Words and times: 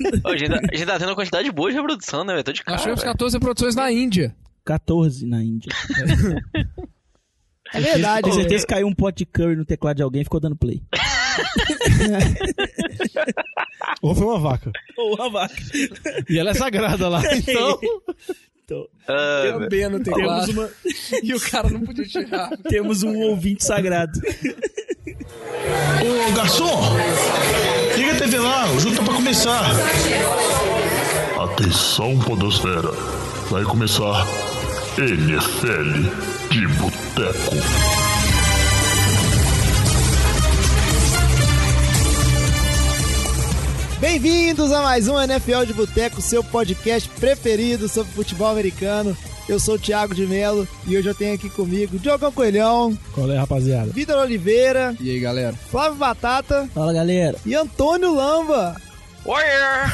Ô, 0.24 0.28
a, 0.28 0.36
gente, 0.36 0.50
tá- 0.50 0.60
a 0.72 0.76
gente 0.76 0.86
tá 0.86 0.98
tendo 0.98 1.08
uma 1.08 1.14
quantidade 1.14 1.50
boa 1.52 1.70
de 1.70 1.76
reprodução, 1.76 2.24
né, 2.24 2.32
velho? 2.32 2.44
Tô 2.44 2.52
de 2.52 2.62
cara. 2.62 2.72
Nós 2.72 2.82
tivemos 2.82 3.00
velho. 3.00 3.12
14 3.12 3.38
produções 3.40 3.74
na 3.74 3.90
Índia. 3.92 4.34
14 4.64 5.26
na 5.26 5.42
Índia. 5.42 5.70
É 7.72 7.80
verdade. 7.80 8.22
Com 8.22 8.30
né? 8.30 8.34
certeza 8.34 8.66
caiu 8.66 8.86
um 8.88 8.92
pote 8.92 9.18
de 9.18 9.26
curry 9.26 9.54
no 9.54 9.64
teclado 9.64 9.96
de 9.96 10.02
alguém 10.02 10.22
e 10.22 10.24
ficou 10.24 10.40
dando 10.40 10.56
play. 10.56 10.82
Ou 14.02 14.14
foi 14.14 14.26
uma 14.26 14.38
vaca. 14.38 14.72
Ou 14.96 15.22
a 15.22 15.28
vaca. 15.28 15.54
E 16.28 16.38
ela 16.38 16.50
é 16.50 16.54
sagrada 16.54 17.08
lá. 17.08 17.22
Então, 17.32 17.78
Então, 18.70 18.86
Ah, 19.08 19.40
Tem 19.42 19.56
um 19.56 19.68
B 19.68 19.88
no 19.88 20.00
teclado. 20.00 20.46
temos, 20.46 20.48
uma, 20.56 20.70
E 21.24 21.34
o 21.34 21.40
cara 21.40 21.68
não 21.68 21.80
podia 21.80 22.04
tirar. 22.06 22.50
temos 22.68 23.02
um 23.02 23.18
ouvinte 23.22 23.64
sagrado. 23.64 24.12
Ô 26.00 26.32
garçom, 26.36 26.80
liga 27.96 28.12
a 28.12 28.16
TV 28.16 28.38
lá, 28.38 28.70
o 28.72 28.78
jogo 28.78 28.94
tá 28.96 29.02
pra 29.02 29.14
começar. 29.14 29.70
Atenção, 31.42 32.16
Podosfera. 32.20 32.92
Vai 33.50 33.64
começar 33.64 34.24
NFL 34.96 36.08
de 36.50 36.66
Boteco. 36.68 38.09
Bem-vindos 44.00 44.72
a 44.72 44.80
mais 44.82 45.08
um 45.08 45.20
NFL 45.20 45.64
de 45.66 45.74
Boteco, 45.74 46.22
seu 46.22 46.42
podcast 46.42 47.08
preferido 47.20 47.86
sobre 47.88 48.10
futebol 48.12 48.48
americano. 48.48 49.14
Eu 49.48 49.60
sou 49.60 49.74
o 49.74 49.78
Thiago 49.78 50.14
de 50.14 50.26
Melo 50.26 50.66
e 50.86 50.96
hoje 50.96 51.08
eu 51.08 51.14
tenho 51.14 51.34
aqui 51.34 51.50
comigo 51.50 51.98
Diogão 51.98 52.32
Coelhão, 52.32 52.96
qual 53.12 53.30
é, 53.30 53.36
rapaziada? 53.36 53.90
Vitor 53.92 54.16
Oliveira, 54.18 54.96
E 55.00 55.10
aí, 55.10 55.20
galera? 55.20 55.52
Flávio 55.70 55.98
Batata 55.98 56.68
Fala, 56.74 56.92
galera. 56.92 57.36
e 57.44 57.54
Antônio 57.54 58.14
Lamba. 58.14 58.76
Warrior! 59.26 59.92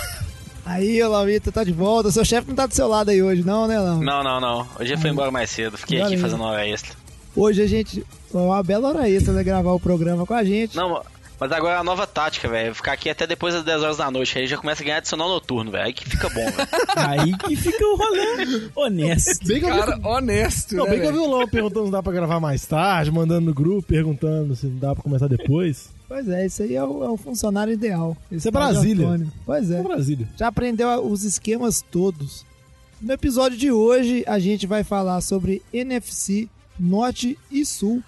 Aí, 0.65 1.03
Lambita, 1.03 1.51
tá 1.51 1.65
de 1.65 1.73
volta. 1.73 2.11
Seu 2.11 2.25
chefe 2.25 2.49
não 2.49 2.55
tá 2.55 2.67
do 2.67 2.75
seu 2.75 2.89
lado 2.89 3.11
aí 3.11 3.23
hoje, 3.23 3.43
não, 3.45 3.67
né, 3.67 3.79
Lamba? 3.79 4.05
Não, 4.05 4.23
não, 4.23 4.41
não. 4.41 4.67
Hoje 4.81 4.93
eu 4.95 4.99
fui 4.99 5.11
embora 5.11 5.31
mais 5.31 5.51
cedo. 5.51 5.77
Fiquei 5.79 6.01
aqui 6.03 6.17
fazendo 6.17 6.43
hora 6.43 6.67
extra. 6.67 6.93
Hoje 7.35 7.63
a 7.63 7.67
gente. 7.69 8.05
Foi 8.33 8.41
uma 8.43 8.63
bela 8.65 8.89
hora 8.89 9.09
extra, 9.09 9.33
né? 9.33 9.45
Gravar 9.45 9.73
o 9.73 9.79
programa 9.81 10.27
com 10.27 10.35
a 10.35 10.43
gente. 10.43 10.75
Não, 10.77 11.01
mas 11.39 11.53
agora 11.53 11.77
é 11.77 11.79
a 11.79 11.85
nova 11.85 12.07
tática, 12.07 12.49
velho. 12.49 12.75
Ficar 12.75 12.93
aqui 12.93 13.11
até 13.11 13.27
depois 13.27 13.55
das 13.55 13.65
10 13.65 13.83
horas 13.83 13.97
da 13.99 14.11
noite. 14.11 14.39
Aí 14.39 14.47
já 14.47 14.57
começa 14.57 14.83
a 14.83 14.85
ganhar 14.85 14.99
adicional 14.99 15.29
noturno, 15.29 15.71
velho. 15.71 15.85
Aí 15.85 15.93
que 15.93 16.09
fica 16.09 16.29
bom, 16.29 16.45
velho. 16.45 16.69
Aí 16.97 17.37
que 17.37 17.57
fica 17.57 17.85
o 17.85 17.97
rolê 17.97 18.71
honesto. 18.75 19.47
Bem 19.47 19.61
que 19.61 19.67
eu 19.67 19.75
vi, 19.75 19.81
Cara 19.81 20.01
honesto, 20.03 20.77
não, 20.77 20.85
né, 20.85 20.91
bem 20.91 21.01
que 21.01 21.07
eu 21.07 21.13
vi 21.13 21.19
o 21.19 21.31
Lão 21.31 21.49
perguntando 21.49 21.87
se 21.87 21.93
dá 21.93 22.03
pra 22.03 22.13
gravar 22.13 22.41
mais 22.41 22.65
tarde, 22.65 23.11
mandando 23.11 23.47
no 23.47 23.55
grupo, 23.55 23.83
perguntando 23.83 24.57
se 24.57 24.67
dá 24.67 24.95
pra 24.95 25.03
começar 25.03 25.29
depois. 25.29 25.91
Pois 26.09 26.29
é, 26.29 26.47
isso 26.47 26.63
aí 26.63 26.75
é 26.77 26.85
o, 26.85 27.05
é 27.05 27.11
o 27.11 27.17
funcionário 27.17 27.73
ideal. 27.73 28.17
Esse 28.31 28.49
é 28.49 28.51
de 28.51 28.57
Brasília. 28.57 29.07
Antônio. 29.07 29.33
Pois 29.45 29.71
é. 29.71 29.79
É 29.79 29.83
Brasília. 29.83 30.29
Já 30.37 30.49
aprendeu 30.49 30.89
os 31.05 31.25
esquemas 31.25 31.83
todos. 31.83 32.47
No 33.01 33.13
episódio 33.13 33.59
de 33.59 33.71
hoje, 33.71 34.25
a 34.27 34.39
gente 34.39 34.67
vai 34.67 34.83
falar 34.83 35.21
sobre 35.21 35.63
NFC 35.73 36.49
Norte 36.79 37.39
e 37.51 37.65
Sul. 37.65 38.03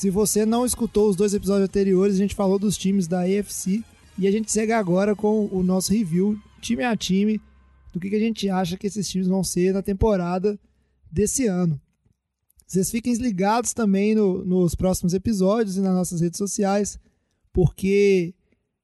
Se 0.00 0.08
você 0.08 0.46
não 0.46 0.64
escutou 0.64 1.10
os 1.10 1.14
dois 1.14 1.34
episódios 1.34 1.68
anteriores, 1.68 2.14
a 2.14 2.18
gente 2.18 2.34
falou 2.34 2.58
dos 2.58 2.78
times 2.78 3.06
da 3.06 3.20
AFC. 3.20 3.84
E 4.18 4.26
a 4.26 4.30
gente 4.30 4.50
segue 4.50 4.72
agora 4.72 5.14
com 5.14 5.46
o 5.52 5.62
nosso 5.62 5.92
review, 5.92 6.38
time 6.58 6.82
a 6.82 6.96
time, 6.96 7.38
do 7.92 8.00
que, 8.00 8.08
que 8.08 8.16
a 8.16 8.18
gente 8.18 8.48
acha 8.48 8.78
que 8.78 8.86
esses 8.86 9.06
times 9.06 9.28
vão 9.28 9.44
ser 9.44 9.74
na 9.74 9.82
temporada 9.82 10.58
desse 11.12 11.46
ano. 11.46 11.78
Vocês 12.66 12.90
fiquem 12.90 13.12
ligados 13.16 13.74
também 13.74 14.14
no- 14.14 14.42
nos 14.42 14.74
próximos 14.74 15.12
episódios 15.12 15.76
e 15.76 15.82
nas 15.82 15.92
nossas 15.92 16.22
redes 16.22 16.38
sociais, 16.38 16.98
porque 17.52 18.32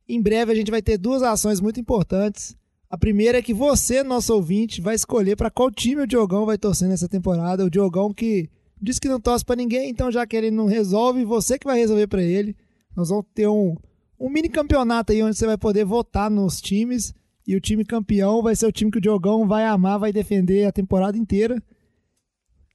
em 0.06 0.20
breve 0.20 0.52
a 0.52 0.54
gente 0.54 0.70
vai 0.70 0.82
ter 0.82 0.98
duas 0.98 1.22
ações 1.22 1.62
muito 1.62 1.80
importantes. 1.80 2.54
A 2.90 2.98
primeira 2.98 3.38
é 3.38 3.42
que 3.42 3.54
você, 3.54 4.02
nosso 4.02 4.34
ouvinte, 4.34 4.82
vai 4.82 4.94
escolher 4.94 5.34
para 5.34 5.50
qual 5.50 5.70
time 5.70 6.02
o 6.02 6.06
Diogão 6.06 6.44
vai 6.44 6.58
torcer 6.58 6.88
nessa 6.90 7.08
temporada. 7.08 7.64
O 7.64 7.70
Diogão 7.70 8.12
que 8.12 8.50
diz 8.80 8.98
que 8.98 9.08
não 9.08 9.20
torce 9.20 9.44
para 9.44 9.56
ninguém, 9.56 9.90
então 9.90 10.10
já 10.10 10.26
que 10.26 10.36
ele 10.36 10.50
não 10.50 10.66
resolve, 10.66 11.24
você 11.24 11.58
que 11.58 11.66
vai 11.66 11.78
resolver 11.78 12.06
para 12.06 12.22
ele. 12.22 12.56
Nós 12.96 13.08
vamos 13.10 13.26
ter 13.34 13.46
um, 13.48 13.76
um 14.18 14.28
mini 14.30 14.48
campeonato 14.48 15.12
aí 15.12 15.22
onde 15.22 15.36
você 15.36 15.46
vai 15.46 15.58
poder 15.58 15.84
votar 15.84 16.30
nos 16.30 16.60
times 16.60 17.12
e 17.46 17.54
o 17.54 17.60
time 17.60 17.84
campeão 17.84 18.42
vai 18.42 18.56
ser 18.56 18.66
o 18.66 18.72
time 18.72 18.90
que 18.90 18.98
o 18.98 19.00
Diogão 19.00 19.46
vai 19.46 19.64
amar, 19.64 19.98
vai 19.98 20.12
defender 20.12 20.64
a 20.66 20.72
temporada 20.72 21.16
inteira. 21.16 21.62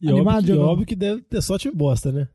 E 0.02 0.10
Animado, 0.10 0.36
óbvio, 0.38 0.42
que, 0.42 0.46
Diogão? 0.54 0.68
óbvio 0.72 0.86
que 0.88 0.96
deve 0.96 1.22
ter 1.22 1.42
só 1.42 1.58
time 1.58 1.74
bosta, 1.76 2.12
né? 2.12 2.28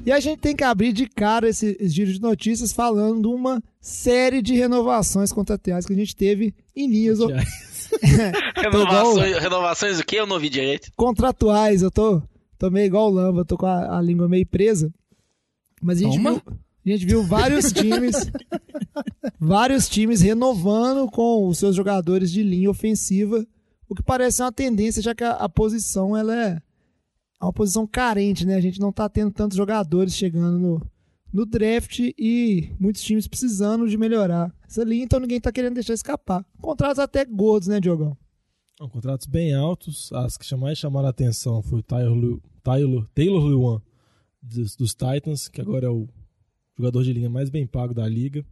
E 0.06 0.12
a 0.12 0.20
gente 0.20 0.40
tem 0.40 0.56
que 0.56 0.64
abrir 0.64 0.94
de 0.94 1.08
cara 1.08 1.50
esse 1.50 1.78
giro 1.88 2.14
de 2.14 2.22
notícias 2.22 2.72
falando 2.72 3.22
de 3.22 3.28
uma 3.28 3.62
série 3.82 4.42
de 4.42 4.54
renovações 4.54 5.34
contratuais 5.34 5.86
que 5.86 5.94
a 5.94 5.96
gente 5.96 6.16
teve 6.16 6.54
em 6.76 6.88
linhas 6.88 7.20
o- 7.22 7.28
Renovações, 8.56 9.38
renovações 9.38 10.00
o 10.00 10.06
quê? 10.06 10.18
Eu 10.20 10.28
não 10.28 10.40
vi 10.40 10.50
direito. 10.50 10.92
contratuais. 10.96 11.82
Eu 11.82 11.90
tô, 11.92 12.22
tô 12.58 12.70
meio 12.70 12.86
igual 12.86 13.10
o 13.10 13.14
Lamba, 13.14 13.46
tô 13.46 13.58
com 13.58 13.66
a, 13.66 13.98
a 13.98 14.02
língua 14.02 14.28
meio 14.28 14.46
presa. 14.46 14.94
Mas 15.82 16.00
a 16.00 16.04
gente, 16.04 16.18
Toma. 16.18 16.32
viu, 16.34 16.42
a 16.86 16.90
gente 16.90 17.06
viu 17.06 17.24
vários 17.24 17.72
times, 17.72 18.16
vários 19.40 19.88
times 19.90 20.22
renovando 20.22 21.10
com 21.10 21.48
os 21.48 21.58
seus 21.58 21.76
jogadores 21.76 22.32
de 22.32 22.44
linha 22.44 22.70
ofensiva, 22.70 23.46
o 23.88 23.96
que 23.96 24.02
parece 24.04 24.38
ser 24.38 24.44
uma 24.44 24.52
tendência, 24.52 25.02
já 25.02 25.14
que 25.14 25.24
a, 25.24 25.32
a 25.32 25.50
posição 25.50 26.16
ela 26.18 26.36
é 26.36 26.62
uma 27.42 27.54
posição 27.54 27.86
carente, 27.86 28.46
né? 28.46 28.56
A 28.56 28.62
gente 28.62 28.80
não 28.80 28.92
tá 28.92 29.10
tendo 29.10 29.32
tantos 29.32 29.58
jogadores 29.58 30.14
chegando 30.14 30.58
no, 30.58 30.82
no 31.32 31.46
draft 31.46 32.00
e 32.00 32.70
muitos 32.80 33.02
times 33.02 33.28
precisando 33.28 33.88
de 33.88 33.98
melhorar 33.98 34.54
essa 34.68 34.84
linha, 34.84 35.04
então 35.04 35.20
ninguém 35.20 35.40
tá 35.40 35.52
querendo 35.52 35.74
deixar 35.74 35.94
escapar. 35.94 36.46
Contratos 36.62 37.00
até 37.00 37.26
gordos, 37.26 37.68
né, 37.68 37.80
Diogão? 37.80 38.18
São 38.78 38.90
contratos 38.90 39.26
bem 39.26 39.54
altos. 39.54 40.12
As 40.12 40.38
que 40.38 40.56
mais 40.56 40.78
chamaram 40.78 41.08
a 41.08 41.12
atenção 41.12 41.62
foi 41.62 41.80
o 41.80 41.84
Taylor, 41.84 42.40
Taylor, 42.62 43.08
Taylor 43.14 43.46
Lewan 43.46 43.82
dos, 44.42 44.76
dos 44.76 44.94
Titans, 44.94 45.48
que 45.48 45.62
agora 45.62 45.88
é 45.88 45.90
o 45.90 46.08
jogador 46.78 47.04
de 47.04 47.14
linha 47.14 47.30
mais 47.30 47.50
bem 47.50 47.66
pago 47.66 47.94
da 47.94 48.08
liga. 48.08 48.46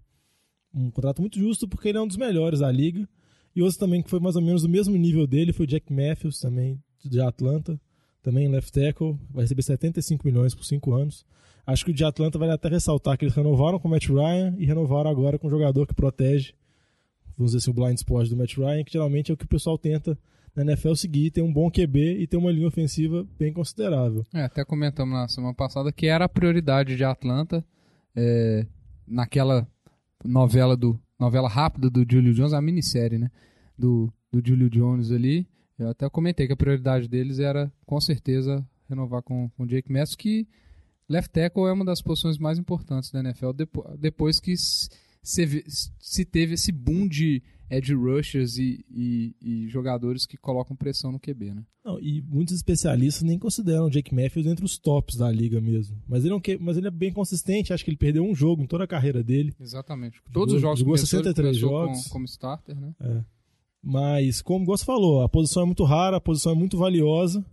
Um 0.73 0.89
contrato 0.89 1.21
muito 1.21 1.37
justo 1.37 1.67
porque 1.67 1.89
ele 1.89 1.97
é 1.97 2.01
um 2.01 2.07
dos 2.07 2.17
melhores 2.17 2.61
da 2.61 2.71
liga. 2.71 3.07
E 3.55 3.61
outro 3.61 3.77
também 3.77 4.01
que 4.01 4.09
foi 4.09 4.19
mais 4.19 4.35
ou 4.35 4.41
menos 4.41 4.63
do 4.63 4.69
mesmo 4.69 4.95
nível 4.95 5.27
dele 5.27 5.53
foi 5.53 5.65
o 5.65 5.67
Jack 5.67 5.91
Matthews, 5.93 6.39
também 6.39 6.81
de 7.03 7.19
Atlanta, 7.19 7.79
também 8.23 8.47
left 8.47 8.71
tackle, 8.71 9.19
vai 9.29 9.43
receber 9.43 9.61
75 9.61 10.25
milhões 10.25 10.55
por 10.55 10.63
5 10.63 10.93
anos. 10.93 11.25
Acho 11.65 11.85
que 11.85 11.91
o 11.91 11.93
de 11.93 12.03
Atlanta 12.03 12.39
vale 12.39 12.51
até 12.51 12.69
ressaltar 12.69 13.17
que 13.17 13.25
eles 13.25 13.35
renovaram 13.35 13.77
com 13.77 13.87
o 13.87 13.91
Matt 13.91 14.07
Ryan 14.07 14.55
e 14.57 14.65
renovaram 14.65 15.09
agora 15.09 15.37
com 15.37 15.47
um 15.47 15.51
jogador 15.51 15.85
que 15.85 15.93
protege 15.93 16.53
vamos 17.37 17.51
dizer 17.51 17.57
assim, 17.57 17.71
o 17.71 17.73
blind 17.73 17.97
spot 17.97 18.29
do 18.29 18.37
Matt 18.37 18.57
Ryan, 18.57 18.83
que 18.83 18.93
geralmente 18.93 19.31
é 19.31 19.33
o 19.33 19.37
que 19.37 19.45
o 19.45 19.47
pessoal 19.47 19.77
tenta 19.77 20.17
na 20.55 20.63
NFL 20.63 20.93
seguir, 20.93 21.31
ter 21.31 21.41
um 21.41 21.51
bom 21.51 21.69
QB 21.69 22.19
e 22.19 22.27
ter 22.27 22.37
uma 22.37 22.51
linha 22.51 22.67
ofensiva 22.67 23.27
bem 23.39 23.51
considerável. 23.51 24.23
É, 24.33 24.43
até 24.43 24.63
comentamos 24.63 25.13
na 25.13 25.27
semana 25.27 25.53
passada 25.53 25.91
que 25.91 26.05
era 26.05 26.25
a 26.25 26.29
prioridade 26.29 26.95
de 26.95 27.03
Atlanta 27.03 27.65
é, 28.15 28.65
naquela 29.07 29.67
novela 30.23 30.77
do 30.77 30.99
novela 31.19 31.47
rápida 31.47 31.89
do 31.89 32.05
Julio 32.09 32.33
Jones, 32.33 32.53
a 32.53 32.61
minissérie, 32.61 33.17
né? 33.17 33.31
Do, 33.77 34.11
do 34.31 34.45
Julio 34.45 34.69
Jones 34.69 35.09
ali. 35.09 35.47
Eu 35.77 35.89
até 35.89 36.09
comentei 36.09 36.47
que 36.47 36.53
a 36.53 36.57
prioridade 36.57 37.07
deles 37.07 37.39
era, 37.39 37.71
com 37.85 37.99
certeza, 37.99 38.65
renovar 38.89 39.21
com 39.23 39.49
com 39.49 39.63
o 39.63 39.67
Jake 39.67 39.91
Matthews, 39.91 40.15
que 40.15 40.47
left 41.09 41.31
tackle 41.31 41.63
é 41.67 41.71
uma 41.71 41.85
das 41.85 42.01
posições 42.01 42.37
mais 42.37 42.57
importantes 42.59 43.11
da 43.11 43.19
NFL, 43.19 43.51
depo- 43.53 43.97
depois 43.97 44.39
que 44.39 44.55
se, 44.57 45.63
se 45.99 46.25
teve 46.25 46.53
esse 46.53 46.71
boom 46.71 47.07
de 47.07 47.41
edge 47.69 47.93
rushers 47.93 48.57
e, 48.57 48.85
e- 48.89 49.35
e 49.41 49.67
jogadores 49.69 50.25
que 50.27 50.37
colocam 50.37 50.75
pressão 50.75 51.11
no 51.11 51.19
QB, 51.19 51.53
né? 51.55 51.63
Não, 51.83 51.99
e 51.99 52.21
muitos 52.21 52.53
especialistas 52.55 53.23
nem 53.23 53.39
consideram 53.39 53.85
o 53.85 53.89
Jake 53.89 54.13
Matthews 54.13 54.45
entre 54.45 54.63
os 54.63 54.77
tops 54.77 55.15
da 55.17 55.31
liga 55.31 55.59
mesmo. 55.59 55.97
Mas 56.07 56.23
ele, 56.23 56.33
é 56.33 56.37
um 56.37 56.41
mas 56.59 56.77
ele 56.77 56.87
é 56.87 56.91
bem 56.91 57.11
consistente, 57.11 57.73
acho 57.73 57.83
que 57.83 57.89
ele 57.89 57.97
perdeu 57.97 58.23
um 58.23 58.35
jogo 58.35 58.61
em 58.61 58.67
toda 58.67 58.83
a 58.83 58.87
carreira 58.87 59.23
dele. 59.23 59.53
Exatamente. 59.59 60.17
Jogou- 60.17 60.31
Todos 60.33 60.53
os 60.55 60.61
jogos 60.61 60.79
jogou 60.79 60.93
que 60.93 60.99
começou, 60.99 61.19
ele 61.19 61.29
63 61.29 61.59
começou 61.61 61.69
jogos. 61.87 62.03
Com, 62.03 62.09
como 62.09 62.25
starter, 62.25 62.79
né? 62.79 62.93
Mas, 63.83 64.41
como 64.41 64.65
você 64.65 64.85
falou, 64.85 65.21
a 65.21 65.29
posição 65.29 65.63
é 65.63 65.65
muito 65.65 65.83
rara, 65.83 66.17
a 66.17 66.21
posição 66.21 66.53
é 66.53 66.55
muito 66.55 66.77
valiosa. 66.77 67.45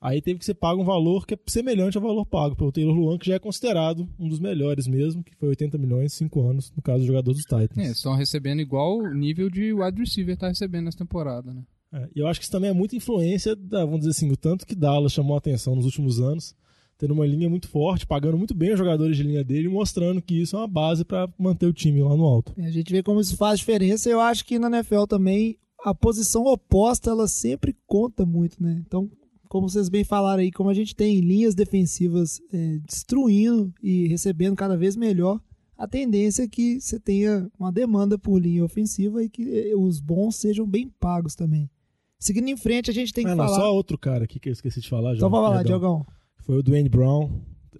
Aí 0.00 0.22
teve 0.22 0.38
que 0.38 0.44
ser 0.44 0.54
pago 0.54 0.80
um 0.80 0.84
valor 0.84 1.26
que 1.26 1.34
é 1.34 1.38
semelhante 1.46 1.96
ao 1.96 2.02
valor 2.02 2.24
pago 2.24 2.54
pelo 2.54 2.72
Taylor 2.72 2.94
Luan, 2.94 3.18
que 3.18 3.26
já 3.26 3.34
é 3.34 3.38
considerado 3.38 4.08
um 4.18 4.28
dos 4.28 4.38
melhores 4.38 4.86
mesmo, 4.86 5.22
que 5.22 5.34
foi 5.36 5.48
80 5.48 5.76
milhões, 5.78 6.12
5 6.14 6.40
anos, 6.48 6.72
no 6.76 6.82
caso 6.82 7.00
do 7.00 7.06
jogador 7.06 7.32
dos 7.32 7.42
Titans. 7.42 7.76
É, 7.76 7.90
estão 7.90 8.14
recebendo 8.14 8.60
igual 8.60 8.98
o 8.98 9.14
nível 9.14 9.50
de 9.50 9.72
wide 9.72 10.00
receiver 10.00 10.36
tá 10.36 10.48
recebendo 10.48 10.84
nessa 10.84 10.98
temporada, 10.98 11.52
né? 11.52 11.62
É, 11.92 12.08
e 12.14 12.20
eu 12.20 12.26
acho 12.26 12.40
que 12.40 12.44
isso 12.44 12.52
também 12.52 12.70
é 12.70 12.74
muita 12.74 12.96
influência, 12.96 13.56
da, 13.56 13.84
vamos 13.84 14.00
dizer 14.00 14.10
assim, 14.10 14.30
o 14.30 14.36
tanto 14.36 14.66
que 14.66 14.74
Dallas 14.74 15.12
chamou 15.12 15.34
a 15.34 15.38
atenção 15.38 15.74
nos 15.74 15.84
últimos 15.84 16.20
anos, 16.20 16.54
tendo 16.98 17.14
uma 17.14 17.26
linha 17.26 17.48
muito 17.48 17.68
forte, 17.68 18.06
pagando 18.06 18.38
muito 18.38 18.54
bem 18.54 18.72
os 18.72 18.78
jogadores 18.78 19.16
de 19.16 19.22
linha 19.22 19.44
dele 19.44 19.66
e 19.66 19.70
mostrando 19.70 20.22
que 20.22 20.40
isso 20.40 20.56
é 20.56 20.60
uma 20.60 20.68
base 20.68 21.04
para 21.04 21.28
manter 21.38 21.66
o 21.66 21.72
time 21.72 22.02
lá 22.02 22.16
no 22.16 22.24
alto. 22.24 22.52
A 22.58 22.70
gente 22.70 22.92
vê 22.92 23.02
como 23.02 23.20
isso 23.20 23.36
faz 23.36 23.58
diferença. 23.58 24.08
Eu 24.08 24.20
acho 24.20 24.44
que 24.44 24.58
na 24.58 24.68
NFL 24.68 25.04
também 25.04 25.58
a 25.84 25.94
posição 25.94 26.44
oposta 26.44 27.10
ela 27.10 27.28
sempre 27.28 27.76
conta 27.86 28.24
muito, 28.26 28.62
né? 28.62 28.82
Então, 28.86 29.10
como 29.48 29.68
vocês 29.68 29.88
bem 29.88 30.04
falaram 30.04 30.40
aí, 30.42 30.50
como 30.50 30.68
a 30.70 30.74
gente 30.74 30.94
tem 30.96 31.20
linhas 31.20 31.54
defensivas 31.54 32.40
é, 32.52 32.78
destruindo 32.84 33.72
e 33.82 34.06
recebendo 34.08 34.56
cada 34.56 34.76
vez 34.76 34.96
melhor, 34.96 35.40
a 35.78 35.86
tendência 35.86 36.42
é 36.44 36.48
que 36.48 36.80
você 36.80 36.98
tenha 36.98 37.50
uma 37.58 37.70
demanda 37.70 38.18
por 38.18 38.38
linha 38.38 38.64
ofensiva 38.64 39.22
e 39.22 39.28
que 39.28 39.42
eh, 39.70 39.76
os 39.76 40.00
bons 40.00 40.36
sejam 40.36 40.66
bem 40.66 40.88
pagos 40.98 41.34
também. 41.34 41.70
Seguindo 42.18 42.48
em 42.48 42.56
frente, 42.56 42.90
a 42.90 42.94
gente 42.94 43.12
tem 43.12 43.24
que 43.26 43.30
Ah, 43.30 43.34
não, 43.36 43.44
falar. 43.44 43.56
só 43.58 43.74
outro 43.74 43.98
cara 43.98 44.24
aqui 44.24 44.40
que 44.40 44.48
eu 44.48 44.52
esqueci 44.54 44.80
de 44.80 44.88
falar. 44.88 45.14
Então 45.14 45.28
João, 45.28 45.42
lá, 45.42 45.50
perdão. 45.56 45.64
Diogão. 45.64 46.06
Foi 46.38 46.56
o 46.56 46.62
Dwayne 46.62 46.88
Brown, 46.88 47.30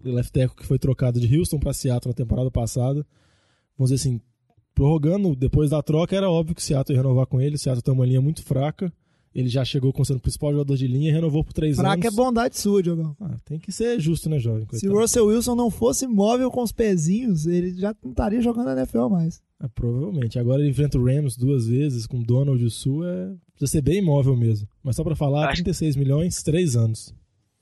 left 0.04 0.30
tackle 0.30 0.54
que 0.56 0.66
foi 0.66 0.78
trocado 0.78 1.18
de 1.18 1.38
Houston 1.38 1.58
para 1.58 1.72
Seattle 1.72 2.10
na 2.10 2.14
temporada 2.14 2.50
passada. 2.50 3.04
Vamos 3.78 3.90
dizer 3.90 3.94
assim, 4.08 4.20
prorrogando 4.76 5.34
depois 5.34 5.70
da 5.70 5.82
troca, 5.82 6.14
era 6.14 6.30
óbvio 6.30 6.54
que 6.54 6.60
o 6.60 6.64
Seattle 6.64 6.94
ia 6.96 7.02
renovar 7.02 7.26
com 7.26 7.40
ele. 7.40 7.56
O 7.56 7.58
Seattle 7.58 7.82
tem 7.82 7.92
uma 7.94 8.06
linha 8.06 8.20
muito 8.20 8.42
fraca. 8.44 8.92
Ele 9.34 9.48
já 9.48 9.64
chegou 9.64 9.92
como 9.92 10.04
sendo 10.04 10.16
o 10.18 10.20
principal 10.20 10.50
jogador 10.52 10.76
de 10.76 10.86
linha 10.86 11.10
e 11.10 11.12
renovou 11.12 11.44
por 11.44 11.52
três 11.52 11.76
Fraca 11.76 11.92
anos. 11.94 12.06
é 12.06 12.10
bondade 12.10 12.58
sua, 12.58 12.82
Diogão. 12.82 13.14
Ah, 13.20 13.36
tem 13.44 13.58
que 13.58 13.70
ser 13.70 14.00
justo, 14.00 14.30
né, 14.30 14.38
jovem? 14.38 14.62
Se 14.64 14.68
Coitado. 14.80 14.94
o 14.94 14.98
Russell 15.00 15.26
Wilson 15.26 15.54
não 15.54 15.70
fosse 15.70 16.06
móvel 16.06 16.50
com 16.50 16.62
os 16.62 16.72
pezinhos, 16.72 17.46
ele 17.46 17.74
já 17.74 17.94
não 18.02 18.12
estaria 18.12 18.40
jogando 18.40 18.66
na 18.66 18.76
NFL 18.80 19.08
mais. 19.10 19.42
Ah, 19.60 19.68
provavelmente. 19.68 20.38
Agora 20.38 20.62
ele 20.62 20.70
enfrenta 20.70 20.96
o 20.98 21.04
Rams 21.04 21.36
duas 21.36 21.66
vezes 21.66 22.06
com 22.06 22.22
Donald 22.22 22.62
e 22.62 22.66
o 22.66 22.70
Sul. 22.70 23.06
É... 23.06 23.26
Precisa 23.54 23.72
ser 23.72 23.82
bem 23.82 23.98
imóvel 23.98 24.34
mesmo. 24.36 24.66
Mas 24.82 24.96
só 24.96 25.04
pra 25.04 25.14
falar, 25.16 25.46
Acho- 25.48 25.56
36 25.62 25.96
milhões, 25.96 26.42
três 26.42 26.74
anos. 26.76 27.14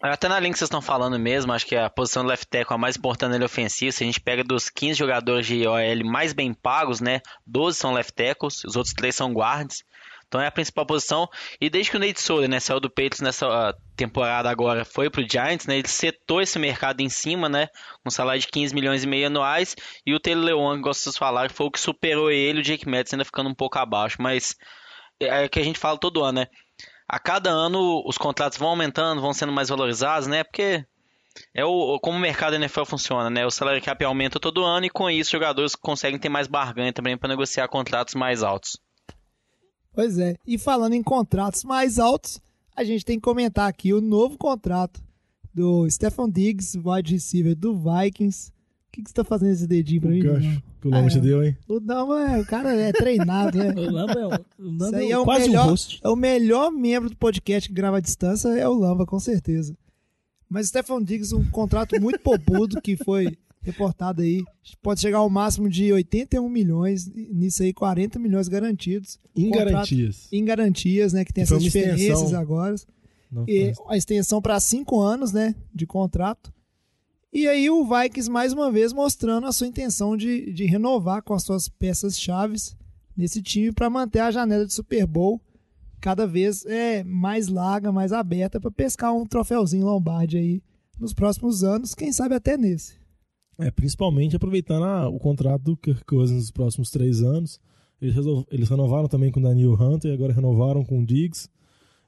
Até 0.03 0.29
na 0.29 0.39
linha 0.39 0.53
que 0.53 0.59
vocês 0.59 0.69
estão 0.69 0.83
falando 0.83 1.19
mesmo, 1.19 1.53
acho 1.53 1.67
que 1.67 1.77
a 1.77 1.89
posição 1.89 2.23
do 2.23 2.29
left 2.29 2.47
tackle 2.47 2.75
é 2.75 2.77
a 2.77 2.79
mais 2.79 2.97
importante 2.97 3.31
na 3.31 3.37
linha 3.37 3.47
ofensiva. 3.47 3.93
Se 3.93 4.05
a 4.05 4.07
gente 4.07 4.21
pega 4.21 4.45
dos 4.45 4.69
15 4.69 4.99
jogadores 4.99 5.47
de 5.47 5.67
OL 5.67 6.05
mais 6.05 6.33
bem 6.33 6.53
pagos, 6.53 7.01
né? 7.01 7.21
12 7.47 7.79
são 7.79 7.93
left 7.95 8.13
tackles, 8.13 8.65
os 8.65 8.77
outros 8.77 8.95
3 8.95 9.15
são 9.15 9.33
guards. 9.33 9.83
Então 10.27 10.41
é 10.41 10.49
a 10.49 10.51
principal 10.51 10.85
posição. 10.85 11.29
E 11.61 11.71
desde 11.71 11.91
que 11.93 11.97
o 11.97 12.01
Nate 12.01 12.21
Solder, 12.21 12.49
né, 12.49 12.59
saiu 12.59 12.81
do 12.81 12.91
Patriots 12.91 13.21
nessa 13.21 13.47
ah, 13.47 13.75
temporada 13.97 14.51
agora, 14.51 14.85
foi 14.85 15.09
pro 15.09 15.25
Giants, 15.27 15.67
né? 15.67 15.79
Ele 15.79 15.87
setou 15.87 16.43
esse 16.43 16.59
mercado 16.59 17.01
em 17.01 17.09
cima, 17.09 17.49
né? 17.49 17.69
Com 18.03 18.09
um 18.09 18.11
salário 18.11 18.41
de 18.41 18.49
15 18.49 18.75
milhões 18.75 19.05
e 19.05 19.07
meio 19.07 19.29
anuais. 19.29 19.77
E 20.05 20.13
o 20.13 20.19
Taylor 20.19 20.45
Lewan, 20.45 20.77
que 20.77 20.83
gosto 20.83 21.11
de 21.11 21.19
falar, 21.19 21.51
foi 21.51 21.67
o 21.67 21.71
que 21.71 21.79
superou 21.79 22.31
ele, 22.31 22.61
o 22.61 22.63
Jake 22.65 22.89
Mattis 22.89 23.15
ainda 23.15 23.25
ficando 23.25 23.49
um 23.49 23.55
pouco 23.55 23.79
abaixo. 23.79 24.17
Mas 24.21 24.57
é 25.21 25.45
o 25.45 25.49
que 25.49 25.61
a 25.61 25.65
gente 25.65 25.79
fala 25.79 25.99
todo 25.99 26.25
ano, 26.25 26.41
né? 26.41 26.47
A 27.09 27.19
cada 27.19 27.51
ano 27.51 28.03
os 28.07 28.19
contratos 28.19 28.59
vão 28.59 28.69
aumentando, 28.69 29.21
vão 29.21 29.35
sendo 29.35 29.53
mais 29.53 29.69
valorizados, 29.69 30.27
né? 30.27 30.43
Porque 30.43 30.85
é 31.53 31.65
o 31.65 31.99
como 32.01 32.17
o 32.17 32.21
mercado 32.21 32.57
NFL 32.57 32.85
funciona, 32.85 33.29
né? 33.29 33.45
O 33.45 33.51
salário 33.51 33.83
cap 33.83 34.05
aumenta 34.05 34.41
todo 34.41 34.65
ano 34.65 34.87
e 34.87 34.91
com 34.91 35.11
isso 35.11 35.29
os 35.29 35.33
jogadores 35.33 35.75
conseguem 35.75 36.19
ter 36.19 36.29
mais 36.29 36.47
barganha 36.47 36.93
também 36.93 37.17
para 37.17 37.29
negociar 37.29 37.69
contratos 37.69 38.15
mais 38.15 38.43
altos. 38.43 38.79
Pois 39.93 40.19
é. 40.19 40.37
E 40.47 40.59
falando 40.59 40.95
em 40.95 41.03
contratos 41.03 41.63
mais 41.65 41.99
altos, 41.99 42.41
a 42.75 42.83
gente 42.83 43.05
tem 43.05 43.17
que 43.17 43.23
comentar 43.23 43.69
aqui 43.69 43.93
o 43.93 44.01
novo 44.01 44.37
contrato 44.37 45.01
do 45.53 45.89
Stefan 45.89 46.29
Diggs, 46.29 46.77
wide 46.77 47.13
receiver 47.13 47.55
do 47.55 47.75
Vikings. 47.79 48.53
O 48.95 48.97
que, 48.97 49.03
que 49.03 49.11
você 49.11 49.15
tá 49.15 49.25
fazendo 49.25 49.51
esse 49.53 49.67
dedinho 49.67 50.01
pra 50.03 50.11
O 50.11 50.13
mim? 50.13 50.63
o 50.85 50.89
Lama 50.89 51.07
Ah, 51.07 51.11
te 51.11 51.19
é. 51.19 51.21
deu, 51.21 51.43
hein? 51.45 51.57
O 51.69 51.81
não, 51.81 52.17
é, 52.17 52.41
o 52.41 52.47
cara 52.47 52.73
é 52.75 52.93
treinado, 52.93 53.59
né? 53.59 53.73
O 53.77 53.91
Lamba 53.91 54.13
é, 54.13 54.27
o 54.27 54.31
Lamba 54.59 54.87
Isso 54.87 54.97
aí 54.97 55.07
é 55.09 55.11
é 55.11 55.19
o 55.19 55.25
quase 55.25 55.47
melhor- 55.49 55.67
um 55.67 55.71
host. 55.71 56.01
É 56.05 56.09
o 56.09 56.17
melhor 56.17 56.71
membro 56.71 57.11
do 57.11 57.17
podcast 57.17 57.69
que 57.69 57.75
grava 57.75 57.97
à 57.97 58.01
distância, 58.01 58.49
é 58.51 58.69
o 58.69 58.75
Lamba, 58.75 59.05
com 59.05 59.19
certeza. 59.19 59.77
Mas 60.49 60.69
Stefan 60.69 61.03
Diggs, 61.03 61.35
um 61.35 61.45
contrato 61.51 62.01
muito 62.01 62.21
popudo 62.21 62.81
que 62.81 62.97
foi 62.97 63.37
reportado 63.63 64.23
aí. 64.23 64.45
Pode 64.83 65.01
chegar 65.01 65.19
ao 65.19 65.29
máximo 65.31 65.69
de 65.69 65.93
81 65.93 66.49
milhões, 66.49 67.11
nisso 67.13 67.63
aí 67.65 67.73
40 67.73 68.19
milhões 68.21 68.47
garantidos. 68.47 69.19
Em 69.35 69.49
Contrato- 69.51 69.69
garantias. 69.73 70.29
Em 70.31 70.45
garantias, 70.45 71.13
né? 71.13 71.25
Que 71.25 71.33
tem 71.33 71.45
Que 71.45 71.53
essas 71.53 71.63
diferenças 71.63 72.33
agora. 72.35 72.77
Não 73.33 73.45
E 73.49 73.75
faz. 73.75 73.79
a 73.89 73.97
extensão 73.97 74.41
para 74.41 74.61
cinco 74.61 75.01
anos, 75.01 75.33
né? 75.33 75.57
De 75.75 75.87
contrato. 75.87 76.53
E 77.35 77.49
aí 77.49 77.69
o 77.69 77.85
Vikings, 77.85 78.31
mais 78.31 78.53
uma 78.53 78.71
vez, 78.71 78.93
mostrando 78.93 79.47
a 79.49 79.53
sua 79.53 79.67
intenção 79.67 80.17
de, 80.17 80.53
de 80.53 80.65
renovar 80.67 81.21
com 81.21 81.35
as 81.35 81.43
suas 81.43 81.69
peças 81.69 82.17
chaves 82.19 82.77
nesse 83.17 83.43
time 83.43 83.73
para 83.73 83.91
manter 83.91 84.21
a 84.21 84.31
janela 84.31 84.65
de 84.65 84.73
Super 84.73 85.05
Bowl 85.05 85.41
cada 86.01 86.27
vez 86.29 86.65
é, 86.67 87.03
mais 87.03 87.49
larga, 87.49 87.91
mais 87.91 88.13
aberta 88.13 88.61
para 88.61 88.71
pescar 88.71 89.13
um 89.13 89.27
troféuzinho 89.27 89.85
Lombardi 89.87 90.37
aí 90.39 90.63
nos 91.01 91.13
próximos 91.13 91.65
anos, 91.65 91.93
quem 91.95 92.13
sabe 92.13 92.37
até 92.37 92.57
nesse. 92.57 92.95
É, 93.59 93.69
principalmente 93.71 94.37
aproveitando 94.37 94.85
a- 94.85 95.09
o 95.09 95.19
contrato 95.19 95.63
do 95.63 95.77
Kirk 95.77 96.05
Cousins 96.05 96.39
nos 96.39 96.51
próximos 96.53 96.91
três 96.91 97.21
anos. 97.21 97.59
Eles, 98.01 98.15
eles 98.51 98.69
renovaram 98.69 99.09
também 99.09 99.33
com 99.33 99.41
o 99.41 99.43
Daniel 99.43 99.73
Hunter 99.75 100.11
e 100.11 100.15
agora 100.15 100.33
renovaram 100.33 100.85
com 100.85 101.01
o 101.01 101.07
Diggs. 101.07 101.49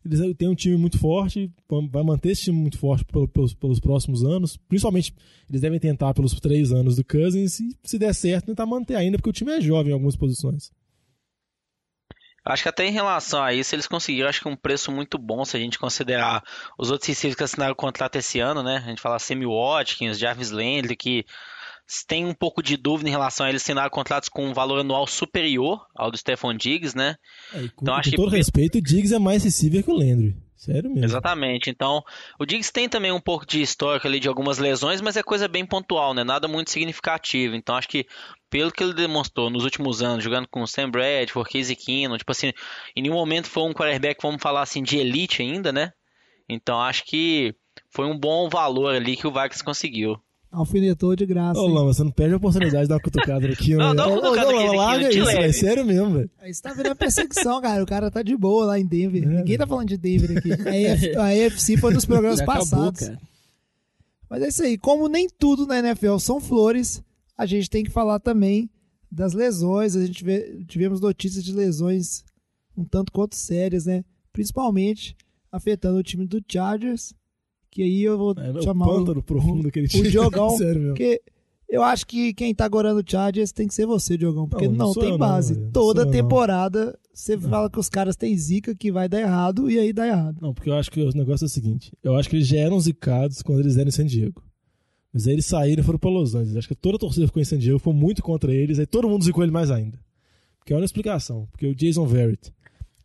Eles 0.06 0.36
têm 0.36 0.48
um 0.48 0.54
time 0.54 0.76
muito 0.76 0.98
forte, 0.98 1.50
vai 1.90 2.02
manter 2.02 2.30
esse 2.30 2.42
time 2.44 2.56
muito 2.56 2.78
forte 2.78 3.04
pelo- 3.04 3.28
pelos, 3.28 3.54
pelos 3.54 3.80
próximos 3.80 4.25
anos. 4.25 4.56
Principalmente, 4.56 5.14
eles 5.48 5.60
devem 5.60 5.78
tentar 5.78 6.14
pelos 6.14 6.32
três 6.40 6.72
anos 6.72 6.96
do 6.96 7.04
Cousins 7.04 7.60
e, 7.60 7.76
se 7.84 7.98
der 7.98 8.14
certo, 8.14 8.46
tentar 8.46 8.66
manter 8.66 8.94
ainda, 8.94 9.18
porque 9.18 9.30
o 9.30 9.32
time 9.32 9.52
é 9.52 9.60
jovem 9.60 9.90
em 9.90 9.94
algumas 9.94 10.16
posições. 10.16 10.70
Acho 12.44 12.62
que 12.62 12.68
até 12.68 12.86
em 12.86 12.92
relação 12.92 13.42
a 13.42 13.52
isso, 13.52 13.75
eles 13.75 13.88
conseguiram, 13.88 14.28
acho 14.28 14.40
que 14.40 14.48
um 14.48 14.54
preço 14.54 14.92
muito 14.92 15.18
bom 15.18 15.44
se 15.44 15.56
a 15.56 15.60
gente 15.60 15.80
considerar 15.80 16.44
os 16.78 16.92
outros 16.92 17.08
receivers 17.08 17.36
que 17.36 17.42
assinaram 17.42 17.72
o 17.72 17.76
contrato 17.76 18.14
esse 18.14 18.38
ano, 18.38 18.62
né? 18.62 18.76
A 18.76 18.88
gente 18.88 19.00
fala 19.00 19.18
Sammy 19.18 19.46
Watkins, 19.46 20.16
Jarvis 20.16 20.52
Landry, 20.52 20.94
que 20.94 21.26
tem 22.07 22.25
um 22.25 22.35
pouco 22.35 22.62
de 22.62 22.76
dúvida 22.76 23.09
em 23.09 23.12
relação 23.12 23.47
a 23.47 23.49
eles 23.49 23.62
assinaram 23.62 23.90
contratos 23.90 24.28
com 24.28 24.45
um 24.47 24.52
valor 24.52 24.81
anual 24.81 25.07
superior 25.07 25.87
ao 25.95 26.11
do 26.11 26.16
Stephon 26.19 26.55
Diggs, 26.55 26.97
né? 26.97 27.16
É, 27.52 27.59
com, 27.59 27.64
Então, 27.64 27.75
com 27.85 27.93
acho 27.93 28.11
que- 28.11 28.16
todo 28.16 28.31
respeito, 28.31 28.78
o 28.78 28.83
Diggs 28.83 29.14
é 29.14 29.19
mais 29.19 29.45
receiver 29.45 29.83
que 29.85 29.90
o 29.90 29.95
Landry. 29.95 30.37
Sério 30.57 30.88
mesmo. 30.90 31.05
Exatamente. 31.05 31.69
Então, 31.71 32.02
o 32.40 32.47
Diggs 32.47 32.73
tem 32.73 32.88
também 32.88 33.12
um 33.12 33.21
pouco 33.21 33.47
de 33.47 33.61
histórico 33.61 34.07
ali 34.07 34.19
de 34.19 34.26
algumas 34.26 34.59
lesões, 34.59 35.00
mas 35.02 35.16
é 35.16 35.23
coisa 35.23 35.47
bem 35.47 35.64
pontual, 35.66 36.12
né? 36.14 36.25
Nada 36.25 36.49
muito 36.49 36.71
significativo. 36.71 37.55
Então, 37.55 37.76
acho 37.76 37.87
que 37.88 38.07
pelo 38.50 38.73
que 38.73 38.83
ele 38.83 38.95
demonstrou 38.95 39.50
nos 39.50 39.64
últimos 39.64 40.02
anos, 40.02 40.25
jogando 40.25 40.49
com 40.49 40.62
o 40.62 40.66
Sam 40.66 40.90
Bradford, 40.90 41.50
Casey 41.52 41.76
Keenum, 41.76 42.16
tipo 42.16 42.33
assim, 42.33 42.52
em 42.97 43.02
nenhum 43.02 43.14
momento 43.14 43.49
foi 43.49 43.62
um 43.64 43.73
quarterback, 43.75 44.21
vamos 44.21 44.43
falar 44.43 44.62
assim, 44.62 44.83
de 44.83 44.97
elite 44.97 45.43
ainda, 45.43 45.71
né? 45.71 45.93
Então, 46.49 46.81
acho 46.81 47.05
que 47.05 47.55
foi 47.90 48.07
um 48.07 48.19
bom 48.19 48.49
valor 48.49 48.95
ali 48.95 49.14
que 49.16 49.26
o 49.26 49.33
Vikings 49.33 49.62
conseguiu. 49.62 50.16
Alfinetou 50.58 51.14
de 51.14 51.26
graça. 51.26 51.60
Ô? 51.60 51.66
Lama, 51.66 51.92
você 51.92 52.02
não 52.02 52.10
perde 52.10 52.32
a 52.34 52.36
oportunidade 52.38 52.84
de 52.84 52.88
dar 52.88 52.94
uma 52.94 53.00
cutucada 53.00 53.46
aqui, 53.46 53.75
Não, 53.75 53.90
né? 53.90 53.94
dá 53.94 54.06
uma 54.08 54.16
cutucada 54.20 54.52
não, 54.52 54.58
aqui, 54.68 54.76
larga 54.76 55.08
isso, 55.10 55.25
velho. 55.25 55.52
Sério 55.52 55.84
mesmo, 55.84 56.14
velho. 56.14 56.30
Aí 56.40 56.54
você 56.54 56.62
tá 56.62 56.72
virando 56.72 56.96
perseguição, 56.96 57.60
cara. 57.60 57.82
O 57.82 57.86
cara 57.86 58.10
tá 58.10 58.22
de 58.22 58.34
boa 58.36 58.64
lá 58.64 58.78
em 58.78 58.86
Denver. 58.86 59.22
É, 59.22 59.26
Ninguém 59.26 59.58
tá 59.58 59.66
falando 59.66 59.88
de 59.88 59.96
Denver 59.98 60.38
aqui. 60.38 60.50
A 61.18 61.46
AFC 61.46 61.76
foi 61.76 61.92
nos 61.92 62.06
programas 62.06 62.38
Já 62.40 62.44
acabou, 62.44 62.60
passados. 62.68 63.00
cara. 63.00 63.20
Mas 64.30 64.42
é 64.42 64.48
isso 64.48 64.62
aí. 64.62 64.78
Como 64.78 65.08
nem 65.08 65.28
tudo 65.28 65.66
na 65.66 65.78
NFL 65.78 66.16
são 66.18 66.40
flores, 66.40 67.02
a 67.36 67.44
gente 67.46 67.68
tem 67.68 67.84
que 67.84 67.90
falar 67.90 68.18
também 68.18 68.70
das 69.12 69.34
lesões. 69.34 69.94
A 69.94 70.04
gente 70.06 70.25
vê- 70.25 70.64
tivemos 70.66 71.00
notícias 71.00 71.44
de 71.44 71.52
lesões 71.52 72.25
um 72.76 72.84
tanto 72.84 73.12
quanto 73.12 73.36
sérias, 73.36 73.84
né? 73.86 74.04
Principalmente 74.32 75.14
afetando 75.52 75.98
o 75.98 76.02
time 76.02 76.26
do 76.26 76.42
Chargers. 76.50 77.14
Que 77.76 77.83
aí 77.83 78.04
eu 78.04 78.16
vou 78.16 78.35
É, 78.38 78.50
o 78.52 78.62
chamar 78.62 78.87
o, 78.87 78.88
pântano 78.88 79.23
profundo 79.23 79.71
que 79.71 79.78
ele 79.78 79.87
o 79.87 79.90
tinha. 79.90 80.04
Diogão. 80.11 80.49
Sério 80.56 80.87
porque 80.87 81.21
Eu 81.68 81.83
acho 81.83 82.06
que 82.06 82.33
quem 82.33 82.54
tá 82.54 82.66
gorando 82.66 83.00
o 83.00 83.04
Chargers 83.06 83.52
tem 83.52 83.68
que 83.68 83.75
ser 83.75 83.85
você, 83.85 84.16
Diogão, 84.16 84.49
porque 84.49 84.66
Não, 84.66 84.75
não, 84.75 84.87
não 84.87 84.95
tem 84.95 85.18
base. 85.18 85.59
Não 85.59 85.71
Toda 85.73 86.11
temporada 86.11 86.99
você 87.12 87.37
fala 87.37 87.68
que 87.68 87.78
os 87.78 87.90
caras 87.90 88.16
têm 88.16 88.35
zica 88.35 88.75
que 88.75 88.90
vai 88.90 89.11
dar 89.11 89.21
errado 89.21 89.71
e 89.71 89.78
aí 89.78 89.92
dá 89.92 90.06
errado. 90.06 90.38
Não, 90.40 90.54
porque 90.54 90.71
eu 90.71 90.75
acho 90.75 90.90
que 90.90 91.02
o 91.02 91.11
negócio 91.14 91.45
é 91.45 91.49
o 91.49 91.50
seguinte: 91.50 91.92
eu 92.02 92.16
acho 92.16 92.30
que 92.30 92.37
eles 92.37 92.49
já 92.49 92.56
eram 92.56 92.80
zicados 92.80 93.42
quando 93.42 93.61
eles 93.61 93.76
eram 93.76 93.88
em 93.88 93.92
San 93.92 94.06
Diego. 94.06 94.42
Mas 95.12 95.26
aí 95.26 95.35
eles 95.35 95.45
saíram 95.45 95.83
e 95.83 95.85
foram 95.85 95.99
pra 95.99 96.09
Los 96.09 96.35
Angeles. 96.35 96.56
Acho 96.56 96.68
que 96.68 96.75
toda 96.75 96.97
a 96.97 96.99
torcida 96.99 97.26
ficou 97.26 97.42
em 97.42 97.45
San 97.45 97.59
Diego, 97.59 97.78
foi 97.78 97.92
muito 97.92 98.23
contra 98.23 98.54
eles, 98.54 98.78
aí 98.78 98.87
todo 98.87 99.06
mundo 99.06 99.23
zicou 99.23 99.45
ele 99.45 99.52
mais 99.52 99.71
ainda. 99.71 99.99
Porque 100.59 100.73
olha 100.73 100.85
a 100.85 100.87
explicação. 100.87 101.47
Porque 101.50 101.66
o 101.66 101.75
Jason 101.75 102.06
Verrett, 102.06 102.54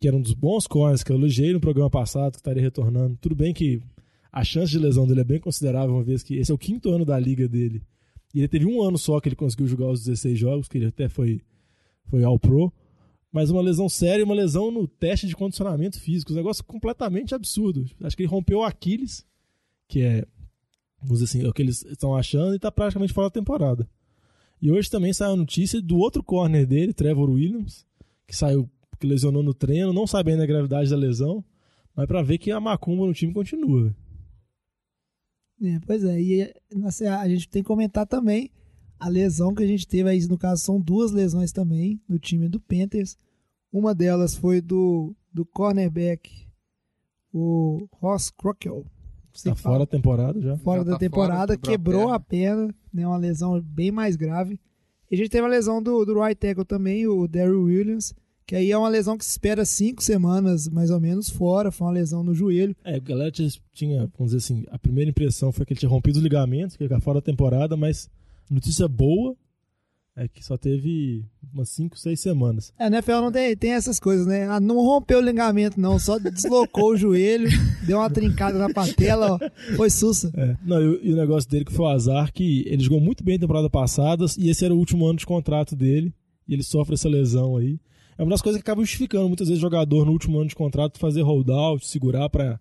que 0.00 0.08
era 0.08 0.16
um 0.16 0.22
dos 0.22 0.32
bons 0.32 0.66
corners 0.66 1.02
que 1.02 1.12
eu 1.12 1.16
elogiei 1.16 1.52
no 1.52 1.60
programa 1.60 1.90
passado, 1.90 2.32
que 2.32 2.38
estaria 2.38 2.62
retornando, 2.62 3.18
tudo 3.20 3.34
bem 3.34 3.52
que 3.52 3.82
a 4.32 4.42
chance 4.42 4.72
de 4.72 4.78
lesão 4.78 5.06
dele 5.06 5.20
é 5.20 5.24
bem 5.24 5.38
considerável, 5.38 5.94
uma 5.94 6.02
vez 6.02 6.22
que 6.22 6.36
esse 6.36 6.50
é 6.50 6.54
o 6.54 6.58
quinto 6.58 6.90
ano 6.90 7.04
da 7.04 7.18
liga 7.18 7.46
dele. 7.46 7.82
E 8.34 8.38
ele 8.38 8.48
teve 8.48 8.64
um 8.64 8.82
ano 8.82 8.96
só 8.96 9.20
que 9.20 9.28
ele 9.28 9.36
conseguiu 9.36 9.66
jogar 9.66 9.90
os 9.90 10.04
16 10.04 10.38
jogos, 10.38 10.68
que 10.68 10.78
ele 10.78 10.86
até 10.86 11.06
foi, 11.06 11.42
foi 12.06 12.24
ao 12.24 12.38
pro. 12.38 12.72
Mas 13.30 13.50
uma 13.50 13.60
lesão 13.60 13.90
séria, 13.90 14.24
uma 14.24 14.34
lesão 14.34 14.70
no 14.70 14.88
teste 14.88 15.26
de 15.26 15.36
condicionamento 15.36 16.00
físico. 16.00 16.32
Um 16.32 16.36
negócio 16.36 16.64
completamente 16.64 17.34
absurdo. 17.34 17.84
Acho 18.02 18.16
que 18.16 18.22
ele 18.22 18.30
rompeu 18.30 18.60
o 18.60 18.64
Aquiles, 18.64 19.24
que 19.86 20.00
é, 20.00 20.26
vamos 21.02 21.20
dizer 21.20 21.24
assim, 21.24 21.46
é 21.46 21.48
o 21.48 21.52
que 21.52 21.60
eles 21.60 21.84
estão 21.84 22.16
achando, 22.16 22.54
e 22.54 22.56
está 22.56 22.72
praticamente 22.72 23.12
fora 23.12 23.26
da 23.26 23.32
temporada. 23.32 23.86
E 24.62 24.70
hoje 24.70 24.90
também 24.90 25.12
saiu 25.12 25.32
a 25.32 25.36
notícia 25.36 25.82
do 25.82 25.98
outro 25.98 26.22
corner 26.22 26.66
dele, 26.66 26.94
Trevor 26.94 27.28
Williams, 27.28 27.84
que 28.26 28.34
saiu, 28.34 28.70
que 28.98 29.06
lesionou 29.06 29.42
no 29.42 29.52
treino, 29.52 29.92
não 29.92 30.06
sabe 30.06 30.30
ainda 30.30 30.44
a 30.44 30.46
gravidade 30.46 30.88
da 30.88 30.96
lesão, 30.96 31.44
mas 31.94 32.06
para 32.06 32.22
ver 32.22 32.38
que 32.38 32.50
a 32.50 32.60
macumba 32.60 33.04
no 33.04 33.12
time 33.12 33.34
continua. 33.34 33.94
É, 35.62 35.78
pois 35.86 36.02
é, 36.04 36.20
e 36.20 36.54
nossa, 36.74 37.18
a 37.18 37.28
gente 37.28 37.48
tem 37.48 37.62
que 37.62 37.66
comentar 37.68 38.06
também 38.06 38.50
a 38.98 39.08
lesão 39.08 39.54
que 39.54 39.62
a 39.62 39.66
gente 39.66 39.86
teve 39.86 40.08
aí, 40.08 40.26
no 40.26 40.36
caso 40.38 40.62
são 40.62 40.80
duas 40.80 41.12
lesões 41.12 41.52
também 41.52 42.00
no 42.08 42.18
time 42.18 42.48
do 42.48 42.58
Panthers. 42.60 43.16
Uma 43.72 43.94
delas 43.94 44.34
foi 44.36 44.60
do, 44.60 45.14
do 45.32 45.44
cornerback, 45.46 46.46
o 47.32 47.86
Ross 48.00 48.30
Crockel. 48.30 48.84
Você 49.32 49.48
Tá 49.48 49.54
fala- 49.54 49.74
fora 49.76 49.86
da 49.86 49.90
temporada 49.90 50.40
já. 50.40 50.58
fora 50.58 50.80
Já 50.80 50.84
da 50.84 50.92
tá 50.92 50.98
temporada, 50.98 51.54
fora, 51.54 51.58
quebrou 51.58 51.94
quebrou 52.00 52.12
a 52.12 52.16
a 52.16 52.20
perna, 52.20 52.74
né, 52.92 53.06
uma 53.06 53.16
lesão 53.16 53.60
bem 53.62 53.90
mais 53.90 54.14
grave. 54.16 54.60
E 55.10 55.14
a 55.14 55.18
gente 55.18 55.30
teve 55.30 55.46
a 55.46 55.50
lesão 55.50 55.82
do, 55.82 56.04
do 56.04 56.20
right 56.20 56.34
tackle 56.38 56.64
também, 56.64 57.06
o 57.06 57.26
Daryl 57.28 57.62
Williams, 57.64 58.14
que 58.46 58.56
aí 58.56 58.70
é 58.70 58.76
uma 58.78 58.88
lesão 58.88 59.16
que 59.16 59.24
se 59.24 59.30
espera 59.32 59.64
cinco 59.64 60.02
semanas 60.02 60.68
mais 60.68 60.90
ou 60.90 61.00
menos 61.00 61.28
fora, 61.30 61.70
foi 61.70 61.86
uma 61.86 61.92
lesão 61.92 62.22
no 62.24 62.34
joelho. 62.34 62.74
É, 62.84 62.96
a 62.96 62.98
galera 62.98 63.30
tinha, 63.30 63.48
tinha, 63.72 63.98
vamos 64.18 64.32
dizer 64.32 64.38
assim, 64.38 64.64
a 64.70 64.78
primeira 64.78 65.10
impressão 65.10 65.52
foi 65.52 65.64
que 65.64 65.72
ele 65.72 65.80
tinha 65.80 65.88
rompido 65.90 66.18
os 66.18 66.22
ligamentos, 66.22 66.76
que 66.76 66.82
ele 66.84 67.00
fora 67.00 67.20
da 67.20 67.24
temporada, 67.24 67.76
mas 67.76 68.08
notícia 68.50 68.86
boa 68.88 69.34
é 70.14 70.28
que 70.28 70.44
só 70.44 70.58
teve 70.58 71.24
umas 71.54 71.70
5, 71.70 71.98
6 71.98 72.20
semanas. 72.20 72.70
É, 72.78 72.84
a 72.84 72.86
NFL 72.88 73.12
não 73.12 73.32
tem, 73.32 73.56
tem 73.56 73.70
essas 73.72 73.98
coisas, 73.98 74.26
né? 74.26 74.46
Ah, 74.46 74.60
não 74.60 74.76
rompeu 74.76 75.18
o 75.20 75.22
ligamento 75.22 75.80
não, 75.80 75.98
só 75.98 76.18
deslocou 76.18 76.90
o 76.92 76.96
joelho, 76.96 77.48
deu 77.86 77.96
uma 77.96 78.10
trincada 78.10 78.58
na 78.58 78.68
patela, 78.74 79.32
ó, 79.40 79.74
foi 79.76 79.88
sussa. 79.88 80.30
É. 80.36 80.54
Não, 80.62 80.82
e, 80.82 80.86
o- 80.88 81.00
e 81.02 81.12
o 81.14 81.16
negócio 81.16 81.48
dele 81.48 81.64
que 81.64 81.72
foi 81.72 81.86
o 81.86 81.88
azar, 81.88 82.30
que 82.30 82.62
ele 82.66 82.82
jogou 82.84 83.00
muito 83.00 83.24
bem 83.24 83.36
na 83.36 83.40
temporada 83.40 83.70
passada, 83.70 84.26
e 84.36 84.50
esse 84.50 84.62
era 84.62 84.74
o 84.74 84.78
último 84.78 85.06
ano 85.06 85.18
de 85.18 85.24
contrato 85.24 85.74
dele, 85.74 86.12
e 86.46 86.52
ele 86.52 86.62
sofre 86.62 86.92
essa 86.94 87.08
lesão 87.08 87.56
aí. 87.56 87.78
É 88.22 88.24
uma 88.24 88.30
das 88.30 88.40
coisas 88.40 88.62
que 88.62 88.70
acaba 88.70 88.80
justificando 88.82 89.26
muitas 89.26 89.48
vezes 89.48 89.60
jogador 89.60 90.06
no 90.06 90.12
último 90.12 90.38
ano 90.38 90.48
de 90.48 90.54
contrato 90.54 90.96
fazer 90.96 91.22
holdout, 91.22 91.84
segurar 91.84 92.30
pra 92.30 92.60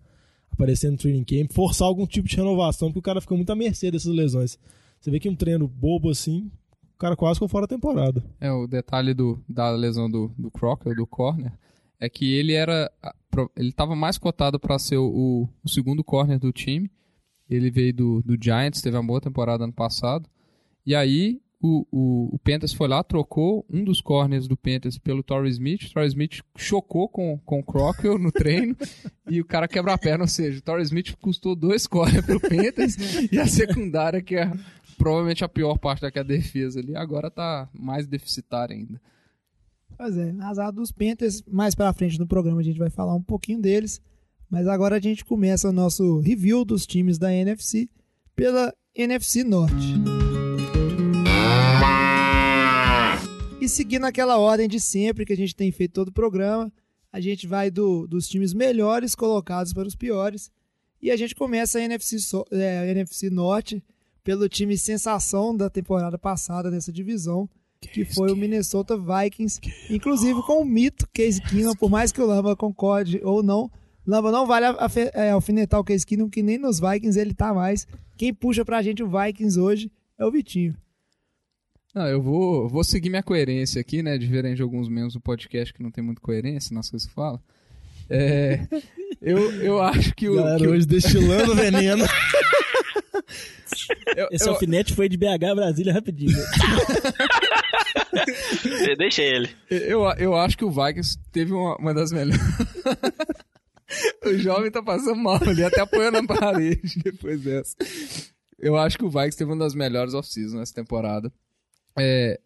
aparecer 0.52 0.90
no 0.90 0.98
training 0.98 1.24
camp, 1.24 1.54
forçar 1.54 1.88
algum 1.88 2.08
tipo 2.08 2.28
de 2.28 2.36
renovação, 2.36 2.88
porque 2.90 2.98
o 2.98 3.04
cara 3.04 3.22
fica 3.22 3.36
muito 3.36 3.52
à 3.52 3.56
mercê 3.56 3.92
dessas 3.92 4.12
lesões. 4.12 4.58
Você 5.00 5.12
vê 5.12 5.20
que 5.20 5.30
um 5.30 5.36
treino 5.36 5.68
bobo 5.68 6.10
assim, 6.10 6.50
o 6.96 6.98
cara 6.98 7.16
quase 7.16 7.36
ficou 7.36 7.48
fora 7.48 7.68
da 7.68 7.76
temporada. 7.76 8.24
É, 8.40 8.52
o 8.52 8.66
detalhe 8.66 9.14
do, 9.14 9.40
da 9.48 9.70
lesão 9.70 10.10
do, 10.10 10.32
do 10.36 10.50
Crocker, 10.50 10.96
do 10.96 11.06
corner, 11.06 11.54
é 12.00 12.10
que 12.10 12.34
ele 12.34 12.54
era. 12.54 12.92
Ele 13.56 13.70
estava 13.70 13.96
mais 13.96 14.18
cotado 14.18 14.60
para 14.60 14.80
ser 14.80 14.98
o, 14.98 15.48
o 15.64 15.70
segundo 15.70 16.04
corner 16.04 16.40
do 16.40 16.52
time. 16.52 16.90
Ele 17.48 17.70
veio 17.70 17.94
do, 17.94 18.24
do 18.24 18.36
Giants, 18.44 18.82
teve 18.82 18.98
uma 18.98 19.06
boa 19.06 19.22
temporada 19.22 19.64
ano 19.64 19.74
passado. 19.74 20.28
E 20.84 20.96
aí 20.96 21.40
o, 21.62 21.86
o, 21.92 22.36
o 22.36 22.40
Panthers 22.40 22.74
foi 22.74 22.88
lá, 22.88 23.04
trocou 23.04 23.66
um 23.70 23.84
dos 23.84 24.02
corners 24.02 24.48
do 24.48 24.58
Panthers 24.58 24.98
pelo 24.98 25.22
Torrey 25.22 25.52
Smith. 25.52 25.84
O 25.84 25.94
Torrey 25.94 26.08
Smith 26.08 26.42
chocou 26.58 27.08
com, 27.08 27.38
com 27.46 27.60
o 27.60 27.64
Crocker 27.64 28.18
no 28.18 28.32
treino 28.32 28.76
e 29.30 29.40
o 29.40 29.46
cara 29.46 29.68
quebra 29.68 29.94
a 29.94 29.98
perna. 29.98 30.24
Ou 30.24 30.28
seja, 30.28 30.60
o 30.60 30.62
Torrey 30.62 30.84
Smith 30.84 31.16
custou 31.22 31.56
dois 31.56 31.86
corners 31.86 32.26
pro 32.26 32.40
Panthers 32.40 32.96
e 33.32 33.40
a 33.40 33.46
secundária, 33.46 34.22
que 34.22 34.36
é 34.36 34.52
provavelmente 34.98 35.44
a 35.44 35.50
pior 35.50 35.78
parte 35.78 36.02
daquela 36.02 36.26
defesa 36.26 36.80
ali, 36.80 36.96
agora 36.96 37.30
tá 37.30 37.70
mais 37.74 38.08
deficitária 38.08 38.76
ainda. 38.76 39.02
Pois 39.98 40.18
é, 40.18 40.34
azar 40.42 40.72
dos 40.72 40.92
Panthers, 40.92 41.44
mais 41.48 41.76
pra 41.76 41.94
frente 41.94 42.20
no 42.20 42.28
programa 42.28 42.60
a 42.60 42.64
gente 42.64 42.80
vai 42.80 42.90
falar 42.90 43.16
um 43.16 43.22
pouquinho 43.22 43.62
deles, 43.62 44.02
mas 44.50 44.68
agora 44.68 44.98
a 44.98 45.00
gente 45.00 45.24
começa 45.26 45.70
o 45.70 45.74
nosso 45.74 46.20
review 46.20 46.66
dos 46.66 46.86
times 46.86 47.18
da 47.18 47.34
NFC 47.34 47.90
pela 48.36 48.74
NFC 48.96 49.44
Norte. 49.44 49.94
E 53.62 53.70
seguindo 53.70 54.06
aquela 54.06 54.38
ordem 54.40 54.68
de 54.68 54.80
sempre 54.80 55.24
que 55.26 55.34
a 55.34 55.38
gente 55.38 55.56
tem 55.56 55.72
feito 55.72 55.94
todo 55.94 56.08
o 56.10 56.14
programa, 56.14 56.72
a 57.14 57.20
gente 57.22 57.46
vai 57.46 57.70
do- 57.70 58.08
dos 58.08 58.28
times 58.28 58.54
melhores 58.54 59.14
colocados 59.16 59.72
para 59.74 59.88
os 59.88 59.96
piores. 59.96 60.52
E 61.02 61.12
a 61.12 61.16
gente 61.16 61.36
começa 61.36 61.78
a 61.80 61.82
NFC, 61.82 62.18
é, 62.52 62.80
a 62.80 62.88
NFC 62.88 63.30
Norte 63.30 63.84
pelo 64.24 64.48
time 64.50 64.78
sensação 64.78 65.56
da 65.56 65.70
temporada 65.70 66.18
passada 66.18 66.70
nessa 66.72 66.92
divisão, 66.92 67.50
que 67.80 68.06
foi 68.06 68.32
o 68.32 68.36
Minnesota 68.36 68.96
Vikings, 68.98 69.60
inclusive 69.90 70.42
com 70.44 70.62
o 70.62 70.66
mito 70.66 71.08
Case 71.12 71.42
Keenum, 71.42 71.74
por 71.76 71.90
mais 71.90 72.12
que 72.12 72.22
o 72.22 72.26
Lamba 72.26 72.56
concorde 72.56 73.20
ou 73.24 73.42
não, 73.42 73.70
Lamba 74.06 74.32
não 74.32 74.46
vale 74.46 74.66
é, 75.14 75.32
alfinetar 75.32 75.80
o 75.80 75.84
Case 75.84 76.06
Keenum, 76.06 76.30
que 76.30 76.44
nem 76.44 76.58
nos 76.60 76.80
Vikings 76.80 77.20
ele 77.20 77.34
tá 77.34 77.54
mais. 77.54 77.88
Quem 78.18 78.32
puxa 78.34 78.64
pra 78.64 78.82
gente 78.84 79.02
o 79.04 79.10
Vikings 79.10 79.60
hoje 79.60 79.92
é 80.18 80.26
o 80.26 80.32
Vitinho. 80.32 80.76
Não, 81.94 82.08
eu 82.08 82.22
vou, 82.22 82.70
vou 82.70 82.84
seguir 82.84 83.10
minha 83.10 83.24
coerência 83.24 83.82
aqui, 83.82 84.02
né? 84.02 84.18
Diferente 84.18 84.58
de 84.58 84.62
alguns 84.62 84.88
membros 84.88 85.14
do 85.14 85.20
podcast 85.22 85.74
que 85.74 85.84
não 85.84 85.92
tem 85.92 86.04
muita 86.04 86.22
coerência 86.22 86.74
nas 86.74 86.90
coisas 86.90 87.08
que 87.08 87.14
fala. 87.14 87.42
É, 88.10 88.66
eu, 89.22 89.52
eu 89.62 89.82
acho 89.82 90.14
que 90.16 90.30
o. 90.30 90.36
Galera 90.36 90.58
que 90.58 90.68
o- 90.68 90.72
hoje 90.72 90.86
destilando 90.86 91.54
veneno. 91.56 92.06
eu- 94.16 94.28
Esse 94.32 94.48
eu- 94.48 94.54
alfinete 94.54 94.94
foi 94.94 95.10
de 95.10 95.18
BH 95.18 95.44
a 95.52 95.56
Brasília 95.56 95.94
rapidinho. 95.94 96.32
De- 96.32 96.42
Deixa 98.98 99.22
ele. 99.22 99.50
Eu, 99.70 100.02
eu 100.18 100.36
acho 100.36 100.58
que 100.58 100.66
o 100.66 100.72
Vikings 100.72 101.18
teve 101.32 101.54
uma, 101.54 101.76
uma 101.78 101.94
das 101.94 102.12
melhores. 102.12 102.42
o 104.26 104.34
jovem 104.38 104.72
tá 104.72 104.82
passando 104.82 105.16
mal 105.18 105.40
ali, 105.42 105.64
até 105.64 105.82
apoiando 105.82 106.22
na 106.22 106.28
parede 106.28 107.00
depois 107.04 107.42
dessa. 107.42 107.76
Eu 108.60 108.78
acho 108.78 108.98
que 108.98 109.06
o 109.06 109.10
Vikings 109.10 109.38
teve 109.38 109.52
uma 109.52 109.64
das 109.64 109.74
melhores 109.74 110.14
off-season 110.14 110.58
nessa 110.60 110.74
temporada. 110.74 111.32
É, 111.98 112.40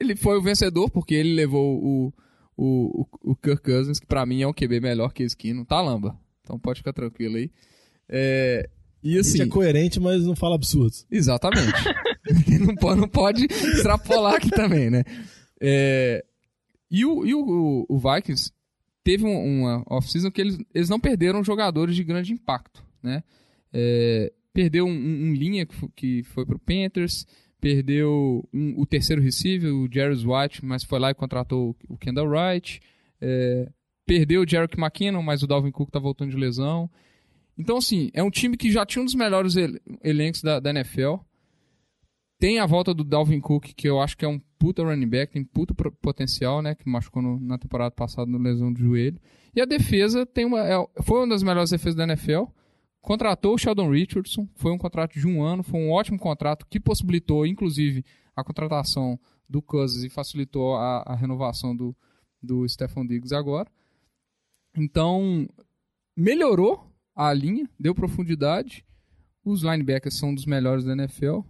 ele 0.00 0.16
foi 0.16 0.36
o 0.38 0.42
vencedor 0.42 0.90
porque 0.90 1.14
ele 1.14 1.34
levou 1.34 1.82
o, 1.82 2.12
o, 2.56 3.06
o, 3.22 3.36
Kirk 3.36 3.62
Cousins, 3.62 3.98
que 4.00 4.06
pra 4.06 4.24
mim 4.26 4.42
é 4.42 4.46
um 4.46 4.52
QB 4.52 4.80
melhor 4.80 5.12
que 5.12 5.22
esse 5.22 5.36
Kino, 5.36 5.64
tá, 5.64 5.80
Lamba? 5.80 6.18
Então 6.42 6.58
pode 6.58 6.80
ficar 6.80 6.92
tranquilo 6.92 7.36
aí. 7.36 7.50
É, 8.08 8.68
e 9.02 9.18
assim. 9.18 9.42
é 9.42 9.46
coerente, 9.46 9.98
mas 9.98 10.24
não 10.24 10.36
fala 10.36 10.54
absurdos. 10.54 11.06
Exatamente. 11.10 11.72
não, 12.66 12.74
pode, 12.76 13.00
não 13.00 13.08
pode 13.08 13.44
extrapolar 13.46 14.34
aqui 14.34 14.50
também, 14.50 14.90
né? 14.90 15.04
É, 15.60 16.24
e 16.90 17.04
o, 17.04 17.24
e 17.26 17.34
o, 17.34 17.86
o 17.88 17.98
Vikings 17.98 18.52
teve 19.02 19.24
um- 19.24 19.60
uma 19.62 19.82
off-season 19.88 20.30
que 20.30 20.40
eles, 20.40 20.58
eles 20.74 20.88
não 20.88 21.00
perderam 21.00 21.42
jogadores 21.44 21.96
de 21.96 22.04
grande 22.04 22.32
impacto, 22.32 22.84
né? 23.02 23.22
É, 23.72 24.32
perdeu 24.52 24.86
um, 24.86 24.90
um- 24.90 25.28
um 25.30 25.34
linha 25.34 25.66
que, 25.66 25.74
fo- 25.74 25.90
que 25.94 26.22
foi 26.24 26.46
pro 26.46 26.58
Panthers, 26.58 27.26
perdeu 27.64 28.46
um- 28.52 28.78
o 28.78 28.84
terceiro 28.84 29.22
receiver, 29.22 29.72
o 29.74 29.88
Jarvis 29.90 30.22
White, 30.22 30.62
mas 30.62 30.84
foi 30.84 30.98
lá 30.98 31.10
e 31.10 31.14
contratou 31.14 31.74
o 31.88 31.96
Kendall 31.96 32.28
Wright. 32.28 32.78
É, 33.18 33.70
perdeu 34.04 34.42
o 34.42 34.46
Jerick 34.46 34.78
McKinnon, 34.78 35.22
mas 35.22 35.42
o 35.42 35.46
Dalvin 35.46 35.70
Cook 35.70 35.90
tá 35.90 35.98
voltando 35.98 36.30
de 36.30 36.36
lesão. 36.36 36.90
Então, 37.56 37.78
assim, 37.78 38.10
é 38.12 38.22
um 38.22 38.28
time 38.30 38.54
que 38.58 38.70
já 38.70 38.84
tinha 38.84 39.00
um 39.00 39.06
dos 39.06 39.14
melhores 39.14 39.56
el- 39.56 39.80
elencos 40.02 40.42
da, 40.42 40.60
da 40.60 40.70
NFL. 40.70 41.14
Tem 42.38 42.58
a 42.58 42.66
volta 42.66 42.92
do 42.92 43.02
Dalvin 43.02 43.40
Cook, 43.40 43.72
que 43.74 43.88
eu 43.88 43.98
acho 43.98 44.14
que 44.14 44.26
é 44.26 44.28
um 44.28 44.38
puta 44.58 44.82
running 44.84 45.08
back, 45.08 45.32
tem 45.32 45.42
puta 45.42 45.72
potencial, 46.02 46.60
né? 46.60 46.74
Que 46.74 46.86
machucou 46.86 47.22
no- 47.22 47.40
na 47.40 47.56
temporada 47.56 47.92
passada 47.92 48.30
na 48.30 48.36
lesão 48.36 48.70
de 48.72 48.82
joelho. 48.82 49.18
E 49.56 49.60
a 49.62 49.64
defesa 49.64 50.26
tem 50.26 50.44
uma, 50.44 50.60
é- 50.60 50.86
foi 51.02 51.20
uma 51.20 51.28
das 51.28 51.42
melhores 51.42 51.70
defesas 51.70 51.94
da 51.94 52.04
NFL. 52.04 52.44
Contratou 53.04 53.54
o 53.54 53.58
Sheldon 53.58 53.90
Richardson, 53.90 54.48
foi 54.54 54.72
um 54.72 54.78
contrato 54.78 55.12
de 55.12 55.26
um 55.26 55.42
ano, 55.42 55.62
foi 55.62 55.78
um 55.78 55.90
ótimo 55.90 56.18
contrato 56.18 56.66
que 56.66 56.80
possibilitou, 56.80 57.46
inclusive, 57.46 58.02
a 58.34 58.42
contratação 58.42 59.20
do 59.46 59.60
Cousins 59.60 60.04
e 60.04 60.08
facilitou 60.08 60.74
a, 60.74 61.02
a 61.06 61.14
renovação 61.14 61.76
do, 61.76 61.94
do 62.42 62.66
Stephon 62.66 63.06
Diggs 63.06 63.34
agora. 63.34 63.70
Então, 64.74 65.46
melhorou 66.16 66.90
a 67.14 67.30
linha, 67.34 67.68
deu 67.78 67.94
profundidade. 67.94 68.86
Os 69.44 69.62
linebackers 69.62 70.16
são 70.16 70.34
dos 70.34 70.46
melhores 70.46 70.82
da 70.82 70.94
NFL. 70.94 71.40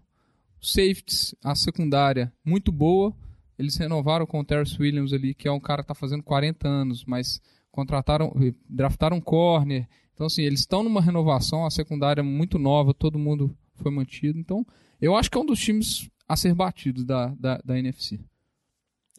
Safeties, 0.61 1.37
a 1.41 1.55
secundária, 1.55 2.33
muito 2.45 2.73
boa. 2.73 3.15
Eles 3.57 3.77
renovaram 3.77 4.27
com 4.27 4.41
o 4.41 4.45
Terrence 4.45 4.77
Williams 4.77 5.13
ali, 5.13 5.33
que 5.33 5.47
é 5.47 5.53
um 5.53 5.61
cara 5.61 5.85
que 5.85 5.93
está 5.93 5.95
fazendo 5.95 6.25
40 6.25 6.67
anos, 6.67 7.05
mas 7.05 7.41
contrataram, 7.71 8.35
draftaram 8.69 9.19
um 9.19 9.21
corner. 9.21 9.89
Então, 10.15 10.27
assim, 10.27 10.43
eles 10.43 10.61
estão 10.61 10.83
numa 10.83 11.01
renovação, 11.01 11.67
a 11.67 11.71
secundária 11.71 12.21
é 12.21 12.25
muito 12.25 12.59
nova, 12.59 12.95
todo 12.95 13.19
mundo 13.19 13.55
foi 13.75 13.91
mantido. 13.91 14.39
Então, 14.39 14.65
eu 15.01 15.15
acho 15.17 15.31
que 15.31 15.37
é 15.37 15.41
um 15.41 15.47
dos 15.47 15.59
times 15.61 16.09
a 16.29 16.37
ser 16.37 16.55
batidos 16.55 17.05
da, 17.05 17.35
da, 17.39 17.61
da 17.65 17.79
NFC. 17.79 18.21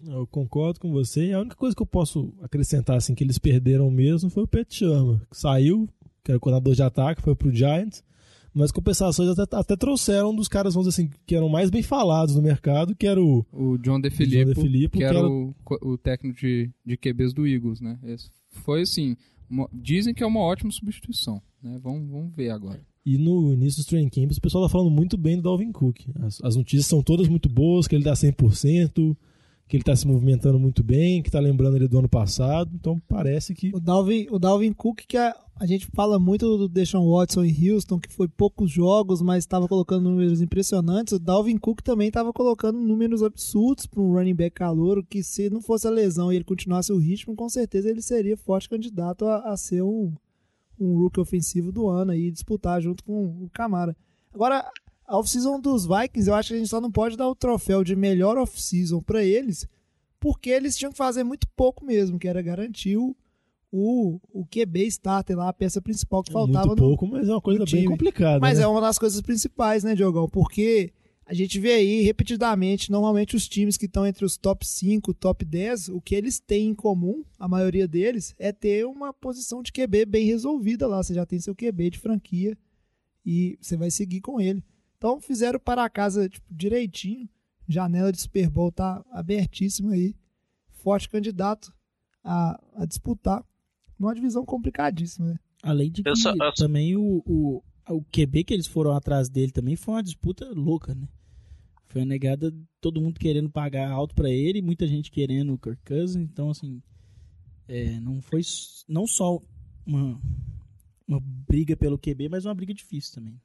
Eu 0.05 0.27
concordo 0.27 0.79
com 0.79 0.91
você. 0.91 1.31
A 1.31 1.39
única 1.39 1.55
coisa 1.55 1.75
que 1.75 1.81
eu 1.81 1.85
posso 1.87 2.33
acrescentar 2.41 2.97
assim 2.97 3.15
que 3.15 3.23
eles 3.23 3.37
perderam 3.37 3.89
mesmo 3.89 4.29
foi 4.29 4.43
o 4.43 4.47
Pet 4.47 4.73
Chama, 4.73 5.21
que 5.29 5.37
saiu, 5.37 5.87
que 6.23 6.31
era 6.31 6.37
o 6.37 6.41
coordenador 6.41 6.75
de 6.75 6.83
ataque, 6.83 7.21
foi 7.21 7.35
pro 7.35 7.53
Giants. 7.53 8.03
Mas 8.53 8.71
compensações 8.71 9.37
até, 9.37 9.53
até 9.55 9.75
trouxeram 9.75 10.31
um 10.31 10.35
dos 10.35 10.47
caras, 10.47 10.73
vamos 10.73 10.87
dizer 10.87 11.01
assim, 11.03 11.11
que 11.25 11.35
eram 11.35 11.49
mais 11.49 11.69
bem 11.69 11.83
falados 11.83 12.35
no 12.35 12.41
mercado, 12.41 12.95
que 12.95 13.05
era 13.05 13.21
o, 13.21 13.45
O 13.51 13.77
John 13.79 13.99
DeFilippo, 13.99 14.53
John 14.53 14.61
DeFilippo, 14.61 14.91
que 14.93 14.97
que 14.99 15.03
era 15.03 15.17
era- 15.19 15.27
o, 15.29 15.53
o 15.81 15.97
técnico 15.97 16.39
de, 16.39 16.71
de 16.85 16.95
QBs 16.97 17.33
do 17.33 17.45
Eagles, 17.45 17.81
né? 17.81 17.99
Esse 18.03 18.29
foi 18.51 18.81
assim, 18.83 19.17
uma- 19.49 19.69
dizem 19.73 20.13
que 20.13 20.23
é 20.23 20.25
uma 20.27 20.39
ótima 20.41 20.71
substituição, 20.71 21.41
né? 21.61 21.79
Vamos, 21.81 22.09
vamos 22.09 22.33
ver 22.35 22.49
agora. 22.49 22.81
E 23.05 23.17
no 23.17 23.53
início 23.53 23.77
dos 23.79 23.85
training 23.85 24.09
camps, 24.09 24.37
o 24.37 24.41
pessoal 24.41 24.65
tá 24.65 24.69
falando 24.71 24.89
muito 24.89 25.15
bem 25.17 25.35
do 25.35 25.43
Dalvin 25.43 25.71
Cook. 25.71 25.99
As, 26.21 26.41
as 26.43 26.55
notícias 26.55 26.87
são 26.87 27.03
todas 27.03 27.27
muito 27.27 27.47
boas, 27.47 27.87
que 27.87 27.95
ele 27.95 28.03
dá 28.03 28.13
100%, 28.15 29.15
que 29.67 29.75
ele 29.75 29.83
tá 29.83 29.95
se 29.95 30.07
movimentando 30.07 30.59
muito 30.59 30.83
bem, 30.83 31.23
que 31.23 31.31
tá 31.31 31.39
lembrando 31.39 31.75
ele 31.75 31.87
do 31.87 31.99
ano 31.99 32.09
passado. 32.09 32.71
Então 32.73 33.01
parece 33.07 33.53
que 33.53 33.71
O 33.73 33.79
Dalvin, 33.79 34.27
o 34.29 34.37
Dalvin 34.37 34.71
Cook, 34.71 35.01
que 35.07 35.17
a, 35.17 35.35
a 35.55 35.65
gente 35.65 35.87
fala 35.87 36.19
muito 36.19 36.57
do 36.57 36.69
Deshaun 36.69 37.11
Watson 37.11 37.43
em 37.43 37.71
Houston, 37.71 37.99
que 37.99 38.11
foi 38.11 38.27
poucos 38.27 38.69
jogos, 38.69 39.21
mas 39.21 39.39
estava 39.43 39.67
colocando 39.67 40.09
números 40.09 40.39
impressionantes. 40.39 41.13
O 41.13 41.19
Dalvin 41.19 41.57
Cook 41.57 41.81
também 41.81 42.09
estava 42.09 42.31
colocando 42.31 42.79
números 42.79 43.23
absurdos 43.23 43.87
para 43.87 44.01
um 44.01 44.13
running 44.13 44.35
back 44.35 44.55
calouro, 44.55 45.03
que 45.03 45.23
se 45.23 45.49
não 45.49 45.61
fosse 45.61 45.87
a 45.87 45.91
lesão 45.91 46.31
e 46.31 46.35
ele 46.35 46.45
continuasse 46.45 46.91
o 46.91 46.97
ritmo, 46.97 47.35
com 47.35 47.49
certeza 47.49 47.89
ele 47.89 48.01
seria 48.01 48.37
forte 48.37 48.69
candidato 48.69 49.25
a, 49.25 49.51
a 49.51 49.57
ser 49.57 49.81
um, 49.81 50.13
um 50.79 50.95
rookie 50.99 51.19
ofensivo 51.19 51.71
do 51.71 51.87
ano 51.87 52.13
e 52.13 52.29
disputar 52.29 52.79
junto 52.81 53.03
com 53.03 53.25
o 53.45 53.49
Camara. 53.51 53.95
Agora, 54.31 54.69
a 55.07 55.17
off-season 55.17 55.59
dos 55.59 55.85
Vikings, 55.85 56.27
eu 56.27 56.35
acho 56.35 56.49
que 56.49 56.55
a 56.55 56.57
gente 56.57 56.69
só 56.69 56.81
não 56.81 56.91
pode 56.91 57.15
dar 57.15 57.27
o 57.27 57.35
troféu 57.35 57.83
de 57.83 57.95
melhor 57.95 58.37
off-season 58.37 59.01
para 59.01 59.23
eles, 59.23 59.67
porque 60.19 60.49
eles 60.49 60.77
tinham 60.77 60.91
que 60.91 60.97
fazer 60.97 61.23
muito 61.23 61.47
pouco 61.55 61.85
mesmo, 61.85 62.17
que 62.17 62.27
era 62.27 62.41
garantir 62.41 62.97
o, 62.97 63.15
o, 63.71 64.19
o 64.33 64.45
QB 64.45 64.87
starter 64.87 65.37
lá, 65.37 65.49
a 65.49 65.53
peça 65.53 65.81
principal 65.81 66.23
que 66.23 66.31
é 66.31 66.33
faltava 66.33 66.67
muito 66.67 66.81
no, 66.81 66.87
pouco, 66.87 67.07
mas 67.07 67.27
é 67.27 67.31
uma 67.31 67.41
coisa 67.41 67.59
no 67.59 67.65
bem 67.65 67.85
complicada. 67.85 68.39
mas 68.39 68.57
né? 68.57 68.63
é 68.63 68.67
uma 68.67 68.81
das 68.81 68.97
coisas 68.97 69.21
principais, 69.21 69.83
né, 69.83 69.93
Diogão? 69.93 70.27
Porque 70.27 70.91
a 71.25 71.33
gente 71.33 71.59
vê 71.59 71.73
aí 71.73 72.01
repetidamente, 72.01 72.91
normalmente 72.91 73.35
os 73.35 73.47
times 73.47 73.77
que 73.77 73.87
estão 73.87 74.05
entre 74.05 74.23
os 74.23 74.37
top 74.37 74.65
5, 74.65 75.13
top 75.15 75.43
10, 75.43 75.89
o 75.89 75.99
que 75.99 76.13
eles 76.13 76.39
têm 76.39 76.69
em 76.69 76.75
comum, 76.75 77.23
a 77.39 77.47
maioria 77.47 77.87
deles, 77.87 78.35
é 78.37 78.51
ter 78.51 78.85
uma 78.85 79.11
posição 79.11 79.63
de 79.63 79.71
QB 79.71 80.05
bem 80.05 80.25
resolvida 80.27 80.87
lá. 80.87 81.01
Você 81.01 81.15
já 81.15 81.25
tem 81.25 81.39
seu 81.39 81.55
QB 81.55 81.89
de 81.89 81.99
franquia 81.99 82.55
e 83.25 83.57
você 83.59 83.75
vai 83.75 83.89
seguir 83.89 84.21
com 84.21 84.39
ele. 84.39 84.63
Então 85.05 85.21
fizeram 85.21 85.59
para 85.59 85.87
casa 85.87 86.27
tipo, 86.27 86.47
direitinho. 86.51 87.29
Janela 87.67 88.11
de 88.11 88.19
Super 88.19 88.49
Bowl 88.49 88.71
tá 88.71 89.05
abertíssima 89.11 89.91
aí. 89.91 90.15
Forte 90.71 91.07
candidato 91.07 91.71
a, 92.23 92.59
a 92.73 92.85
disputar 92.87 93.45
numa 93.99 94.15
divisão 94.15 94.43
complicadíssima, 94.43 95.27
né? 95.27 95.39
Além 95.61 95.91
de 95.91 96.01
que 96.01 96.09
Eu 96.09 96.15
só- 96.15 96.33
eu 96.33 96.53
também 96.55 96.95
o, 96.95 97.21
o, 97.23 97.63
o 97.87 98.01
QB 98.05 98.45
que 98.45 98.53
eles 98.55 98.65
foram 98.65 98.93
atrás 98.93 99.29
dele 99.29 99.51
também 99.51 99.75
foi 99.75 99.93
uma 99.93 100.01
disputa 100.03 100.51
louca, 100.51 100.95
né? 100.95 101.07
Foi 101.85 102.01
uma 102.01 102.07
negada, 102.07 102.51
todo 102.81 102.99
mundo 102.99 103.19
querendo 103.19 103.49
pagar 103.49 103.91
alto 103.91 104.15
pra 104.15 104.31
ele, 104.31 104.59
muita 104.59 104.87
gente 104.87 105.11
querendo 105.11 105.53
o 105.53 105.59
Kirk 105.59 105.83
Cousins, 105.85 106.27
então 106.27 106.49
assim, 106.49 106.81
é, 107.67 107.99
não 107.99 108.23
foi 108.23 108.41
não 108.89 109.05
só 109.05 109.39
uma, 109.85 110.19
uma 111.07 111.19
briga 111.19 111.77
pelo 111.77 111.99
QB, 111.99 112.27
mas 112.27 112.43
uma 112.45 112.55
briga 112.55 112.73
difícil 112.73 113.13
também. 113.13 113.39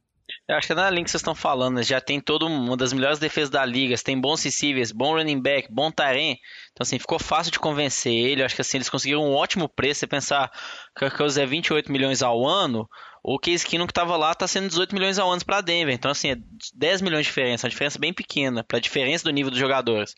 Eu 0.50 0.56
acho 0.56 0.66
que 0.66 0.74
na 0.74 0.90
linha 0.90 1.04
que 1.04 1.10
vocês 1.12 1.20
estão 1.20 1.34
falando, 1.34 1.76
né, 1.76 1.82
já 1.84 2.00
tem 2.00 2.20
toda 2.20 2.44
uma 2.44 2.76
das 2.76 2.92
melhores 2.92 3.20
defesas 3.20 3.50
da 3.50 3.64
liga, 3.64 3.96
tem 3.98 4.20
bons 4.20 4.42
receivers, 4.42 4.90
bom 4.90 5.14
running 5.14 5.40
back, 5.40 5.72
bom 5.72 5.92
tarém. 5.92 6.40
Então, 6.72 6.82
assim, 6.82 6.98
ficou 6.98 7.20
fácil 7.20 7.52
de 7.52 7.60
convencer 7.60 8.12
ele. 8.12 8.42
Eu 8.42 8.46
acho 8.46 8.56
que 8.56 8.60
assim, 8.60 8.78
eles 8.78 8.90
conseguiram 8.90 9.22
um 9.22 9.32
ótimo 9.32 9.68
preço. 9.68 10.00
Você 10.00 10.06
pensar 10.08 10.50
que 10.96 11.04
o 11.04 11.16
Cousins 11.16 11.38
é 11.38 11.46
28 11.46 11.92
milhões 11.92 12.20
ao 12.20 12.44
ano, 12.44 12.88
o 13.22 13.38
Case 13.38 13.64
Keenum 13.64 13.86
que 13.86 13.92
estava 13.92 14.16
lá 14.16 14.32
está 14.32 14.48
sendo 14.48 14.66
18 14.66 14.92
milhões 14.92 15.20
ao 15.20 15.30
ano 15.30 15.44
para 15.44 15.60
Denver. 15.60 15.94
Então, 15.94 16.10
assim, 16.10 16.32
é 16.32 16.36
10 16.74 17.00
milhões 17.02 17.22
de 17.26 17.28
diferença, 17.28 17.68
uma 17.68 17.70
diferença 17.70 18.00
bem 18.00 18.12
pequena 18.12 18.64
para 18.64 18.78
a 18.78 18.80
diferença 18.80 19.22
do 19.22 19.30
nível 19.30 19.52
dos 19.52 19.60
jogadores. 19.60 20.16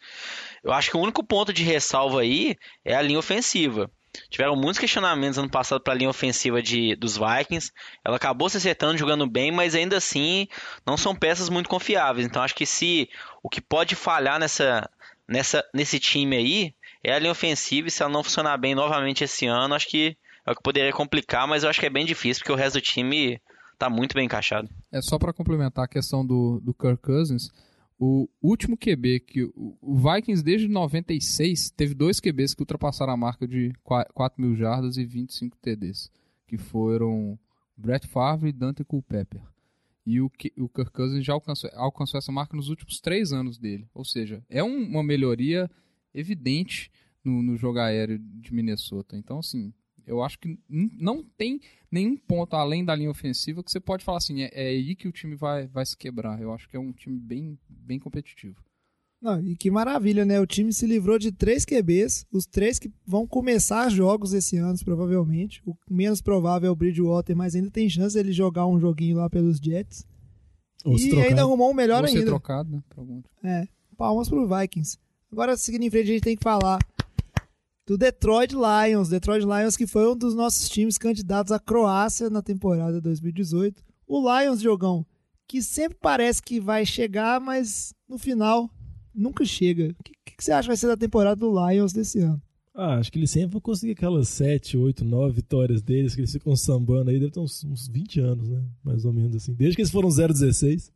Eu 0.65 0.73
acho 0.73 0.91
que 0.91 0.97
o 0.97 1.01
único 1.01 1.23
ponto 1.23 1.53
de 1.53 1.63
ressalva 1.63 2.23
aí 2.23 2.57
é 2.83 2.95
a 2.95 3.03
linha 3.03 3.19
ofensiva. 3.19 3.91
Tiveram 4.29 4.55
muitos 4.55 4.79
questionamentos 4.79 5.39
ano 5.39 5.49
passado 5.49 5.81
para 5.81 5.95
a 5.95 5.97
linha 5.97 6.11
ofensiva 6.11 6.63
de, 6.63 6.95
dos 6.97 7.17
Vikings. 7.17 7.73
Ela 8.05 8.17
acabou 8.17 8.49
se 8.49 8.59
acertando, 8.59 8.99
jogando 8.99 9.27
bem, 9.27 9.51
mas 9.51 9.75
ainda 9.75 9.97
assim 9.97 10.49
não 10.87 10.97
são 10.97 11.15
peças 11.15 11.49
muito 11.49 11.69
confiáveis. 11.69 12.27
Então 12.27 12.43
acho 12.43 12.55
que 12.55 12.67
se 12.67 13.09
o 13.43 13.49
que 13.49 13.61
pode 13.61 13.95
falhar 13.95 14.39
nessa, 14.39 14.89
nessa, 15.27 15.65
nesse 15.73 15.99
time 15.99 16.37
aí 16.37 16.75
é 17.03 17.15
a 17.15 17.19
linha 17.19 17.33
ofensiva. 17.33 17.89
E 17.89 17.91
se 17.91 18.03
ela 18.03 18.13
não 18.13 18.23
funcionar 18.23 18.57
bem 18.59 18.75
novamente 18.75 19.25
esse 19.25 19.47
ano, 19.47 19.75
acho 19.75 19.89
que 19.89 20.17
é 20.47 20.53
o 20.53 20.55
que 20.55 20.63
poderia 20.63 20.93
complicar, 20.93 21.47
mas 21.47 21.63
eu 21.63 21.71
acho 21.71 21.81
que 21.81 21.87
é 21.87 21.91
bem 21.91 22.05
difícil, 22.05 22.41
porque 22.41 22.53
o 22.53 22.57
resto 22.57 22.79
do 22.79 22.83
time 22.83 23.41
tá 23.79 23.89
muito 23.89 24.15
bem 24.15 24.27
encaixado. 24.27 24.69
É 24.91 25.01
só 25.01 25.19
para 25.19 25.33
complementar 25.33 25.85
a 25.85 25.89
questão 25.89 26.25
do, 26.25 26.61
do 26.61 26.75
Kirk 26.75 27.03
Cousins, 27.03 27.51
o 28.05 28.29
último 28.43 28.77
QB 28.77 29.21
que 29.21 29.45
o, 29.45 29.77
Vikings 29.97 30.43
desde 30.43 30.67
96 30.67 31.71
teve 31.71 31.95
dois 31.95 32.19
QBs 32.19 32.53
que 32.55 32.63
ultrapassaram 32.63 33.13
a 33.13 33.17
marca 33.17 33.47
de 33.47 33.73
4 33.85 34.43
mil 34.43 34.57
jardas 34.57 34.97
e 34.97 35.05
25 35.05 35.57
TDs, 35.59 36.11
que 36.47 36.59
foram 36.59 37.39
Brett 37.77 38.07
Favre 38.09 38.49
e 38.51 38.53
Dante 38.53 38.83
Culpepper. 38.85 39.41
E 40.05 40.21
o, 40.21 40.27
o 40.59 40.69
Kirk 40.69 40.91
Cousins 40.91 41.25
já 41.25 41.33
alcançou, 41.33 41.71
alcançou 41.75 42.19
essa 42.19 42.33
marca 42.33 42.57
nos 42.57 42.69
últimos 42.69 43.01
três 43.01 43.33
anos 43.33 43.57
dele. 43.57 43.89
Ou 43.95 44.05
seja, 44.05 44.45
é 44.51 44.65
um- 44.65 44.85
uma 44.85 45.05
melhoria 45.05 45.71
evidente 46.13 46.91
no, 47.25 47.41
no 47.41 47.57
jogo 47.57 47.79
aéreo 47.79 48.19
de 48.19 48.53
Minnesota. 48.53 49.17
Então, 49.17 49.39
assim, 49.39 49.73
eu 50.07 50.23
acho 50.23 50.39
que 50.39 50.59
não 50.69 51.25
tem 51.37 51.61
nenhum 51.91 52.17
ponto 52.17 52.55
além 52.55 52.85
da 52.85 52.95
linha 52.95 53.11
ofensiva 53.11 53.63
que 53.63 53.71
você 53.71 53.81
pode 53.81 54.05
falar 54.05 54.19
assim, 54.19 54.43
é, 54.43 54.51
é 54.53 54.69
aí 54.69 54.95
que 54.95 55.09
o 55.09 55.13
time 55.13 55.35
vai, 55.35 55.67
vai 55.67 55.85
se 55.85 55.97
quebrar. 55.97 56.41
Eu 56.41 56.53
acho 56.53 56.69
que 56.69 56.77
é 56.77 56.81
um 56.81 56.93
time 56.93 57.19
bem, 57.19 57.59
bem 57.69 57.99
competitivo. 57.99 58.57
Não, 59.23 59.41
e 59.41 59.55
que 59.55 59.71
maravilha, 59.71 60.25
né? 60.25 60.41
O 60.41 60.47
time 60.47 60.73
se 60.73 60.85
livrou 60.85 61.17
de 61.17 61.31
três 61.31 61.65
QBs, 61.65 62.27
os 62.33 62.45
três 62.45 62.81
que 62.81 62.91
vão 63.07 63.25
começar 63.25 63.89
jogos 63.89 64.33
esse 64.33 64.57
ano, 64.57 64.77
provavelmente. 64.85 65.63
O 65.65 65.77
menos 65.89 66.21
provável 66.21 66.69
é 66.69 66.73
o 66.73 66.75
Bridgewater, 66.75 67.37
mas 67.37 67.55
ainda 67.55 67.71
tem 67.71 67.89
chance 67.89 68.17
dele 68.17 68.33
jogar 68.33 68.67
um 68.67 68.81
joguinho 68.81 69.19
lá 69.19 69.31
pelos 69.31 69.59
Jets. 69.59 70.05
Ou 70.85 70.97
e 70.97 71.11
trocar. 71.11 71.29
ainda 71.29 71.43
arrumou 71.43 71.71
um 71.71 71.75
melhor 71.75 72.03
Ou 72.03 72.09
ser 72.09 72.19
ainda. 72.19 72.31
trocado, 72.31 72.71
né? 72.73 73.23
É, 73.45 73.69
palmas 73.97 74.29
pro 74.29 74.49
Vikings. 74.49 74.99
Agora, 75.31 75.57
seguindo 75.57 75.85
em 75.85 75.91
frente, 75.91 76.11
a 76.11 76.13
gente 76.15 76.23
tem 76.23 76.37
que 76.37 76.43
falar 76.43 76.81
do 77.87 77.99
Detroit 77.99 78.53
Lions. 78.55 79.09
Detroit 79.09 79.45
Lions 79.45 79.77
que 79.77 79.87
foi 79.87 80.11
um 80.11 80.17
dos 80.17 80.35
nossos 80.35 80.69
times 80.69 80.99
candidatos 80.99 81.53
à 81.53 81.59
Croácia 81.59 82.31
na 82.31 82.43
temporada 82.43 83.01
2018. 83.01 83.83
O 84.07 84.21
Lions, 84.21 84.61
Jogão, 84.61 85.07
que 85.47 85.63
sempre 85.63 85.99
parece 86.01 86.43
que 86.43 86.61
vai 86.61 86.85
chegar, 86.85 87.41
mas 87.41 87.95
no 88.09 88.19
final 88.19 88.71
nunca 89.15 89.45
chega. 89.45 89.95
O 89.99 90.03
que, 90.03 90.13
que 90.37 90.45
você 90.45 90.53
acha 90.53 90.63
que 90.63 90.69
vai 90.69 90.77
ser 90.77 90.87
da 90.87 90.97
temporada 90.97 91.37
do 91.37 91.53
Lions 91.53 91.93
desse 91.93 92.21
ano? 92.21 92.41
Ah, 92.75 92.95
acho 92.97 93.13
que 93.13 93.19
eles 93.19 93.31
sempre 93.31 93.51
vão 93.51 93.61
conseguir 93.61 93.93
aquelas 93.93 94.29
7, 94.29 94.79
8, 94.79 95.05
9 95.05 95.35
vitórias 95.35 95.83
deles, 95.83 96.15
que 96.15 96.23
eles 96.23 96.33
ficam 96.33 96.57
sambando 96.57 97.11
aí, 97.11 97.21
deve 97.21 97.31
ter 97.31 97.41
uns, 97.41 97.63
uns 97.65 97.87
20 97.87 98.21
anos, 98.21 98.49
né? 98.49 98.65
Mais 98.83 99.05
ou 99.05 99.13
menos 99.13 99.37
assim. 99.37 99.53
Desde 99.53 99.77
que 99.77 99.83
eles 99.83 99.93
foram 99.93 100.09
0-16. 100.09 100.91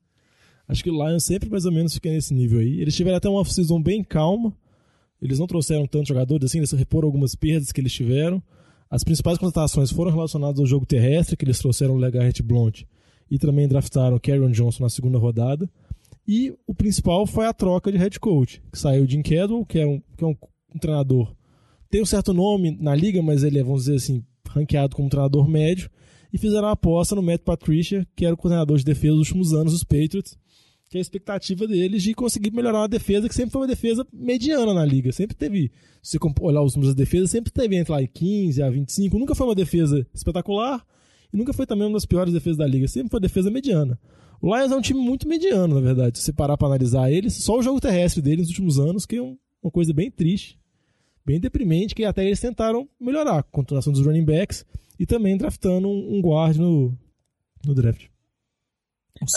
Acho 0.66 0.82
que 0.82 0.90
o 0.90 1.06
Lions 1.06 1.24
sempre 1.24 1.50
mais 1.50 1.66
ou 1.66 1.72
menos 1.72 1.92
fica 1.92 2.10
nesse 2.10 2.32
nível 2.32 2.60
aí. 2.60 2.80
Eles 2.80 2.96
tiveram 2.96 3.18
até 3.18 3.28
uma 3.28 3.40
off-season 3.40 3.80
bem 3.80 4.02
calma. 4.02 4.56
Eles 5.20 5.38
não 5.38 5.46
trouxeram 5.46 5.86
tantos 5.86 6.08
jogadores 6.08 6.44
assim, 6.44 6.58
eles 6.58 6.72
reporam 6.72 7.06
algumas 7.06 7.34
perdas 7.34 7.72
que 7.72 7.80
eles 7.80 7.92
tiveram. 7.92 8.42
As 8.90 9.02
principais 9.02 9.38
contratações 9.38 9.90
foram 9.90 10.10
relacionadas 10.10 10.60
ao 10.60 10.66
jogo 10.66 10.86
terrestre, 10.86 11.36
que 11.36 11.44
eles 11.44 11.58
trouxeram 11.58 11.94
o 11.94 11.98
Legarrette 11.98 12.42
Blount 12.42 12.84
e 13.30 13.38
também 13.38 13.66
draftaram 13.66 14.18
Karen 14.18 14.50
Johnson 14.50 14.84
na 14.84 14.90
segunda 14.90 15.18
rodada. 15.18 15.68
E 16.28 16.52
o 16.66 16.74
principal 16.74 17.26
foi 17.26 17.46
a 17.46 17.52
troca 17.52 17.90
de 17.90 17.98
head 17.98 18.18
coach, 18.20 18.62
que 18.72 18.78
saiu 18.78 19.04
o 19.04 19.08
Jim 19.08 19.22
Cadwell, 19.22 19.64
que 19.64 19.78
é 19.78 19.86
um, 19.86 20.00
que 20.16 20.24
é 20.24 20.26
um, 20.26 20.36
um 20.74 20.78
treinador 20.78 21.34
tem 21.90 22.02
um 22.02 22.06
certo 22.06 22.32
nome 22.32 22.76
na 22.80 22.94
liga, 22.94 23.22
mas 23.22 23.42
ele 23.42 23.58
é, 23.58 23.62
vamos 23.62 23.84
dizer 23.84 23.96
assim, 23.96 24.24
ranqueado 24.48 24.96
como 24.96 25.08
treinador 25.08 25.48
médio, 25.48 25.90
e 26.32 26.38
fizeram 26.38 26.64
uma 26.64 26.72
aposta 26.72 27.14
no 27.14 27.22
Matt 27.22 27.42
Patricia, 27.42 28.06
que 28.14 28.24
era 28.24 28.34
o 28.34 28.36
coordenador 28.36 28.76
de 28.76 28.84
defesa 28.84 29.14
dos 29.14 29.28
últimos 29.28 29.52
anos 29.52 29.72
dos 29.72 29.84
Patriots, 29.84 30.36
que 30.88 30.96
é 30.96 31.00
a 31.00 31.02
expectativa 31.02 31.66
deles 31.66 32.02
de 32.02 32.14
conseguir 32.14 32.52
melhorar 32.52 32.78
uma 32.80 32.88
defesa 32.88 33.28
que 33.28 33.34
sempre 33.34 33.50
foi 33.50 33.62
uma 33.62 33.66
defesa 33.66 34.06
mediana 34.12 34.72
na 34.72 34.84
liga. 34.84 35.10
Sempre 35.12 35.36
teve, 35.36 35.72
se 36.02 36.18
você 36.18 36.30
olhar 36.40 36.62
os 36.62 36.74
números 36.76 36.94
da 36.94 36.98
defesa, 37.02 37.26
sempre 37.26 37.50
teve 37.52 37.76
entre 37.76 37.92
lá 37.92 38.06
15 38.06 38.62
a 38.62 38.70
25, 38.70 39.18
nunca 39.18 39.34
foi 39.34 39.46
uma 39.48 39.54
defesa 39.54 40.06
espetacular 40.14 40.86
e 41.32 41.36
nunca 41.36 41.52
foi 41.52 41.66
também 41.66 41.86
uma 41.88 41.94
das 41.94 42.06
piores 42.06 42.32
defesas 42.32 42.56
da 42.58 42.66
liga. 42.66 42.86
Sempre 42.86 43.10
foi 43.10 43.18
defesa 43.20 43.50
mediana. 43.50 43.98
O 44.40 44.54
Lions 44.54 44.70
é 44.70 44.76
um 44.76 44.80
time 44.80 45.00
muito 45.00 45.26
mediano, 45.26 45.74
na 45.74 45.80
verdade. 45.80 46.18
Se 46.18 46.24
você 46.24 46.32
parar 46.32 46.56
pra 46.56 46.68
analisar 46.68 47.10
eles, 47.10 47.34
só 47.34 47.58
o 47.58 47.62
jogo 47.62 47.80
terrestre 47.80 48.22
deles 48.22 48.42
nos 48.46 48.50
últimos 48.50 48.78
anos, 48.78 49.06
que 49.06 49.16
é 49.16 49.22
um- 49.22 49.36
uma 49.62 49.70
coisa 49.72 49.92
bem 49.92 50.10
triste, 50.10 50.56
bem 51.24 51.40
deprimente, 51.40 51.94
que 51.94 52.04
até 52.04 52.24
eles 52.24 52.38
tentaram 52.38 52.88
melhorar. 53.00 53.42
Com 53.42 53.48
a 53.48 53.64
contratação 53.64 53.92
dos 53.92 54.04
running 54.06 54.24
backs 54.24 54.64
e 55.00 55.04
também 55.06 55.36
draftando 55.36 55.88
um, 55.88 56.16
um 56.16 56.20
guard 56.20 56.56
no, 56.58 56.96
no 57.66 57.74
draft. 57.74 58.06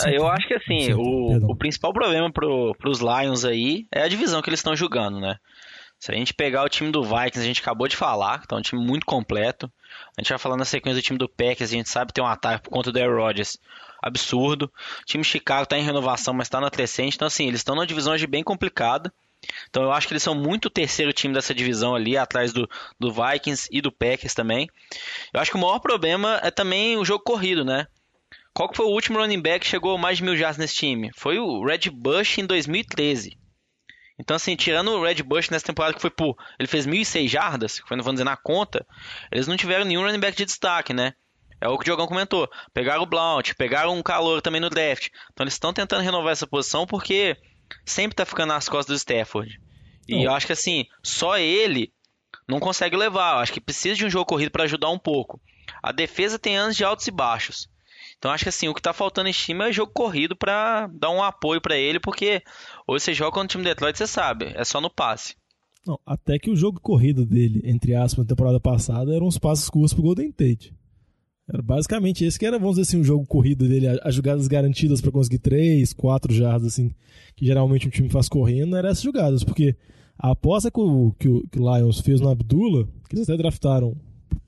É, 0.04 0.16
Eu 0.16 0.26
acho 0.28 0.46
que 0.46 0.54
assim, 0.54 0.92
o, 0.92 1.50
o 1.50 1.56
principal 1.56 1.92
problema 1.92 2.30
pro, 2.32 2.74
pros 2.74 3.00
Lions 3.00 3.44
aí 3.44 3.86
é 3.92 4.02
a 4.02 4.08
divisão 4.08 4.42
que 4.42 4.48
eles 4.48 4.60
estão 4.60 4.76
jogando, 4.76 5.20
né? 5.20 5.36
Se 5.98 6.10
a 6.10 6.14
gente 6.14 6.32
pegar 6.32 6.64
o 6.64 6.68
time 6.68 6.90
do 6.90 7.02
Vikings, 7.02 7.40
a 7.40 7.44
gente 7.44 7.60
acabou 7.60 7.86
de 7.86 7.94
falar, 7.94 8.46
que 8.46 8.54
é 8.54 8.56
um 8.56 8.62
time 8.62 8.82
muito 8.82 9.04
completo. 9.04 9.70
A 10.16 10.22
gente 10.22 10.30
vai 10.30 10.38
falando 10.38 10.60
na 10.60 10.64
sequência 10.64 11.00
do 11.00 11.04
time 11.04 11.18
do 11.18 11.28
Packers, 11.28 11.70
a 11.70 11.74
gente 11.74 11.90
sabe 11.90 12.08
que 12.08 12.14
tem 12.14 12.24
um 12.24 12.26
ataque 12.26 12.62
por 12.64 12.70
conta 12.70 12.90
do 12.90 12.98
Aaron 12.98 13.22
Rodgers 13.22 13.58
absurdo. 14.02 14.64
O 14.64 15.04
time 15.04 15.22
de 15.22 15.28
Chicago 15.28 15.66
tá 15.66 15.78
em 15.78 15.84
renovação, 15.84 16.32
mas 16.32 16.48
tá 16.48 16.58
na 16.58 16.70
crescente. 16.70 17.16
Então, 17.16 17.28
assim, 17.28 17.46
eles 17.46 17.60
estão 17.60 17.74
numa 17.74 17.86
divisão 17.86 18.14
hoje 18.14 18.26
bem 18.26 18.42
complicada. 18.42 19.12
Então, 19.68 19.82
eu 19.82 19.92
acho 19.92 20.06
que 20.06 20.14
eles 20.14 20.22
são 20.22 20.34
muito 20.34 20.66
o 20.66 20.70
terceiro 20.70 21.12
time 21.12 21.34
dessa 21.34 21.54
divisão 21.54 21.94
ali, 21.94 22.16
atrás 22.16 22.50
do, 22.50 22.68
do 22.98 23.12
Vikings 23.12 23.68
e 23.70 23.82
do 23.82 23.92
Packers 23.92 24.32
também. 24.32 24.68
Eu 25.34 25.40
acho 25.40 25.50
que 25.50 25.56
o 25.58 25.60
maior 25.60 25.80
problema 25.80 26.40
é 26.42 26.50
também 26.50 26.96
o 26.96 27.04
jogo 27.04 27.22
corrido, 27.24 27.62
né? 27.62 27.86
Qual 28.52 28.68
que 28.68 28.76
foi 28.76 28.86
o 28.86 28.90
último 28.90 29.18
running 29.18 29.40
back 29.40 29.60
que 29.60 29.70
chegou 29.70 29.94
a 29.94 29.98
mais 29.98 30.18
de 30.18 30.24
mil 30.24 30.36
jardas 30.36 30.58
nesse 30.58 30.74
time? 30.74 31.10
Foi 31.16 31.38
o 31.38 31.64
Red 31.64 31.90
Bush 31.90 32.38
em 32.38 32.46
2013. 32.46 33.38
Então, 34.18 34.36
assim, 34.36 34.54
tirando 34.54 34.90
o 34.90 35.02
Red 35.02 35.22
Bush 35.22 35.48
nessa 35.48 35.64
temporada 35.64 35.94
que 35.94 36.00
foi 36.00 36.10
por. 36.10 36.36
Ele 36.58 36.68
fez 36.68 36.86
1.006 36.86 37.28
jardas, 37.28 37.80
que 37.80 37.88
foi, 37.88 37.96
vamos 37.96 38.14
dizer, 38.14 38.24
na 38.24 38.36
conta. 38.36 38.86
Eles 39.32 39.46
não 39.46 39.56
tiveram 39.56 39.84
nenhum 39.84 40.02
running 40.02 40.20
back 40.20 40.36
de 40.36 40.44
destaque, 40.44 40.92
né? 40.92 41.14
É 41.58 41.68
o 41.68 41.76
que 41.76 41.82
o 41.82 41.84
Diogão 41.84 42.06
comentou. 42.06 42.48
Pegaram 42.74 43.02
o 43.02 43.06
Blount, 43.06 43.54
pegaram 43.56 43.96
um 43.96 44.02
calor 44.02 44.42
também 44.42 44.60
no 44.60 44.68
draft. 44.68 45.08
Então, 45.32 45.44
eles 45.44 45.54
estão 45.54 45.72
tentando 45.72 46.02
renovar 46.02 46.32
essa 46.32 46.46
posição 46.46 46.86
porque 46.86 47.36
sempre 47.84 48.14
tá 48.14 48.26
ficando 48.26 48.48
nas 48.48 48.68
costas 48.68 48.94
do 48.94 48.98
Stafford. 48.98 49.58
E 50.06 50.16
Não. 50.16 50.24
eu 50.24 50.32
acho 50.32 50.46
que, 50.46 50.52
assim, 50.52 50.84
só 51.02 51.38
ele 51.38 51.90
não 52.46 52.60
consegue 52.60 52.96
levar. 52.96 53.36
Eu 53.36 53.38
acho 53.38 53.52
que 53.52 53.60
precisa 53.60 53.96
de 53.96 54.04
um 54.04 54.10
jogo 54.10 54.26
corrido 54.26 54.50
para 54.50 54.64
ajudar 54.64 54.90
um 54.90 54.98
pouco. 54.98 55.40
A 55.82 55.92
defesa 55.92 56.38
tem 56.38 56.56
anos 56.58 56.76
de 56.76 56.84
altos 56.84 57.06
e 57.06 57.10
baixos. 57.10 57.70
Então 58.20 58.30
acho 58.30 58.44
que 58.44 58.50
assim, 58.50 58.68
o 58.68 58.74
que 58.74 58.82
tá 58.82 58.92
faltando 58.92 59.30
em 59.30 59.32
time 59.32 59.66
é 59.66 59.72
jogo 59.72 59.92
corrido 59.94 60.36
pra 60.36 60.86
dar 60.88 61.08
um 61.08 61.22
apoio 61.22 61.58
pra 61.58 61.78
ele, 61.78 61.98
porque 61.98 62.42
hoje 62.86 63.06
você 63.06 63.14
joga 63.14 63.32
contra 63.32 63.46
o 63.46 63.48
time 63.48 63.64
do 63.64 63.68
Detroit, 63.68 63.96
você 63.96 64.06
sabe, 64.06 64.52
é 64.54 64.62
só 64.62 64.78
no 64.78 64.90
passe. 64.90 65.34
Não, 65.86 65.98
até 66.04 66.38
que 66.38 66.50
o 66.50 66.56
jogo 66.56 66.78
corrido 66.78 67.24
dele, 67.24 67.62
entre 67.64 67.94
aspas, 67.94 68.26
na 68.26 68.28
temporada 68.28 68.60
passada, 68.60 69.16
eram 69.16 69.26
uns 69.26 69.38
passos 69.38 69.70
curtos 69.70 69.94
pro 69.94 70.02
Golden 70.02 70.30
Tate. 70.30 70.74
Era 71.48 71.62
basicamente 71.62 72.22
esse 72.22 72.38
que 72.38 72.44
era, 72.44 72.58
vamos 72.58 72.76
dizer 72.76 72.82
assim, 72.82 73.00
um 73.00 73.04
jogo 73.04 73.24
corrido 73.26 73.66
dele, 73.66 73.88
as 74.02 74.14
jogadas 74.14 74.46
garantidas 74.46 75.00
pra 75.00 75.10
conseguir 75.10 75.38
3, 75.38 75.90
4 75.94 76.34
jardas, 76.34 76.66
assim, 76.66 76.94
que 77.34 77.46
geralmente 77.46 77.88
um 77.88 77.90
time 77.90 78.10
faz 78.10 78.28
correndo, 78.28 78.76
eram 78.76 78.90
essas 78.90 79.02
jogadas, 79.02 79.42
porque 79.42 79.74
a 80.18 80.32
aposta 80.32 80.70
que 80.70 80.78
o, 80.78 81.12
que 81.18 81.26
o, 81.26 81.48
que 81.48 81.58
o 81.58 81.74
Lions 81.74 82.00
fez 82.00 82.20
no 82.20 82.28
Abdullah, 82.28 82.86
que 83.08 83.16
eles 83.16 83.26
até 83.26 83.38
draftaram 83.38 83.96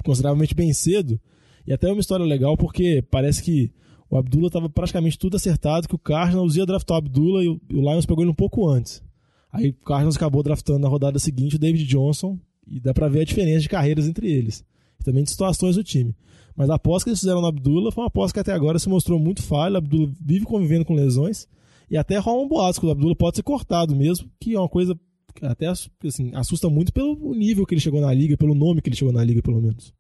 consideravelmente 0.05 0.55
bem 0.55 0.75
cedo, 0.75 1.19
e 1.67 1.73
até 1.73 1.89
é 1.89 1.93
uma 1.93 2.01
história 2.01 2.25
legal, 2.25 2.57
porque 2.57 3.03
parece 3.11 3.43
que 3.43 3.73
o 4.11 4.17
Abdullah 4.17 4.49
estava 4.49 4.69
praticamente 4.69 5.19
tudo 5.19 5.37
acertado, 5.37 5.89
que 5.89 5.95
o 5.95 5.99
Cardinals 5.99 6.57
ia 6.57 6.67
draftar 6.67 6.97
o 6.97 6.99
Abdullah 6.99 7.43
e 7.43 7.49
o, 7.49 7.61
Lions 7.71 8.07
pegou 8.07 8.23
ele 8.23 8.31
um 8.31 8.35
pouco 8.35 8.69
antes. 8.69 9.03
Aí 9.51 9.71
o 9.71 9.75
Cardinals 9.75 10.17
acabou 10.17 10.43
draftando 10.43 10.81
na 10.81 10.89
rodada 10.89 11.19
seguinte 11.19 11.57
o 11.57 11.59
David 11.59 11.85
Johnson, 11.87 12.39
e 12.67 12.81
dá 12.81 12.93
pra 12.93 13.09
ver 13.09 13.21
a 13.21 13.25
diferença 13.25 13.61
de 13.61 13.69
carreiras 13.69 14.07
entre 14.07 14.31
eles. 14.31 14.65
E 15.01 15.05
também 15.05 15.25
de 15.25 15.31
situações 15.31 15.77
do 15.77 15.85
time. 15.85 16.15
Mas 16.55 16.71
a 16.71 16.75
aposta 16.75 17.05
que 17.05 17.11
eles 17.11 17.21
fizeram 17.21 17.41
no 17.41 17.47
Abdullah 17.47 17.91
foi 17.91 18.03
uma 18.03 18.09
aposta 18.09 18.35
que 18.35 18.41
até 18.41 18.53
agora 18.53 18.79
se 18.79 18.89
mostrou 18.89 19.19
muito 19.19 19.43
falha. 19.43 19.75
O 19.75 19.79
Abdullah 19.79 20.13
vive 20.21 20.45
convivendo 20.45 20.85
com 20.85 20.95
lesões. 20.95 21.49
E 21.91 21.97
até 21.97 22.19
rola 22.19 22.43
um 22.43 22.49
boato 22.49 22.81
que 22.81 22.87
o 22.87 22.91
Abdullah 22.91 23.17
pode 23.17 23.37
ser 23.37 23.43
cortado 23.43 23.95
mesmo, 23.95 24.31
que 24.41 24.55
é 24.55 24.59
uma 24.59 24.69
coisa 24.69 24.99
que 25.35 25.45
até 25.45 25.67
assim, 25.67 26.31
assusta 26.35 26.69
muito 26.69 26.93
pelo 26.93 27.35
nível 27.35 27.67
que 27.67 27.75
ele 27.75 27.81
chegou 27.81 28.01
na 28.01 28.13
liga, 28.13 28.37
pelo 28.37 28.55
nome 28.55 28.81
que 28.81 28.89
ele 28.89 28.97
chegou 28.97 29.13
na 29.13 29.25
liga, 29.25 29.43
pelo 29.43 29.61
menos. 29.61 29.93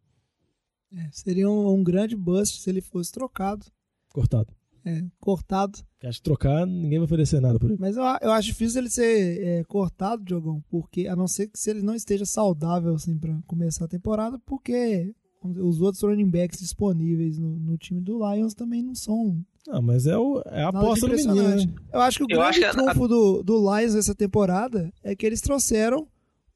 É, 0.96 1.08
seria 1.12 1.48
um, 1.48 1.74
um 1.74 1.82
grande 1.82 2.14
bust 2.16 2.60
se 2.60 2.68
ele 2.70 2.80
fosse 2.80 3.10
trocado. 3.12 3.66
Cortado. 4.12 4.52
É, 4.84 5.02
cortado. 5.20 5.78
Acho 6.04 6.18
que 6.18 6.24
trocar, 6.24 6.66
ninguém 6.66 6.98
vai 6.98 7.04
oferecer 7.06 7.40
nada 7.40 7.58
por 7.58 7.70
ele. 7.70 7.78
Mas 7.80 7.96
eu, 7.96 8.02
a- 8.02 8.18
eu 8.20 8.32
acho 8.32 8.48
difícil 8.48 8.80
ele 8.80 8.90
ser 8.90 9.40
é, 9.42 9.64
cortado, 9.64 10.24
Diogão, 10.24 10.62
porque 10.68 11.06
a 11.06 11.14
não 11.14 11.28
ser 11.28 11.46
que 11.48 11.58
se 11.58 11.70
ele 11.70 11.82
não 11.82 11.94
esteja 11.94 12.26
saudável 12.26 12.94
assim 12.94 13.16
para 13.16 13.38
começar 13.46 13.84
a 13.84 13.88
temporada, 13.88 14.38
porque 14.44 15.14
os 15.42 15.80
outros 15.80 16.02
running 16.02 16.28
backs 16.28 16.58
disponíveis 16.58 17.38
no, 17.38 17.56
no 17.58 17.78
time 17.78 18.00
do 18.00 18.18
Lions 18.18 18.54
também 18.54 18.82
não 18.82 18.94
são 18.94 19.40
Ah, 19.68 19.80
mas 19.80 20.06
é, 20.06 20.16
o, 20.18 20.40
é 20.46 20.62
a 20.62 20.72
nada 20.72 20.78
aposta 20.80 21.06
do 21.08 21.14
menino, 21.14 21.48
né? 21.48 21.64
Eu 21.92 22.00
acho 22.00 22.18
que 22.18 22.24
o 22.24 22.26
Eu 22.28 22.38
grande 22.40 22.58
que 22.58 22.64
a- 22.64 22.70
trunfo 22.72 23.06
do, 23.08 23.42
do 23.44 23.58
Lions 23.78 23.94
nessa 23.94 24.14
temporada 24.16 24.92
é 25.04 25.14
que 25.14 25.24
eles 25.24 25.40
trouxeram 25.40 26.06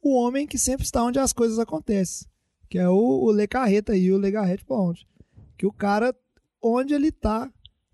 o 0.02 0.14
homem 0.16 0.46
que 0.48 0.58
sempre 0.58 0.84
está 0.84 1.02
onde 1.04 1.18
as 1.20 1.32
coisas 1.32 1.58
acontecem, 1.60 2.28
que 2.68 2.78
é 2.78 2.88
o, 2.88 2.94
o 3.24 3.32
Le 3.32 3.46
Carreta 3.46 3.92
aí, 3.92 4.10
o 4.12 4.18
Legarrete 4.18 4.64
Bond. 4.64 5.06
Que 5.56 5.66
o 5.66 5.72
cara, 5.72 6.14
onde 6.62 6.94
ele 6.94 7.10
tá, 7.12 7.50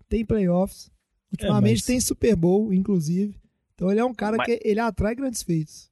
tem 0.09 0.25
playoffs. 0.25 0.91
Ultimamente 1.31 1.77
mas- 1.77 1.85
tem 1.85 1.99
Super 1.99 2.35
Bowl, 2.35 2.73
inclusive. 2.73 3.35
Então 3.75 3.89
ele 3.89 3.99
é 3.99 4.05
um 4.05 4.13
cara 4.13 4.37
Mas- 4.37 4.45
que 4.47 4.59
ele 4.63 4.79
atrai 4.79 5.15
grandes 5.15 5.41
feitos. 5.41 5.89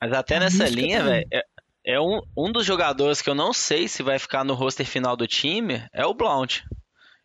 Mas 0.00 0.12
até 0.12 0.36
A 0.36 0.40
nessa 0.40 0.68
linha, 0.68 1.04
velho, 1.04 1.28
é, 1.32 1.44
é 1.84 2.00
um, 2.00 2.20
um 2.36 2.50
dos 2.50 2.64
jogadores 2.66 3.20
que 3.22 3.28
eu 3.30 3.34
não 3.34 3.52
sei 3.52 3.86
se 3.86 4.02
vai 4.02 4.18
ficar 4.18 4.44
no 4.44 4.54
roster 4.54 4.86
final 4.86 5.16
do 5.16 5.26
time, 5.26 5.82
é 5.92 6.04
o 6.06 6.14
Blount. 6.14 6.62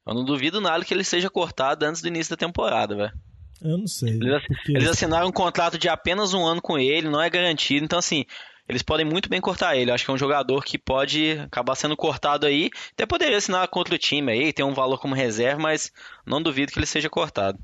Eu 0.06 0.14
não 0.14 0.24
duvido 0.26 0.62
nada 0.62 0.84
que 0.86 0.94
ele 0.94 1.04
seja 1.04 1.30
cortado 1.30 1.86
antes 1.86 2.02
do 2.02 2.08
início 2.10 2.30
da 2.30 2.38
temporada, 2.38 2.96
velho. 2.96 3.14
Eu 3.62 3.78
não 3.78 3.88
sei. 3.88 4.10
Eles, 4.10 4.44
porque- 4.46 4.72
eles 4.74 4.90
assinaram 4.90 5.28
um 5.28 5.32
contrato 5.32 5.78
de 5.78 5.88
apenas 5.90 6.34
um 6.34 6.46
ano 6.46 6.62
com 6.62 6.78
ele, 6.78 7.10
não 7.10 7.22
é 7.22 7.30
garantido. 7.30 7.84
Então, 7.86 7.98
assim, 7.98 8.26
eles 8.68 8.82
podem 8.82 9.06
muito 9.06 9.30
bem 9.30 9.40
cortar 9.42 9.76
ele. 9.78 9.92
Eu 9.92 9.96
acho 9.96 10.04
que 10.06 10.12
é 10.12 10.14
um 10.14 10.18
jogador 10.18 10.64
que 10.64 10.78
pode 10.78 11.32
acabar 11.32 11.76
sendo 11.76 11.96
cortado 11.96 12.46
aí. 12.46 12.70
Até 12.94 13.06
poderia 13.06 13.38
assinar 13.38 13.68
contra 13.68 13.96
o 13.96 13.98
time 13.98 14.32
aí, 14.32 14.52
ter 14.54 14.64
um 14.64 14.74
valor 14.74 15.00
como 15.00 15.14
reserva, 15.16 15.62
mas 15.62 15.92
não 16.26 16.42
duvido 16.42 16.72
que 16.72 16.80
ele 16.80 16.86
seja 16.86 17.10
cortado. 17.10 17.60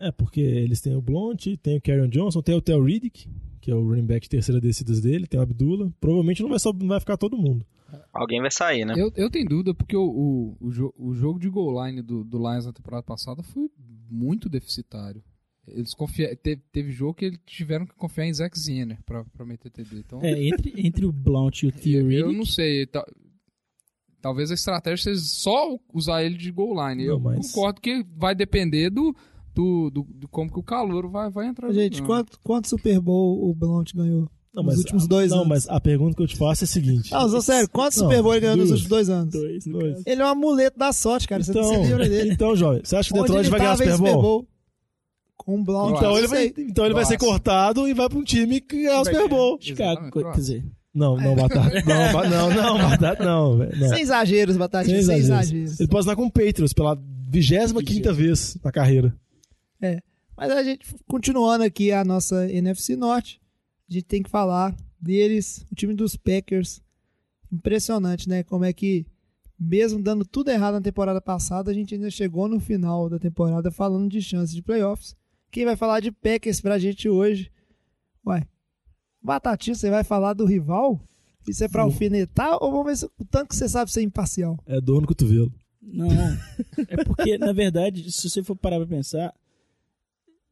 É, 0.00 0.12
porque 0.12 0.40
eles 0.40 0.80
têm 0.80 0.94
o 0.94 1.00
Blount, 1.02 1.44
tem 1.62 1.76
o 1.78 1.82
Karrion 1.82 2.08
Johnson, 2.08 2.40
tem 2.40 2.54
o 2.54 2.60
Theo 2.62 2.84
Riddick, 2.84 3.28
que 3.60 3.70
é 3.70 3.74
o 3.74 3.82
running 3.82 4.06
back 4.06 4.20
de 4.26 4.30
terceira 4.30 4.60
descidas 4.60 5.00
dele, 5.00 5.26
tem 5.26 5.40
o 5.40 5.42
Abdullah. 5.42 5.90
Provavelmente 6.00 6.40
não 6.42 6.50
vai, 6.50 6.58
só, 6.60 6.72
não 6.72 6.86
vai 6.88 7.00
ficar 7.00 7.16
todo 7.16 7.36
mundo. 7.36 7.66
Alguém 8.12 8.40
vai 8.40 8.50
sair, 8.50 8.84
né? 8.84 8.94
Eu, 8.96 9.10
eu 9.16 9.30
tenho 9.30 9.48
dúvida 9.48 9.74
porque 9.74 9.96
o, 9.96 10.02
o, 10.04 10.56
o, 10.60 10.70
jo- 10.70 10.94
o 10.96 11.14
jogo 11.14 11.40
de 11.40 11.48
goal 11.48 11.84
line 11.86 12.02
do, 12.02 12.22
do 12.22 12.38
Lions 12.38 12.66
na 12.66 12.72
temporada 12.72 13.02
passada 13.02 13.42
foi 13.42 13.68
muito 14.10 14.48
deficitário. 14.48 15.22
Eles 15.72 15.94
confia, 15.94 16.34
teve, 16.36 16.62
teve 16.72 16.90
jogo 16.92 17.14
que 17.14 17.24
eles 17.26 17.38
tiveram 17.46 17.86
que 17.86 17.94
confiar 17.94 18.26
em 18.26 18.32
Zack 18.34 18.58
Zinner 18.58 18.98
pra, 19.04 19.24
pra 19.24 19.44
meter 19.44 19.70
TD. 19.70 19.98
Então, 19.98 20.20
É, 20.22 20.42
entre, 20.46 20.72
entre 20.76 21.04
o 21.06 21.12
Blount 21.12 21.62
e 21.62 21.66
o 21.66 21.68
eu, 21.70 21.72
Theory, 21.72 22.14
eu 22.16 22.32
não 22.32 22.44
sei. 22.46 22.86
ta- 22.86 23.06
talvez 24.20 24.50
a 24.50 24.54
estratégia 24.54 25.04
seja 25.04 25.20
só 25.20 25.76
usar 25.92 26.22
ele 26.24 26.36
de 26.36 26.50
goal 26.50 26.74
line. 26.88 27.04
eu 27.04 27.14
Não, 27.14 27.20
mas- 27.20 27.52
concordo 27.52 27.80
que 27.80 28.04
vai 28.16 28.34
depender 28.34 28.90
do, 28.90 29.14
do, 29.54 29.90
do, 29.90 30.02
do 30.02 30.28
como 30.28 30.50
que 30.52 30.58
o 30.58 30.62
calor 30.62 31.08
vai, 31.08 31.30
vai 31.30 31.46
entrar. 31.46 31.72
Gente, 31.72 32.02
quanto, 32.02 32.38
quanto 32.40 32.68
Super 32.68 33.00
Bowl 33.00 33.48
o 33.48 33.54
Blount 33.54 33.92
ganhou? 33.94 34.28
Não, 34.54 34.62
Nos 34.62 34.78
últimos 34.78 35.06
dois 35.06 35.30
não, 35.30 35.38
anos. 35.38 35.48
mas 35.48 35.68
a 35.68 35.78
pergunta 35.78 36.16
que 36.16 36.22
eu 36.22 36.26
te 36.26 36.34
faço 36.36 36.64
é 36.64 36.66
a 36.66 36.68
seguinte. 36.68 37.12
Não, 37.12 37.28
sou 37.28 37.40
sério, 37.42 37.68
quantos 37.70 37.98
Não, 37.98 38.08
Super 38.08 38.22
Bowl 38.22 38.32
ele 38.32 38.40
ganhou 38.40 38.56
nos 38.56 38.70
dois. 38.70 38.80
últimos 38.80 38.88
dois 38.88 39.10
anos? 39.10 39.32
dois, 39.32 39.64
Dois. 39.66 40.02
Ele 40.06 40.22
é 40.22 40.24
um 40.24 40.28
amuleto 40.28 40.78
da 40.78 40.92
sorte, 40.92 41.28
cara. 41.28 41.44
Você 41.44 41.50
então, 41.52 41.62
você 41.84 42.08
dele. 42.08 42.32
então, 42.32 42.56
jovem, 42.56 42.80
você 42.82 42.96
acha 42.96 43.12
que 43.12 43.18
o 43.18 43.22
Detroit 43.22 43.48
vai 43.50 43.60
ganhar 43.60 43.74
o 43.74 43.78
tava 43.78 43.90
em 43.90 43.96
Super 43.96 44.12
Bowl? 44.14 44.48
Com 45.38 45.60
o 45.60 45.64
Blount. 45.64 45.96
Então 45.96 46.18
ele, 46.18 46.26
vai, 46.26 46.52
então 46.58 46.84
ele 46.84 46.94
vai 46.94 47.04
ser 47.06 47.16
cortado 47.16 47.88
e 47.88 47.94
vai 47.94 48.08
pra 48.08 48.18
um 48.18 48.24
time 48.24 48.60
que 48.60 48.82
ganhar 48.82 49.00
o 49.00 49.04
Super. 49.04 49.28
Bowl. 49.28 49.56
Chicago, 49.60 50.10
quer 50.10 50.32
dizer, 50.32 50.64
Não, 50.92 51.16
não, 51.16 51.34
Batata. 51.34 51.80
Não, 51.86 52.12
ba- 52.12 52.28
não, 52.28 52.50
não, 52.50 52.78
Batata 52.78 53.24
não. 53.24 53.56
não. 53.56 53.88
Sem 53.88 54.00
exageros, 54.02 54.56
Batatinha, 54.56 55.02
sem, 55.02 55.16
exageros. 55.16 55.80
Ele 55.80 55.88
pode 55.88 56.00
estar 56.04 56.16
com 56.16 56.26
o 56.26 56.30
Patriots 56.30 56.72
pela 56.74 56.98
vigésima 57.30 57.82
quinta 57.82 58.12
vez 58.12 58.58
na 58.62 58.70
carreira. 58.72 59.14
Mas 60.36 60.52
a 60.52 60.62
gente, 60.62 60.86
continuando 61.08 61.64
aqui 61.64 61.90
a 61.90 62.04
nossa 62.04 62.48
NFC 62.50 62.94
Norte, 62.94 63.40
a 63.90 63.92
gente 63.92 64.04
tem 64.04 64.22
que 64.22 64.30
falar 64.30 64.76
deles, 65.00 65.64
o 65.70 65.74
time 65.74 65.94
dos 65.94 66.14
Packers. 66.16 66.80
Impressionante, 67.50 68.28
né? 68.28 68.42
Como 68.42 68.64
é 68.64 68.72
que, 68.72 69.06
mesmo 69.58 70.00
dando 70.02 70.24
tudo 70.24 70.50
errado 70.50 70.74
na 70.74 70.80
temporada 70.80 71.20
passada, 71.20 71.70
a 71.70 71.74
gente 71.74 71.94
ainda 71.94 72.10
chegou 72.10 72.46
no 72.46 72.60
final 72.60 73.08
da 73.08 73.18
temporada 73.18 73.70
falando 73.70 74.08
de 74.08 74.20
chances 74.20 74.54
de 74.54 74.62
playoffs. 74.62 75.16
Quem 75.50 75.64
vai 75.64 75.76
falar 75.76 76.00
de 76.00 76.10
Packers 76.12 76.60
pra 76.60 76.78
gente 76.78 77.08
hoje? 77.08 77.50
Ué, 78.26 78.46
Batatinha, 79.22 79.74
você 79.74 79.90
vai 79.90 80.04
falar 80.04 80.34
do 80.34 80.44
rival? 80.44 81.00
Isso 81.48 81.64
é 81.64 81.68
pra 81.68 81.82
Vou. 81.82 81.92
alfinetar 81.92 82.62
ou 82.62 82.70
vamos 82.70 82.86
ver 82.86 82.96
se, 82.96 83.06
o 83.18 83.24
tanto 83.24 83.48
que 83.48 83.56
você 83.56 83.68
sabe 83.68 83.90
ser 83.90 84.02
imparcial? 84.02 84.58
É 84.66 84.80
dor 84.80 85.00
no 85.00 85.06
cotovelo. 85.06 85.52
Não. 85.80 86.08
É 86.88 87.02
porque, 87.04 87.38
na 87.38 87.52
verdade, 87.52 88.12
se 88.12 88.28
você 88.28 88.42
for 88.42 88.54
parar 88.54 88.76
pra 88.76 88.86
pensar, 88.86 89.34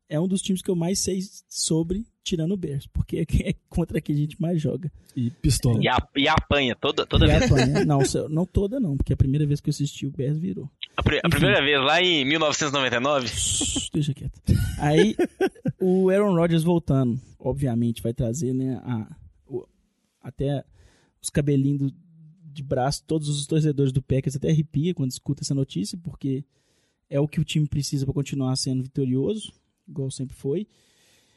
é 0.08 0.18
um 0.18 0.26
dos 0.26 0.40
times 0.40 0.62
que 0.62 0.70
eu 0.70 0.76
mais 0.76 0.98
sei 1.00 1.20
sobre 1.48 2.06
tirando 2.24 2.52
o 2.52 2.56
Bears, 2.56 2.86
porque 2.86 3.26
é 3.44 3.52
contra 3.68 4.00
que 4.00 4.12
a 4.12 4.16
gente 4.16 4.40
mais 4.40 4.60
joga. 4.60 4.90
E 5.14 5.30
pistola. 5.30 5.78
E, 5.82 5.88
a, 5.88 5.98
e 6.16 6.26
apanha 6.28 6.74
toda, 6.74 7.04
toda 7.06 7.26
E 7.26 7.28
vez. 7.28 7.42
apanha. 7.42 7.84
Não, 7.84 7.98
não 8.30 8.46
toda 8.46 8.80
não, 8.80 8.96
porque 8.96 9.12
a 9.12 9.16
primeira 9.16 9.46
vez 9.46 9.60
que 9.60 9.68
eu 9.68 9.72
assisti 9.72 10.06
o 10.06 10.10
Bears 10.10 10.38
virou. 10.38 10.70
A, 10.96 11.02
pri- 11.02 11.20
a 11.22 11.28
primeira 11.28 11.60
vez, 11.62 11.78
lá 11.84 12.00
em 12.02 12.24
1999. 12.24 13.28
Shhh, 13.28 13.90
Deixa 13.92 14.14
quieto. 14.14 14.40
Aí, 14.78 15.14
o 15.80 16.08
Aaron 16.08 16.34
Rodgers 16.34 16.62
voltando, 16.62 17.20
obviamente, 17.38 18.02
vai 18.02 18.14
trazer, 18.14 18.54
né, 18.54 18.76
a, 18.82 19.14
o- 19.46 19.66
até 20.22 20.64
os 21.20 21.28
cabelinhos 21.28 21.92
de 22.52 22.62
braço, 22.62 23.04
todos 23.06 23.28
os 23.28 23.46
torcedores 23.46 23.92
do 23.92 24.00
Packers 24.00 24.36
até 24.36 24.50
arrepia 24.50 24.94
quando 24.94 25.10
escuta 25.10 25.42
essa 25.42 25.54
notícia, 25.54 25.98
porque 26.02 26.42
é 27.10 27.20
o 27.20 27.28
que 27.28 27.40
o 27.40 27.44
time 27.44 27.66
precisa 27.68 28.06
para 28.06 28.14
continuar 28.14 28.56
sendo 28.56 28.82
vitorioso, 28.82 29.52
igual 29.86 30.10
sempre 30.10 30.34
foi. 30.34 30.66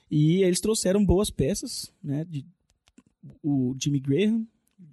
E 0.09 0.41
eles 0.43 0.61
trouxeram 0.61 1.05
boas 1.05 1.29
peças, 1.29 1.91
né, 2.01 2.23
de, 2.23 2.45
o 3.43 3.75
Jimmy 3.77 3.99
Graham, 3.99 4.47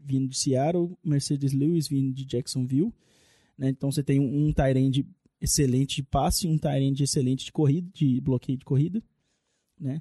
vindo 0.04 0.28
de 0.28 0.36
Seattle, 0.36 0.90
Mercedes 1.04 1.52
Lewis, 1.52 1.86
vindo 1.86 2.12
de 2.12 2.24
Jacksonville, 2.24 2.92
né, 3.58 3.68
então 3.70 3.90
você 3.90 4.02
tem 4.02 4.20
um, 4.20 4.48
um 4.48 4.54
end 4.76 5.06
excelente 5.40 5.96
de 5.96 6.02
passe, 6.02 6.46
um 6.46 6.58
end 6.78 7.02
excelente 7.02 7.44
de 7.44 7.52
corrida, 7.52 7.88
de 7.92 8.20
bloqueio 8.20 8.58
de 8.58 8.64
corrida, 8.64 9.02
né? 9.78 10.00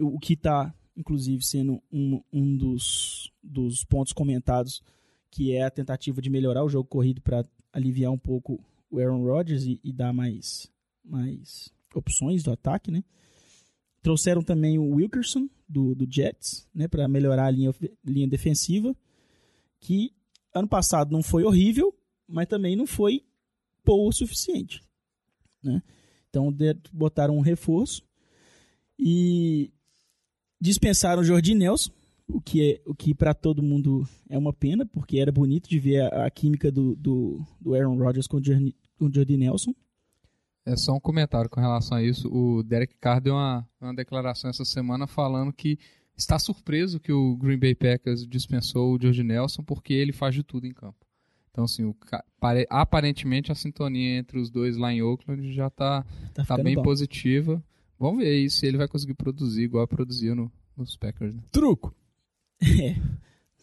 O 0.00 0.18
que 0.18 0.32
está, 0.32 0.74
inclusive, 0.96 1.44
sendo 1.44 1.82
um, 1.92 2.20
um 2.32 2.56
dos, 2.56 3.30
dos 3.42 3.84
pontos 3.84 4.12
comentados, 4.12 4.82
que 5.30 5.52
é 5.52 5.62
a 5.62 5.70
tentativa 5.70 6.20
de 6.20 6.30
melhorar 6.30 6.64
o 6.64 6.68
jogo 6.68 6.88
corrido 6.88 7.20
para 7.20 7.44
aliviar 7.72 8.10
um 8.10 8.18
pouco 8.18 8.64
o 8.90 8.98
Aaron 8.98 9.22
Rodgers 9.22 9.64
e, 9.64 9.80
e 9.84 9.92
dar 9.92 10.12
mais, 10.12 10.70
mais 11.04 11.72
opções 11.94 12.42
do 12.42 12.50
ataque, 12.50 12.90
né? 12.90 13.04
Trouxeram 14.02 14.42
também 14.42 14.78
o 14.78 14.94
Wilkerson, 14.94 15.48
do, 15.68 15.94
do 15.94 16.06
Jets, 16.10 16.68
né? 16.74 16.88
Para 16.88 17.06
melhorar 17.06 17.46
a 17.46 17.50
linha, 17.50 17.72
linha 18.04 18.28
defensiva, 18.28 18.96
que 19.80 20.12
ano 20.54 20.68
passado 20.68 21.12
não 21.12 21.22
foi 21.22 21.44
horrível, 21.44 21.94
mas 22.28 22.46
também 22.46 22.76
não 22.76 22.86
foi 22.86 23.24
boa 23.84 24.08
o 24.08 24.12
suficiente. 24.12 24.82
Né? 25.62 25.82
Então 26.28 26.54
botaram 26.92 27.36
um 27.36 27.40
reforço 27.40 28.02
e 28.98 29.72
dispensaram 30.60 31.22
o 31.22 31.24
Jordi 31.24 31.54
Nelson, 31.54 31.90
o 32.26 32.40
que, 32.40 32.72
é, 32.72 32.82
o 32.86 32.94
que 32.94 33.14
para 33.14 33.34
todo 33.34 33.62
mundo 33.62 34.06
é 34.28 34.38
uma 34.38 34.52
pena, 34.52 34.86
porque 34.86 35.18
era 35.18 35.30
bonito 35.30 35.68
de 35.68 35.78
ver 35.78 36.00
a, 36.00 36.26
a 36.26 36.30
química 36.30 36.72
do, 36.72 36.96
do, 36.96 37.44
do 37.60 37.74
Aaron 37.74 37.98
Rodgers 37.98 38.26
com 38.26 38.38
o 38.38 38.44
Jordi, 38.44 38.74
com 38.98 39.06
o 39.06 39.14
Jordi 39.14 39.36
Nelson. 39.36 39.74
É 40.66 40.76
só 40.76 40.94
um 40.94 41.00
comentário 41.00 41.50
com 41.50 41.60
relação 41.60 41.98
a 41.98 42.02
isso. 42.02 42.28
O 42.32 42.62
Derek 42.62 42.94
Carr 42.98 43.20
deu 43.20 43.34
uma, 43.34 43.68
uma 43.78 43.94
declaração 43.94 44.48
essa 44.48 44.64
semana 44.64 45.06
falando 45.06 45.52
que 45.52 45.78
está 46.16 46.38
surpreso 46.38 46.98
que 46.98 47.12
o 47.12 47.36
Green 47.36 47.58
Bay 47.58 47.74
Packers 47.74 48.26
dispensou 48.26 48.94
o 48.94 48.98
George 49.00 49.22
Nelson 49.22 49.62
porque 49.62 49.92
ele 49.92 50.12
faz 50.12 50.34
de 50.34 50.42
tudo 50.42 50.66
em 50.66 50.72
campo. 50.72 51.03
Então, 51.54 51.64
assim, 51.66 51.84
o, 51.84 51.94
aparentemente 52.68 53.52
a 53.52 53.54
sintonia 53.54 54.18
entre 54.18 54.40
os 54.40 54.50
dois 54.50 54.76
lá 54.76 54.92
em 54.92 55.02
Oakland 55.02 55.52
já 55.52 55.68
está 55.68 56.02
Tá, 56.02 56.08
tá 56.34 56.42
ficando 56.42 56.64
bem 56.64 56.74
bom. 56.74 56.82
positiva. 56.82 57.62
Vamos 57.96 58.24
ver 58.24 58.28
aí 58.30 58.50
se 58.50 58.66
ele 58.66 58.76
vai 58.76 58.88
conseguir 58.88 59.14
produzir 59.14 59.62
igual 59.62 59.86
produziu 59.86 60.34
no, 60.34 60.50
nos 60.76 60.96
Packers. 60.96 61.32
Né? 61.32 61.40
Truco. 61.52 61.94
É. 62.60 62.96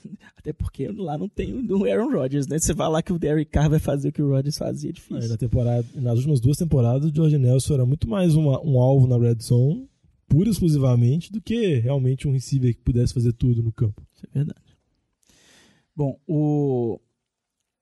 Até 0.37 0.53
porque 0.53 0.87
lá 0.87 1.17
não 1.17 1.27
tem 1.27 1.53
o 1.53 1.83
Aaron 1.83 2.11
Rodgers, 2.11 2.47
né? 2.47 2.57
Você 2.57 2.73
vai 2.73 2.89
lá 2.89 3.01
que 3.03 3.11
o 3.11 3.19
Derek 3.19 3.51
Carr 3.51 3.69
vai 3.69 3.77
fazer 3.77 4.07
o 4.07 4.11
que 4.13 4.21
o 4.21 4.29
Rodgers 4.29 4.57
fazia, 4.57 4.87
é 4.89 4.91
Aí, 4.91 4.93
difícil. 4.93 5.29
na 5.29 5.37
temporada, 5.37 5.85
nas 5.95 6.15
últimas 6.17 6.39
duas 6.39 6.55
temporadas, 6.57 7.11
o 7.11 7.13
George 7.13 7.37
Nelson 7.37 7.73
era 7.73 7.85
muito 7.85 8.07
mais 8.09 8.35
uma- 8.35 8.59
um 8.65 8.79
alvo 8.79 9.05
na 9.05 9.17
red 9.17 9.35
zone, 9.41 9.87
pura 10.29 10.47
e 10.47 10.51
exclusivamente, 10.51 11.29
do 11.29 11.41
que 11.41 11.75
realmente 11.75 12.25
um 12.25 12.31
receiver 12.31 12.73
que 12.73 12.81
pudesse 12.81 13.13
fazer 13.13 13.33
tudo 13.33 13.61
no 13.61 13.71
campo. 13.73 14.01
Isso 14.15 14.25
é 14.25 14.29
verdade. 14.33 14.77
Bom, 15.95 16.17
o, 16.25 16.99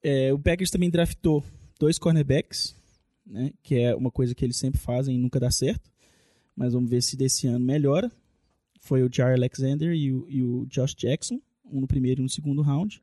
é, 0.03 0.33
o 0.33 0.39
Packers 0.39 0.69
também 0.71 0.89
draftou 0.89 1.43
dois 1.79 1.97
cornerbacks, 1.97 2.75
né, 3.25 3.51
que 3.63 3.75
é 3.75 3.95
uma 3.95 4.11
coisa 4.11 4.33
que 4.35 4.43
eles 4.45 4.57
sempre 4.57 4.79
fazem 4.79 5.15
e 5.15 5.19
nunca 5.19 5.39
dá 5.39 5.51
certo. 5.51 5.89
Mas 6.55 6.73
vamos 6.73 6.89
ver 6.89 7.01
se 7.01 7.15
desse 7.15 7.47
ano 7.47 7.63
melhora. 7.65 8.11
Foi 8.81 9.03
o 9.03 9.09
Jar 9.11 9.31
Alexander 9.33 9.93
e 9.93 10.11
o, 10.11 10.25
e 10.29 10.41
o 10.43 10.65
Josh 10.65 10.95
Jackson, 10.95 11.39
um 11.71 11.81
no 11.81 11.87
primeiro 11.87 12.19
e 12.19 12.21
um 12.21 12.25
no 12.25 12.29
segundo 12.29 12.61
round. 12.61 13.01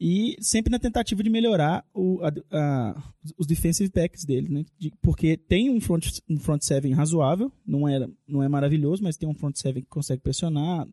E 0.00 0.36
sempre 0.40 0.70
na 0.70 0.78
tentativa 0.78 1.22
de 1.22 1.30
melhorar 1.30 1.84
o, 1.92 2.20
a- 2.22 2.32
a- 2.56 3.02
os 3.36 3.46
defensive 3.46 3.90
backs 3.92 4.24
dele, 4.24 4.48
né? 4.48 4.64
De- 4.78 4.92
porque 5.02 5.36
tem 5.36 5.70
um 5.70 5.80
front, 5.80 6.06
um 6.28 6.38
front 6.38 6.62
seven 6.62 6.92
razoável, 6.92 7.50
não 7.66 7.88
é, 7.88 8.06
não 8.26 8.42
é 8.42 8.48
maravilhoso, 8.48 9.02
mas 9.02 9.16
tem 9.16 9.28
um 9.28 9.34
front 9.34 9.56
seven 9.56 9.82
que 9.82 9.88
consegue 9.88 10.22
pressionar, 10.22 10.86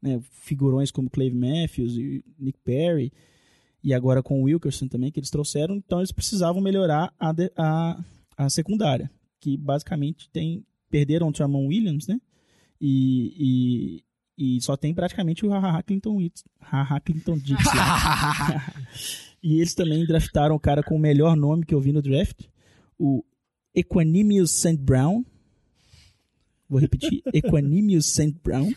né, 0.00 0.20
figurões 0.30 0.90
como 0.90 1.10
Clave 1.10 1.34
Matthews 1.34 1.96
e 1.96 2.24
Nick 2.38 2.58
Perry, 2.64 3.12
e 3.82 3.94
agora 3.94 4.22
com 4.22 4.40
o 4.40 4.44
Wilkerson 4.44 4.88
também, 4.88 5.10
que 5.12 5.20
eles 5.20 5.30
trouxeram, 5.30 5.76
então 5.76 6.00
eles 6.00 6.12
precisavam 6.12 6.60
melhorar 6.60 7.12
a, 7.18 7.32
de- 7.32 7.52
a, 7.56 8.02
a 8.36 8.50
secundária, 8.50 9.10
que 9.40 9.56
basicamente 9.56 10.28
tem 10.30 10.64
perderam 10.90 11.28
o 11.28 11.32
Tramon 11.32 11.66
Williams, 11.66 12.06
né? 12.06 12.20
E, 12.80 14.02
e, 14.38 14.56
e 14.56 14.60
só 14.60 14.76
tem 14.76 14.94
praticamente 14.94 15.44
o 15.44 15.50
Haha 15.50 15.82
Clinton, 15.82 16.16
Witz- 16.16 16.44
Haha 16.60 17.00
Clinton 17.00 17.38
Dixon. 17.38 17.70
e 19.42 19.56
eles 19.58 19.74
também 19.74 20.04
draftaram 20.06 20.54
o 20.54 20.60
cara 20.60 20.82
com 20.82 20.94
o 20.96 20.98
melhor 20.98 21.36
nome 21.36 21.64
que 21.64 21.74
eu 21.74 21.80
vi 21.80 21.92
no 21.92 22.02
draft, 22.02 22.44
o 22.98 23.24
Equanimous 23.74 24.50
St. 24.52 24.76
Brown. 24.78 25.24
Vou 26.68 26.80
repetir, 26.80 27.22
Equanimous 27.32 28.06
St. 28.06 28.34
Brown 28.42 28.72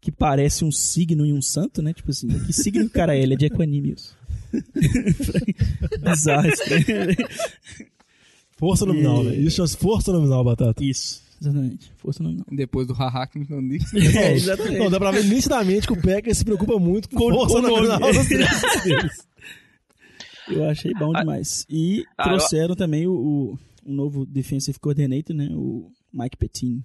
que 0.00 0.12
parece 0.12 0.66
um 0.66 0.70
signo 0.70 1.24
e 1.24 1.32
um 1.32 1.40
santo, 1.40 1.80
né? 1.80 1.94
Tipo 1.94 2.10
assim, 2.10 2.28
que 2.28 2.52
signo 2.52 2.84
o 2.84 2.90
cara 2.90 3.16
é? 3.16 3.22
Ele 3.22 3.32
é 3.32 3.36
de 3.38 3.46
Equanimous. 3.46 4.14
Bizarro 6.02 6.48
estranho. 6.48 7.16
Força 8.56 8.86
nominal, 8.86 9.22
E- 9.22 9.26
né? 9.26 9.36
Isso 9.36 9.56
chama 9.56 9.68
força 9.68 10.12
nominal, 10.12 10.44
Batata. 10.44 10.82
Isso, 10.82 11.22
exatamente. 11.40 11.90
Força 11.96 12.22
nominal. 12.22 12.46
Depois 12.50 12.86
do 12.86 12.92
Haha 12.94 13.26
Clinton 13.26 13.66
Dixon. 13.68 13.96
É, 13.98 14.32
exatamente. 14.32 14.78
Não, 14.78 14.90
dá 14.90 14.98
pra 14.98 15.10
ver 15.10 15.24
nitidamente 15.24 15.86
que 15.86 15.92
o 15.92 16.00
Packers 16.00 16.38
se 16.38 16.44
preocupa 16.44 16.78
muito 16.78 17.08
com, 17.08 17.16
Com- 17.16 17.30
força 17.34 17.60
nominal 17.60 17.98
deles. 18.00 19.26
Eu 20.48 20.64
achei 20.68 20.92
bom 20.94 21.12
demais. 21.12 21.66
E 21.70 22.04
Ah, 22.18 22.24
trouxeram 22.24 22.74
também 22.76 23.06
o, 23.06 23.12
o, 23.14 23.58
o 23.84 23.92
novo 23.92 24.24
defensive 24.26 24.78
coordinator, 24.78 25.34
né? 25.34 25.48
O 25.52 25.90
Mike 26.12 26.36
Pettine. 26.36 26.84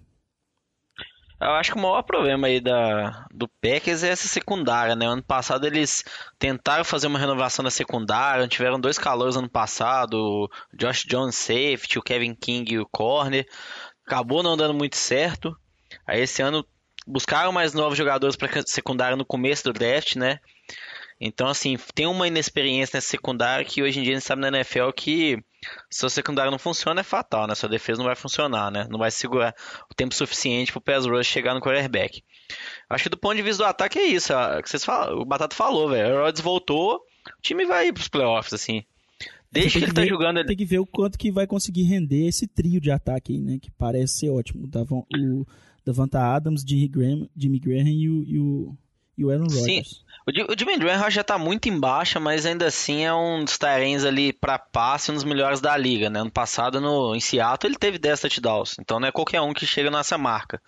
Eu 1.41 1.51
acho 1.51 1.71
que 1.71 1.77
o 1.77 1.81
maior 1.81 2.01
problema 2.01 2.47
aí 2.47 2.59
da, 2.59 3.25
do 3.31 3.47
Packers 3.47 4.03
é 4.03 4.09
essa 4.09 4.27
secundária, 4.27 4.93
né? 4.93 5.05
Ano 5.05 5.23
passado 5.23 5.65
eles 5.65 6.03
tentaram 6.37 6.83
fazer 6.83 7.07
uma 7.07 7.17
renovação 7.17 7.63
da 7.63 7.71
secundária, 7.71 8.47
tiveram 8.47 8.79
dois 8.79 8.97
calores 8.97 9.37
ano 9.37 9.49
passado, 9.49 10.15
o 10.15 10.49
Josh 10.73 11.03
Jones 11.05 11.35
safety, 11.35 11.97
o 11.97 12.01
Kevin 12.01 12.35
King 12.35 12.73
e 12.73 12.79
o 12.79 12.85
corner. 12.85 13.47
Acabou 14.05 14.43
não 14.43 14.57
dando 14.57 14.73
muito 14.73 14.97
certo. 14.97 15.55
Aí 16.05 16.21
esse 16.21 16.41
ano 16.41 16.65
buscaram 17.07 17.53
mais 17.53 17.73
novos 17.73 17.97
jogadores 17.97 18.35
para 18.35 18.61
secundária 18.65 19.15
no 19.15 19.25
começo 19.25 19.63
do 19.63 19.73
draft, 19.73 20.17
né? 20.17 20.39
Então, 21.21 21.47
assim, 21.47 21.77
tem 21.95 22.05
uma 22.05 22.27
inexperiência 22.27 22.97
nessa 22.97 23.09
secundária 23.09 23.65
que 23.65 23.81
hoje 23.81 23.99
em 23.99 24.03
dia 24.03 24.13
a 24.13 24.15
gente 24.15 24.25
sabe 24.25 24.41
na 24.41 24.49
NFL 24.49 24.91
que 24.95 25.37
se 25.89 26.05
a 26.05 26.09
secundária 26.09 26.51
não 26.51 26.59
funciona 26.59 27.01
é 27.01 27.03
fatal, 27.03 27.47
né? 27.47 27.55
Sua 27.55 27.67
defesa 27.69 27.99
não 27.99 28.05
vai 28.05 28.15
funcionar, 28.15 28.71
né? 28.71 28.87
Não 28.89 28.97
vai 28.99 29.11
segurar 29.11 29.53
o 29.89 29.93
tempo 29.93 30.13
suficiente 30.15 30.71
pro 30.71 30.79
pass 30.81 31.05
rush 31.05 31.27
chegar 31.27 31.53
no 31.53 31.61
quarterback. 31.61 32.23
Acho 32.89 33.03
que 33.03 33.09
do 33.09 33.17
ponto 33.17 33.35
de 33.35 33.41
vista 33.41 33.63
do 33.63 33.67
ataque 33.67 33.99
é 33.99 34.03
isso, 34.05 34.31
é 34.33 34.59
o 34.59 34.63
que 34.63 34.69
vocês 34.69 34.83
falam, 34.85 35.19
o 35.19 35.25
Batata 35.25 35.55
falou, 35.55 35.89
velho. 35.89 36.15
O 36.15 36.19
Rodgers 36.19 36.41
voltou, 36.41 36.95
o 36.95 37.41
time 37.41 37.65
vai 37.65 37.87
ir 37.87 37.93
pros 37.93 38.07
playoffs, 38.07 38.53
assim. 38.53 38.83
Desde 39.51 39.79
que 39.79 39.85
ele 39.85 39.93
tá 39.93 40.01
ver- 40.01 40.09
jogando 40.09 40.37
ele. 40.37 40.47
Tem 40.47 40.57
que 40.57 40.65
ver 40.65 40.79
o 40.79 40.85
quanto 40.85 41.17
que 41.17 41.31
vai 41.31 41.47
conseguir 41.47 41.83
render 41.83 42.27
esse 42.27 42.45
trio 42.47 42.79
de 42.79 42.91
ataque 42.91 43.33
aí, 43.33 43.39
né? 43.39 43.57
Que 43.59 43.71
parece 43.71 44.19
ser 44.19 44.29
ótimo. 44.29 44.63
O 44.65 44.67
Davon- 44.67 45.05
O 45.17 45.45
Davanta 45.83 46.19
Adams, 46.21 46.63
Jimmy 46.67 46.87
Graham, 46.87 47.27
Jimmy 47.35 47.59
Graham 47.59 47.87
e, 47.89 48.07
o, 48.09 48.23
e, 48.25 48.39
o, 48.39 48.77
e 49.17 49.25
o 49.25 49.29
Aaron 49.31 49.49
Sim. 49.49 49.59
Rodgers. 49.59 49.91
O 49.91 49.95
Ji- 49.95 50.01
o 50.29 50.57
Jimmy 50.57 50.77
Graham 50.77 51.09
já 51.09 51.23
tá 51.23 51.37
muito 51.37 51.69
em 51.69 51.79
baixa, 51.79 52.19
mas 52.19 52.45
ainda 52.45 52.67
assim 52.67 53.05
é 53.05 53.13
um 53.13 53.43
dos 53.43 53.57
Tyrens 53.57 54.03
ali 54.03 54.31
pra 54.33 54.59
passe, 54.59 55.11
um 55.11 55.15
dos 55.15 55.23
melhores 55.23 55.61
da 55.61 55.75
liga, 55.75 56.09
né? 56.09 56.19
Ano 56.19 56.31
passado 56.31 56.79
no, 56.79 57.15
em 57.15 57.19
Seattle 57.19 57.71
ele 57.71 57.77
teve 57.77 57.97
10 57.97 58.21
touchdowns, 58.21 58.75
então 58.79 58.99
não 58.99 59.07
é 59.07 59.11
qualquer 59.11 59.41
um 59.41 59.53
que 59.53 59.65
chega 59.65 59.89
nessa 59.89 60.17
marca. 60.17 60.61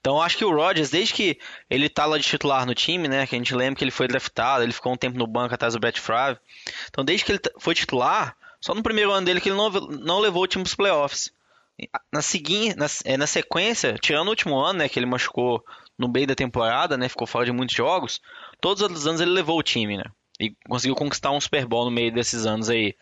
Então 0.00 0.22
acho 0.22 0.36
que 0.36 0.44
o 0.44 0.54
Rodgers, 0.54 0.90
desde 0.90 1.12
que 1.12 1.38
ele 1.68 1.88
tá 1.88 2.06
lá 2.06 2.16
de 2.16 2.24
titular 2.24 2.64
no 2.64 2.74
time, 2.74 3.08
né? 3.08 3.26
Que 3.26 3.34
a 3.34 3.38
gente 3.38 3.54
lembra 3.54 3.76
que 3.76 3.82
ele 3.82 3.90
foi 3.90 4.06
draftado, 4.06 4.62
ele 4.62 4.72
ficou 4.72 4.92
um 4.92 4.96
tempo 4.96 5.18
no 5.18 5.26
banco 5.26 5.54
atrás 5.54 5.74
do 5.74 5.80
Brett 5.80 6.00
Favre. 6.00 6.38
Então 6.88 7.04
desde 7.04 7.24
que 7.24 7.32
ele 7.32 7.40
foi 7.58 7.74
titular, 7.74 8.36
só 8.60 8.74
no 8.74 8.82
primeiro 8.82 9.10
ano 9.10 9.26
dele 9.26 9.40
que 9.40 9.48
ele 9.48 9.56
não, 9.56 9.68
não 9.70 10.20
levou 10.20 10.44
o 10.44 10.46
time 10.46 10.62
pros 10.62 10.76
playoffs. 10.76 11.32
Na, 12.12 12.22
segui, 12.22 12.74
na, 12.74 12.86
é, 13.04 13.16
na 13.16 13.26
sequência, 13.26 13.94
tirando 14.00 14.28
o 14.28 14.30
último 14.30 14.56
ano, 14.58 14.78
né? 14.78 14.88
Que 14.88 14.98
ele 14.98 15.06
machucou 15.06 15.64
no 15.98 16.08
meio 16.08 16.26
da 16.26 16.34
temporada, 16.34 16.96
né? 16.96 17.08
Ficou 17.08 17.26
fora 17.26 17.44
de 17.44 17.52
muitos 17.52 17.74
jogos. 17.74 18.20
Todos 18.60 18.82
os 18.82 19.06
anos 19.06 19.20
ele 19.20 19.30
levou 19.30 19.58
o 19.58 19.62
time, 19.62 19.96
né? 19.96 20.04
E 20.40 20.54
conseguiu 20.68 20.94
conquistar 20.94 21.30
um 21.30 21.40
Super 21.40 21.66
Bowl 21.66 21.84
no 21.84 21.90
meio 21.90 22.12
desses 22.12 22.46
anos 22.46 22.68
aí. 22.68 22.94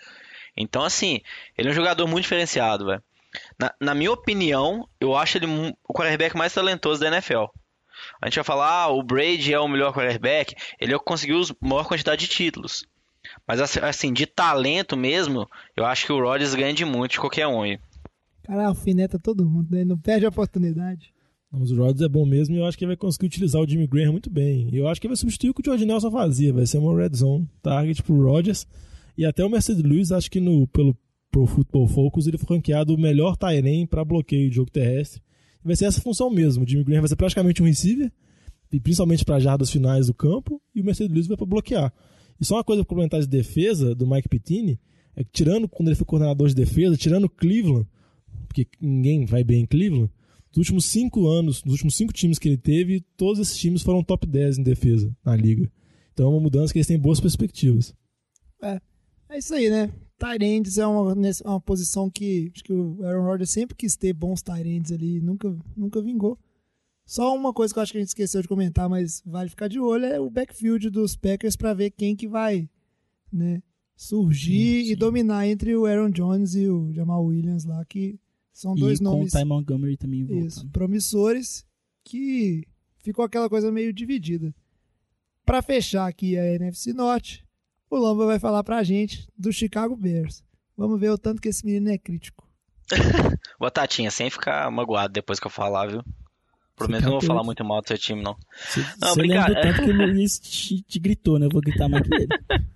Então, 0.57 0.85
assim, 0.85 1.21
ele 1.57 1.69
é 1.69 1.71
um 1.71 1.75
jogador 1.75 2.07
muito 2.07 2.23
diferenciado, 2.23 2.87
velho. 2.87 3.03
Na, 3.59 3.75
na 3.81 3.95
minha 3.95 4.13
opinião, 4.13 4.89
eu 5.01 5.17
acho 5.17 5.39
ele 5.39 5.47
o 5.89 5.93
quarterback 5.93 6.37
mais 6.37 6.55
talentoso 6.55 7.01
da 7.01 7.09
NFL. 7.09 7.47
A 8.21 8.27
gente 8.27 8.37
vai 8.37 8.45
falar, 8.45 8.71
ah, 8.71 8.89
o 8.89 9.03
Brady 9.03 9.53
é 9.53 9.59
o 9.59 9.69
melhor 9.69 9.93
quarterback, 9.93 10.55
ele 10.81 10.99
conseguiu 10.99 11.41
a 11.41 11.67
maior 11.67 11.87
quantidade 11.87 12.27
de 12.27 12.33
títulos. 12.33 12.87
Mas 13.47 13.61
assim, 13.61 14.13
de 14.13 14.27
talento 14.27 14.97
mesmo, 14.97 15.49
eu 15.77 15.85
acho 15.85 16.07
que 16.07 16.13
o 16.13 16.21
Rodgers 16.21 16.55
ganha 16.55 16.75
de 16.75 16.85
muito 16.85 17.13
de 17.13 17.21
qualquer 17.21 17.47
um. 17.47 17.63
Cara, 18.43 18.67
alfineta 18.67 19.19
todo 19.19 19.49
mundo, 19.49 19.75
né? 19.75 19.85
Não 19.85 19.99
perde 19.99 20.27
a 20.27 20.29
oportunidade. 20.29 21.14
Mas 21.59 21.71
o 21.71 21.77
Rodgers 21.77 22.03
é 22.03 22.09
bom 22.09 22.27
mesmo 22.27 22.57
e 22.57 22.59
eu 22.59 22.67
acho 22.67 22.77
que 22.77 22.85
ele 22.85 22.91
vai 22.91 22.97
conseguir 22.97 23.27
utilizar 23.27 23.63
o 23.63 23.69
Jimmy 23.69 23.87
Graham 23.87 24.13
muito 24.13 24.31
bem. 24.31 24.69
Eu 24.73 24.89
acho 24.89 25.01
que 25.01 25.07
ele 25.07 25.13
vai 25.13 25.17
substituir 25.17 25.51
o 25.51 25.55
que 25.55 25.61
o 25.61 25.65
George 25.65 25.85
Nelson 25.85 26.11
fazia. 26.11 26.53
Vai 26.53 26.67
ser 26.67 26.79
uma 26.79 26.97
red 26.97 27.15
zone 27.15 27.49
target 27.63 28.03
pro 28.03 28.23
Rodgers. 28.23 28.67
E 29.17 29.25
até 29.25 29.45
o 29.45 29.51
Mercedes 29.51 29.83
Lewis, 29.83 30.11
acho 30.11 30.31
que 30.31 30.41
no, 30.41 30.67
pelo 30.67 30.97
Pro 31.35 31.47
Football 31.47 31.89
Focus, 31.89 32.29
ele 32.29 32.39
foi 32.39 32.57
ranqueado 32.57 32.95
o 32.95 32.99
melhor 32.99 33.37
Tyrene 33.37 33.89
para 33.89 34.05
bloqueio 34.05 34.49
de 34.49 34.55
jogo 34.55 34.71
terrestre. 34.71 35.21
Vai 35.65 35.75
ser 35.75 35.87
essa 35.87 36.01
função 36.01 36.31
mesmo. 36.31 36.65
O 36.65 36.69
Jimmy 36.69 36.85
Graham 36.85 37.01
vai 37.01 37.09
ser 37.09 37.17
praticamente 37.17 37.61
um 37.61 37.67
receiver, 37.67 38.13
e 38.71 38.79
principalmente 38.79 39.25
para 39.25 39.41
jardas 39.41 39.69
finais 39.69 40.07
do 40.07 40.15
campo, 40.15 40.63
e 40.73 40.81
o 40.81 40.85
Mercedes 40.85 41.13
Lewis 41.13 41.27
vai 41.27 41.37
para 41.37 41.47
bloquear. 41.47 41.93
E 42.41 42.45
só 42.45 42.55
uma 42.57 42.63
coisa 42.63 42.85
complementar 42.85 43.21
de 43.21 43.27
defesa 43.27 43.97
do 43.97 44.07
Mike 44.07 44.29
Pittini, 44.29 44.79
é 45.17 45.25
que 45.25 45.31
tirando 45.33 45.69
quando 45.69 45.89
ele 45.89 45.97
foi 45.97 46.05
coordenador 46.05 46.47
de 46.49 46.55
defesa, 46.55 46.97
tirando 46.97 47.29
Cleveland, 47.29 47.89
porque 48.47 48.69
ninguém 48.81 49.25
vai 49.25 49.43
bem 49.43 49.63
em 49.63 49.67
Cleveland, 49.67 50.11
nos 50.55 50.59
últimos 50.59 50.85
cinco 50.85 51.27
anos, 51.27 51.65
nos 51.65 51.73
últimos 51.73 51.97
cinco 51.97 52.13
times 52.13 52.39
que 52.39 52.49
ele 52.49 52.57
teve, 52.57 53.01
todos 53.17 53.41
esses 53.41 53.59
times 53.59 53.83
foram 53.83 54.05
top 54.05 54.25
10 54.25 54.59
em 54.59 54.63
defesa 54.63 55.15
na 55.25 55.35
liga. 55.35 55.71
Então 56.13 56.27
é 56.27 56.29
uma 56.29 56.41
mudança 56.41 56.73
que 56.73 56.79
eles 56.79 56.87
têm 56.87 56.99
boas 56.99 57.19
perspectivas. 57.19 57.93
É, 58.63 58.81
é 59.31 59.39
isso 59.39 59.53
aí, 59.53 59.69
né? 59.69 59.93
Tyrands 60.17 60.79
é 60.79 60.87
uma, 60.87 61.13
uma 61.45 61.61
posição 61.61 62.09
que 62.09 62.53
acho 62.55 62.63
que 62.63 62.73
o 62.73 63.05
Aaron 63.05 63.25
Rodgers 63.25 63.51
sempre 63.51 63.75
quis 63.75 63.97
ter 63.97 64.13
bons 64.13 64.43
Tyrands 64.43 64.93
ali, 64.93 65.21
nunca, 65.21 65.57
nunca 65.77 66.01
vingou. 66.01 66.39
Só 67.05 67.35
uma 67.35 67.53
coisa 67.53 67.75
que 67.75 67.79
eu 67.81 67.83
acho 67.83 67.91
que 67.91 67.99
a 67.99 68.01
gente 68.01 68.09
esqueceu 68.09 68.41
de 68.41 68.47
comentar, 68.47 68.89
mas 68.89 69.23
vale 69.27 69.51
ficar 69.51 69.67
de 69.67 69.81
olho, 69.81 70.05
é 70.05 70.21
o 70.21 70.31
backfield 70.31 70.89
dos 70.89 71.17
Packers 71.17 71.57
para 71.57 71.75
ver 71.75 71.91
quem 71.91 72.15
que 72.15 72.29
vai 72.29 72.71
né, 73.31 73.61
surgir 73.97 74.81
sim, 74.81 74.87
sim. 74.87 74.93
e 74.93 74.97
dominar 74.97 75.49
entre 75.49 75.75
o 75.75 75.85
Aaron 75.85 76.11
Jones 76.11 76.55
e 76.55 76.69
o 76.69 76.93
Jamal 76.93 77.25
Williams 77.25 77.65
lá, 77.65 77.85
que 77.85 78.21
são 78.55 78.75
dois 78.75 79.01
e 79.01 79.03
nomes. 79.03 79.33
Com 79.33 79.39
o 79.39 79.41
Ty 79.41 79.47
Montgomery 79.47 79.97
também 79.97 80.25
voltando. 80.25 80.47
Isso, 80.47 80.69
promissores 80.71 81.67
que 82.05 82.67
ficou 82.99 83.25
aquela 83.25 83.51
coisa 83.51 83.71
meio 83.71 83.93
dividida. 83.93 84.55
Para 85.45 85.61
fechar 85.61 86.07
aqui 86.07 86.39
a 86.39 86.55
NFC 86.55 86.93
Norte, 86.93 87.45
o 87.91 87.99
Lamba 87.99 88.25
vai 88.25 88.39
falar 88.39 88.63
pra 88.63 88.83
gente 88.85 89.29
do 89.37 89.53
Chicago 89.53 89.97
Bears. 89.97 90.43
Vamos 90.77 90.99
ver 90.99 91.11
o 91.11 91.19
tanto 91.19 91.43
que 91.43 91.49
esse 91.49 91.67
menino 91.67 91.91
é 91.91 91.99
crítico. 91.99 92.49
Botatinha, 93.59 94.11
sem 94.11 94.31
ficar 94.31 94.71
magoado 94.71 95.13
depois 95.13 95.41
que 95.41 95.47
eu 95.47 95.51
falar, 95.51 95.87
viu? 95.89 96.03
Prometo 96.77 97.01
que 97.01 97.07
não 97.07 97.13
vou 97.13 97.23
falar 97.23 97.45
muito 97.45 97.65
mal 97.65 97.81
do 97.83 97.89
seu 97.89 97.99
time, 97.99 98.23
não. 98.23 98.37
Você 98.69 99.23
lembra 99.23 99.63
tanto 99.63 99.83
que 99.83 99.91
o 99.91 99.95
Luiz 100.07 100.39
te, 100.39 100.83
te, 100.83 100.99
gritou, 100.99 101.39
né? 101.39 101.47
Eu 101.47 101.51
vou 101.51 101.61
gritar 101.61 101.89
mais 101.89 102.07
que 102.07 102.15
ele. 102.15 102.27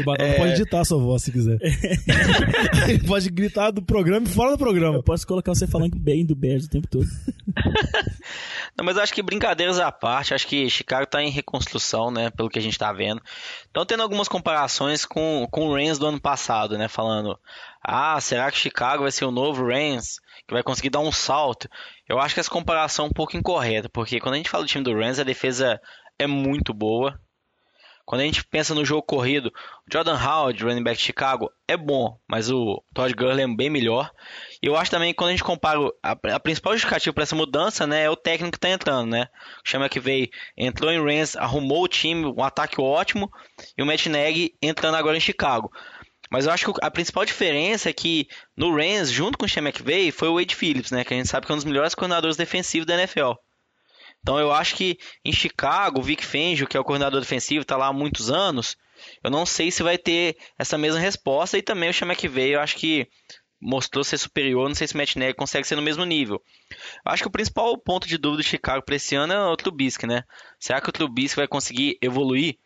O 0.00 0.04
Batata 0.04 0.30
é... 0.30 0.36
pode 0.36 0.52
editar 0.52 0.80
a 0.80 0.84
sua 0.84 0.98
voz 0.98 1.22
se 1.22 1.32
quiser. 1.32 1.58
Ele 2.88 3.06
pode 3.06 3.28
gritar 3.30 3.70
do 3.70 3.82
programa 3.82 4.26
e 4.26 4.30
fora 4.30 4.52
do 4.52 4.58
programa. 4.58 4.96
Eu 4.96 5.02
posso 5.02 5.26
colocar 5.26 5.54
você 5.54 5.66
falando 5.66 5.98
bem 5.98 6.24
do 6.24 6.34
Bears 6.34 6.66
o 6.66 6.70
tempo 6.70 6.88
todo. 6.88 7.06
Não, 8.76 8.84
mas 8.84 8.96
acho 8.96 9.12
que 9.12 9.22
brincadeiras 9.22 9.78
à 9.78 9.90
parte, 9.90 10.32
acho 10.32 10.46
que 10.46 10.70
Chicago 10.70 11.04
está 11.04 11.22
em 11.22 11.30
reconstrução, 11.30 12.10
né? 12.10 12.30
Pelo 12.30 12.48
que 12.48 12.58
a 12.58 12.62
gente 12.62 12.72
está 12.72 12.92
vendo. 12.92 13.20
Então, 13.70 13.84
tendo 13.84 14.02
algumas 14.02 14.28
comparações 14.28 15.04
com, 15.04 15.46
com 15.50 15.68
o 15.68 15.74
Rams 15.74 15.98
do 15.98 16.06
ano 16.06 16.20
passado, 16.20 16.78
né? 16.78 16.88
Falando, 16.88 17.38
ah, 17.82 18.20
será 18.20 18.50
que 18.50 18.58
Chicago 18.58 19.02
vai 19.02 19.12
ser 19.12 19.24
o 19.24 19.30
novo 19.30 19.66
Rams? 19.66 20.20
Que 20.46 20.54
vai 20.54 20.62
conseguir 20.62 20.90
dar 20.90 21.00
um 21.00 21.12
salto? 21.12 21.68
Eu 22.08 22.18
acho 22.18 22.34
que 22.34 22.40
essa 22.40 22.50
comparação 22.50 23.06
é 23.06 23.08
um 23.08 23.12
pouco 23.12 23.36
incorreta, 23.36 23.88
porque 23.88 24.20
quando 24.20 24.34
a 24.34 24.36
gente 24.36 24.50
fala 24.50 24.64
do 24.64 24.68
time 24.68 24.84
do 24.84 24.94
Rams, 24.94 25.20
a 25.20 25.24
defesa 25.24 25.80
é 26.18 26.26
muito 26.26 26.74
boa, 26.74 27.18
quando 28.10 28.22
a 28.22 28.24
gente 28.24 28.42
pensa 28.42 28.74
no 28.74 28.84
jogo 28.84 29.04
corrido, 29.04 29.52
o 29.86 29.92
Jordan 29.92 30.18
Howard, 30.18 30.64
running 30.64 30.82
back 30.82 30.98
de 30.98 31.04
Chicago, 31.04 31.48
é 31.68 31.76
bom, 31.76 32.18
mas 32.28 32.50
o 32.50 32.82
Todd 32.92 33.14
Gurley 33.14 33.44
é 33.44 33.46
bem 33.46 33.70
melhor. 33.70 34.10
E 34.60 34.66
eu 34.66 34.74
acho 34.74 34.90
também 34.90 35.12
que 35.12 35.16
quando 35.16 35.28
a 35.28 35.30
gente 35.30 35.44
compara, 35.44 35.78
a, 36.02 36.16
a 36.34 36.40
principal 36.40 36.72
justificativa 36.72 37.14
para 37.14 37.22
essa 37.22 37.36
mudança, 37.36 37.86
né, 37.86 38.02
é 38.02 38.10
o 38.10 38.16
técnico 38.16 38.50
que 38.50 38.56
está 38.58 38.68
entrando, 38.68 39.08
né? 39.08 39.28
O 39.64 39.68
Chama 39.68 39.88
que 39.88 40.00
veio, 40.00 40.28
entrou 40.56 40.90
em 40.90 40.98
Rams, 40.98 41.36
arrumou 41.36 41.84
o 41.84 41.88
time, 41.88 42.26
um 42.26 42.42
ataque 42.42 42.80
ótimo, 42.80 43.30
e 43.78 43.82
o 43.84 43.86
Matt 43.86 44.04
Nagy 44.06 44.54
entrando 44.60 44.96
agora 44.96 45.16
em 45.16 45.20
Chicago. 45.20 45.70
Mas 46.32 46.46
eu 46.46 46.52
acho 46.52 46.72
que 46.72 46.80
a 46.82 46.90
principal 46.90 47.24
diferença 47.24 47.90
é 47.90 47.92
que 47.92 48.26
no 48.56 48.74
Rams, 48.74 49.12
junto 49.12 49.38
com 49.38 49.46
o 49.46 49.48
Sean 49.48 49.62
McVay, 49.62 50.10
foi 50.10 50.26
o 50.26 50.34
Wade 50.34 50.56
Phillips, 50.56 50.90
né? 50.90 51.04
Que 51.04 51.14
a 51.14 51.16
gente 51.16 51.28
sabe 51.28 51.46
que 51.46 51.52
é 51.52 51.54
um 51.54 51.58
dos 51.58 51.64
melhores 51.64 51.94
coordenadores 51.94 52.36
defensivos 52.36 52.86
da 52.86 52.94
NFL. 52.94 53.34
Então 54.20 54.38
eu 54.38 54.52
acho 54.52 54.76
que 54.76 54.98
em 55.24 55.32
Chicago, 55.32 56.00
o 56.00 56.02
Vic 56.02 56.24
Fangio, 56.24 56.66
que 56.66 56.76
é 56.76 56.80
o 56.80 56.84
coordenador 56.84 57.20
defensivo, 57.20 57.62
está 57.62 57.76
lá 57.76 57.86
há 57.86 57.92
muitos 57.92 58.30
anos. 58.30 58.76
Eu 59.24 59.30
não 59.30 59.46
sei 59.46 59.70
se 59.70 59.82
vai 59.82 59.96
ter 59.96 60.36
essa 60.58 60.76
mesma 60.76 61.00
resposta 61.00 61.56
e 61.56 61.62
também 61.62 61.88
o 61.88 61.92
Chama 61.92 62.14
que 62.14 62.28
veio, 62.28 62.54
eu 62.54 62.60
acho 62.60 62.76
que 62.76 63.08
mostrou 63.60 64.02
ser 64.02 64.16
superior, 64.16 64.68
não 64.68 64.74
sei 64.74 64.86
se 64.86 64.94
o 64.94 64.96
Matt 64.96 65.16
Nagy 65.16 65.34
consegue 65.34 65.66
ser 65.66 65.76
no 65.76 65.82
mesmo 65.82 66.04
nível. 66.04 66.42
Eu 67.04 67.12
acho 67.12 67.22
que 67.22 67.28
o 67.28 67.32
principal 67.32 67.76
ponto 67.78 68.08
de 68.08 68.16
dúvida 68.16 68.42
de 68.42 68.48
Chicago 68.48 68.84
para 68.84 68.96
esse 68.96 69.14
ano 69.14 69.32
é 69.32 69.48
o 69.48 69.56
Trubisky, 69.56 70.06
né? 70.06 70.24
Será 70.58 70.80
que 70.80 70.88
o 70.88 70.92
Trubisky 70.92 71.36
vai 71.36 71.48
conseguir 71.48 71.98
evoluir? 72.00 72.58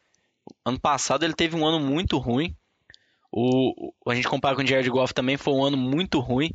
Ano 0.65 0.79
passado 0.79 1.25
ele 1.25 1.35
teve 1.35 1.57
um 1.57 1.67
ano 1.67 1.81
muito 1.81 2.19
ruim. 2.19 2.55
O, 3.33 3.93
a 4.07 4.15
gente 4.15 4.29
compara 4.29 4.55
com 4.55 4.63
o 4.63 4.67
Jared 4.67 4.89
Goff 4.89 5.13
também 5.13 5.37
foi 5.37 5.55
um 5.55 5.65
ano 5.65 5.77
muito 5.77 6.21
ruim, 6.21 6.55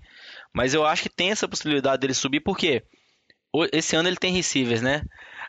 mas 0.54 0.74
eu 0.74 0.86
acho 0.86 1.04
que 1.04 1.10
tem 1.10 1.32
essa 1.32 1.46
possibilidade 1.46 2.00
dele 2.00 2.14
subir 2.14 2.40
porque 2.40 2.80
quê? 2.80 2.86
Esse 3.72 3.96
ano 3.96 4.10
ele 4.10 4.18
tem 4.18 4.34
receivers, 4.34 4.82
né? 4.82 5.04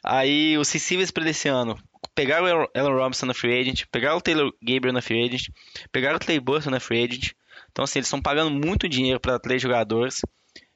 Aí 0.05 0.57
os 0.57 0.71
receivers 0.71 1.11
para 1.11 1.29
esse 1.29 1.49
ano 1.49 1.79
pegaram 2.15 2.47
o 2.47 2.69
Allen 2.79 2.95
Robinson 2.95 3.27
na 3.27 3.35
free 3.35 3.61
agent, 3.61 3.85
pegaram 3.91 4.17
o 4.17 4.21
Taylor 4.21 4.53
Gabriel 4.63 4.93
na 4.93 5.03
free 5.03 5.23
agent, 5.23 5.49
pegaram 5.93 6.17
o 6.17 6.21
Clay 6.21 6.41
Burton 6.41 6.71
na 6.71 6.81
free 6.81 7.05
agent. 7.05 7.33
Então 7.71 7.85
assim, 7.85 7.99
eles 7.99 8.07
estão 8.07 8.21
pagando 8.21 8.51
muito 8.51 8.89
dinheiro 8.89 9.21
para 9.21 9.39
três 9.39 9.61
jogadores 9.61 10.23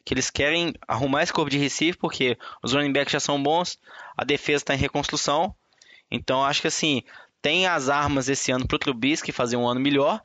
que 0.05 0.13
eles 0.13 0.31
querem 0.31 0.75
arrumar 0.87 1.23
esse 1.23 1.33
corpo 1.33 1.51
de 1.51 1.59
receiver 1.59 1.99
porque 1.99 2.37
os 2.63 2.75
running 2.75 2.93
backs 2.93 3.13
já 3.13 3.21
são 3.21 3.43
bons, 3.43 3.79
a 4.17 4.25
defesa 4.25 4.63
está 4.63 4.75
em 4.75 4.79
reconstrução. 4.79 5.55
Então 6.11 6.45
acho 6.45 6.61
que 6.61 6.69
assim, 6.69 7.03
tem 7.41 7.67
as 7.67 7.89
armas 7.89 8.29
esse 8.29 8.53
ano 8.53 8.67
pro 8.67 8.79
Trubisky 8.79 9.33
fazer 9.33 9.57
um 9.57 9.67
ano 9.67 9.81
melhor, 9.81 10.21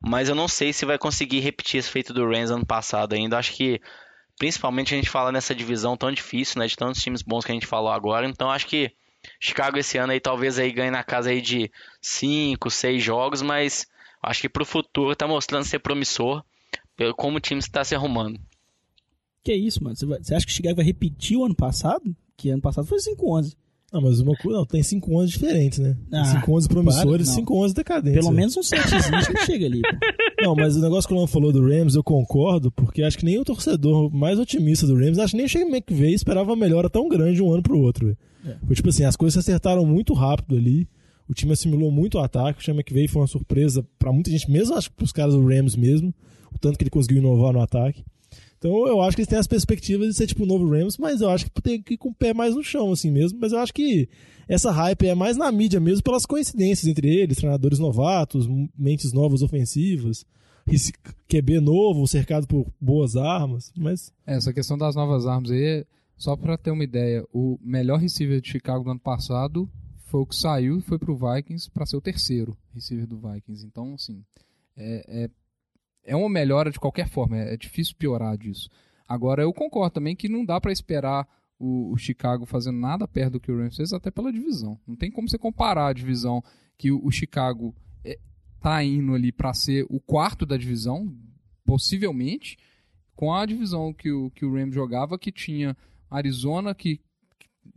mas 0.00 0.28
eu 0.28 0.34
não 0.34 0.48
sei 0.48 0.72
se 0.72 0.84
vai 0.84 0.98
conseguir 0.98 1.40
repetir 1.40 1.78
esse 1.78 1.90
feito 1.90 2.12
do 2.12 2.26
Rams 2.26 2.50
ano 2.50 2.66
passado 2.66 3.14
ainda. 3.14 3.38
Acho 3.38 3.52
que 3.52 3.80
Principalmente 4.40 4.94
a 4.94 4.96
gente 4.96 5.10
fala 5.10 5.30
nessa 5.30 5.54
divisão 5.54 5.98
tão 5.98 6.10
difícil, 6.10 6.60
né? 6.60 6.66
De 6.66 6.74
tantos 6.74 7.02
times 7.02 7.20
bons 7.20 7.44
que 7.44 7.52
a 7.52 7.54
gente 7.54 7.66
falou 7.66 7.90
agora. 7.90 8.26
Então 8.26 8.50
acho 8.50 8.66
que 8.66 8.90
Chicago 9.38 9.76
esse 9.76 9.98
ano 9.98 10.14
aí 10.14 10.18
talvez 10.18 10.58
aí 10.58 10.72
ganhe 10.72 10.90
na 10.90 11.04
casa 11.04 11.28
aí 11.28 11.42
de 11.42 11.70
5, 12.00 12.70
6 12.70 13.02
jogos, 13.02 13.42
mas 13.42 13.86
acho 14.22 14.40
que 14.40 14.48
pro 14.48 14.64
futuro 14.64 15.14
tá 15.14 15.28
mostrando 15.28 15.66
ser 15.66 15.80
promissor 15.80 16.42
pelo 16.96 17.14
como 17.14 17.36
o 17.36 17.40
time 17.40 17.60
está 17.60 17.84
se 17.84 17.94
arrumando. 17.94 18.40
Que 19.44 19.52
isso, 19.52 19.84
mano? 19.84 19.94
Você 19.94 20.34
acha 20.34 20.46
que 20.46 20.52
o 20.52 20.54
Chicago 20.54 20.76
vai 20.76 20.86
repetir 20.86 21.36
o 21.36 21.44
ano 21.44 21.54
passado? 21.54 22.16
Que 22.34 22.48
ano 22.48 22.62
passado 22.62 22.86
foi 22.86 22.96
5-11. 22.96 23.54
Não, 23.92 24.00
mas 24.00 24.20
uma 24.20 24.36
coisa, 24.36 24.58
não, 24.58 24.64
tem 24.64 24.82
5 24.82 25.12
11 25.12 25.32
diferentes, 25.32 25.78
né? 25.80 25.96
5 26.10 26.12
ah, 26.14 26.54
11 26.54 26.68
promissores 26.68 27.28
e 27.28 27.34
5 27.34 27.64
11 27.64 27.74
decadentes. 27.74 28.20
Pelo 28.20 28.32
menos 28.32 28.56
um 28.56 28.60
que 28.60 29.46
chega 29.46 29.66
ali. 29.66 29.82
Pô. 29.82 29.88
Não, 30.42 30.54
mas 30.54 30.74
o 30.74 30.80
negócio 30.80 31.06
que 31.06 31.12
o 31.12 31.18
Luan 31.18 31.26
falou 31.26 31.52
do 31.52 31.60
Rams, 31.60 31.94
eu 31.94 32.02
concordo, 32.02 32.70
porque 32.70 33.02
acho 33.02 33.18
que 33.18 33.26
nem 33.26 33.38
o 33.38 33.44
torcedor 33.44 34.10
mais 34.10 34.38
otimista 34.38 34.86
do 34.86 34.94
Rams, 34.94 35.18
acho 35.18 35.32
que 35.32 35.36
nem 35.36 35.44
o 35.44 35.48
Shane 35.48 35.70
McVay 35.70 36.14
esperava 36.14 36.50
uma 36.50 36.56
melhora 36.56 36.88
tão 36.88 37.08
grande 37.08 37.42
um 37.42 37.52
ano 37.52 37.62
pro 37.62 37.78
outro. 37.78 38.16
É. 38.46 38.56
Foi 38.66 38.74
tipo 38.74 38.88
assim, 38.88 39.04
as 39.04 39.16
coisas 39.16 39.34
se 39.34 39.50
acertaram 39.50 39.84
muito 39.84 40.14
rápido 40.14 40.56
ali, 40.56 40.88
o 41.28 41.34
time 41.34 41.52
assimilou 41.52 41.90
muito 41.90 42.16
o 42.16 42.20
ataque, 42.20 42.60
o 42.60 42.62
Shane 42.62 42.78
McVay 42.78 43.06
foi 43.06 43.20
uma 43.20 43.28
surpresa 43.28 43.86
para 43.98 44.10
muita 44.12 44.30
gente, 44.30 44.50
mesmo 44.50 44.74
acho 44.76 44.88
que 44.88 44.96
pros 44.96 45.12
caras 45.12 45.34
do 45.34 45.46
Rams 45.46 45.76
mesmo, 45.76 46.14
o 46.54 46.58
tanto 46.58 46.78
que 46.78 46.84
ele 46.84 46.90
conseguiu 46.90 47.18
inovar 47.18 47.52
no 47.52 47.60
ataque. 47.60 48.02
Então 48.60 48.86
eu 48.86 49.00
acho 49.00 49.16
que 49.16 49.22
eles 49.22 49.28
têm 49.28 49.38
as 49.38 49.46
perspectivas 49.46 50.08
de 50.08 50.14
ser 50.14 50.26
tipo 50.26 50.42
o 50.42 50.46
novo 50.46 50.68
Rams, 50.68 50.98
mas 50.98 51.22
eu 51.22 51.30
acho 51.30 51.50
que 51.50 51.62
tem 51.62 51.80
que 51.82 51.94
ir 51.94 51.96
com 51.96 52.10
o 52.10 52.14
pé 52.14 52.34
mais 52.34 52.54
no 52.54 52.62
chão, 52.62 52.92
assim 52.92 53.10
mesmo. 53.10 53.38
Mas 53.40 53.52
eu 53.52 53.58
acho 53.58 53.72
que 53.72 54.06
essa 54.46 54.70
hype 54.70 55.06
é 55.06 55.14
mais 55.14 55.38
na 55.38 55.50
mídia 55.50 55.80
mesmo 55.80 56.02
pelas 56.02 56.26
coincidências 56.26 56.86
entre 56.86 57.08
eles, 57.08 57.38
treinadores 57.38 57.78
novatos, 57.78 58.46
mentes 58.78 59.14
novas 59.14 59.40
ofensivas, 59.40 60.26
QB 61.26 61.60
novo, 61.60 62.06
cercado 62.06 62.46
por 62.46 62.70
boas 62.78 63.16
armas, 63.16 63.72
mas... 63.76 64.12
É, 64.26 64.36
essa 64.36 64.52
questão 64.52 64.76
das 64.76 64.94
novas 64.94 65.26
armas 65.26 65.50
aí, 65.50 65.86
só 66.18 66.36
para 66.36 66.58
ter 66.58 66.70
uma 66.70 66.84
ideia, 66.84 67.24
o 67.32 67.58
melhor 67.62 67.98
receiver 67.98 68.42
de 68.42 68.50
Chicago 68.50 68.84
do 68.84 68.90
ano 68.90 69.00
passado 69.00 69.70
foi 70.04 70.20
o 70.20 70.26
que 70.26 70.36
saiu 70.36 70.78
e 70.78 70.82
foi 70.82 70.98
pro 70.98 71.16
Vikings 71.16 71.70
para 71.70 71.86
ser 71.86 71.96
o 71.96 72.00
terceiro 72.00 72.54
receiver 72.74 73.06
do 73.06 73.18
Vikings. 73.18 73.64
Então, 73.64 73.94
assim, 73.94 74.22
é, 74.76 75.24
é 75.24 75.30
é 76.04 76.16
uma 76.16 76.28
melhora 76.28 76.70
de 76.70 76.78
qualquer 76.78 77.08
forma, 77.08 77.38
é, 77.38 77.54
é 77.54 77.56
difícil 77.56 77.94
piorar 77.96 78.36
disso. 78.36 78.68
Agora, 79.08 79.42
eu 79.42 79.52
concordo 79.52 79.94
também 79.94 80.14
que 80.14 80.28
não 80.28 80.44
dá 80.44 80.60
para 80.60 80.72
esperar 80.72 81.26
o, 81.58 81.92
o, 81.92 81.96
Chicago 81.96 82.46
fazendo 82.46 82.78
nada 82.78 83.06
perto 83.06 83.32
do 83.32 83.40
que 83.40 83.50
o 83.50 83.58
Rams 83.58 83.76
fez, 83.76 83.92
até 83.92 84.10
pela 84.10 84.32
divisão. 84.32 84.78
Não 84.86 84.96
tem 84.96 85.10
como 85.10 85.28
você 85.28 85.36
comparar 85.36 85.88
a 85.88 85.92
divisão 85.92 86.42
que 86.78 86.90
o, 86.90 87.04
o 87.04 87.10
Chicago 87.10 87.74
é, 88.04 88.18
tá 88.60 88.82
indo 88.82 89.14
ali 89.14 89.32
para 89.32 89.52
ser 89.52 89.84
o 89.90 90.00
quarto 90.00 90.46
da 90.46 90.56
divisão, 90.56 91.14
possivelmente, 91.64 92.56
com 93.14 93.34
a 93.34 93.44
divisão 93.44 93.92
que 93.92 94.10
o, 94.10 94.30
que 94.30 94.46
o 94.46 94.54
Rams 94.54 94.74
jogava, 94.74 95.18
que 95.18 95.30
tinha 95.30 95.76
Arizona, 96.10 96.74
que 96.74 97.00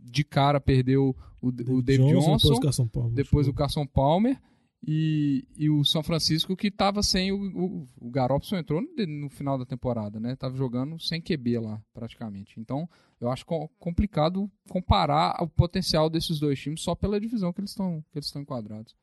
de 0.00 0.24
cara 0.24 0.60
perdeu 0.60 1.14
o, 1.40 1.48
o 1.48 1.82
David 1.82 2.12
Johnson, 2.12 2.38
Johnson, 2.38 2.48
depois 2.48 2.58
o 2.58 2.60
Carson 2.60 2.86
Palmer. 2.86 3.12
depois 3.12 3.48
o 3.48 3.52
Carson 3.52 3.86
Palmer 3.86 4.40
e, 4.86 5.46
e 5.56 5.70
o 5.70 5.84
São 5.84 6.02
Francisco 6.02 6.56
que 6.56 6.68
estava 6.68 7.02
sem 7.02 7.32
o, 7.32 7.36
o, 7.36 7.88
o 8.00 8.10
Garoppolo 8.10 8.60
entrou 8.60 8.80
no, 8.82 9.06
no 9.06 9.30
final 9.30 9.56
da 9.58 9.64
temporada, 9.64 10.20
né? 10.20 10.36
Tava 10.36 10.56
jogando 10.56 11.00
sem 11.00 11.20
QB 11.20 11.58
lá, 11.58 11.80
praticamente. 11.92 12.60
Então, 12.60 12.88
eu 13.20 13.30
acho 13.30 13.46
co- 13.46 13.68
complicado 13.78 14.50
comparar 14.68 15.36
o 15.42 15.48
potencial 15.48 16.10
desses 16.10 16.38
dois 16.38 16.60
times 16.60 16.82
só 16.82 16.94
pela 16.94 17.20
divisão 17.20 17.52
que 17.52 17.60
eles 17.60 17.70
estão 17.70 18.04
que 18.12 18.18
eles 18.18 18.26
estão 18.26 18.42
enquadrados. 18.42 18.94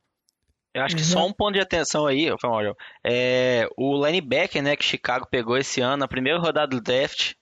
Eu 0.74 0.84
acho 0.84 0.96
que 0.96 1.04
só 1.04 1.26
um 1.28 1.34
ponto 1.34 1.54
de 1.54 1.60
atenção 1.60 2.06
aí, 2.06 2.28
Camargo, 2.38 2.78
é 3.04 3.68
o 3.76 4.06
linebacker, 4.06 4.64
né, 4.64 4.76
que 4.78 4.86
Chicago 4.86 5.28
pegou 5.30 5.58
esse 5.58 5.82
ano, 5.82 5.98
na 5.98 6.08
primeira 6.08 6.40
rodada 6.40 6.68
do 6.68 6.82
draft, 6.82 7.34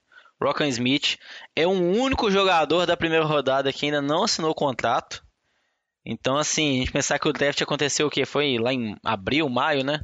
Rockan 0.41 0.67
Smith, 0.69 1.17
é 1.55 1.67
o 1.67 1.71
único 1.71 2.31
jogador 2.31 2.87
da 2.87 2.97
primeira 2.97 3.23
rodada 3.25 3.71
que 3.71 3.85
ainda 3.85 4.01
não 4.01 4.23
assinou 4.23 4.55
contrato. 4.55 5.23
Então, 6.09 6.37
assim, 6.37 6.77
a 6.77 6.79
gente 6.79 6.91
pensar 6.91 7.19
que 7.19 7.27
o 7.27 7.33
draft 7.33 7.61
aconteceu 7.61 8.07
o 8.07 8.09
quê? 8.09 8.25
Foi 8.25 8.57
lá 8.57 8.73
em 8.73 8.95
abril, 9.03 9.47
maio, 9.49 9.83
né? 9.83 9.99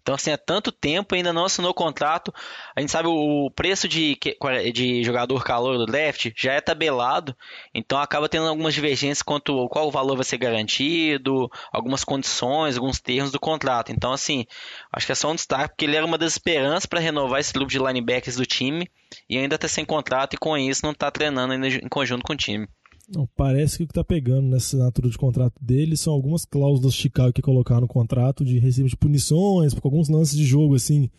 Então, 0.00 0.16
assim, 0.16 0.32
há 0.32 0.38
tanto 0.38 0.72
tempo 0.72 1.14
ainda 1.14 1.32
não 1.32 1.44
assinou 1.44 1.72
contrato. 1.72 2.34
A 2.74 2.80
gente 2.80 2.90
sabe 2.90 3.06
o 3.08 3.50
preço 3.54 3.86
de, 3.86 4.16
que- 4.16 4.36
de 4.72 5.04
jogador 5.04 5.44
calor 5.44 5.78
do 5.78 5.86
draft 5.86 6.30
já 6.36 6.54
é 6.54 6.60
tabelado. 6.60 7.36
Então 7.72 7.98
acaba 8.00 8.28
tendo 8.28 8.48
algumas 8.48 8.74
divergências 8.74 9.22
quanto 9.22 9.68
qual 9.68 9.86
o 9.86 9.92
valor 9.92 10.16
vai 10.16 10.24
ser 10.24 10.38
garantido, 10.38 11.48
algumas 11.72 12.02
condições, 12.02 12.76
alguns 12.76 13.00
termos 13.00 13.30
do 13.30 13.38
contrato. 13.38 13.92
Então, 13.92 14.12
assim, 14.12 14.44
acho 14.92 15.06
que 15.06 15.12
é 15.12 15.14
só 15.14 15.30
um 15.30 15.36
destaque, 15.36 15.68
porque 15.70 15.84
ele 15.84 15.96
era 15.96 16.04
uma 16.06 16.18
das 16.18 16.32
esperanças 16.32 16.86
para 16.86 16.98
renovar 17.00 17.38
esse 17.40 17.52
grupo 17.52 17.70
de 17.70 17.78
linebackers 17.78 18.36
do 18.36 18.44
time 18.46 18.90
e 19.28 19.38
ainda 19.38 19.54
está 19.54 19.68
sem 19.68 19.84
contrato 19.84 20.34
e 20.34 20.38
com 20.38 20.56
isso 20.58 20.80
não 20.84 20.92
está 20.92 21.10
treinando 21.12 21.52
ainda 21.52 21.68
em 21.68 21.88
conjunto 21.88 22.22
com 22.24 22.32
o 22.32 22.36
time. 22.36 22.66
Não, 23.08 23.26
parece 23.36 23.76
que 23.76 23.84
o 23.84 23.86
que 23.86 23.92
tá 23.92 24.04
pegando 24.04 24.48
nessa 24.48 24.76
assinatura 24.76 25.08
de 25.08 25.18
contrato 25.18 25.54
dele 25.60 25.96
são 25.96 26.12
algumas 26.12 26.44
cláusulas 26.44 26.94
Chicago 26.94 27.32
que 27.32 27.42
colocaram 27.42 27.82
no 27.82 27.88
contrato 27.88 28.44
de 28.44 28.58
recibo 28.58 28.88
de 28.88 28.96
punições, 28.96 29.74
por 29.74 29.82
alguns 29.84 30.08
lances 30.08 30.36
de 30.36 30.44
jogo, 30.44 30.74
assim, 30.74 31.10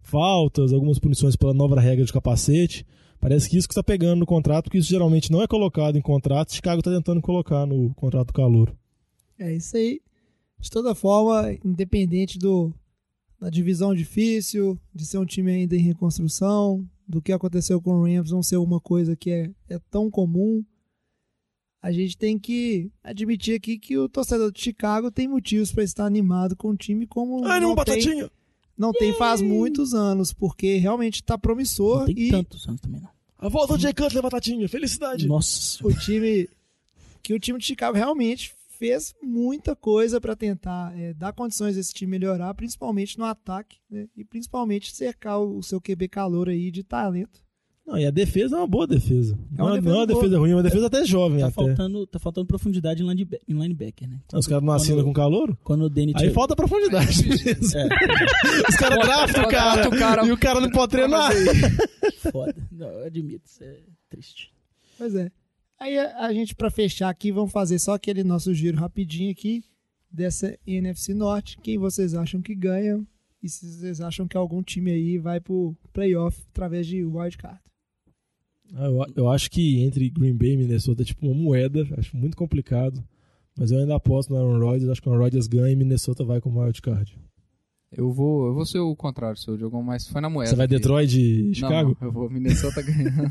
faltas, 0.00 0.72
algumas 0.72 0.98
punições 0.98 1.36
pela 1.36 1.52
nova 1.52 1.80
regra 1.80 2.04
de 2.04 2.12
capacete. 2.12 2.86
Parece 3.20 3.48
que 3.48 3.56
isso 3.56 3.68
que 3.68 3.74
tá 3.74 3.82
pegando 3.82 4.20
no 4.20 4.26
contrato, 4.26 4.64
porque 4.64 4.78
isso 4.78 4.88
geralmente 4.88 5.30
não 5.30 5.42
é 5.42 5.46
colocado 5.46 5.96
em 5.96 6.02
contrato, 6.02 6.54
Chicago 6.54 6.82
tá 6.82 6.90
tentando 6.90 7.20
colocar 7.20 7.66
no 7.66 7.94
contrato 7.94 8.32
calor. 8.32 8.74
É 9.38 9.54
isso 9.54 9.76
aí. 9.76 10.00
De 10.58 10.70
toda 10.70 10.94
forma, 10.94 11.56
independente 11.64 12.38
do 12.38 12.72
da 13.40 13.50
divisão 13.50 13.92
difícil, 13.92 14.78
de 14.94 15.04
ser 15.04 15.18
um 15.18 15.26
time 15.26 15.50
ainda 15.50 15.74
em 15.74 15.80
reconstrução, 15.80 16.88
do 17.08 17.20
que 17.20 17.32
aconteceu 17.32 17.82
com 17.82 17.90
o 17.90 18.04
Rams 18.04 18.30
não 18.30 18.40
ser 18.40 18.56
uma 18.56 18.80
coisa 18.80 19.16
que 19.16 19.30
é, 19.30 19.50
é 19.68 19.80
tão 19.90 20.08
comum, 20.08 20.64
a 21.82 21.90
gente 21.90 22.16
tem 22.16 22.38
que 22.38 22.92
admitir 23.02 23.56
aqui 23.56 23.76
que 23.76 23.98
o 23.98 24.08
torcedor 24.08 24.52
de 24.52 24.60
Chicago 24.60 25.10
tem 25.10 25.26
motivos 25.26 25.72
para 25.72 25.82
estar 25.82 26.06
animado 26.06 26.54
com 26.54 26.68
o 26.68 26.76
time 26.76 27.08
como 27.08 27.44
Ânimo, 27.44 27.74
não, 27.74 27.84
tem, 27.84 27.94
batatinha! 27.94 28.30
não 28.78 28.92
tem 28.92 29.12
faz 29.14 29.42
muitos 29.42 29.92
anos, 29.92 30.32
porque 30.32 30.76
realmente 30.76 31.16
está 31.16 31.36
promissor 31.36 32.00
Não 32.00 32.06
tem 32.06 32.18
e 32.18 32.30
tantos 32.30 32.68
anos 32.68 32.80
também, 32.80 33.00
não. 33.00 33.10
A 33.36 33.48
volta 33.48 33.76
de 33.76 33.82
Jay 33.82 33.92
Cutler, 33.92 34.22
batatinha! 34.22 34.68
Felicidade! 34.68 35.26
Nossa. 35.26 35.84
o 35.84 35.92
time 35.92 36.48
que 37.20 37.34
o 37.34 37.40
time 37.40 37.58
de 37.58 37.64
Chicago 37.64 37.96
realmente 37.96 38.54
fez 38.78 39.14
muita 39.20 39.74
coisa 39.74 40.20
para 40.20 40.36
tentar 40.36 40.96
é, 40.96 41.12
dar 41.14 41.32
condições 41.32 41.74
desse 41.74 41.92
time 41.92 42.12
melhorar, 42.12 42.54
principalmente 42.54 43.18
no 43.18 43.24
ataque, 43.24 43.78
né? 43.90 44.08
e 44.16 44.24
principalmente 44.24 44.94
cercar 44.94 45.40
o, 45.40 45.58
o 45.58 45.62
seu 45.62 45.80
QB 45.80 46.08
calor 46.08 46.48
aí 46.48 46.70
de 46.70 46.82
talento. 46.84 47.42
Não, 47.84 47.98
e 47.98 48.06
a 48.06 48.10
defesa 48.12 48.54
é 48.56 48.58
uma 48.60 48.66
boa 48.66 48.86
defesa. 48.86 49.36
É 49.58 49.62
uma 49.62 49.76
não, 49.76 49.82
não 49.82 49.90
é 49.92 49.94
uma 49.96 50.06
defesa 50.06 50.20
defesa 50.20 50.38
ruim, 50.38 50.50
é 50.50 50.54
uma 50.54 50.62
defesa 50.62 50.86
até 50.86 51.04
jovem 51.04 51.40
Tá 51.40 51.46
até. 51.46 51.54
faltando, 51.54 52.06
tá 52.06 52.18
faltando 52.20 52.46
profundidade 52.46 53.02
em, 53.02 53.06
linebacker, 53.08 53.40
em 53.48 53.54
linebacker, 53.60 54.08
né? 54.08 54.20
Os 54.32 54.46
caras 54.46 54.62
não 54.64 54.72
assinam 54.72 54.98
Quando- 54.98 55.06
com 55.06 55.12
calor? 55.12 55.58
Quando 55.64 55.82
o 55.82 55.90
Danny 55.90 56.12
Aí 56.16 56.30
falta 56.30 56.54
profundidade. 56.54 57.24
É, 57.28 57.58
Os 58.70 58.76
caras 58.76 58.98
draftam 59.00 59.44
o 59.44 59.48
cara, 59.48 59.90
cara- 59.90 60.26
e 60.26 60.32
o 60.32 60.38
cara 60.38 60.60
não 60.60 60.70
pode 60.70 60.92
treinar. 60.92 61.32
foda. 62.30 62.54
Não, 62.70 62.86
eu 62.88 63.04
admito, 63.06 63.46
isso 63.46 63.64
é 63.64 63.80
triste. 64.08 64.52
Pois 64.96 65.14
é. 65.16 65.30
Aí 65.80 65.98
a, 65.98 66.26
a 66.26 66.32
gente, 66.32 66.54
para 66.54 66.70
fechar 66.70 67.08
aqui, 67.08 67.32
vamos 67.32 67.50
fazer 67.50 67.78
só 67.80 67.94
aquele 67.94 68.22
nosso 68.22 68.54
giro 68.54 68.78
rapidinho 68.78 69.32
aqui 69.32 69.64
dessa 70.08 70.56
NFC 70.64 71.12
Norte. 71.14 71.58
Quem 71.60 71.78
vocês 71.78 72.14
acham 72.14 72.40
que 72.40 72.54
ganham? 72.54 73.04
E 73.42 73.48
se 73.48 73.66
vocês 73.66 74.00
acham 74.00 74.28
que 74.28 74.36
algum 74.36 74.62
time 74.62 74.92
aí 74.92 75.18
vai 75.18 75.40
pro 75.40 75.74
playoff 75.92 76.40
através 76.52 76.86
de 76.86 77.04
wildcard? 77.04 77.58
Ah, 78.74 78.86
eu, 78.86 79.06
eu 79.16 79.28
acho 79.30 79.50
que 79.50 79.80
entre 79.80 80.08
Green 80.08 80.36
Bay 80.36 80.52
e 80.52 80.56
Minnesota 80.56 81.02
é 81.02 81.04
tipo 81.04 81.26
uma 81.26 81.34
moeda. 81.34 81.86
Acho 81.96 82.16
muito 82.16 82.36
complicado. 82.36 83.02
Mas 83.56 83.70
eu 83.70 83.78
ainda 83.78 83.94
aposto 83.94 84.30
no 84.30 84.36
Aaron 84.36 84.58
Rodgers. 84.58 84.90
Acho 84.90 85.02
que 85.02 85.08
o 85.08 85.12
Aaron 85.12 85.24
Rodgers 85.24 85.46
ganha 85.46 85.72
e 85.72 85.76
Minnesota 85.76 86.24
vai 86.24 86.40
com 86.40 86.50
o 86.50 86.58
wildcard. 86.58 87.18
Eu 87.94 88.10
vou, 88.10 88.46
eu 88.46 88.54
vou 88.54 88.64
ser 88.64 88.78
o 88.78 88.96
contrário, 88.96 89.36
seu 89.36 89.54
Diogão, 89.54 89.82
mas 89.82 90.08
foi 90.08 90.22
na 90.22 90.30
moeda. 90.30 90.48
Você 90.48 90.56
vai 90.56 90.64
aqui. 90.64 90.74
Detroit 90.74 91.14
e 91.14 91.54
Chicago? 91.54 91.94
não, 92.00 92.08
eu 92.08 92.12
vou 92.12 92.30
Minnesota 92.30 92.80
ganhando 92.82 93.30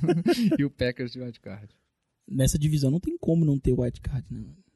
e 0.57 0.63
o 0.63 0.69
Packers 0.69 1.11
de 1.11 1.19
wildcard. 1.19 1.69
Nessa 2.29 2.59
divisão 2.59 2.91
não 2.91 2.99
tem 2.99 3.17
como 3.17 3.43
não 3.43 3.57
ter 3.57 3.73
white 3.73 3.99
card, 3.99 4.23
né? 4.29 4.45
Ah, 4.47 4.70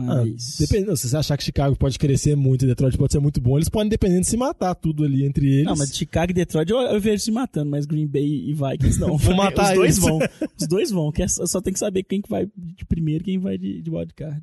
Mas. 0.00 0.58
depende, 0.58 0.96
se 0.96 1.08
você 1.08 1.16
achar 1.16 1.36
que 1.36 1.42
Chicago 1.42 1.74
pode 1.74 1.98
crescer 1.98 2.36
muito 2.36 2.64
e 2.64 2.68
Detroit 2.68 2.96
pode 2.96 3.12
ser 3.12 3.18
muito 3.18 3.40
bom, 3.40 3.56
eles 3.58 3.68
podem, 3.68 3.88
dependendo, 3.88 4.24
se 4.24 4.36
matar 4.36 4.74
tudo 4.76 5.02
ali 5.02 5.24
entre 5.24 5.52
eles. 5.52 5.64
Não, 5.64 5.74
mas 5.74 5.92
Chicago 5.96 6.30
e 6.30 6.34
Detroit 6.34 6.70
eu, 6.70 6.78
eu 6.78 7.00
vejo 7.00 7.24
se 7.24 7.32
matando, 7.32 7.68
mas 7.70 7.84
Green 7.84 8.06
Bay 8.06 8.24
e 8.48 8.52
Vikings 8.54 9.00
não. 9.00 9.16
Vou 9.18 9.34
matar 9.34 9.70
Os 9.72 9.74
dois 9.74 9.98
eles. 9.98 10.08
vão. 10.08 10.18
Os 10.56 10.68
dois 10.68 10.90
vão. 10.92 11.10
Que 11.10 11.22
é 11.24 11.28
só, 11.28 11.60
tem 11.60 11.72
que 11.72 11.78
saber 11.80 12.04
quem 12.04 12.22
que 12.22 12.30
vai 12.30 12.46
de 12.56 12.84
primeiro 12.84 13.22
e 13.22 13.24
quem 13.24 13.38
vai 13.40 13.58
de, 13.58 13.82
de 13.82 13.90
wildcard. 13.90 14.40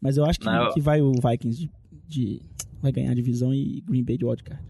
Mas 0.00 0.16
eu 0.16 0.24
acho 0.24 0.40
que, 0.40 0.46
Não, 0.46 0.72
que 0.72 0.80
vai 0.80 1.02
o 1.02 1.12
Vikings 1.12 1.58
de, 1.60 1.70
de- 2.08 2.42
vai 2.80 2.90
ganhar 2.90 3.10
a 3.10 3.14
divisão 3.14 3.52
e 3.52 3.82
Green 3.82 4.02
Bay 4.02 4.16
de 4.16 4.24
wildcard. 4.24 4.64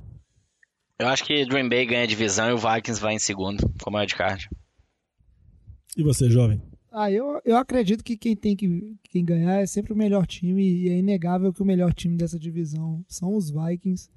Eu 0.99 1.07
acho 1.07 1.25
que 1.25 1.45
Green 1.47 1.69
Bay 1.69 1.87
ganha 1.87 2.03
a 2.03 2.07
divisão 2.07 2.51
e 2.51 2.53
o 2.53 2.59
Vikings 2.59 3.01
vai 3.01 3.15
em 3.15 3.19
segundo, 3.21 3.73
como 3.81 3.97
wildcard. 3.97 4.49
E 5.97 6.03
você, 6.03 6.29
jovem? 6.29 6.61
Ah, 6.93 7.11
eu, 7.11 7.41
eu 7.45 7.57
acredito 7.57 8.03
que 8.03 8.17
quem 8.17 8.35
tem 8.35 8.57
que 8.57 8.97
quem 9.11 9.25
ganhar 9.25 9.61
é 9.61 9.67
sempre 9.67 9.93
o 9.93 9.97
melhor 9.97 10.27
time 10.27 10.63
e 10.63 10.89
é 10.89 10.99
inegável 10.99 11.53
que 11.53 11.63
o 11.63 11.67
melhor 11.67 11.93
time 11.95 12.17
dessa 12.17 12.39
divisão 12.39 13.05
são 13.09 13.35
os 13.37 13.51
Vikings. 13.51 14.09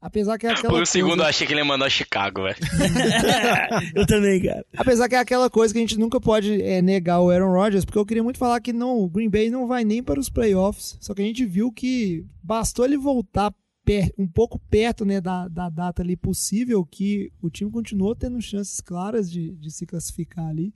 Apesar 0.00 0.36
que 0.38 0.46
é 0.46 0.50
aquela 0.50 0.68
Por 0.72 0.82
um 0.82 0.86
segundo 0.86 1.12
eu 1.12 1.16
coisa, 1.16 1.30
achei 1.30 1.46
que 1.46 1.52
ele 1.52 1.64
mandou 1.64 1.88
Chicago, 1.88 2.42
velho. 2.42 2.56
eu 3.94 4.06
também, 4.06 4.42
cara. 4.42 4.64
apesar 4.76 5.08
que 5.08 5.14
é 5.14 5.18
aquela 5.18 5.48
coisa 5.50 5.72
que 5.72 5.78
a 5.78 5.80
gente 5.80 5.98
nunca 5.98 6.20
pode 6.20 6.60
é, 6.62 6.82
negar 6.82 7.20
o 7.20 7.30
Aaron 7.30 7.52
Rodgers, 7.52 7.84
porque 7.84 7.98
eu 7.98 8.06
queria 8.06 8.22
muito 8.22 8.38
falar 8.38 8.60
que 8.60 8.72
não, 8.72 8.98
o 9.00 9.08
Green 9.08 9.30
Bay 9.30 9.50
não 9.50 9.66
vai 9.66 9.84
nem 9.84 10.02
para 10.02 10.20
os 10.20 10.28
playoffs. 10.28 10.96
Só 11.00 11.14
que 11.14 11.22
a 11.22 11.24
gente 11.24 11.44
viu 11.46 11.72
que 11.72 12.24
bastou 12.42 12.84
ele 12.84 12.96
voltar 12.98 13.52
per- 13.84 14.12
um 14.18 14.26
pouco 14.28 14.58
perto 14.70 15.04
né, 15.04 15.20
da, 15.20 15.48
da 15.48 15.68
data 15.70 16.02
ali 16.02 16.16
possível, 16.16 16.84
que 16.84 17.32
o 17.40 17.48
time 17.50 17.70
continuou 17.70 18.14
tendo 18.14 18.40
chances 18.40 18.80
claras 18.80 19.30
de, 19.30 19.56
de 19.56 19.70
se 19.70 19.86
classificar 19.86 20.46
ali. 20.46 20.72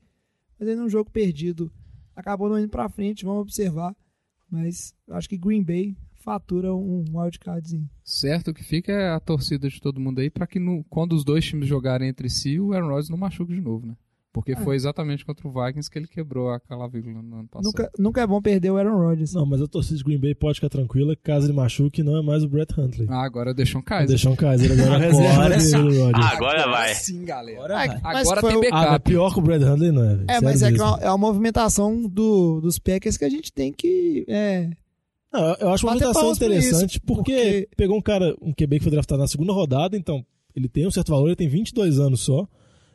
Mas 0.60 0.68
aí 0.68 0.76
num 0.76 0.88
jogo 0.90 1.10
perdido 1.10 1.72
acabou 2.14 2.48
não 2.50 2.58
indo 2.58 2.68
para 2.68 2.88
frente, 2.88 3.24
vamos 3.24 3.40
observar. 3.40 3.96
Mas 4.50 4.94
acho 5.10 5.28
que 5.28 5.38
Green 5.38 5.62
Bay 5.62 5.96
fatura 6.16 6.74
um 6.74 7.02
wildcardzinho. 7.14 7.88
Certo, 8.04 8.50
o 8.50 8.54
que 8.54 8.62
fica 8.62 8.92
é 8.92 9.10
a 9.10 9.18
torcida 9.20 9.68
de 9.70 9.80
todo 9.80 9.98
mundo 10.00 10.18
aí 10.20 10.28
pra 10.28 10.46
que 10.46 10.58
no- 10.58 10.84
quando 10.84 11.14
os 11.14 11.24
dois 11.24 11.44
times 11.46 11.66
jogarem 11.66 12.08
entre 12.08 12.28
si, 12.28 12.60
o 12.60 12.74
Aaron 12.74 12.88
Rodgers 12.88 13.08
não 13.08 13.16
machuque 13.16 13.54
de 13.54 13.60
novo, 13.60 13.86
né? 13.86 13.96
Porque 14.32 14.54
foi 14.54 14.76
exatamente 14.76 15.24
contra 15.24 15.48
o 15.48 15.50
Vikings 15.52 15.90
que 15.90 15.98
ele 15.98 16.06
quebrou 16.06 16.50
a 16.50 16.60
clavícula 16.60 17.20
no 17.20 17.40
ano 17.40 17.48
passado. 17.48 17.64
Nunca, 17.64 17.90
nunca 17.98 18.20
é 18.20 18.26
bom 18.28 18.40
perder 18.40 18.70
o 18.70 18.76
Aaron 18.76 18.96
Rodgers. 18.96 19.34
Não, 19.34 19.44
mas 19.44 19.60
a 19.60 19.66
torcida 19.66 19.96
de 19.98 20.04
Green 20.04 20.20
Bay 20.20 20.36
pode 20.36 20.54
ficar 20.54 20.68
tranquila, 20.68 21.16
caso 21.16 21.46
ele 21.46 21.52
machuque, 21.52 22.00
não 22.04 22.16
é 22.16 22.22
mais 22.22 22.44
o 22.44 22.48
Brett 22.48 22.72
Huntley. 22.80 23.08
Ah, 23.10 23.24
agora 23.24 23.52
deixou 23.52 23.80
um 23.80 23.82
Vou 23.82 23.88
Kaiser. 23.88 24.08
deixar 24.08 24.30
um 24.30 24.36
Kaiser 24.36 24.70
agora, 24.70 24.94
Agora 24.94 25.04
reserva 25.56 25.60
sim. 25.60 25.82
dele, 25.82 25.98
Rodgers. 26.00 26.24
Ah, 26.26 26.36
agora 26.36 26.68
vai. 26.68 26.94
Sim, 26.94 27.24
galera. 27.24 27.58
Agora 27.58 27.74
vai. 27.74 27.88
mas 27.88 28.28
Agora 28.28 28.40
foi 28.40 28.50
tem 28.50 28.58
o- 28.58 28.60
backup. 28.62 28.86
Ah, 28.94 29.00
pior 29.00 29.32
que 29.34 29.38
o 29.40 29.42
Brett 29.42 29.64
Huntley 29.64 29.90
não 29.90 30.04
é. 30.04 30.12
É, 30.12 30.16
Sério 30.34 30.44
mas 30.44 30.62
é, 30.62 30.72
que 30.72 30.80
é 30.80 30.84
uma, 30.84 30.98
é 31.00 31.08
uma 31.08 31.18
movimentação 31.18 32.08
do, 32.08 32.60
dos 32.60 32.78
Packers 32.78 33.16
que 33.16 33.24
a 33.24 33.28
gente 33.28 33.52
tem 33.52 33.72
que. 33.72 34.24
É, 34.28 34.70
Não, 35.32 35.40
eu- 35.60 35.70
acho 35.70 35.84
uma 35.84 35.94
movimentação 35.94 36.30
interessante 36.32 36.90
isso, 36.98 37.00
porque, 37.04 37.32
porque- 37.34 37.68
pegou 37.76 37.96
um 37.96 38.00
cara, 38.00 38.32
um 38.40 38.52
QB 38.52 38.78
que 38.78 38.84
foi 38.84 38.92
draftado 38.92 39.20
na 39.20 39.26
segunda 39.26 39.52
rodada, 39.52 39.96
então 39.96 40.24
ele 40.54 40.68
tem 40.68 40.86
um 40.86 40.90
certo 40.92 41.10
valor, 41.10 41.26
ele 41.26 41.34
tem 41.36 41.48
22 41.48 41.98
anos 41.98 42.20
só. 42.20 42.46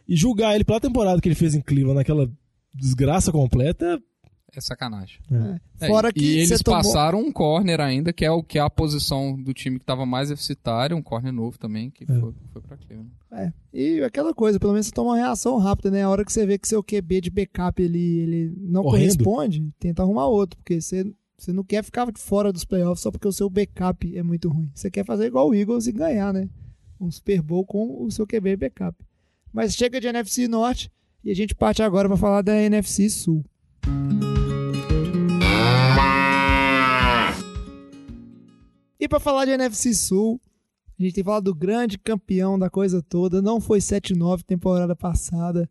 E 0.08 0.16
julgar 0.16 0.54
ele 0.56 0.64
pela 0.64 0.80
temporada 0.80 1.20
que 1.22 1.28
ele 1.28 1.36
fez 1.36 1.56
em 1.56 1.62
Cleveland, 1.62 1.96
naquela 1.96 2.30
desgraça 2.74 3.32
completa, 3.32 4.00
É 4.54 4.62
sacanagem. 4.62 5.20
é. 5.32 5.60
É, 5.86 5.88
Fora 5.88 6.10
e 6.10 6.14
que 6.14 6.26
eles 6.38 6.50
você 6.50 6.64
tomou- 6.64 6.80
passaram 6.82 7.20
um 7.20 7.32
corner 7.32 7.82
ainda, 7.82 8.14
que 8.14 8.24
é 8.24 8.32
o 8.32 8.42
que 8.44 8.58
é 8.58 8.62
a 8.62 8.70
posição 8.70 9.36
do 9.42 9.54
time 9.54 9.78
que 9.78 9.84
estava 9.84 10.06
mais 10.06 10.30
deficitário, 10.30 10.96
um 10.96 11.02
corner 11.02 11.34
novo 11.34 11.58
também, 11.60 11.90
que 11.90 12.04
É. 12.04 12.08
foi, 12.20 12.34
foi 12.54 12.62
pra 12.62 12.78
Cleveland. 12.78 13.12
É, 13.32 13.52
e 13.74 14.02
aquela 14.04 14.34
coisa, 14.34 14.58
pelo 14.60 14.72
menos 14.74 14.86
você 14.88 14.94
toma 14.94 15.12
uma 15.12 15.18
reação 15.18 15.58
rápida, 15.58 15.92
né? 15.92 16.04
A 16.04 16.10
hora 16.10 16.24
que 16.24 16.32
você 16.32 16.46
vê 16.46 16.58
que 16.58 16.68
seu 16.68 16.82
QB 16.84 17.20
de 17.22 17.30
backup 17.30 17.82
ele, 17.82 18.00
ele 18.00 18.54
não 18.62 18.84
Correndo. 18.84 19.02
corresponde, 19.18 19.74
tenta 19.80 20.04
arrumar 20.04 20.28
outro, 20.28 20.58
porque 20.58 20.80
você, 20.80 21.04
você 21.38 21.52
não 21.52 21.64
quer 21.64 21.84
ficar 21.84 22.08
fora 22.16 22.54
dos 22.54 22.64
playoffs 22.64 23.02
só 23.02 23.12
porque 23.12 23.28
o 23.28 23.34
seu 23.34 23.50
backup 23.50 24.16
é 24.18 24.24
muito 24.24 24.48
ruim. 24.48 24.70
Você 24.74 24.90
quer 24.90 25.04
fazer 25.04 25.26
igual 25.26 25.50
o 25.50 25.54
Eagles 25.56 25.88
e 25.88 25.92
ganhar, 25.92 26.32
né? 26.34 26.48
Um 27.02 27.12
Super 27.12 27.42
Bowl 27.42 27.66
com 27.66 28.06
o 28.06 28.10
seu 28.12 28.26
QB 28.26 28.56
backup. 28.56 28.98
Mas 29.56 29.74
chega 29.74 30.02
de 30.02 30.08
NFC 30.08 30.50
Norte 30.50 30.92
e 31.24 31.32
a 31.32 31.34
gente 31.34 31.56
parte 31.56 31.82
agora 31.82 32.10
para 32.10 32.18
falar 32.18 32.42
da 32.42 32.62
NFC 32.62 33.10
Sul. 33.10 33.42
E 39.00 39.08
para 39.08 39.18
falar 39.18 39.46
de 39.46 39.52
NFC 39.52 39.94
Sul, 39.94 40.42
a 41.00 41.02
gente 41.02 41.14
tem 41.14 41.24
falado 41.24 41.46
do 41.46 41.56
grande 41.56 41.98
campeão 41.98 42.60
da 42.60 42.70
coisa 42.70 43.02
toda, 43.02 43.42
não 43.42 43.62
foi 43.62 43.80
7-9 43.80 44.44
temporada 44.44 44.94
passada. 44.94 45.70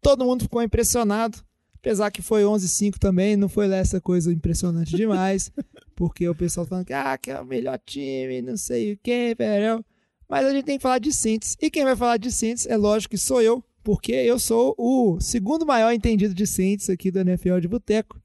Todo 0.00 0.24
mundo 0.24 0.44
ficou 0.44 0.62
impressionado, 0.62 1.44
apesar 1.74 2.10
que 2.10 2.22
foi 2.22 2.42
11-5 2.42 2.96
também, 2.98 3.36
não 3.36 3.50
foi 3.50 3.68
lá 3.68 3.76
essa 3.76 4.00
coisa 4.00 4.32
impressionante 4.32 4.96
demais, 4.96 5.52
porque 5.94 6.26
o 6.26 6.34
pessoal 6.34 6.64
falando 6.64 6.86
que, 6.86 6.94
ah, 6.94 7.18
que 7.18 7.30
é 7.30 7.38
o 7.38 7.44
melhor 7.44 7.78
time, 7.84 8.40
não 8.40 8.56
sei 8.56 8.94
o 8.94 8.98
que, 9.02 9.34
velho. 9.34 9.84
Mas 10.28 10.44
a 10.46 10.52
gente 10.52 10.64
tem 10.64 10.76
que 10.78 10.82
falar 10.82 10.98
de 10.98 11.12
Saints. 11.12 11.56
E 11.60 11.70
quem 11.70 11.84
vai 11.84 11.94
falar 11.96 12.16
de 12.16 12.30
Saints 12.32 12.66
é 12.66 12.76
lógico 12.76 13.12
que 13.12 13.18
sou 13.18 13.40
eu, 13.40 13.62
porque 13.84 14.12
eu 14.12 14.38
sou 14.38 14.74
o 14.76 15.20
segundo 15.20 15.64
maior 15.64 15.92
entendido 15.92 16.34
de 16.34 16.46
Saints 16.46 16.90
aqui 16.90 17.10
do 17.10 17.20
NFL 17.20 17.58
de 17.60 17.68
Boteco. 17.68 18.20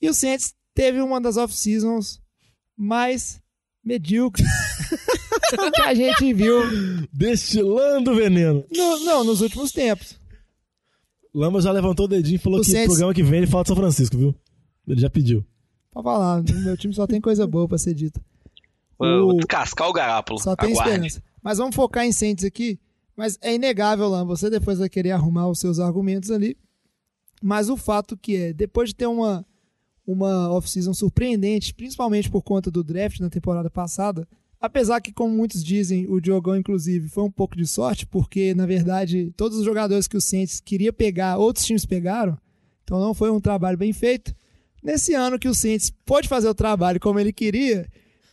E 0.00 0.08
o 0.08 0.14
Saints 0.14 0.54
teve 0.74 1.00
uma 1.00 1.20
das 1.20 1.36
off-seasons 1.36 2.20
mais 2.76 3.40
medíocres 3.84 4.46
que 5.74 5.82
a 5.82 5.92
gente 5.94 6.32
viu. 6.32 6.60
Destilando 7.12 8.14
veneno. 8.14 8.64
No, 8.74 8.98
não, 9.04 9.24
nos 9.24 9.40
últimos 9.40 9.72
tempos. 9.72 10.18
Lama 11.34 11.60
já 11.60 11.70
levantou 11.70 12.06
o 12.06 12.08
dedinho 12.08 12.36
e 12.36 12.38
falou 12.38 12.60
O 12.60 12.62
que 12.62 12.70
Saints- 12.70 12.86
o 12.86 12.90
programa 12.90 13.14
que 13.14 13.22
vem 13.22 13.38
ele 13.38 13.46
fala 13.46 13.62
de 13.64 13.68
São 13.68 13.76
Francisco, 13.76 14.16
viu? 14.16 14.34
Ele 14.86 15.00
já 15.00 15.10
pediu. 15.10 15.44
Pode 15.92 16.04
falar, 16.04 16.42
meu 16.42 16.76
time 16.76 16.94
só 16.94 17.06
tem 17.06 17.20
coisa 17.20 17.46
boa 17.46 17.68
pra 17.68 17.76
ser 17.76 17.92
dita. 17.94 18.20
Vou 18.98 19.30
O- 19.30 19.34
descascar 19.36 19.88
o 19.88 19.92
Garápolo. 19.92 20.40
Só 20.40 20.56
tem 20.56 20.72
Aguarde. 20.72 20.90
esperança. 20.92 21.22
Mas 21.42 21.58
vamos 21.58 21.76
focar 21.76 22.04
em 22.04 22.12
Saints 22.12 22.44
aqui. 22.44 22.78
Mas 23.16 23.38
é 23.40 23.54
inegável, 23.54 24.08
Lan, 24.08 24.24
você 24.24 24.48
depois 24.50 24.78
vai 24.78 24.88
querer 24.88 25.10
arrumar 25.12 25.48
os 25.48 25.58
seus 25.58 25.78
argumentos 25.78 26.30
ali. 26.30 26.56
Mas 27.42 27.68
o 27.68 27.76
fato 27.76 28.16
que 28.16 28.36
é, 28.36 28.52
depois 28.52 28.88
de 28.90 28.94
ter 28.96 29.06
uma, 29.06 29.44
uma 30.06 30.50
off-season 30.52 30.92
surpreendente, 30.94 31.72
principalmente 31.74 32.30
por 32.30 32.42
conta 32.42 32.70
do 32.70 32.82
draft 32.82 33.20
na 33.20 33.30
temporada 33.30 33.70
passada, 33.70 34.26
apesar 34.60 35.00
que, 35.00 35.12
como 35.12 35.32
muitos 35.34 35.62
dizem, 35.62 36.06
o 36.08 36.20
Diogão, 36.20 36.56
inclusive, 36.56 37.08
foi 37.08 37.22
um 37.24 37.30
pouco 37.30 37.56
de 37.56 37.66
sorte, 37.66 38.06
porque, 38.06 38.54
na 38.54 38.66
verdade, 38.66 39.32
todos 39.36 39.58
os 39.58 39.64
jogadores 39.64 40.08
que 40.08 40.16
o 40.16 40.20
Saints 40.20 40.60
queria 40.60 40.92
pegar, 40.92 41.36
outros 41.38 41.64
times 41.64 41.86
pegaram, 41.86 42.36
então 42.82 42.98
não 43.00 43.14
foi 43.14 43.30
um 43.30 43.40
trabalho 43.40 43.78
bem 43.78 43.92
feito. 43.92 44.34
Nesse 44.82 45.14
ano 45.14 45.38
que 45.38 45.48
o 45.48 45.54
Saints 45.54 45.90
pôde 46.04 46.28
fazer 46.28 46.48
o 46.48 46.54
trabalho 46.54 46.98
como 47.00 47.18
ele 47.20 47.32
queria, 47.32 47.88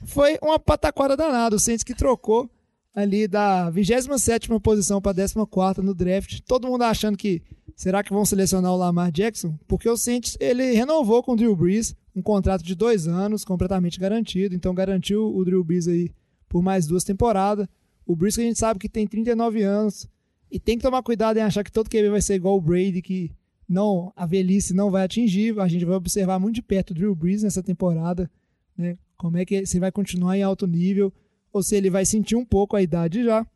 foi 0.05 0.37
uma 0.41 0.59
pataquada 0.59 1.17
danada. 1.17 1.55
O 1.55 1.59
Saints 1.59 1.83
que 1.83 1.95
trocou 1.95 2.49
ali 2.93 3.27
da 3.27 3.71
27ª 3.71 4.59
posição 4.61 5.01
para 5.01 5.13
14ª 5.13 5.79
no 5.79 5.93
draft. 5.93 6.39
Todo 6.47 6.67
mundo 6.67 6.83
achando 6.83 7.17
que 7.17 7.41
será 7.75 8.01
que 8.01 8.13
vão 8.13 8.25
selecionar 8.25 8.71
o 8.71 8.77
Lamar 8.77 9.11
Jackson? 9.11 9.57
Porque 9.67 9.89
o 9.89 9.97
Saints 9.97 10.37
ele 10.39 10.71
renovou 10.71 11.21
com 11.21 11.33
o 11.33 11.35
Drew 11.35 11.55
Brees 11.55 11.95
um 12.15 12.21
contrato 12.21 12.63
de 12.63 12.73
dois 12.73 13.07
anos, 13.07 13.43
completamente 13.43 13.99
garantido. 13.99 14.55
Então 14.55 14.73
garantiu 14.73 15.35
o 15.35 15.43
Drew 15.43 15.63
Brees 15.63 15.87
aí 15.87 16.09
por 16.47 16.61
mais 16.61 16.87
duas 16.87 17.03
temporadas. 17.03 17.67
O 18.05 18.15
Brees 18.15 18.35
que 18.35 18.41
a 18.41 18.45
gente 18.45 18.59
sabe 18.59 18.79
que 18.79 18.87
tem 18.87 19.05
39 19.05 19.61
anos 19.61 20.07
e 20.49 20.59
tem 20.59 20.77
que 20.77 20.83
tomar 20.83 21.03
cuidado 21.03 21.37
em 21.37 21.41
achar 21.41 21.63
que 21.63 21.71
todo 21.71 21.89
QB 21.89 22.09
vai 22.09 22.21
ser 22.21 22.35
igual 22.35 22.55
o 22.55 22.61
Brady, 22.61 23.01
que 23.01 23.31
não 23.67 24.13
a 24.15 24.25
velhice 24.25 24.73
não 24.73 24.89
vai 24.89 25.03
atingir. 25.03 25.59
A 25.59 25.67
gente 25.67 25.83
vai 25.83 25.95
observar 25.95 26.39
muito 26.39 26.55
de 26.55 26.61
perto 26.61 26.91
o 26.91 26.93
Drew 26.93 27.13
Brees 27.13 27.43
nessa 27.43 27.61
temporada, 27.61 28.31
né? 28.77 28.97
Como 29.17 29.37
é 29.37 29.45
que 29.45 29.65
se 29.65 29.79
vai 29.79 29.91
continuar 29.91 30.37
em 30.37 30.43
alto 30.43 30.67
nível 30.67 31.13
ou 31.55 31.63
se 31.63 31.73
ele 31.73 31.89
vai 31.89 32.05
sentir 32.05 32.35
um 32.35 32.43
pouco 32.43 32.75
a 32.75 32.81
idade 32.81 33.23
já. 33.23 33.47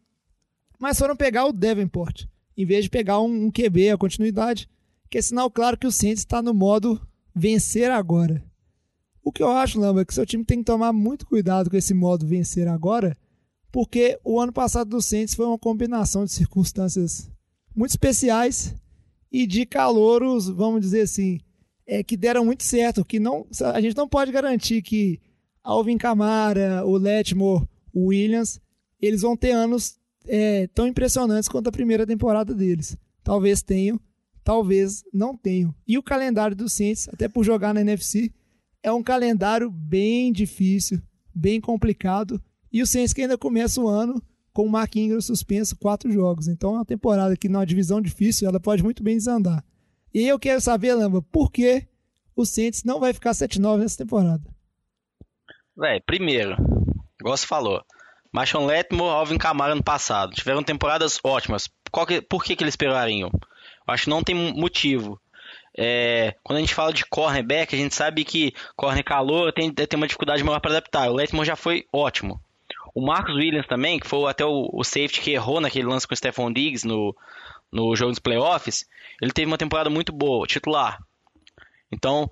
Mas 0.80 0.98
foram 0.98 1.18
pegar 1.18 1.46
o 1.46 1.52
Davenport, 1.52 2.28
em 2.56 2.66
vez 2.66 2.86
de 2.86 2.90
pegar 2.90 3.20
um, 3.20 3.48
um 3.48 3.52
QB, 3.52 3.90
a 3.90 3.98
continuidade, 3.98 4.70
que 5.10 5.18
é 5.18 5.22
sinal 5.22 5.52
claro 5.52 5.78
que 5.78 5.86
o 5.86 5.92
Saints 5.92 6.22
está 6.22 6.42
no 6.42 6.54
modo 6.54 7.06
vencer 7.36 7.92
agora. 7.92 8.42
O 9.22 9.34
que 9.34 9.44
eu 9.44 9.52
acho, 9.52 9.78
Lamba, 9.78 10.02
é 10.02 10.06
que 10.06 10.14
seu 10.14 10.26
time 10.26 10.46
tem 10.46 10.60
que 10.60 10.64
tomar 10.64 10.94
muito 10.94 11.26
cuidado 11.26 11.70
com 11.70 11.76
esse 11.76 11.94
modo 11.94 12.26
vencer 12.26 12.70
agora, 12.70 13.18
porque 13.70 14.18
o 14.24 14.40
ano 14.40 14.54
passado 14.54 14.90
do 14.90 15.02
Saints 15.02 15.36
foi 15.36 15.46
uma 15.46 15.60
combinação 15.60 16.24
de 16.24 16.32
circunstâncias 16.32 17.30
muito 17.76 17.92
especiais 17.92 18.74
e 19.30 19.46
de 19.46 19.66
calouros, 19.66 20.48
vamos 20.48 20.80
dizer 20.80 21.02
assim, 21.02 21.42
é, 21.86 22.02
que 22.02 22.16
deram 22.16 22.46
muito 22.46 22.64
certo, 22.64 23.04
que 23.04 23.20
não, 23.20 23.46
a 23.74 23.82
gente 23.82 23.98
não 23.98 24.08
pode 24.08 24.32
garantir 24.32 24.82
que 24.82 25.20
Alvin 25.70 26.00
Kamara, 26.00 26.84
o 26.84 26.98
Letmore, 26.98 27.68
o 27.94 28.08
Williams, 28.08 28.60
eles 29.00 29.22
vão 29.22 29.38
ter 29.38 29.52
anos 29.52 30.00
é, 30.28 30.66
tão 30.74 30.88
impressionantes 30.88 31.48
quanto 31.48 31.68
a 31.68 31.72
primeira 31.72 32.08
temporada 32.08 32.56
deles. 32.56 32.98
Talvez 33.24 33.62
tenham, 33.62 34.00
talvez 34.44 35.04
não 35.14 35.38
tenham. 35.38 35.72
E 35.88 35.96
o 35.96 36.02
calendário 36.02 36.56
do 36.56 36.68
Saints, 36.68 37.08
até 37.10 37.28
por 37.28 37.44
jogar 37.44 37.72
na 37.72 37.82
NFC, 37.82 38.34
é 38.82 38.92
um 38.92 39.04
calendário 39.04 39.70
bem 39.70 40.34
difícil, 40.34 41.00
bem 41.36 41.62
complicado. 41.62 42.42
E 42.74 42.82
o 42.82 42.88
Saints 42.88 43.14
que 43.14 43.22
ainda 43.22 43.38
começa 43.38 43.80
o 43.80 43.88
ano 43.88 44.20
com 44.52 44.66
o 44.66 44.70
Mark 44.72 44.96
Ingram 44.96 45.22
suspenso 45.22 45.76
quatro 45.78 46.12
jogos. 46.12 46.48
Então 46.48 46.72
é 46.72 46.78
uma 46.80 46.86
temporada 46.86 47.38
que 47.38 47.48
numa 47.48 47.64
divisão 47.64 48.02
difícil 48.02 48.50
ela 48.50 48.60
pode 48.60 48.82
muito 48.82 49.04
bem 49.04 49.18
desandar. 49.18 49.64
E 50.12 50.28
eu 50.28 50.40
quero 50.40 50.62
saber, 50.62 50.96
Lamba, 50.96 51.22
por 51.22 51.52
que 51.52 51.86
o 52.36 52.44
Saints 52.44 52.84
não 52.84 53.00
vai 53.00 53.14
ficar 53.14 53.34
7-9 53.34 53.78
nessa 53.78 53.98
temporada? 53.98 54.59
Véi, 55.80 56.02
primeiro, 56.02 56.56
igual 57.20 57.38
você 57.38 57.48
falou, 57.48 57.82
Marshawn 58.32 58.66
Letmore, 58.66 59.16
Alvin 59.16 59.38
Kamara 59.38 59.74
no 59.74 59.84
passado, 59.84 60.34
tiveram 60.34 60.62
temporadas 60.62 61.20
ótimas. 61.24 61.70
Que- 62.08 62.22
por 62.22 62.44
que, 62.44 62.56
que 62.56 62.64
eles 62.64 62.76
pegariam? 62.76 63.30
Eu 63.34 63.94
acho 63.94 64.04
que 64.04 64.10
não 64.10 64.22
tem 64.24 64.36
motivo. 64.36 65.20
É, 65.78 66.36
quando 66.44 66.58
a 66.58 66.60
gente 66.60 66.76
fala 66.76 66.92
de 66.92 67.06
cornerback, 67.06 67.74
a 67.74 67.78
gente 67.78 67.96
sabe 67.96 68.26
que 68.26 68.54
corner 68.76 69.04
calor 69.04 69.54
tem, 69.54 69.72
tem 69.74 69.88
uma 69.98 70.08
dificuldade 70.08 70.44
maior 70.44 70.60
para 70.60 70.72
adaptar. 70.72 71.10
O 71.10 71.14
Letmore 71.16 71.48
já 71.48 71.56
foi 71.56 71.86
ótimo. 71.94 72.40
O 72.94 73.02
Marcus 73.06 73.36
Williams 73.36 73.68
também, 73.68 74.00
que 74.00 74.08
foi 74.08 74.30
até 74.30 74.46
o, 74.46 74.70
o 74.74 74.84
safety 74.84 75.22
que 75.22 75.32
errou 75.32 75.62
naquele 75.62 75.88
lance 75.88 76.06
com 76.08 76.14
o 76.14 76.18
Stephon 76.18 76.52
Diggs 76.52 76.86
no, 76.86 77.16
no 77.72 77.96
jogo 77.96 78.12
dos 78.12 78.20
playoffs, 78.20 78.86
ele 79.22 79.32
teve 79.32 79.48
uma 79.50 79.58
temporada 79.58 79.90
muito 79.90 80.12
boa, 80.12 80.46
titular. 80.46 81.00
Então, 81.92 82.30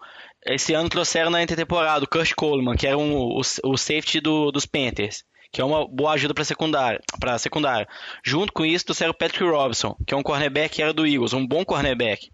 esse 0.48 0.74
ano 0.74 0.90
trouxeram 0.90 1.30
na 1.30 1.42
intertemporada 1.44 2.04
o 2.04 2.08
Kurt 2.08 2.34
Coleman, 2.36 2.76
que 2.76 2.88
era 2.88 2.98
um, 2.98 3.14
o, 3.16 3.42
o 3.64 3.78
safety 3.78 4.20
do- 4.20 4.52
dos 4.52 4.66
Panthers, 4.66 5.24
que 5.52 5.62
é 5.62 5.64
uma 5.66 5.88
boa 5.88 6.14
ajuda 6.14 6.34
para 6.34 6.44
secundária, 6.44 7.00
para 7.20 7.38
secundária. 7.38 7.88
Junto 8.24 8.52
com 8.54 8.66
isso, 8.66 8.86
trouxeram 8.86 9.12
o 9.12 9.18
Patrick 9.18 9.44
Robinson, 9.44 9.96
que 10.06 10.14
é 10.14 10.18
um 10.18 10.24
cornerback 10.24 10.76
que 10.76 10.82
era 10.82 10.94
do 10.94 11.06
Eagles, 11.06 11.34
um 11.34 11.46
bom 11.46 11.64
cornerback. 11.64 12.30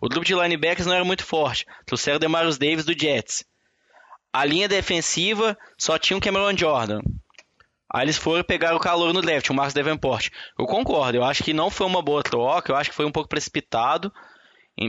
O 0.00 0.08
grupo 0.08 0.24
de 0.24 0.34
linebackers 0.34 0.86
não 0.86 0.94
era 0.94 1.04
muito 1.04 1.24
forte. 1.24 1.66
Trouxeram 1.84 2.16
o 2.16 2.20
Demarius 2.20 2.56
Davis 2.56 2.84
do 2.86 2.98
Jets. 2.98 3.44
A 4.32 4.44
linha 4.44 4.66
defensiva 4.66 5.56
só 5.78 5.98
tinha 5.98 6.16
o 6.16 6.20
Cameron 6.20 6.56
Jordan. 6.56 7.00
Aí 7.92 8.04
eles 8.06 8.16
foram 8.16 8.42
pegar 8.42 8.74
o 8.74 8.80
calor 8.80 9.12
no 9.12 9.20
draft, 9.20 9.48
o 9.50 9.54
Marcos 9.54 9.74
Davenport. 9.74 10.30
Eu 10.58 10.64
concordo, 10.66 11.18
eu 11.18 11.22
acho 11.24 11.44
que 11.44 11.52
não 11.52 11.70
foi 11.70 11.86
uma 11.86 12.02
boa 12.02 12.22
troca, 12.22 12.72
eu 12.72 12.76
acho 12.76 12.90
que 12.90 12.96
foi 12.96 13.04
um 13.04 13.12
pouco 13.12 13.28
precipitado, 13.28 14.10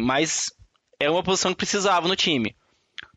mas 0.02 0.52
era 1.00 1.12
uma 1.12 1.24
posição 1.24 1.52
que 1.52 1.58
precisava 1.58 2.08
no 2.08 2.16
time. 2.16 2.56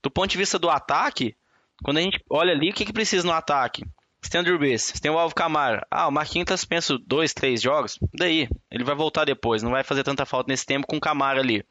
Do 0.03 0.11
ponto 0.11 0.31
de 0.31 0.39
vista 0.39 0.59
do 0.59 0.71
ataque, 0.71 1.37
quando 1.83 1.99
a 1.99 2.01
gente 2.01 2.23
olha 2.31 2.53
ali, 2.53 2.71
o 2.71 2.75
que, 2.75 2.85
que 2.85 2.93
precisa 2.93 3.27
no 3.27 3.33
ataque? 3.33 3.85
Você 4.21 4.31
tem 4.31 4.41
o 4.41 4.45
Drew 4.45 4.59
Brees, 4.59 4.83
você 4.83 5.01
tem 5.01 5.11
o 5.11 5.19
Alvo 5.19 5.35
Camara. 5.35 5.87
Ah, 5.91 6.09
o 6.09 6.13
Marquinhos 6.13 6.47
tá 6.47 6.57
suspenso 6.57 6.99
dois, 6.99 7.33
três 7.33 7.63
jogos. 7.63 7.99
Daí, 8.13 8.49
ele 8.71 8.85
vai 8.85 8.95
voltar 8.95 9.25
depois, 9.25 9.63
não 9.63 9.71
vai 9.71 9.85
fazer 9.85 10.03
tanta 10.03 10.27
falta 10.27 10.51
nesse 10.51 10.67
tempo 10.67 10.87
com 10.87 10.97
o 10.97 11.01
Camara 11.01 11.41
ali. 11.41 11.65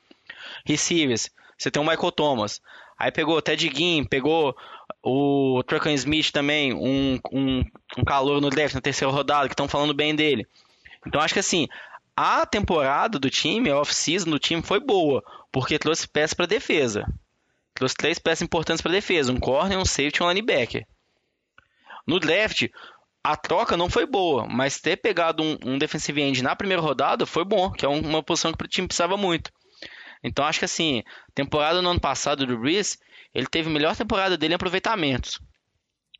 Receivers, 0.65 1.29
você 1.57 1.69
tem 1.69 1.81
o 1.81 1.85
Michael 1.85 2.11
Thomas. 2.11 2.61
Aí 2.97 3.11
pegou 3.11 3.37
o 3.37 3.41
Ted 3.41 3.71
Ginn, 3.73 4.05
pegou 4.05 4.55
o 5.03 5.61
Truckan 5.67 5.93
Smith 5.93 6.31
também, 6.31 6.73
um, 6.73 7.19
um, 7.31 7.63
um 7.97 8.03
calor 8.03 8.41
no 8.41 8.49
draft 8.49 8.73
na 8.73 8.81
terceira 8.81 9.11
rodada, 9.11 9.47
que 9.47 9.53
estão 9.53 9.67
falando 9.67 9.93
bem 9.93 10.15
dele. 10.15 10.47
Então 11.05 11.21
acho 11.21 11.33
que 11.33 11.39
assim, 11.39 11.67
a 12.15 12.45
temporada 12.45 13.19
do 13.19 13.29
time, 13.29 13.69
a 13.69 13.77
off-season 13.77 14.29
do 14.29 14.39
time 14.39 14.61
foi 14.63 14.79
boa, 14.79 15.23
porque 15.51 15.79
trouxe 15.79 16.07
peças 16.07 16.33
para 16.33 16.45
defesa. 16.45 17.05
Trouxe 17.73 17.95
três 17.95 18.19
peças 18.19 18.41
importantes 18.41 18.81
para 18.81 18.91
defesa, 18.91 19.31
um 19.31 19.39
corner, 19.39 19.77
um 19.77 19.85
safety 19.85 20.21
e 20.21 20.23
um 20.23 20.29
linebacker. 20.29 20.85
No 22.07 22.19
draft, 22.19 22.67
a 23.23 23.35
troca 23.35 23.75
não 23.75 23.89
foi 23.89 24.05
boa, 24.05 24.47
mas 24.47 24.79
ter 24.79 24.97
pegado 24.97 25.43
um, 25.43 25.57
um 25.65 25.77
defensive 25.77 26.21
end 26.21 26.41
na 26.41 26.55
primeira 26.55 26.81
rodada 26.81 27.25
foi 27.25 27.43
bom, 27.43 27.71
que 27.71 27.85
é 27.85 27.89
um- 27.89 27.99
uma 28.01 28.23
posição 28.23 28.53
que 28.53 28.63
o 28.63 28.67
time 28.67 28.87
precisava 28.87 29.17
muito. 29.17 29.51
Então 30.23 30.45
acho 30.45 30.59
que 30.59 30.65
assim, 30.65 31.03
temporada 31.35 31.81
no 31.81 31.89
ano 31.89 31.99
passado 31.99 32.45
do 32.45 32.57
Brees, 32.57 32.97
ele 33.33 33.45
teve 33.47 33.69
a 33.69 33.71
melhor 33.73 33.95
temporada 33.95 34.37
dele 34.37 34.53
em 34.53 34.55
aproveitamentos. 34.55 35.39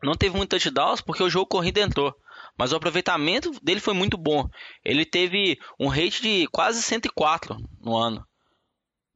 Não 0.04 0.14
teve 0.14 0.36
muito 0.38 0.50
touchdowns 0.52 1.02
porque 1.02 1.24
o 1.24 1.30
jogo 1.30 1.48
corrido 1.48 1.80
entrou, 1.80 2.14
mas 2.58 2.72
o 2.72 2.76
aproveitamento 2.76 3.52
dele 3.64 3.80
foi 3.80 3.94
muito 3.96 4.16
bom. 4.18 4.48
Ele 4.86 5.04
teve 5.06 5.58
um 5.80 5.88
rate 5.88 6.22
de 6.22 6.48
quase 6.52 6.84
104 6.84 7.58
no 7.82 7.96
ano. 7.96 8.24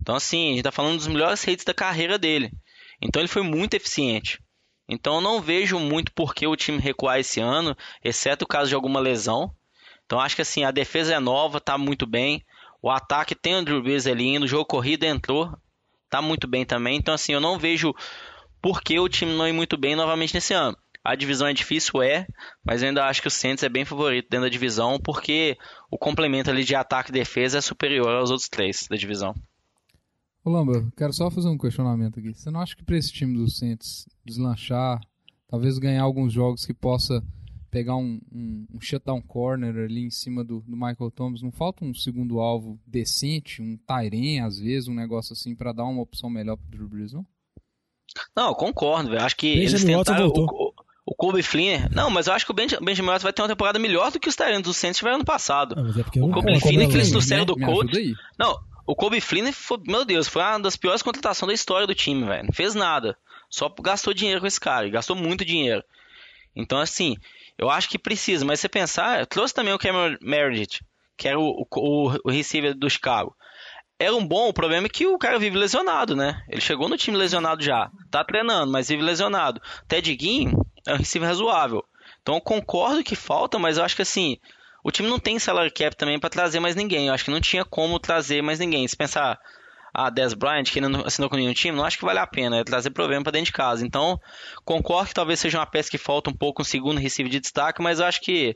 Então 0.01 0.15
assim, 0.15 0.47
a 0.47 0.51
gente 0.53 0.63
tá 0.63 0.71
falando 0.71 0.97
dos 0.97 1.07
melhores 1.07 1.43
rates 1.43 1.65
da 1.65 1.73
carreira 1.73 2.17
dele. 2.17 2.51
Então 3.01 3.21
ele 3.21 3.27
foi 3.27 3.41
muito 3.41 3.75
eficiente. 3.75 4.39
Então 4.87 5.15
eu 5.15 5.21
não 5.21 5.41
vejo 5.41 5.79
muito 5.79 6.11
por 6.11 6.33
que 6.33 6.45
o 6.45 6.55
time 6.55 6.79
recuar 6.79 7.19
esse 7.19 7.39
ano, 7.39 7.75
exceto 8.03 8.45
o 8.45 8.47
caso 8.47 8.69
de 8.69 8.75
alguma 8.75 8.99
lesão. 8.99 9.53
Então 10.05 10.19
acho 10.19 10.35
que 10.35 10.41
assim, 10.41 10.63
a 10.63 10.71
defesa 10.71 11.13
é 11.13 11.19
nova, 11.19 11.61
tá 11.61 11.77
muito 11.77 12.05
bem. 12.05 12.43
O 12.81 12.89
ataque 12.89 13.35
tem 13.35 13.55
o 13.55 13.63
Drew 13.63 13.81
Brees 13.81 14.07
ali 14.07 14.27
indo, 14.35 14.43
o 14.43 14.47
jogo 14.47 14.65
corrido 14.65 15.03
entrou, 15.03 15.55
tá 16.09 16.21
muito 16.21 16.47
bem 16.47 16.65
também. 16.65 16.97
Então 16.97 17.13
assim, 17.13 17.33
eu 17.33 17.39
não 17.39 17.57
vejo 17.57 17.93
por 18.61 18.81
que 18.81 18.99
o 18.99 19.07
time 19.07 19.33
não 19.33 19.47
ir 19.47 19.53
muito 19.53 19.77
bem 19.77 19.95
novamente 19.95 20.33
nesse 20.33 20.53
ano. 20.53 20.77
A 21.03 21.15
divisão 21.15 21.47
é 21.47 21.53
difícil, 21.53 22.01
é, 22.03 22.27
mas 22.63 22.83
eu 22.83 22.89
ainda 22.89 23.05
acho 23.05 23.21
que 23.21 23.27
o 23.27 23.31
Saints 23.31 23.63
é 23.63 23.69
bem 23.69 23.85
favorito 23.85 24.29
dentro 24.29 24.45
da 24.45 24.51
divisão, 24.51 24.99
porque 24.99 25.57
o 25.89 25.97
complemento 25.97 26.51
ali 26.51 26.63
de 26.63 26.75
ataque 26.75 27.09
e 27.09 27.13
defesa 27.13 27.57
é 27.57 27.61
superior 27.61 28.09
aos 28.09 28.29
outros 28.29 28.47
três 28.47 28.87
da 28.87 28.95
divisão. 28.95 29.33
Ô 30.43 30.49
Lamba, 30.49 30.91
quero 30.97 31.13
só 31.13 31.29
fazer 31.29 31.49
um 31.49 31.57
questionamento 31.57 32.19
aqui. 32.19 32.33
Você 32.33 32.49
não 32.49 32.61
acha 32.61 32.75
que 32.75 32.83
para 32.83 32.97
esse 32.97 33.11
time 33.11 33.37
do 33.37 33.49
Saints 33.49 34.07
deslanchar, 34.25 34.99
talvez 35.47 35.77
ganhar 35.77 36.01
alguns 36.01 36.33
jogos 36.33 36.65
que 36.65 36.73
possa 36.73 37.23
pegar 37.69 37.95
um, 37.95 38.19
um, 38.31 38.67
um 38.73 38.81
shutdown 38.81 39.21
corner 39.21 39.85
ali 39.85 40.01
em 40.01 40.09
cima 40.09 40.43
do, 40.43 40.61
do, 40.61 40.75
Michael 40.75 41.11
Thomas, 41.11 41.41
não 41.41 41.51
falta 41.51 41.85
um 41.85 41.93
segundo 41.93 42.39
alvo 42.39 42.79
decente, 42.85 43.61
um 43.61 43.77
Tyren 43.77 44.41
às 44.41 44.59
vezes, 44.59 44.89
um 44.89 44.93
negócio 44.93 45.31
assim 45.33 45.55
para 45.55 45.71
dar 45.71 45.85
uma 45.85 46.01
opção 46.01 46.29
melhor 46.29 46.57
pro 46.57 46.69
Drew 46.69 46.89
Brees, 46.89 47.13
não? 47.13 47.25
Não, 48.35 48.49
eu 48.49 48.55
concordo, 48.55 49.11
velho. 49.11 49.23
Acho 49.23 49.37
que 49.37 49.55
Benjamin 49.55 49.69
eles 49.69 49.83
tentaram 49.85 50.27
o, 50.27 50.73
o 51.05 51.15
Kobe 51.15 51.41
Flynn. 51.41 51.87
Não, 51.91 52.09
mas 52.09 52.27
eu 52.27 52.33
acho 52.33 52.45
que 52.45 52.51
o 52.51 52.55
Benjamin 52.55 53.07
Watson 53.07 53.23
vai 53.23 53.31
ter 53.31 53.41
uma 53.41 53.47
temporada 53.47 53.79
melhor 53.79 54.11
do 54.11 54.19
que 54.19 54.27
os 54.27 54.35
Tyrants 54.35 54.63
do 54.63 54.73
Saints 54.73 54.97
tiveram 54.97 55.17
ano 55.17 55.25
passado. 55.25 55.75
Não, 55.75 55.87
é 55.87 56.25
o 56.25 56.29
Kobe 56.29 56.59
Flynn, 56.59 56.89
que 56.89 56.95
eles 56.95 57.11
trouxeram 57.11 57.45
do 57.45 57.55
coach. 57.57 58.13
Não, 58.37 58.59
o 58.85 58.95
Kobe 58.95 59.21
Flynn, 59.21 59.51
foi, 59.51 59.77
meu 59.85 60.03
Deus, 60.05 60.27
foi 60.27 60.41
uma 60.41 60.59
das 60.59 60.75
piores 60.75 61.01
contratações 61.01 61.47
da 61.47 61.53
história 61.53 61.87
do 61.87 61.95
time, 61.95 62.25
velho. 62.25 62.45
Não 62.45 62.53
fez 62.53 62.73
nada. 62.75 63.17
Só 63.49 63.69
gastou 63.81 64.13
dinheiro 64.13 64.41
com 64.41 64.47
esse 64.47 64.59
cara. 64.59 64.87
E 64.87 64.91
gastou 64.91 65.15
muito 65.15 65.45
dinheiro. 65.45 65.83
Então, 66.55 66.79
assim, 66.79 67.17
eu 67.57 67.69
acho 67.69 67.89
que 67.89 67.99
precisa. 67.99 68.45
Mas 68.45 68.59
você 68.59 68.69
pensar, 68.69 69.25
trouxe 69.27 69.53
também 69.53 69.73
o 69.73 69.79
Cameron 69.79 70.17
Meredith, 70.21 70.79
que 71.17 71.27
era 71.27 71.39
o, 71.39 71.67
o, 71.75 72.17
o 72.23 72.31
receiver 72.31 72.73
do 72.73 72.89
Chicago. 72.89 73.35
Era 73.99 74.15
um 74.15 74.25
bom, 74.25 74.49
o 74.49 74.53
problema 74.53 74.87
é 74.87 74.89
que 74.89 75.05
o 75.05 75.17
cara 75.17 75.37
vive 75.37 75.55
lesionado, 75.55 76.15
né? 76.15 76.43
Ele 76.49 76.59
chegou 76.59 76.89
no 76.89 76.97
time 76.97 77.15
lesionado 77.15 77.63
já. 77.63 77.91
Tá 78.09 78.23
treinando, 78.23 78.71
mas 78.71 78.89
vive 78.89 79.03
lesionado. 79.03 79.61
Ted 79.87 80.17
Ginn 80.19 80.53
é 80.87 80.93
um 80.93 80.97
receiver 80.97 81.29
razoável. 81.29 81.85
Então 82.21 82.35
eu 82.35 82.41
concordo 82.41 83.03
que 83.03 83.15
falta, 83.15 83.59
mas 83.59 83.77
eu 83.77 83.83
acho 83.83 83.95
que 83.95 84.01
assim, 84.01 84.39
o 84.83 84.91
time 84.91 85.09
não 85.09 85.19
tem 85.19 85.39
salary 85.39 85.71
cap 85.71 85.95
também 85.95 86.19
para 86.19 86.29
trazer 86.29 86.59
mais 86.59 86.75
ninguém. 86.75 87.07
Eu 87.07 87.13
acho 87.13 87.25
que 87.25 87.31
não 87.31 87.41
tinha 87.41 87.63
como 87.63 87.99
trazer 87.99 88.41
mais 88.41 88.59
ninguém. 88.59 88.87
Se 88.87 88.95
pensar, 88.95 89.39
a 89.93 90.07
ah, 90.07 90.09
Des 90.09 90.33
Bryant, 90.33 90.63
que 90.63 90.79
não 90.79 91.05
assinou 91.05 91.29
com 91.29 91.35
nenhum 91.35 91.53
time, 91.53 91.75
não 91.75 91.83
acho 91.83 91.97
que 91.97 92.05
vale 92.05 92.19
a 92.19 92.27
pena. 92.27 92.57
É 92.57 92.63
trazer 92.63 92.91
problema 92.91 93.23
para 93.23 93.33
dentro 93.33 93.47
de 93.47 93.53
casa. 93.53 93.85
Então, 93.85 94.19
concordo 94.63 95.09
que 95.09 95.13
talvez 95.13 95.39
seja 95.39 95.59
uma 95.59 95.65
peça 95.65 95.89
que 95.89 95.97
falta 95.97 96.29
um 96.29 96.33
pouco 96.33 96.61
um 96.61 96.65
segundo 96.65 96.99
receiver 96.99 97.31
de 97.31 97.39
destaque, 97.39 97.81
mas 97.81 97.99
eu 97.99 98.05
acho 98.05 98.21
que 98.21 98.55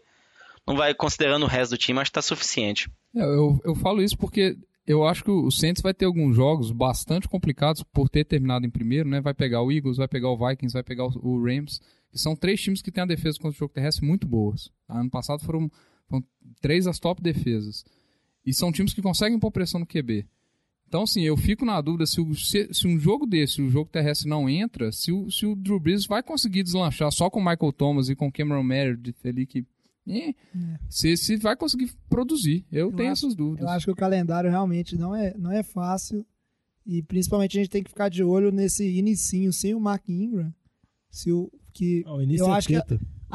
não 0.67 0.75
vai 0.75 0.93
considerando 0.93 1.43
o 1.43 1.49
resto 1.49 1.71
do 1.71 1.77
time, 1.77 1.99
acho 1.99 2.09
que 2.09 2.15
tá 2.15 2.21
suficiente. 2.21 2.89
É, 3.15 3.23
eu, 3.23 3.59
eu 3.63 3.75
falo 3.75 4.01
isso 4.01 4.17
porque 4.17 4.57
eu 4.87 5.05
acho 5.05 5.23
que 5.23 5.31
o 5.31 5.51
Saints 5.51 5.81
vai 5.81 5.93
ter 5.93 6.05
alguns 6.05 6.35
jogos 6.35 6.71
bastante 6.71 7.27
complicados 7.27 7.83
por 7.83 8.09
ter 8.09 8.23
terminado 8.23 8.65
em 8.65 8.69
primeiro, 8.69 9.09
né? 9.09 9.19
Vai 9.19 9.33
pegar 9.33 9.61
o 9.61 9.71
Eagles, 9.71 9.97
vai 9.97 10.07
pegar 10.07 10.29
o 10.29 10.37
Vikings, 10.37 10.73
vai 10.73 10.83
pegar 10.83 11.05
o 11.05 11.43
Rams, 11.43 11.79
que 12.11 12.17
são 12.17 12.35
três 12.35 12.61
times 12.61 12.81
que 12.81 12.91
têm 12.91 13.03
a 13.03 13.07
defesa 13.07 13.37
contra 13.37 13.55
o 13.55 13.59
jogo 13.59 13.73
terrestre 13.73 14.05
muito 14.05 14.27
boas. 14.27 14.71
Ano 14.87 15.09
passado 15.09 15.43
foram 15.43 15.69
são 16.09 16.23
três 16.61 16.87
as 16.87 16.99
top 16.99 17.21
defesas. 17.21 17.83
E 18.45 18.53
são 18.53 18.71
times 18.71 18.93
que 18.93 19.01
conseguem 19.01 19.39
pôr 19.39 19.51
pressão 19.51 19.79
no 19.79 19.87
QB. 19.87 20.25
Então, 20.87 21.03
assim, 21.03 21.23
eu 21.23 21.35
fico 21.35 21.65
na 21.65 21.81
dúvida 21.81 22.05
se, 22.05 22.21
o, 22.21 22.35
se, 22.35 22.69
se, 22.71 22.87
um 22.87 22.99
jogo 22.99 23.25
desse, 23.25 23.61
o 23.61 23.69
jogo 23.69 23.89
terrestre 23.89 24.29
não 24.29 24.47
entra, 24.47 24.91
se 24.91 25.11
o, 25.11 25.29
se 25.31 25.45
o 25.45 25.55
Drew 25.55 25.79
Brees 25.79 26.05
vai 26.05 26.21
conseguir 26.21 26.63
deslanchar 26.63 27.11
só 27.11 27.29
com 27.29 27.39
o 27.39 27.43
Michael 27.43 27.73
Thomas 27.73 28.07
e 28.07 28.15
com 28.15 28.27
o 28.27 28.31
Cameron 28.31 28.63
Meredith 28.63 29.17
ali 29.25 29.45
que... 29.45 29.65
É. 30.07 30.35
se, 30.87 31.17
se 31.17 31.35
vai 31.37 31.55
conseguir 31.55 31.91
produzir. 32.07 32.63
Eu, 32.71 32.91
eu 32.91 32.95
tenho 32.95 33.11
acho, 33.11 33.25
essas 33.25 33.35
dúvidas. 33.35 33.65
Eu 33.65 33.69
acho 33.69 33.85
que 33.87 33.91
o 33.91 33.95
calendário 33.95 34.51
realmente 34.51 34.95
não 34.95 35.15
é, 35.15 35.33
não 35.35 35.51
é 35.51 35.63
fácil. 35.63 36.23
E 36.85 37.01
principalmente 37.01 37.57
a 37.57 37.61
gente 37.61 37.71
tem 37.71 37.83
que 37.83 37.89
ficar 37.89 38.09
de 38.09 38.23
olho 38.23 38.51
nesse 38.51 38.87
inicinho 38.87 39.51
sem 39.51 39.73
o 39.73 39.79
Mark 39.79 40.07
Ingram. 40.07 40.53
Se 41.09 41.31
o, 41.31 41.51
que, 41.73 42.03
oh, 42.05 42.17
o 42.17 42.21
eu 42.21 42.47
é 42.47 42.51
acho 42.51 42.67
que 42.67 42.75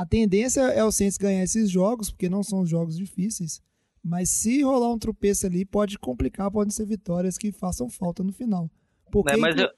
a 0.00 0.06
tendência 0.06 0.62
é 0.62 0.82
o 0.82 0.90
Saints 0.90 1.18
ganhar 1.18 1.42
esses 1.42 1.70
jogos, 1.70 2.10
porque 2.10 2.26
não 2.26 2.42
são 2.42 2.64
jogos 2.64 2.96
difíceis. 2.96 3.60
Mas 4.02 4.30
se 4.30 4.62
rolar 4.62 4.90
um 4.90 4.98
tropeço 4.98 5.44
ali, 5.44 5.62
pode 5.62 5.98
complicar, 5.98 6.50
podem 6.50 6.70
ser 6.70 6.86
vitórias 6.86 7.36
que 7.36 7.52
façam 7.52 7.90
falta 7.90 8.24
no 8.24 8.32
final. 8.32 8.70
Porque, 9.12 9.34
é, 9.34 9.36
mas 9.36 9.54
eu, 9.58 9.68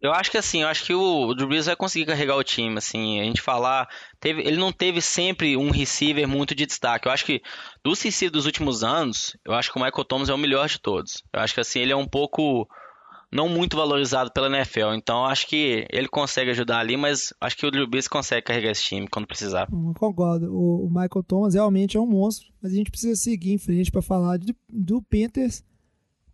eu 0.00 0.12
acho 0.12 0.30
que 0.30 0.38
assim, 0.38 0.62
eu 0.62 0.68
acho 0.68 0.84
que 0.84 0.94
o 0.94 1.34
Drew 1.34 1.48
Brees 1.48 1.66
vai 1.66 1.74
conseguir 1.74 2.06
carregar 2.06 2.36
o 2.36 2.44
time, 2.44 2.78
assim, 2.78 3.18
a 3.18 3.24
gente 3.24 3.42
falar, 3.42 3.88
teve, 4.20 4.42
ele 4.42 4.58
não 4.58 4.70
teve 4.70 5.00
sempre 5.00 5.56
um 5.56 5.72
receiver 5.72 6.28
muito 6.28 6.54
de 6.54 6.64
destaque. 6.64 7.08
Eu 7.08 7.12
acho 7.12 7.24
que 7.24 7.42
dos 7.82 8.00
receivers 8.00 8.32
dos 8.32 8.46
últimos 8.46 8.84
anos, 8.84 9.36
eu 9.44 9.54
acho 9.54 9.72
que 9.72 9.78
o 9.78 9.82
Michael 9.82 10.04
Thomas 10.04 10.28
é 10.28 10.34
o 10.34 10.38
melhor 10.38 10.68
de 10.68 10.80
todos. 10.80 11.24
Eu 11.32 11.40
acho 11.40 11.52
que 11.52 11.60
assim, 11.60 11.80
ele 11.80 11.92
é 11.92 11.96
um 11.96 12.06
pouco 12.06 12.68
não 13.32 13.48
muito 13.48 13.76
valorizado 13.76 14.32
pela 14.32 14.46
NFL. 14.48 14.94
Então 14.96 15.24
acho 15.24 15.46
que 15.48 15.86
ele 15.90 16.08
consegue 16.08 16.50
ajudar 16.50 16.78
ali, 16.78 16.96
mas 16.96 17.32
acho 17.40 17.56
que 17.56 17.66
o 17.66 17.70
Drew 17.70 17.88
Brees 17.88 18.08
consegue 18.08 18.42
carregar 18.42 18.70
esse 18.70 18.82
time 18.82 19.08
quando 19.08 19.26
precisar. 19.26 19.68
Eu 19.70 19.94
concordo. 19.98 20.52
O, 20.52 20.88
Michael 20.88 21.24
Thomas 21.26 21.54
realmente 21.54 21.96
é 21.96 22.00
um 22.00 22.06
monstro, 22.06 22.48
mas 22.62 22.72
a 22.72 22.76
gente 22.76 22.90
precisa 22.90 23.16
seguir 23.16 23.52
em 23.52 23.58
frente 23.58 23.90
para 23.90 24.02
falar 24.02 24.38
de, 24.38 24.54
do 24.68 25.02
Panthers. 25.02 25.64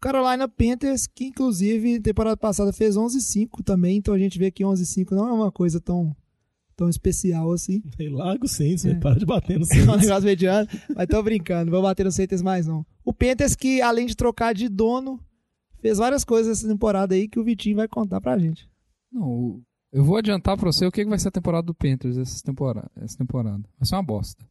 Carolina 0.00 0.48
Panthers, 0.48 1.06
que 1.06 1.26
inclusive 1.26 2.00
temporada 2.00 2.36
passada 2.36 2.72
fez 2.72 2.96
11-5 2.96 3.62
também, 3.64 3.98
então 3.98 4.12
a 4.12 4.18
gente 4.18 4.36
vê 4.36 4.50
que 4.50 4.64
11-5 4.64 5.12
não 5.12 5.28
é 5.28 5.32
uma 5.32 5.52
coisa 5.52 5.80
tão 5.80 6.14
tão 6.74 6.88
especial 6.88 7.52
assim. 7.52 7.80
Tem 7.96 8.08
largo 8.08 8.48
sim, 8.48 8.76
você 8.76 8.90
é. 8.90 8.94
para 8.94 9.18
de 9.18 9.24
bater 9.24 9.58
no 9.58 9.64
Saints. 9.64 9.86
é 9.86 9.92
um 9.92 9.96
negócio 9.96 10.24
mediano, 10.24 10.68
mas 10.94 11.06
tô 11.06 11.22
brincando, 11.22 11.70
vou 11.70 11.82
bater 11.82 12.04
no 12.04 12.10
Saints 12.10 12.42
mais 12.42 12.66
não. 12.66 12.84
O 13.04 13.12
Panthers 13.12 13.54
que 13.54 13.80
além 13.80 14.06
de 14.06 14.16
trocar 14.16 14.52
de 14.52 14.68
dono, 14.68 15.20
fez 15.82 15.98
várias 15.98 16.24
coisas 16.24 16.58
essa 16.58 16.68
temporada 16.68 17.14
aí 17.14 17.28
que 17.28 17.38
o 17.38 17.44
Vitinho 17.44 17.76
vai 17.76 17.88
contar 17.88 18.20
pra 18.20 18.38
gente. 18.38 18.70
Não, 19.12 19.60
eu 19.92 20.04
vou 20.04 20.16
adiantar 20.16 20.56
pra 20.56 20.72
você 20.72 20.86
o 20.86 20.92
que 20.92 21.04
vai 21.04 21.18
ser 21.18 21.28
a 21.28 21.32
temporada 21.32 21.66
do 21.66 21.74
Panthers 21.74 22.16
essa 22.16 22.42
temporada. 22.42 22.90
Essa 22.96 23.18
temporada. 23.18 23.62
Vai 23.78 23.86
ser 23.86 23.96
uma 23.96 24.02
bosta. 24.02 24.46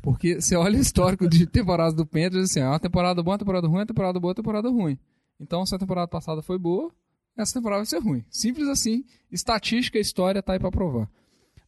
Porque 0.00 0.40
você 0.40 0.56
olha 0.56 0.76
o 0.76 0.80
histórico 0.80 1.28
de 1.28 1.46
temporadas 1.46 1.94
do 1.94 2.04
Panthers, 2.04 2.50
assim, 2.50 2.58
é 2.58 2.66
uma 2.66 2.80
temporada 2.80 3.22
boa, 3.22 3.34
uma 3.34 3.38
temporada 3.38 3.68
ruim, 3.68 3.78
uma 3.78 3.86
temporada 3.86 4.18
boa, 4.18 4.30
uma 4.30 4.34
temporada 4.34 4.68
ruim. 4.68 4.98
Então, 5.38 5.64
se 5.64 5.74
a 5.74 5.78
temporada 5.78 6.08
passada 6.08 6.42
foi 6.42 6.58
boa, 6.58 6.90
essa 7.36 7.54
temporada 7.54 7.80
vai 7.80 7.86
ser 7.86 8.00
ruim. 8.00 8.24
Simples 8.28 8.66
assim. 8.66 9.04
Estatística, 9.30 9.98
história 9.98 10.42
tá 10.42 10.54
aí 10.54 10.58
pra 10.58 10.70
provar. 10.72 11.08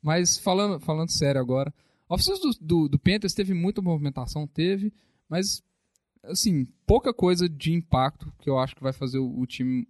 Mas 0.03 0.37
falando, 0.37 0.81
falando 0.81 1.11
sério 1.11 1.41
agora, 1.41 1.73
a 2.09 2.15
oficina 2.15 2.37
do, 2.39 2.51
do, 2.61 2.89
do 2.89 2.99
Panthers 2.99 3.33
teve 3.33 3.55
muita 3.55 3.81
movimentação, 3.81 4.47
teve, 4.47 4.93
mas 5.29 5.63
assim, 6.29 6.67
pouca 6.87 7.13
coisa 7.13 7.49
de 7.49 7.73
impacto 7.73 8.33
que 8.41 8.49
eu 8.49 8.59
acho 8.59 8.75
que 8.75 8.83
vai 8.83 8.93
fazer 8.93 9.19
o, 9.19 9.41
o, 9.41 9.47
time 9.47 9.87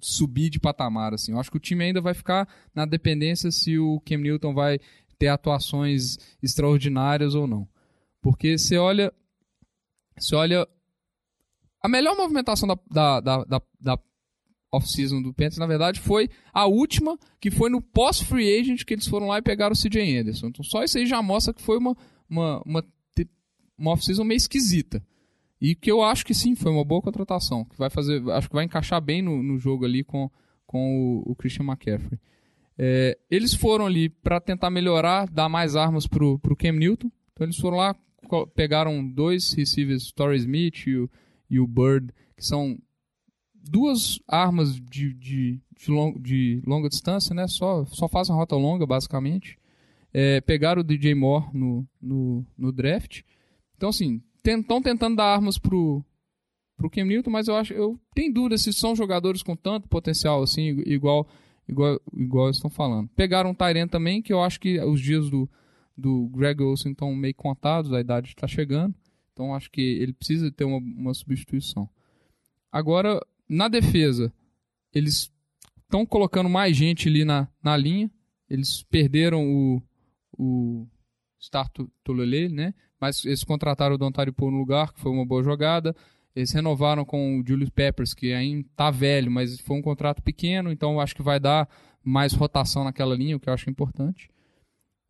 subir 0.00 0.50
de 0.50 0.58
patamar, 0.58 1.14
assim. 1.14 1.32
Eu 1.32 1.38
acho 1.38 1.50
que 1.50 1.56
o 1.56 1.60
time 1.60 1.84
ainda 1.84 2.00
vai 2.00 2.14
ficar 2.14 2.48
na 2.74 2.84
dependência 2.84 3.50
se 3.50 3.78
o 3.78 4.00
Cam 4.00 4.18
Newton 4.18 4.52
vai 4.52 4.80
ter 5.18 5.28
atuações 5.28 6.18
extraordinárias 6.42 7.34
ou 7.34 7.46
não. 7.46 7.68
Porque 8.20 8.58
você 8.58 8.76
olha, 8.76 9.12
você 10.18 10.34
olha 10.34 10.66
a 11.82 11.88
melhor 11.88 12.16
movimentação 12.16 12.68
da, 12.68 12.78
da, 12.90 13.20
da, 13.20 13.44
da, 13.44 13.62
da 13.80 13.98
off-season 14.72 15.20
do 15.20 15.34
Panthers, 15.34 15.58
na 15.58 15.66
verdade, 15.66 16.00
foi 16.00 16.30
a 16.52 16.66
última, 16.66 17.18
que 17.40 17.50
foi 17.50 17.68
no 17.68 17.82
pós-free 17.82 18.58
agent 18.58 18.84
que 18.84 18.94
eles 18.94 19.06
foram 19.06 19.26
lá 19.26 19.38
e 19.38 19.42
pegaram 19.42 19.74
o 19.74 19.78
CJ 19.78 20.18
Anderson. 20.18 20.46
Então 20.46 20.64
só 20.64 20.82
isso 20.82 20.96
aí 20.98 21.06
já 21.06 21.20
mostra 21.20 21.52
que 21.52 21.62
foi 21.62 21.76
uma, 21.76 21.96
uma, 22.28 22.62
uma, 22.64 22.84
uma 23.76 23.90
off-season 23.92 24.24
meio 24.24 24.38
esquisita. 24.38 25.04
E 25.62 25.76
que 25.76 25.92
eu 25.92 26.02
acho 26.02 26.26
que 26.26 26.34
sim, 26.34 26.56
foi 26.56 26.72
uma 26.72 26.84
boa 26.84 27.00
contratação. 27.00 27.64
Que 27.64 27.78
vai 27.78 27.88
fazer, 27.88 28.20
acho 28.32 28.48
que 28.48 28.54
vai 28.54 28.64
encaixar 28.64 29.00
bem 29.00 29.22
no, 29.22 29.40
no 29.40 29.56
jogo 29.56 29.84
ali 29.84 30.02
com, 30.02 30.28
com 30.66 31.22
o, 31.24 31.30
o 31.30 31.36
Christian 31.36 31.64
McCaffrey. 31.64 32.18
É, 32.76 33.16
eles 33.30 33.54
foram 33.54 33.86
ali 33.86 34.08
para 34.08 34.40
tentar 34.40 34.70
melhorar, 34.70 35.30
dar 35.30 35.48
mais 35.48 35.76
armas 35.76 36.04
pro, 36.04 36.36
pro 36.40 36.56
Cam 36.56 36.72
Newton. 36.72 37.12
Então 37.32 37.46
eles 37.46 37.56
foram 37.58 37.76
lá, 37.76 37.94
pegaram 38.56 39.08
dois 39.08 39.52
receivers, 39.52 40.10
Torrey 40.10 40.38
Smith 40.38 40.84
e 40.88 40.96
o, 40.96 41.10
e 41.48 41.60
o 41.60 41.66
Bird, 41.68 42.12
que 42.36 42.44
são 42.44 42.76
duas 43.54 44.18
armas 44.26 44.74
de, 44.74 45.14
de, 45.14 45.60
de, 45.78 45.90
long, 45.92 46.20
de 46.20 46.60
longa 46.66 46.88
distância, 46.88 47.32
né? 47.36 47.46
Só, 47.46 47.84
só 47.84 48.08
fazem 48.08 48.34
rota 48.34 48.56
longa, 48.56 48.84
basicamente. 48.84 49.56
É, 50.12 50.40
pegaram 50.40 50.80
o 50.80 50.84
DJ 50.84 51.14
Moore 51.14 51.56
no, 51.56 51.86
no, 52.00 52.44
no 52.58 52.72
draft. 52.72 53.22
Então, 53.76 53.90
assim, 53.90 54.20
estão 54.44 54.82
tentando 54.82 55.16
dar 55.16 55.26
armas 55.26 55.58
pro, 55.58 56.04
pro 56.76 56.90
Cam 56.90 57.04
Newton, 57.04 57.30
mas 57.30 57.48
eu 57.48 57.56
acho 57.56 57.72
eu 57.72 57.98
tenho 58.14 58.32
dúvida 58.32 58.58
se 58.58 58.72
são 58.72 58.96
jogadores 58.96 59.42
com 59.42 59.56
tanto 59.56 59.88
potencial 59.88 60.42
assim, 60.42 60.82
igual 60.86 61.28
igual 61.68 62.00
igual 62.12 62.50
estão 62.50 62.70
falando. 62.70 63.08
Pegaram 63.10 63.50
um 63.50 63.54
Tyrant 63.54 63.90
também, 63.90 64.20
que 64.20 64.32
eu 64.32 64.42
acho 64.42 64.60
que 64.60 64.80
os 64.80 65.00
dias 65.00 65.30
do, 65.30 65.48
do 65.96 66.28
Greg 66.28 66.62
Olsen 66.62 66.92
estão 66.92 67.14
meio 67.14 67.34
contados, 67.34 67.92
a 67.92 68.00
idade 68.00 68.28
está 68.28 68.46
chegando. 68.46 68.94
Então 69.32 69.54
acho 69.54 69.70
que 69.70 69.80
ele 69.80 70.12
precisa 70.12 70.50
ter 70.50 70.64
uma, 70.64 70.78
uma 70.78 71.14
substituição. 71.14 71.88
Agora, 72.70 73.20
na 73.48 73.68
defesa, 73.68 74.32
eles 74.92 75.30
estão 75.82 76.06
colocando 76.06 76.48
mais 76.48 76.76
gente 76.76 77.08
ali 77.08 77.24
na, 77.24 77.48
na 77.62 77.76
linha. 77.76 78.10
Eles 78.48 78.82
perderam 78.84 79.46
o, 79.46 79.82
o 80.36 80.86
Start 81.38 81.70
Tolele, 82.04 82.48
né? 82.48 82.74
Mas 83.02 83.24
eles 83.24 83.42
contrataram 83.42 83.96
o 83.96 83.98
Dontari 83.98 84.30
Poe 84.30 84.52
no 84.52 84.58
lugar, 84.58 84.92
que 84.92 85.00
foi 85.00 85.10
uma 85.10 85.26
boa 85.26 85.42
jogada. 85.42 85.92
Eles 86.36 86.52
renovaram 86.52 87.04
com 87.04 87.40
o 87.40 87.44
Julius 87.44 87.68
Peppers, 87.68 88.14
que 88.14 88.32
ainda 88.32 88.64
tá 88.76 88.92
velho, 88.92 89.28
mas 89.28 89.58
foi 89.58 89.76
um 89.76 89.82
contrato 89.82 90.22
pequeno, 90.22 90.70
então 90.70 91.00
acho 91.00 91.16
que 91.16 91.20
vai 91.20 91.40
dar 91.40 91.68
mais 92.04 92.32
rotação 92.32 92.84
naquela 92.84 93.16
linha, 93.16 93.36
o 93.36 93.40
que 93.40 93.48
eu 93.48 93.52
acho 93.52 93.68
importante. 93.68 94.30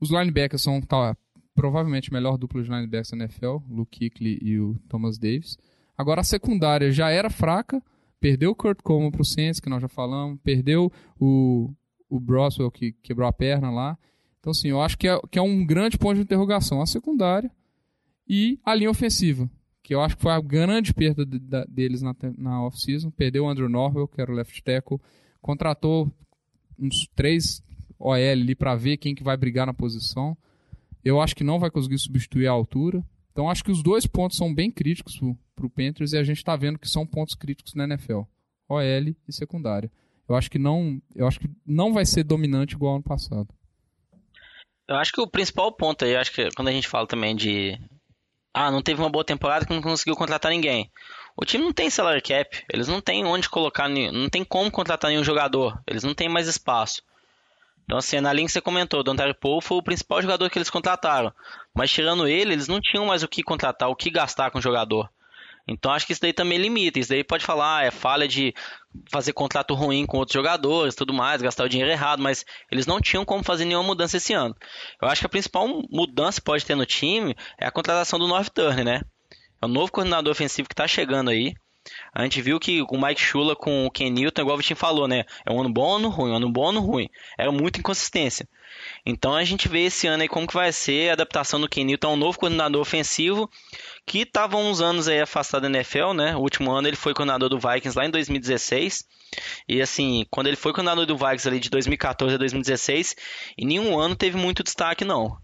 Os 0.01 0.11
linebackers 0.11 0.63
são 0.63 0.81
tá, 0.81 1.15
provavelmente 1.55 2.09
a 2.09 2.15
melhor 2.15 2.39
dupla 2.39 2.63
de 2.63 2.71
linebackers 2.71 3.11
da 3.11 3.19
NFL, 3.19 3.47
o 3.47 3.63
Luke 3.69 4.09
Kuechly 4.09 4.39
e 4.41 4.59
o 4.59 4.75
Thomas 4.89 5.19
Davis. 5.19 5.59
Agora 5.97 6.23
a 6.23 6.25
secundária 6.25 6.91
já 6.91 7.11
era 7.11 7.29
fraca, 7.29 7.83
perdeu 8.19 8.53
o 8.53 8.55
Kurt 8.55 8.81
Coleman 8.83 9.11
pro 9.11 9.23
Saints, 9.23 9.61
que 9.61 9.69
nós 9.69 9.83
já 9.83 9.89
falamos, 9.89 10.41
perdeu 10.43 10.91
o, 11.21 11.71
o 12.09 12.19
Broswell, 12.19 12.71
que 12.71 12.93
quebrou 13.03 13.29
a 13.29 13.33
perna 13.35 13.71
lá. 13.71 13.99
Então, 14.41 14.51
assim, 14.51 14.69
eu 14.69 14.81
acho 14.81 14.97
que 14.97 15.07
é, 15.07 15.21
que 15.31 15.39
é 15.39 15.43
um 15.43 15.63
grande 15.63 15.99
ponto 15.99 16.15
de 16.15 16.23
interrogação 16.23 16.81
a 16.81 16.87
secundária 16.87 17.51
e 18.29 18.59
a 18.65 18.75
linha 18.75 18.91
ofensiva, 18.91 19.51
que 19.83 19.95
eu 19.95 20.01
acho 20.01 20.17
que 20.17 20.23
foi 20.23 20.33
a 20.33 20.41
grande 20.41 20.95
perda 20.95 21.27
de, 21.27 21.39
da, 21.39 21.65
deles 21.65 22.03
na, 22.03 22.15
na 22.39 22.65
off-season. 22.65 23.11
Perdeu 23.11 23.45
o 23.45 23.49
Andrew 23.49 23.69
Norwell, 23.69 24.09
que 24.09 24.21
era 24.21 24.31
o 24.31 24.35
left 24.35 24.63
tackle, 24.63 25.01
contratou 25.41 26.11
uns 26.79 27.09
três 27.15 27.63
OL 27.99 28.15
ali 28.15 28.55
para 28.55 28.75
ver 28.75 28.97
quem 28.97 29.15
que 29.15 29.23
vai 29.23 29.37
brigar 29.37 29.67
na 29.67 29.75
posição. 29.75 30.37
Eu 31.05 31.21
acho 31.21 31.35
que 31.35 31.45
não 31.45 31.59
vai 31.59 31.71
conseguir 31.71 31.99
substituir 31.99 32.47
a 32.47 32.53
altura. 32.53 33.05
Então 33.33 33.51
acho 33.51 33.65
que 33.65 33.71
os 33.71 33.83
dois 33.83 34.07
pontos 34.07 34.37
são 34.37 34.55
bem 34.55 34.71
críticos 34.71 35.19
para 35.55 35.67
o 35.67 35.71
Panthers 35.71 36.13
e 36.13 36.19
a 36.19 36.25
gente 36.25 36.39
está 36.39 36.55
vendo 36.55 36.79
que 36.79 36.89
são 36.89 37.07
pontos 37.07 37.35
críticos 37.35 37.75
na 37.75 37.85
NFL. 37.85 38.23
OL 38.69 38.81
e 39.29 39.33
secundária. 39.33 39.91
Eu 40.29 40.37
acho 40.37 40.51
que 40.51 40.59
não, 40.59 41.01
eu 41.15 41.27
acho 41.27 41.41
que 41.41 41.51
não 41.67 41.93
vai 41.93 42.07
ser 42.07 42.25
dominante 42.25 42.75
igual 42.75 42.95
ano 42.95 43.05
passado. 43.05 43.49
Eu 44.89 44.97
acho 44.97 45.13
que 45.13 45.21
o 45.21 45.27
principal 45.27 45.73
ponto 45.73 46.05
aí, 46.05 46.17
acho 46.17 46.33
que 46.33 46.49
quando 46.55 46.69
a 46.69 46.73
gente 46.73 46.89
fala 46.89 47.07
também 47.07 47.35
de 47.35 47.79
ah, 48.55 48.71
não 48.71 48.83
teve 48.83 49.01
uma 49.01 49.11
boa 49.11 49.25
temporada 49.25 49.65
que 49.65 49.73
não 49.73 49.81
conseguiu 49.81 50.15
contratar 50.15 50.51
ninguém. 50.51 50.91
O 51.37 51.45
time 51.45 51.65
não 51.65 51.73
tem 51.73 51.89
salary 51.89 52.21
cap, 52.21 52.65
eles 52.71 52.89
não 52.89 53.01
têm 53.01 53.25
onde 53.25 53.49
colocar, 53.49 53.89
não 53.89 54.29
tem 54.29 54.45
como 54.45 54.71
contratar 54.71 55.11
nenhum 55.11 55.25
jogador, 55.25 55.81
eles 55.87 56.05
não 56.05 56.15
têm 56.15 56.29
mais 56.29 56.47
espaço. 56.47 57.03
Então, 57.85 57.99
assim, 57.99 58.21
na 58.21 58.33
linha 58.33 58.47
que 58.47 58.53
você 58.53 58.61
comentou, 58.61 59.01
o 59.01 59.35
Paul 59.35 59.61
foi 59.61 59.79
o 59.79 59.83
principal 59.83 60.23
jogador 60.23 60.49
que 60.49 60.59
eles 60.59 60.71
contrataram. 60.71 61.33
Mas 61.75 61.91
tirando 61.91 62.29
ele, 62.29 62.53
eles 62.53 62.69
não 62.69 62.81
tinham 62.81 63.07
mais 63.07 63.23
o 63.23 63.29
que 63.29 63.43
contratar, 63.43 63.89
o 63.89 63.97
que 63.97 64.11
gastar 64.11 64.51
com 64.51 64.59
o 64.59 64.63
jogador. 64.63 65.11
Então 65.67 65.93
acho 65.93 66.07
que 66.07 66.13
isso 66.13 66.21
daí 66.21 66.33
também 66.33 66.59
limita. 66.59 66.99
Isso 66.99 67.11
daí 67.11 67.23
pode 67.23 67.45
falar, 67.45 67.79
ah, 67.79 67.85
é 67.85 67.91
falha 67.91 68.27
de 68.27 68.53
fazer 69.11 69.33
contrato 69.33 69.75
ruim 69.75 70.05
com 70.05 70.19
outros 70.19 70.35
jogadores, 70.35 70.95
tudo 70.95 71.15
mais, 71.15 71.41
gastar 71.41 71.65
o 71.65 71.69
dinheiro 71.69 71.91
errado, 71.91 72.23
mas 72.23 72.45
eles 72.71 72.87
não 72.87 73.01
tinham 73.01 73.25
como 73.25 73.45
fazer 73.45 73.65
nenhuma 73.65 73.87
mudança 73.87 74.17
esse 74.17 74.33
ano. 74.33 74.55
Eu 75.01 75.09
acho 75.09 75.21
que 75.21 75.27
a 75.27 75.31
principal 75.31 75.67
mudança 75.91 76.41
que 76.41 76.45
pode 76.45 76.65
ter 76.65 76.75
no 76.75 76.85
time 76.87 77.35
é 77.59 77.67
a 77.67 77.71
contratação 77.71 78.19
do 78.19 78.27
North 78.27 78.51
Turner, 78.53 78.85
né? 78.85 79.01
É 79.61 79.67
o 79.67 79.69
novo 79.69 79.93
coordenador 79.93 80.33
ofensivo 80.33 80.69
que 80.69 80.75
está 80.75 80.89
chegando 80.89 81.31
aí. 81.31 81.55
A 82.15 82.23
gente 82.23 82.41
viu 82.41 82.61
que 82.61 82.83
o 82.83 83.01
Mike 83.01 83.21
Shula 83.21 83.57
com 83.57 83.87
o 83.87 83.91
Ken 83.91 84.11
Newton, 84.11 84.43
igual 84.43 84.55
o 84.55 84.59
Vitinho 84.59 84.77
falou, 84.77 85.09
né? 85.09 85.25
É 85.45 85.53
um 85.53 85.61
ano 85.61 85.73
bom, 85.73 85.97
ano 85.97 86.09
ruim, 86.09 86.31
um 86.31 86.37
ano 86.37 86.51
bom, 86.51 86.69
ano 86.69 86.81
ruim. 86.81 87.09
Era 87.39 87.51
muita 87.51 87.81
inconsistência. 87.81 88.49
Então 89.05 89.35
a 89.35 89.45
gente 89.45 89.69
vê 89.69 89.85
esse 89.85 90.07
ano 90.07 90.23
aí 90.23 90.29
como 90.29 90.47
que 90.47 90.55
vai 90.55 90.73
ser 90.73 91.11
a 91.11 91.13
adaptação 91.15 91.61
do 91.61 91.69
Ken 91.69 91.85
Newton, 91.85 92.15
um 92.15 92.17
novo 92.17 92.39
coordenador 92.39 92.81
ofensivo 92.81 93.51
que 94.07 94.21
estava 94.21 94.57
uns 94.57 94.81
anos 94.81 95.09
aí 95.09 95.21
afastado 95.21 95.63
da 95.63 95.69
NFL, 95.69 96.13
né? 96.13 96.37
O 96.37 96.41
último 96.41 96.71
ano 96.71 96.89
ele 96.89 96.97
foi 96.97 97.15
coordenador 97.15 97.49
do 97.49 97.59
Vikings 97.59 97.97
lá 97.97 98.07
em 98.07 98.11
2016. 98.11 99.05
E 99.69 99.81
assim, 99.81 100.27
quando 100.31 100.47
ele 100.49 100.57
foi 100.57 100.73
coordenador 100.73 101.07
do 101.07 101.17
Vikings 101.17 101.49
ali 101.49 101.61
de 101.61 101.71
2014 101.71 102.35
a 102.35 102.39
2016, 102.39 103.15
em 103.59 103.67
nenhum 103.67 103.99
ano 103.99 104.17
teve 104.17 104.37
muito 104.37 104.63
destaque 104.63 105.05
não. 105.05 105.37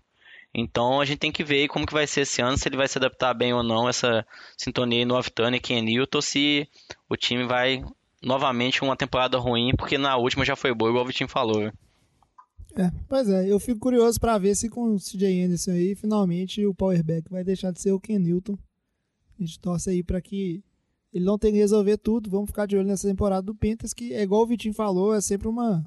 Então 0.55 1.01
a 1.01 1.05
gente 1.05 1.19
tem 1.19 1.33
que 1.33 1.45
ver 1.45 1.69
como 1.69 1.87
que 1.87 1.93
vai 1.93 2.07
ser 2.07 2.23
esse 2.23 2.41
ano, 2.41 2.57
se 2.57 2.69
ele 2.69 2.77
vai 2.77 2.89
se 2.89 2.99
adaptar 2.99 3.35
bem 3.35 3.53
ou 3.53 3.63
não 3.63 3.89
essa 3.89 4.27
sintonia 4.57 5.05
no 5.05 5.15
Off-Turner 5.15 5.59
e 5.59 5.61
Ken 5.61 5.83
Newton, 5.83 6.21
se 6.21 6.69
o 7.09 7.17
time 7.17 7.47
vai 7.47 7.85
novamente 8.23 8.83
uma 8.83 8.97
temporada 8.97 9.39
ruim, 9.39 9.73
porque 9.77 9.97
na 9.97 10.17
última 10.17 10.45
já 10.45 10.57
foi 10.57 10.75
boa, 10.75 10.91
igual 10.91 11.05
o 11.05 11.07
Vitinho 11.07 11.29
falou. 11.29 11.71
É, 12.77 12.91
pois 13.09 13.29
é, 13.29 13.51
eu 13.51 13.59
fico 13.59 13.81
curioso 13.81 14.19
para 14.21 14.39
ver 14.39 14.55
se 14.55 14.69
com 14.69 14.95
o 14.95 14.99
CJ 14.99 15.45
Anderson 15.45 15.73
aí, 15.73 15.95
finalmente 15.95 16.65
o 16.67 16.75
powerback 16.75 17.31
vai 17.31 17.45
deixar 17.45 17.73
de 17.73 17.81
ser 17.81 17.93
o 17.93 18.01
Ken 18.01 18.19
Newton. 18.19 18.59
A 19.39 19.43
gente 19.43 19.61
torce 19.61 19.91
aí 19.91 20.03
para 20.03 20.21
que 20.21 20.63
ele 21.13 21.25
não 21.25 21.39
tenha 21.39 21.53
que 21.53 21.59
resolver 21.59 21.97
tudo. 21.97 22.29
Vamos 22.29 22.51
ficar 22.51 22.67
de 22.67 22.77
olho 22.77 22.87
nessa 22.87 23.09
temporada 23.09 23.43
do 23.43 23.55
Panthers, 23.55 23.95
que 23.95 24.13
é 24.13 24.23
igual 24.23 24.43
o 24.43 24.47
Vitinho 24.47 24.75
falou, 24.75 25.15
é 25.15 25.21
sempre 25.21 25.49
uma 25.49 25.85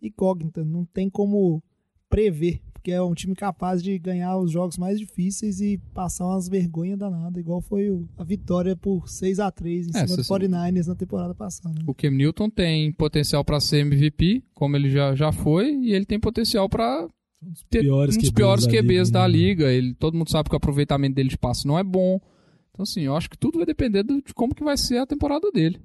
incógnita, 0.00 0.64
não 0.64 0.84
tem 0.84 1.08
como 1.08 1.62
prever 2.08 2.60
porque 2.86 2.92
é 2.92 3.02
um 3.02 3.14
time 3.14 3.34
capaz 3.34 3.82
de 3.82 3.98
ganhar 3.98 4.38
os 4.38 4.52
jogos 4.52 4.78
mais 4.78 4.96
difíceis 4.96 5.60
e 5.60 5.76
passar 5.92 6.24
umas 6.24 6.48
vergonhas 6.48 6.96
danadas, 6.96 7.36
igual 7.36 7.60
foi 7.60 7.88
a 8.16 8.22
vitória 8.22 8.76
por 8.76 9.08
6 9.08 9.40
a 9.40 9.50
3 9.50 9.88
em 9.88 9.90
é, 9.90 10.06
cima 10.06 10.16
do 10.16 10.22
49ers 10.22 10.86
na 10.86 10.94
temporada 10.94 11.34
passada. 11.34 11.74
Né? 11.74 11.84
O 11.84 11.92
Cam 11.92 12.12
Newton 12.12 12.48
tem 12.48 12.92
potencial 12.92 13.44
para 13.44 13.58
ser 13.58 13.78
MVP, 13.78 14.44
como 14.54 14.76
ele 14.76 14.88
já, 14.88 15.16
já 15.16 15.32
foi, 15.32 15.74
e 15.74 15.92
ele 15.92 16.04
tem 16.04 16.20
potencial 16.20 16.68
para 16.68 17.08
um 17.42 17.50
dos 17.50 17.64
piores, 17.64 18.16
um 18.16 18.20
dos 18.20 18.30
piores 18.30 18.66
QBs, 18.68 19.10
da, 19.10 19.26
liga. 19.26 19.64
da 19.64 19.66
liga. 19.66 19.72
Ele, 19.72 19.92
todo 19.92 20.16
mundo 20.16 20.30
sabe 20.30 20.48
que 20.48 20.54
o 20.54 20.58
aproveitamento 20.58 21.16
dele 21.16 21.30
de 21.30 21.38
passe 21.38 21.66
não 21.66 21.76
é 21.76 21.82
bom. 21.82 22.20
Então, 22.70 22.84
assim, 22.84 23.00
eu 23.00 23.16
acho 23.16 23.28
que 23.28 23.36
tudo 23.36 23.58
vai 23.58 23.66
depender 23.66 24.04
de 24.04 24.32
como 24.32 24.54
que 24.54 24.62
vai 24.62 24.76
ser 24.76 24.98
a 24.98 25.06
temporada 25.06 25.50
dele. 25.50 25.80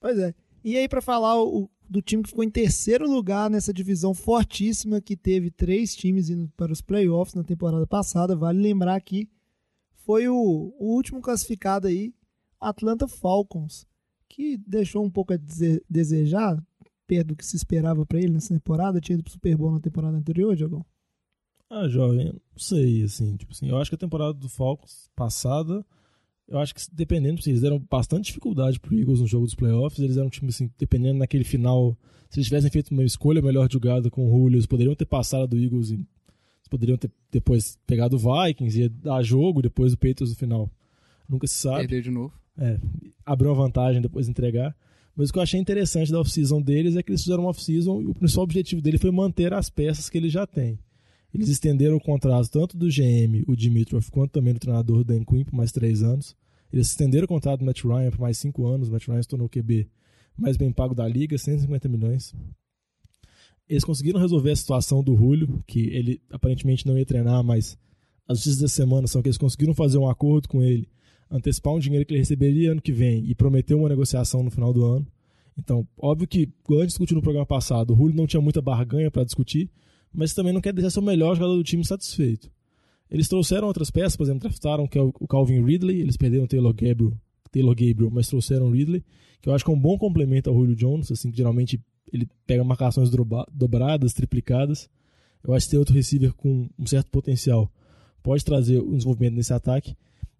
Pois 0.00 0.18
é. 0.18 0.34
E 0.64 0.78
aí, 0.78 0.88
para 0.88 1.02
falar 1.02 1.38
o, 1.42 1.68
do 1.88 2.02
time 2.02 2.22
que 2.22 2.28
ficou 2.28 2.44
em 2.44 2.50
terceiro 2.50 3.10
lugar 3.10 3.48
nessa 3.48 3.72
divisão 3.72 4.12
fortíssima 4.12 5.00
que 5.00 5.16
teve 5.16 5.50
três 5.50 5.96
times 5.96 6.28
indo 6.28 6.48
para 6.56 6.72
os 6.72 6.80
playoffs 6.80 7.34
na 7.34 7.42
temporada 7.42 7.86
passada. 7.86 8.36
Vale 8.36 8.60
lembrar 8.60 9.00
que 9.00 9.28
foi 10.04 10.28
o, 10.28 10.36
o 10.78 10.94
último 10.94 11.20
classificado 11.20 11.86
aí, 11.86 12.14
Atlanta 12.60 13.08
Falcons, 13.08 13.86
que 14.28 14.56
deixou 14.58 15.04
um 15.04 15.10
pouco 15.10 15.32
a 15.32 15.38
desejar, 15.88 16.62
perto 17.06 17.28
do 17.28 17.36
que 17.36 17.46
se 17.46 17.56
esperava 17.56 18.04
para 18.04 18.18
ele 18.18 18.32
nessa 18.32 18.52
temporada. 18.52 19.00
Tinha 19.00 19.14
ido 19.14 19.24
para 19.24 19.30
o 19.30 19.32
Super 19.32 19.56
Bowl 19.56 19.72
na 19.72 19.80
temporada 19.80 20.16
anterior, 20.16 20.54
Diogão? 20.54 20.84
Ah, 21.70 21.88
jovem, 21.88 22.26
não 22.32 22.58
sei, 22.58 23.02
assim, 23.02 23.36
tipo 23.36 23.52
assim, 23.52 23.68
eu 23.68 23.76
acho 23.76 23.90
que 23.90 23.94
a 23.94 23.98
temporada 23.98 24.32
do 24.32 24.48
Falcons 24.48 25.10
passada 25.14 25.84
eu 26.48 26.58
acho 26.58 26.74
que 26.74 26.80
dependendo, 26.92 27.40
eles 27.46 27.60
deram 27.60 27.78
bastante 27.90 28.26
dificuldade 28.26 28.80
pro 28.80 28.98
Eagles 28.98 29.20
no 29.20 29.26
jogo 29.26 29.44
dos 29.44 29.54
playoffs. 29.54 30.02
Eles 30.02 30.16
eram 30.16 30.28
um 30.28 30.30
time 30.30 30.48
assim, 30.48 30.70
dependendo 30.78 31.18
naquele 31.18 31.44
final, 31.44 31.96
se 32.30 32.38
eles 32.38 32.46
tivessem 32.46 32.70
feito 32.70 32.90
uma 32.90 33.04
escolha 33.04 33.42
melhor 33.42 33.70
jogada 33.70 34.10
com 34.10 34.26
o 34.26 34.30
Julio, 34.30 34.56
eles 34.56 34.66
poderiam 34.66 34.94
ter 34.94 35.04
passado 35.04 35.48
do 35.48 35.58
Eagles 35.58 35.90
e 35.90 36.04
poderiam 36.70 36.96
ter 36.96 37.10
depois 37.30 37.78
pegado 37.86 38.16
o 38.16 38.18
Vikings 38.18 38.82
e 38.82 38.88
dar 38.88 39.22
jogo 39.22 39.60
depois 39.60 39.92
do 39.92 39.98
Patriots 39.98 40.30
no 40.30 40.36
final. 40.36 40.70
Nunca 41.28 41.46
se 41.46 41.54
sabe. 41.54 41.80
Perder 41.80 42.02
de 42.02 42.10
novo. 42.10 42.32
É, 42.56 42.80
abriu 43.24 43.50
uma 43.50 43.62
vantagem 43.62 44.00
depois 44.00 44.28
entregar. 44.28 44.74
Mas 45.14 45.30
o 45.30 45.32
que 45.32 45.38
eu 45.38 45.42
achei 45.42 45.60
interessante 45.60 46.12
da 46.12 46.20
off-season 46.20 46.62
deles 46.62 46.96
é 46.96 47.02
que 47.02 47.10
eles 47.10 47.22
fizeram 47.22 47.42
uma 47.42 47.50
off-season 47.50 48.00
e 48.02 48.06
o 48.06 48.14
principal 48.14 48.44
objetivo 48.44 48.80
dele 48.80 48.98
foi 48.98 49.10
manter 49.10 49.52
as 49.52 49.68
peças 49.68 50.08
que 50.08 50.16
eles 50.16 50.32
já 50.32 50.46
têm. 50.46 50.78
Eles 51.32 51.48
estenderam 51.48 51.96
o 51.96 52.00
contrato 52.00 52.50
tanto 52.50 52.76
do 52.76 52.88
GM, 52.88 53.44
o 53.46 53.54
Dimitrov, 53.54 54.08
quanto 54.10 54.32
também 54.32 54.54
do 54.54 54.60
treinador 54.60 55.04
Dan 55.04 55.24
Quinn 55.24 55.44
por 55.44 55.54
mais 55.54 55.70
três 55.70 56.02
anos. 56.02 56.34
Eles 56.72 56.88
estenderam 56.88 57.24
o 57.24 57.28
contrato 57.28 57.60
do 57.60 57.66
Matt 57.66 57.82
Ryan 57.84 58.10
por 58.10 58.20
mais 58.20 58.38
cinco 58.38 58.66
anos. 58.66 58.88
O 58.88 58.92
Matt 58.92 59.06
Ryan 59.06 59.22
se 59.22 59.28
tornou 59.28 59.46
o 59.46 59.50
QB 59.50 59.88
mais 60.36 60.56
bem 60.56 60.72
pago 60.72 60.94
da 60.94 61.06
liga, 61.06 61.36
150 61.36 61.88
milhões. 61.88 62.34
Eles 63.68 63.84
conseguiram 63.84 64.20
resolver 64.20 64.50
a 64.50 64.56
situação 64.56 65.02
do 65.02 65.14
Julio, 65.16 65.62
que 65.66 65.80
ele 65.88 66.22
aparentemente 66.30 66.86
não 66.86 66.96
ia 66.96 67.04
treinar, 67.04 67.42
mas 67.44 67.76
as 68.26 68.38
notícias 68.38 68.58
da 68.58 68.68
semana 68.68 69.06
são 69.06 69.20
que 69.20 69.28
eles 69.28 69.36
conseguiram 69.36 69.74
fazer 69.74 69.98
um 69.98 70.08
acordo 70.08 70.48
com 70.48 70.62
ele, 70.62 70.88
antecipar 71.30 71.74
um 71.74 71.78
dinheiro 71.78 72.06
que 72.06 72.12
ele 72.12 72.20
receberia 72.20 72.72
ano 72.72 72.80
que 72.80 72.92
vem 72.92 73.28
e 73.28 73.34
prometer 73.34 73.74
uma 73.74 73.88
negociação 73.88 74.42
no 74.42 74.50
final 74.50 74.72
do 74.72 74.84
ano. 74.84 75.06
Então, 75.56 75.86
óbvio 75.98 76.26
que, 76.26 76.48
como 76.62 76.78
a 76.78 76.82
gente 76.82 76.90
discutiu 76.90 77.16
no 77.16 77.22
programa 77.22 77.44
passado, 77.44 77.92
o 77.92 77.96
Julio 77.96 78.16
não 78.16 78.26
tinha 78.26 78.40
muita 78.40 78.62
barganha 78.62 79.10
para 79.10 79.24
discutir, 79.24 79.68
mas 80.12 80.34
também 80.34 80.52
não 80.52 80.60
quer 80.60 80.72
deixar 80.72 80.90
ser 80.90 81.00
o 81.00 81.02
melhor 81.02 81.34
jogador 81.34 81.56
do 81.56 81.64
time 81.64 81.84
satisfeito. 81.84 82.50
Eles 83.10 83.28
trouxeram 83.28 83.66
outras 83.66 83.90
peças, 83.90 84.16
por 84.16 84.24
exemplo, 84.24 84.40
draftaram 84.40 84.86
que 84.86 84.98
é 84.98 85.02
o 85.02 85.12
Calvin 85.26 85.64
Ridley, 85.64 86.00
eles 86.00 86.16
perderam 86.16 86.44
o 86.44 86.48
Taylor 86.48 86.74
Gabriel, 86.74 87.12
Taylor 87.50 87.74
Gabriel, 87.74 88.10
mas 88.10 88.28
trouxeram 88.28 88.68
o 88.68 88.70
Ridley, 88.70 89.04
que 89.40 89.48
eu 89.48 89.54
acho 89.54 89.64
que 89.64 89.70
é 89.70 89.74
um 89.74 89.80
bom 89.80 89.96
complemento 89.96 90.50
ao 90.50 90.56
Julio 90.56 90.76
Jones, 90.76 91.10
assim, 91.10 91.30
que 91.30 91.36
geralmente 91.36 91.80
ele 92.12 92.28
pega 92.46 92.62
marcações 92.64 93.10
dobradas, 93.52 94.12
triplicadas. 94.12 94.88
Eu 95.42 95.54
acho 95.54 95.66
que 95.66 95.70
tem 95.70 95.78
outro 95.78 95.94
receiver 95.94 96.32
com 96.34 96.68
um 96.78 96.86
certo 96.86 97.10
potencial 97.10 97.70
pode 98.22 98.44
trazer 98.44 98.78
o 98.78 98.94
desenvolvimento 98.94 99.34
nesse 99.36 99.54
ataque. 99.54 99.96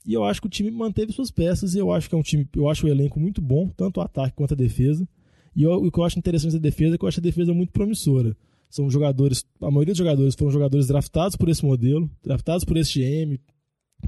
E 0.07 0.13
eu 0.13 0.25
acho 0.25 0.41
que 0.43 0.47
o 0.47 0.51
time 0.51 0.71
manteve 0.71 1.13
suas 1.13 1.31
peças 1.31 1.75
e 1.75 1.79
eu 1.79 1.91
acho 1.93 2.09
que 2.09 2.15
é 2.15 2.19
um 2.19 2.23
time, 2.23 2.47
eu 2.55 2.69
acho 2.69 2.87
o 2.87 2.89
elenco 2.89 3.19
muito 3.19 3.41
bom, 3.41 3.69
tanto 3.69 3.99
o 3.99 4.03
ataque 4.03 4.37
quanto 4.37 4.53
a 4.53 4.57
defesa. 4.57 5.09
E 5.57 5.63
eu, 5.63 5.73
o 5.73 5.91
que 5.91 5.99
eu 5.99 6.05
acho 6.05 6.19
interessante 6.19 6.53
da 6.53 6.59
defesa 6.59 6.95
é 6.95 6.99
que 6.99 7.05
eu 7.05 7.09
acho 7.09 7.21
a 7.21 7.23
defesa 7.23 7.53
muito 7.53 7.73
promissora. 7.73 8.37
São 8.71 8.91
jogadores, 8.91 9.45
a 9.61 9.71
maioria 9.71 9.93
dos 9.93 9.99
jogadores 9.99 10.35
foram 10.35 10.51
jogadores 10.51 10.87
draftados 10.87 11.37
por 11.37 11.49
esse 11.49 11.65
modelo, 11.65 12.11
draftados 12.23 12.65
por 12.65 12.77
esse 12.77 13.01
GM, 13.01 13.39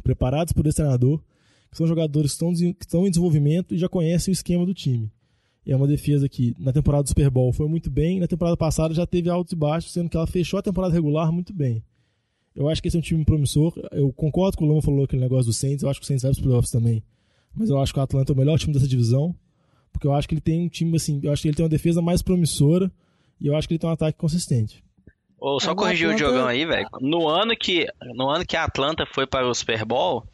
preparados 0.03 0.53
por 0.53 0.67
esse 0.67 0.77
treinador, 0.77 1.21
que 1.71 1.77
são 1.77 1.87
jogadores 1.87 2.33
que 2.33 2.45
estão, 2.45 2.53
que 2.75 2.85
estão 2.85 3.07
em 3.07 3.11
desenvolvimento 3.11 3.75
e 3.75 3.79
já 3.79 3.89
conhecem 3.89 4.33
o 4.33 4.35
esquema 4.35 4.67
do 4.67 4.75
time. 4.75 5.11
E 5.65 5.73
é 5.73 5.77
uma 5.77 5.87
defesa 5.87 6.29
que 6.29 6.55
na 6.59 6.73
temporada 6.73 7.05
do 7.05 7.09
Super 7.09 7.31
Bowl 7.31 7.53
foi 7.53 7.69
muito 7.69 7.91
bem, 7.91 8.21
na 8.21 8.27
temporada 8.27 8.57
passada 8.57 8.95
já 8.95 9.07
teve 9.07 9.29
altos 9.29 9.53
e 9.53 9.57
baixos, 9.57 9.93
sendo 9.93 10.09
que 10.09 10.17
ela 10.17 10.27
fechou 10.27 10.59
a 10.59 10.63
temporada 10.63 10.93
regular 10.93 11.33
muito 11.33 11.53
bem. 11.53 11.83
Eu 12.55 12.69
acho 12.69 12.83
que 12.83 12.89
esse 12.89 12.97
é 12.97 13.01
um 13.01 13.03
time 13.03 13.25
promissor. 13.25 13.73
Eu 13.93 14.13
concordo 14.13 14.57
com 14.57 14.65
o 14.65 14.69
Lama 14.69 14.83
falou 14.83 15.05
aquele 15.05 15.23
negócio 15.23 15.47
do 15.47 15.53
Saints, 15.53 15.83
eu 15.83 15.89
acho 15.89 16.01
que 16.01 16.05
o 16.05 16.07
Saints 16.07 16.23
vai 16.23 16.33
para 16.33 16.39
os 16.39 16.43
playoffs 16.43 16.71
também. 16.71 17.03
Mas 17.55 17.71
eu 17.71 17.79
acho 17.79 17.93
que 17.93 17.99
o 17.99 18.03
Atlanta 18.03 18.33
é 18.33 18.35
o 18.35 18.37
melhor 18.37 18.59
time 18.59 18.73
dessa 18.73 18.89
divisão, 18.89 19.35
porque 19.93 20.07
eu 20.07 20.13
acho 20.13 20.29
que 20.29 20.35
ele 20.35 20.41
tem 20.41 20.61
um 20.63 20.69
time 20.69 20.97
assim, 20.97 21.21
eu 21.23 21.33
acho 21.33 21.43
que 21.43 21.49
ele 21.49 21.57
tem 21.57 21.65
uma 21.65 21.71
defesa 21.71 22.03
mais 22.03 22.23
promissora 22.23 22.91
e 23.41 23.47
eu 23.49 23.57
acho 23.57 23.67
que 23.69 23.75
ele 23.75 23.79
tem 23.79 23.89
um 23.89 23.93
ataque 23.93 24.19
consistente. 24.19 24.83
Ô, 25.39 25.59
só 25.59 25.71
É, 25.71 25.73
o 25.73 25.77
corrigir 25.77 26.07
o 26.09 26.11
Atlanta- 26.13 26.31
Diogão 26.33 26.47
aí, 26.49 26.67
velho. 26.67 26.89
No 27.01 27.27
ano 27.29 27.57
que 27.57 27.87
no 28.15 28.29
ano 28.29 28.45
que 28.45 28.57
a 28.57 28.65
Atlanta 28.65 29.07
foi 29.07 29.27
para 29.27 29.49
o 29.49 29.55
Super 29.55 29.85
Bowl, 29.85 30.25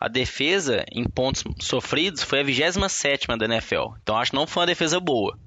a 0.00 0.08
defesa 0.08 0.84
em 0.90 1.04
pontos 1.04 1.44
sofridos 1.60 2.22
foi 2.22 2.40
a 2.40 2.44
27ª 2.44 3.36
da 3.38 3.44
NFL. 3.44 3.94
Então 4.02 4.16
acho 4.16 4.32
que 4.32 4.36
não 4.36 4.46
foi 4.46 4.62
uma 4.62 4.66
defesa 4.66 4.98
boa. 4.98 5.38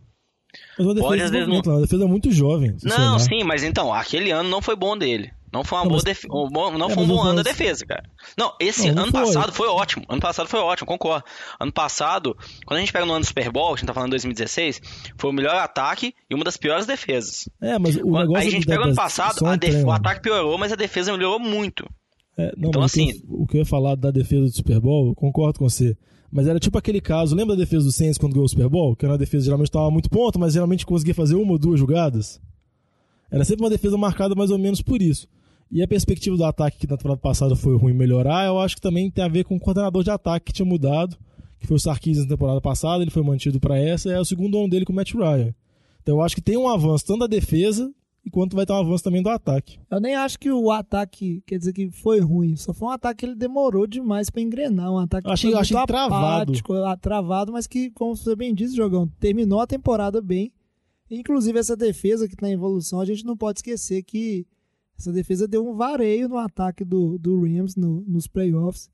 Mas 0.78 0.88
uma 0.88 0.94
defesa, 0.96 1.08
Pode, 1.10 1.22
às 1.22 1.30
vezes, 1.32 1.46
desenvolvimento, 1.48 1.70
uma 1.70 1.82
defesa 1.82 2.08
muito 2.08 2.32
jovem. 2.32 2.78
Não, 2.84 3.20
sim, 3.20 3.44
mas 3.44 3.64
então, 3.64 3.94
aquele 3.94 4.32
ano 4.32 4.50
não 4.50 4.62
foi 4.62 4.76
bom 4.76 4.98
dele. 4.98 5.32
Não 5.52 5.64
foi 5.64 5.78
uma 5.80 5.86
Não, 5.86 5.90
boa 5.92 6.02
mas- 6.06 6.24
um 6.26 6.50
bom- 6.50 6.78
não 6.78 6.90
É, 6.90 6.94
foi 6.94 7.04
um 7.04 7.08
bom 7.08 7.14
ano 7.16 7.24
falo 7.24 7.36
da 7.38 7.42
defesa, 7.44 7.86
cara. 7.86 8.04
Não, 8.38 8.54
esse 8.60 8.92
Não, 8.92 9.04
ano 9.04 9.12
foi. 9.12 9.22
passado 9.22 9.52
foi 9.52 9.68
ótimo. 9.68 10.06
Ano 10.08 10.22
passado 10.22 10.48
foi 10.48 10.60
ótimo, 10.60 10.86
concordo. 10.88 11.24
Ano 11.60 11.72
passado, 11.72 12.38
quando 12.66 12.78
a 12.78 12.80
gente 12.82 12.94
pega 12.94 13.06
no 13.06 13.14
ano 13.14 13.22
do 13.22 13.28
Super 13.28 13.52
Bowl, 13.52 13.74
a 13.74 13.76
gente 13.78 13.88
tá 13.88 13.94
falando 13.94 14.12
2016, 14.12 14.82
foi 15.18 15.30
o 15.30 15.34
melhor 15.34 15.56
ataque 15.56 16.14
e 16.30 16.36
uma 16.36 16.44
das 16.44 16.56
piores 16.58 16.86
defesas. 16.86 17.50
É, 17.62 17.80
mas 17.80 17.96
o 17.96 18.12
negócio 18.12 18.36
aí 18.38 18.48
a 18.48 18.52
gente 18.52 18.66
pega 18.68 18.82
o 18.82 18.86
ano 18.86 18.96
passado, 18.96 19.36
def- 19.58 19.84
o 19.84 19.92
ataque 19.92 20.22
piorou, 20.22 20.58
mas 20.58 20.72
a 20.72 20.76
defesa 20.76 21.12
melhorou 21.12 21.40
muito. 21.40 21.86
É, 22.38 22.54
não, 22.56 22.70
Então, 22.70 22.82
assim- 22.84 23.22
o 23.28 23.46
que 23.48 23.58
eu 23.58 23.60
ia 23.60 23.66
falar 23.66 23.96
da 23.96 24.12
defesa 24.12 24.44
do 24.44 24.52
Super 24.52 24.80
Bowl, 24.80 25.14
concordo 25.16 25.60
com 25.60 25.68
você. 25.68 25.98
Mas 26.32 26.48
era 26.48 26.60
tipo 26.60 26.78
aquele 26.78 27.02
caso, 27.02 27.36
lembra 27.36 27.56
da 27.56 27.64
defesa 27.64 27.84
do 27.86 27.92
Saints 27.92 28.18
quando 28.20 28.34
ganhou 28.34 28.46
o 28.46 28.50
Super 28.50 28.70
Bowl? 28.70 28.96
Que 28.96 29.04
era 29.04 29.14
uma 29.14 29.18
defesa 29.18 29.42
que 29.42 29.46
geralmente 29.46 29.70
estava 29.70 29.90
muito 29.90 30.10
ponto, 30.12 30.38
mas 30.40 30.54
geralmente 30.54 30.86
conseguia 30.86 31.16
fazer 31.16 31.34
uma 31.36 31.54
ou 31.54 31.58
duas 31.58 31.80
jogadas? 31.80 32.40
Era 33.32 33.44
sempre 33.44 33.64
uma 33.64 33.70
defesa 33.70 33.98
marcada 33.98 34.36
mais 34.36 34.52
ou 34.52 34.58
menos 34.58 34.82
por 34.82 35.02
isso. 35.02 35.28
E 35.72 35.84
a 35.84 35.88
perspectiva 35.88 36.36
do 36.36 36.44
ataque 36.44 36.80
que 36.80 36.88
na 36.88 36.98
temporada 36.98 37.22
passada 37.22 37.56
foi 37.56 37.78
ruim 37.78 37.94
melhorar, 37.94 38.48
eu 38.48 38.60
acho 38.60 38.76
que 38.76 38.82
também 38.82 39.10
tem 39.12 39.24
a 39.24 39.28
ver 39.28 39.44
com 39.44 39.56
o 39.56 39.60
coordenador 39.60 40.04
de 40.04 40.10
ataque 40.10 40.48
que 40.48 40.54
tinha 40.54 40.66
mudado, 40.66 41.16
que 41.60 41.68
foi 41.68 41.76
o 41.78 41.80
Sarkisian 41.80 42.24
na 42.24 42.30
temporada 42.30 42.60
passada, 42.62 43.04
ele 43.04 43.12
foi 43.12 43.22
mantido 43.22 43.60
para 43.60 43.78
essa, 43.78 44.10
e 44.10 44.14
é 44.14 44.20
o 44.20 44.26
segundo 44.26 44.58
ano 44.58 44.70
dele 44.70 44.86
com 44.86 44.94
o 44.94 44.96
Matt 44.96 45.14
Ryan. 45.14 45.54
Então 46.02 46.16
eu 46.16 46.22
acho 46.24 46.34
que 46.36 46.42
tem 46.42 46.58
um 46.58 46.68
avanço 46.68 47.06
tanto 47.06 47.20
da 47.20 47.28
defesa, 47.28 47.94
enquanto 48.26 48.56
vai 48.56 48.66
ter 48.66 48.74
um 48.74 48.78
avanço 48.78 49.04
também 49.04 49.22
do 49.22 49.30
ataque. 49.30 49.78
Eu 49.92 50.00
nem 50.00 50.16
acho 50.16 50.40
que 50.40 50.52
o 50.52 50.72
ataque, 50.72 51.44
quer 51.46 51.58
dizer 51.60 51.72
que 51.74 51.90
foi 51.92 52.20
ruim. 52.20 52.56
Só 52.56 52.74
foi 52.74 52.88
um 52.88 52.92
ataque 52.92 53.20
que 53.20 53.26
ele 53.28 53.36
demorou 53.36 53.86
demais 53.88 54.30
pra 54.30 54.42
engrenar. 54.42 54.92
Um 54.92 54.98
ataque 54.98 55.28
Eu 55.28 55.32
achei- 55.32 55.50
que 55.50 55.52
foi 55.54 55.58
eu 55.58 55.62
achei 55.62 55.78
muito 55.78 55.88
travado. 55.88 56.44
apático, 56.52 56.74
ah, 56.74 56.98
travado, 56.98 57.52
mas 57.54 57.68
que, 57.68 57.90
como 57.92 58.16
você 58.16 58.36
bem 58.36 58.54
disse, 58.54 58.76
Jogão, 58.76 59.08
terminou 59.20 59.60
a 59.60 59.68
temporada 59.68 60.22
bem. 60.22 60.52
Inclusive, 61.10 61.58
essa 61.60 61.76
defesa 61.78 62.28
que 62.28 62.36
tá 62.36 62.48
em 62.50 62.54
evolução, 62.54 63.00
a 63.00 63.06
gente 63.06 63.24
não 63.26 63.36
pode 63.38 63.60
esquecer 63.60 64.04
que 64.04 64.46
essa 65.00 65.12
defesa 65.14 65.48
deu 65.48 65.66
um 65.68 65.74
vareio 65.76 66.28
no 66.28 66.38
ataque 66.38 66.84
do, 66.84 67.18
do 67.18 67.40
Rams 67.42 67.76
no- 67.76 68.02
nos 68.08 68.28
playoffs. 68.28 68.90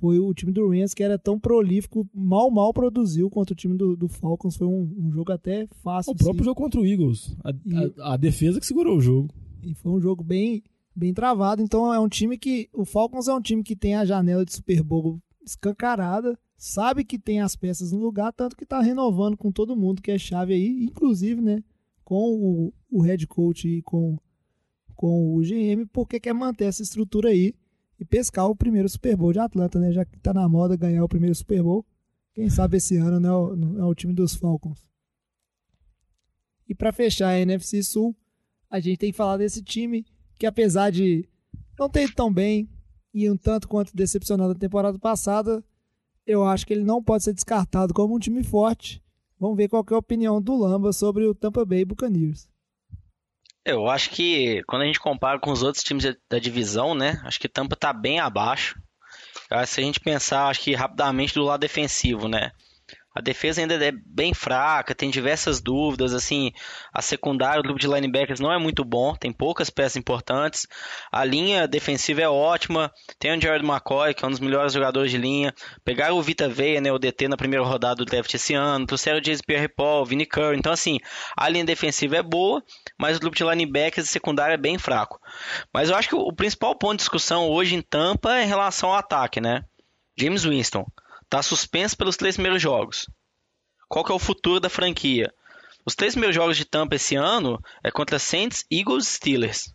Foi 0.00 0.18
o 0.20 0.32
time 0.32 0.52
do 0.52 0.68
Rams 0.68 0.94
que 0.94 1.02
era 1.02 1.18
tão 1.18 1.40
prolífico, 1.40 2.08
mal, 2.14 2.48
mal 2.52 2.72
produziu 2.72 3.28
contra 3.28 3.52
o 3.52 3.56
time 3.56 3.76
do, 3.76 3.96
do 3.96 4.08
Falcons. 4.08 4.56
Foi 4.56 4.68
um, 4.68 4.94
um 4.96 5.10
jogo 5.10 5.32
até 5.32 5.66
fácil. 5.82 6.12
O 6.12 6.16
se- 6.16 6.22
próprio 6.22 6.44
jogo 6.44 6.54
contra 6.60 6.80
o 6.80 6.86
Eagles. 6.86 7.36
A, 7.44 7.50
E- 7.50 7.92
a- 8.00 8.14
a 8.14 8.16
defesa 8.16 8.60
que 8.60 8.66
segurou 8.66 8.96
o 8.96 9.00
jogo. 9.00 9.28
E 9.62 9.74
foi 9.74 9.90
um 9.90 10.00
jogo 10.00 10.22
bem, 10.22 10.62
bem 10.94 11.12
travado. 11.12 11.60
Então 11.60 11.92
é 11.92 11.98
um 11.98 12.08
time 12.08 12.38
que. 12.38 12.68
O 12.72 12.84
Falcons 12.84 13.26
é 13.26 13.34
um 13.34 13.40
time 13.42 13.64
que 13.64 13.74
tem 13.74 13.96
a 13.96 14.04
janela 14.04 14.44
de 14.44 14.52
Super 14.54 14.82
Bowl 14.84 15.18
escancarada. 15.44 16.38
Sabe 16.56 17.04
que 17.04 17.18
tem 17.18 17.40
as 17.40 17.54
peças 17.56 17.90
no 17.92 17.98
lugar, 17.98 18.32
tanto 18.32 18.56
que 18.56 18.66
tá 18.66 18.80
renovando 18.80 19.36
com 19.36 19.50
todo 19.50 19.76
mundo 19.76 20.00
que 20.02 20.10
é 20.10 20.18
chave 20.18 20.54
aí, 20.54 20.84
inclusive, 20.84 21.40
né? 21.40 21.62
Com 22.04 22.34
o, 22.34 22.72
o 22.90 23.00
head 23.02 23.26
coach 23.26 23.68
e 23.68 23.82
com, 23.82 24.16
com 24.98 25.36
o 25.36 25.40
GM, 25.42 25.86
porque 25.92 26.18
quer 26.18 26.32
manter 26.32 26.64
essa 26.64 26.82
estrutura 26.82 27.28
aí 27.28 27.54
e 28.00 28.04
pescar 28.04 28.48
o 28.48 28.56
primeiro 28.56 28.88
Super 28.88 29.16
Bowl 29.16 29.32
de 29.32 29.38
Atlanta, 29.38 29.78
né? 29.78 29.92
Já 29.92 30.04
que 30.04 30.18
tá 30.18 30.34
na 30.34 30.48
moda 30.48 30.76
ganhar 30.76 31.04
o 31.04 31.08
primeiro 31.08 31.36
Super 31.36 31.62
Bowl. 31.62 31.86
Quem 32.34 32.50
sabe 32.50 32.78
esse 32.78 32.96
ano 32.96 33.20
não 33.20 33.78
é 33.78 33.84
o, 33.84 33.94
time 33.94 34.12
dos 34.12 34.34
Falcons. 34.34 34.84
E 36.68 36.74
para 36.74 36.92
fechar 36.92 37.28
a 37.28 37.38
NFC 37.38 37.80
Sul, 37.84 38.14
a 38.68 38.80
gente 38.80 38.98
tem 38.98 39.12
que 39.12 39.16
falar 39.16 39.36
desse 39.36 39.62
time 39.62 40.04
que 40.36 40.46
apesar 40.46 40.90
de 40.90 41.28
não 41.78 41.88
ter 41.88 42.02
ido 42.02 42.14
tão 42.14 42.32
bem 42.32 42.68
e 43.14 43.30
um 43.30 43.36
tanto 43.36 43.68
quanto 43.68 43.94
decepcionado 43.94 44.52
na 44.52 44.58
temporada 44.58 44.98
passada, 44.98 45.64
eu 46.26 46.44
acho 46.44 46.66
que 46.66 46.72
ele 46.72 46.84
não 46.84 47.00
pode 47.00 47.22
ser 47.22 47.32
descartado 47.32 47.94
como 47.94 48.16
um 48.16 48.18
time 48.18 48.42
forte. 48.42 49.00
Vamos 49.38 49.56
ver 49.56 49.68
qual 49.68 49.86
é 49.88 49.94
a 49.94 49.98
opinião 49.98 50.42
do 50.42 50.56
Lamba 50.56 50.92
sobre 50.92 51.24
o 51.24 51.36
Tampa 51.36 51.64
Bay 51.64 51.84
Buccaneers. 51.84 52.48
Eu 53.70 53.86
acho 53.88 54.10
que 54.10 54.62
quando 54.66 54.82
a 54.82 54.86
gente 54.86 54.98
compara 54.98 55.38
com 55.38 55.50
os 55.52 55.62
outros 55.62 55.84
times 55.84 56.04
da- 56.28 56.38
divisão, 56.38 56.94
né? 56.94 57.20
Acho 57.24 57.38
que 57.38 57.48
Tampa 57.48 57.76
tá 57.76 57.92
bem 57.92 58.18
abaixo. 58.18 58.80
Se 59.66 59.80
a 59.80 59.84
gente 59.84 60.00
pensar, 60.00 60.48
acho 60.48 60.60
que 60.60 60.74
rapidamente 60.74 61.34
do 61.34 61.42
lado 61.44 61.60
defensivo, 61.60 62.28
né? 62.28 62.50
A 63.18 63.20
defesa 63.20 63.60
ainda 63.60 63.74
é 63.84 63.90
bem 63.90 64.32
fraca, 64.32 64.94
tem 64.94 65.10
diversas 65.10 65.60
dúvidas, 65.60 66.14
assim, 66.14 66.52
a 66.94 67.02
secundária, 67.02 67.58
o 67.58 67.64
grupo 67.64 67.80
de 67.80 67.88
linebackers 67.88 68.38
não 68.38 68.52
é 68.52 68.56
muito 68.60 68.84
bom, 68.84 69.12
tem 69.16 69.32
poucas 69.32 69.68
peças 69.68 69.96
importantes. 69.96 70.68
A 71.10 71.24
linha 71.24 71.66
defensiva 71.66 72.20
é 72.20 72.28
ótima, 72.28 72.92
tem 73.18 73.36
o 73.36 73.40
Jared 73.40 73.66
McCoy, 73.66 74.14
que 74.14 74.24
é 74.24 74.28
um 74.28 74.30
dos 74.30 74.38
melhores 74.38 74.72
jogadores 74.72 75.10
de 75.10 75.18
linha. 75.18 75.52
Pegaram 75.84 76.16
o 76.16 76.22
Vita 76.22 76.48
Veia, 76.48 76.80
né, 76.80 76.92
o 76.92 76.98
DT 76.98 77.26
na 77.26 77.36
primeira 77.36 77.64
rodada 77.64 77.96
do 77.96 78.04
draft 78.04 78.32
esse 78.32 78.54
ano, 78.54 78.86
trouxeram 78.86 79.18
o 79.18 79.24
James 79.24 79.42
Pierre-Paul, 79.42 80.04
Vinny 80.04 80.24
Curry. 80.24 80.56
Então, 80.56 80.70
assim, 80.72 81.00
a 81.36 81.48
linha 81.48 81.64
defensiva 81.64 82.18
é 82.18 82.22
boa, 82.22 82.62
mas 82.96 83.16
o 83.16 83.20
grupo 83.20 83.36
de 83.36 83.42
linebackers 83.42 84.06
e 84.06 84.10
secundária 84.12 84.54
é 84.54 84.56
bem 84.56 84.78
fraco. 84.78 85.18
Mas 85.74 85.90
eu 85.90 85.96
acho 85.96 86.08
que 86.08 86.14
o 86.14 86.32
principal 86.32 86.78
ponto 86.78 86.92
de 86.92 86.98
discussão 86.98 87.48
hoje 87.48 87.74
em 87.74 87.82
Tampa 87.82 88.36
é 88.36 88.44
em 88.44 88.46
relação 88.46 88.90
ao 88.90 88.94
ataque, 88.94 89.40
né? 89.40 89.64
James 90.16 90.44
Winston 90.44 90.86
tá 91.28 91.42
suspenso 91.42 91.96
pelos 91.96 92.16
três 92.16 92.36
primeiros 92.36 92.62
jogos. 92.62 93.06
Qual 93.88 94.04
que 94.04 94.12
é 94.12 94.14
o 94.14 94.18
futuro 94.18 94.60
da 94.60 94.68
franquia? 94.68 95.32
Os 95.84 95.94
três 95.94 96.12
primeiros 96.12 96.36
jogos 96.36 96.56
de 96.56 96.64
Tampa 96.64 96.96
esse 96.96 97.16
ano 97.16 97.58
é 97.82 97.90
contra 97.90 98.18
Saints, 98.18 98.64
Eagles 98.70 99.08
e 99.08 99.12
Steelers. 99.12 99.74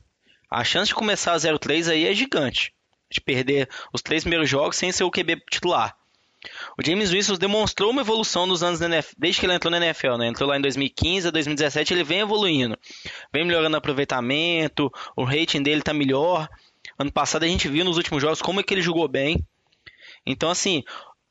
A 0.49 0.63
chance 0.63 0.89
de 0.89 0.95
começar 0.95 1.33
a 1.33 1.37
0-3 1.37 1.91
aí 1.91 2.05
é 2.05 2.13
gigante. 2.13 2.71
De 3.09 3.19
perder 3.19 3.67
os 3.91 4.01
três 4.01 4.23
primeiros 4.23 4.49
jogos 4.49 4.77
sem 4.77 4.91
ser 4.91 5.03
o 5.03 5.11
QB 5.11 5.41
titular. 5.49 5.95
O 6.77 6.85
James 6.85 7.09
Winston 7.09 7.35
demonstrou 7.35 7.89
uma 7.89 8.01
evolução 8.01 8.45
nos 8.45 8.61
anos 8.61 8.81
NFL, 8.81 9.15
desde 9.17 9.39
que 9.39 9.45
ele 9.45 9.53
entrou 9.53 9.71
na 9.71 9.77
NFL, 9.77 10.17
né? 10.17 10.27
Entrou 10.27 10.49
lá 10.49 10.57
em 10.57 10.61
2015 10.61 11.29
a 11.29 11.31
2017, 11.31 11.93
ele 11.93 12.03
vem 12.03 12.19
evoluindo. 12.19 12.77
Vem 13.31 13.45
melhorando 13.45 13.75
o 13.75 13.77
aproveitamento, 13.77 14.91
o 15.15 15.23
rating 15.23 15.63
dele 15.63 15.81
tá 15.81 15.93
melhor. 15.93 16.47
Ano 16.99 17.11
passado 17.11 17.43
a 17.43 17.47
gente 17.47 17.67
viu 17.67 17.85
nos 17.85 17.97
últimos 17.97 18.21
jogos 18.21 18.41
como 18.41 18.59
é 18.59 18.63
que 18.63 18.73
ele 18.73 18.81
jogou 18.81 19.07
bem. 19.07 19.43
Então, 20.25 20.49
assim, 20.49 20.83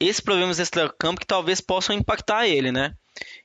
esses 0.08 0.20
problemas 0.20 0.58
extra-campo 0.58 1.20
que 1.20 1.26
talvez 1.26 1.60
possam 1.60 1.96
impactar 1.96 2.46
ele, 2.46 2.72
né? 2.72 2.94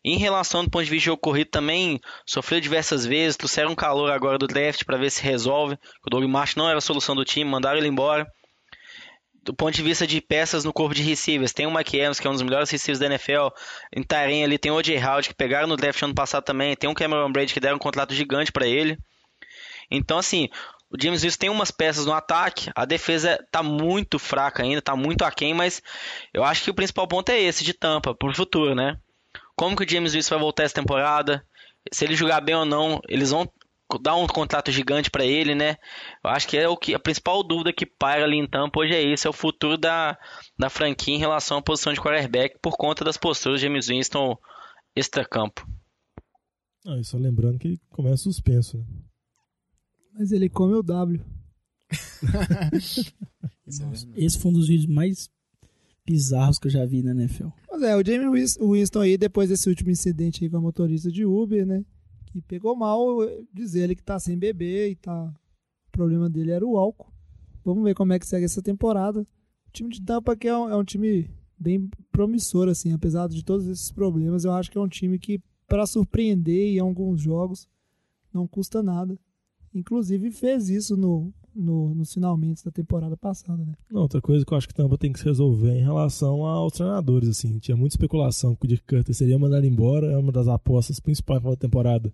Em 0.03 0.17
relação 0.17 0.63
do 0.63 0.69
ponto 0.69 0.85
de 0.85 0.89
vista 0.89 1.01
de 1.01 1.05
jogo 1.05 1.21
corrido 1.21 1.49
também, 1.49 1.99
sofreu 2.25 2.59
diversas 2.59 3.05
vezes, 3.05 3.35
trouxeram 3.37 3.75
calor 3.75 4.11
agora 4.11 4.37
do 4.37 4.47
draft 4.47 4.83
para 4.85 4.97
ver 4.97 5.11
se 5.11 5.21
resolve. 5.21 5.77
O 6.05 6.09
Doug 6.09 6.23
Martin 6.25 6.59
não 6.59 6.69
era 6.69 6.77
a 6.77 6.81
solução 6.81 7.15
do 7.15 7.25
time, 7.25 7.49
mandaram 7.49 7.77
ele 7.77 7.87
embora. 7.87 8.25
Do 9.43 9.53
ponto 9.53 9.73
de 9.73 9.83
vista 9.83 10.05
de 10.05 10.19
peças 10.19 10.63
no 10.63 10.73
corpo 10.73 10.93
de 10.93 11.01
receivers, 11.01 11.53
tem 11.53 11.65
o 11.65 11.73
Mike 11.73 11.97
Evans, 11.97 12.19
que 12.19 12.27
é 12.27 12.29
um 12.29 12.33
dos 12.33 12.41
melhores 12.41 12.69
receivers 12.69 12.99
da 12.99 13.05
NFL. 13.05 13.47
Em 13.95 14.03
Tyrene 14.03 14.43
ali 14.43 14.57
tem 14.57 14.71
o 14.71 14.75
O.J. 14.75 14.97
Howard, 14.97 15.29
que 15.29 15.35
pegaram 15.35 15.67
no 15.67 15.77
draft 15.77 16.01
ano 16.01 16.13
passado 16.13 16.43
também. 16.43 16.75
Tem 16.75 16.89
o 16.89 16.93
Cameron 16.93 17.31
Braid, 17.31 17.53
que 17.53 17.59
deram 17.59 17.77
um 17.77 17.79
contrato 17.79 18.13
gigante 18.13 18.51
para 18.51 18.67
ele. 18.67 18.97
Então, 19.89 20.17
assim, 20.17 20.49
o 20.89 21.01
James 21.01 21.21
Winston 21.21 21.39
tem 21.39 21.49
umas 21.49 21.71
peças 21.71 22.05
no 22.05 22.13
ataque, 22.13 22.71
a 22.73 22.85
defesa 22.85 23.37
tá 23.51 23.61
muito 23.61 24.17
fraca 24.17 24.63
ainda, 24.63 24.81
tá 24.81 24.95
muito 24.95 25.23
aquém, 25.23 25.53
mas 25.53 25.81
eu 26.33 26.43
acho 26.43 26.63
que 26.63 26.71
o 26.71 26.73
principal 26.73 27.07
ponto 27.07 27.29
é 27.29 27.39
esse, 27.39 27.63
de 27.63 27.73
tampa, 27.73 28.15
pro 28.15 28.33
futuro, 28.33 28.73
né? 28.73 28.97
Como 29.55 29.75
que 29.75 29.83
o 29.83 29.89
James 29.89 30.13
Winston 30.13 30.35
vai 30.35 30.43
voltar 30.43 30.63
essa 30.63 30.75
temporada? 30.75 31.45
Se 31.91 32.05
ele 32.05 32.15
jogar 32.15 32.41
bem 32.41 32.55
ou 32.55 32.65
não, 32.65 33.01
eles 33.07 33.31
vão 33.31 33.51
dar 34.01 34.15
um 34.15 34.27
contrato 34.27 34.71
gigante 34.71 35.09
para 35.09 35.25
ele, 35.25 35.55
né? 35.55 35.75
Eu 36.23 36.29
acho 36.29 36.47
que 36.47 36.57
é 36.57 36.67
o 36.67 36.77
que 36.77 36.93
a 36.93 36.99
principal 36.99 37.43
dúvida 37.43 37.73
que 37.73 37.85
paira 37.85 38.25
ali 38.25 38.37
em 38.37 38.47
Tampa 38.47 38.79
hoje 38.79 38.93
é 38.93 39.01
isso, 39.01 39.27
é 39.27 39.29
o 39.29 39.33
futuro 39.33 39.77
da, 39.77 40.17
da 40.57 40.69
franquia 40.69 41.15
em 41.15 41.19
relação 41.19 41.57
à 41.57 41.61
posição 41.61 41.93
de 41.93 42.01
quarterback 42.01 42.57
por 42.61 42.77
conta 42.77 43.03
das 43.03 43.17
posturas 43.17 43.59
de 43.59 43.65
James 43.65 43.87
Winston 43.87 44.37
extra-campo. 44.95 45.67
Ah, 46.85 46.97
e 46.97 47.03
só 47.03 47.17
lembrando 47.17 47.59
que 47.59 47.77
começa 47.89 48.23
suspenso, 48.23 48.77
né? 48.77 48.85
Mas 50.17 50.31
ele 50.31 50.49
come 50.49 50.73
o 50.73 50.81
W. 50.81 51.23
Esse 54.15 54.39
foi 54.39 54.51
um 54.51 54.53
dos 54.53 54.67
vídeos 54.67 54.87
mais 54.87 55.29
bizarros 56.05 56.57
que 56.57 56.67
eu 56.67 56.71
já 56.71 56.85
vi 56.85 57.03
na 57.03 57.11
NFL. 57.11 57.49
Mas 57.69 57.83
é, 57.83 57.95
o 57.95 58.03
Jamie 58.03 58.45
Winston 58.59 59.01
aí, 59.01 59.17
depois 59.17 59.49
desse 59.49 59.69
último 59.69 59.91
incidente 59.91 60.43
aí 60.43 60.49
com 60.49 60.57
a 60.57 60.61
motorista 60.61 61.11
de 61.11 61.25
Uber, 61.25 61.65
né? 61.65 61.85
Que 62.25 62.41
pegou 62.41 62.75
mal, 62.75 63.19
dizer 63.53 63.81
ele 63.81 63.95
que 63.95 64.03
tá 64.03 64.17
sem 64.17 64.37
beber 64.37 64.91
e 64.91 64.95
tá. 64.95 65.33
O 65.87 65.91
problema 65.91 66.29
dele 66.29 66.51
era 66.51 66.65
o 66.65 66.77
álcool. 66.77 67.11
Vamos 67.63 67.83
ver 67.83 67.93
como 67.93 68.13
é 68.13 68.19
que 68.19 68.25
segue 68.25 68.45
essa 68.45 68.61
temporada. 68.61 69.21
O 69.21 69.71
time 69.71 69.89
de 69.89 70.01
Tampa 70.01 70.33
aqui 70.33 70.47
é 70.47 70.57
um, 70.57 70.69
é 70.69 70.75
um 70.75 70.83
time 70.83 71.29
bem 71.59 71.89
promissor, 72.11 72.69
assim, 72.69 72.93
apesar 72.93 73.27
de 73.27 73.43
todos 73.43 73.67
esses 73.67 73.91
problemas. 73.91 74.45
Eu 74.45 74.53
acho 74.53 74.71
que 74.71 74.77
é 74.77 74.81
um 74.81 74.87
time 74.87 75.19
que, 75.19 75.41
para 75.67 75.85
surpreender 75.85 76.75
em 76.75 76.79
alguns 76.79 77.21
jogos, 77.21 77.67
não 78.31 78.47
custa 78.47 78.81
nada. 78.81 79.19
Inclusive 79.77 80.31
fez 80.31 80.69
isso 80.69 80.97
no, 80.97 81.31
no, 81.55 81.93
nos 81.93 82.13
finalmente 82.13 82.63
da 82.63 82.71
temporada 82.71 83.15
passada, 83.15 83.63
né? 83.63 83.73
Não, 83.91 84.01
outra 84.01 84.21
coisa 84.21 84.45
que 84.45 84.51
eu 84.51 84.57
acho 84.57 84.67
que 84.67 84.73
Tampa 84.73 84.97
tem 84.97 85.11
que 85.11 85.19
se 85.19 85.25
resolver 85.25 85.71
em 85.71 85.83
relação 85.83 86.45
aos 86.45 86.73
treinadores, 86.73 87.29
assim. 87.29 87.59
Tinha 87.59 87.77
muita 87.77 87.93
especulação 87.93 88.55
que 88.55 88.65
o 88.65 88.67
Dick 88.67 88.83
Cutter 88.83 89.13
seria 89.13 89.37
mandado 89.37 89.65
embora, 89.65 90.07
é 90.07 90.17
uma 90.17 90.31
das 90.31 90.47
apostas 90.47 90.99
principais 90.99 91.41
para 91.41 91.53
a 91.53 91.57
temporada. 91.57 92.13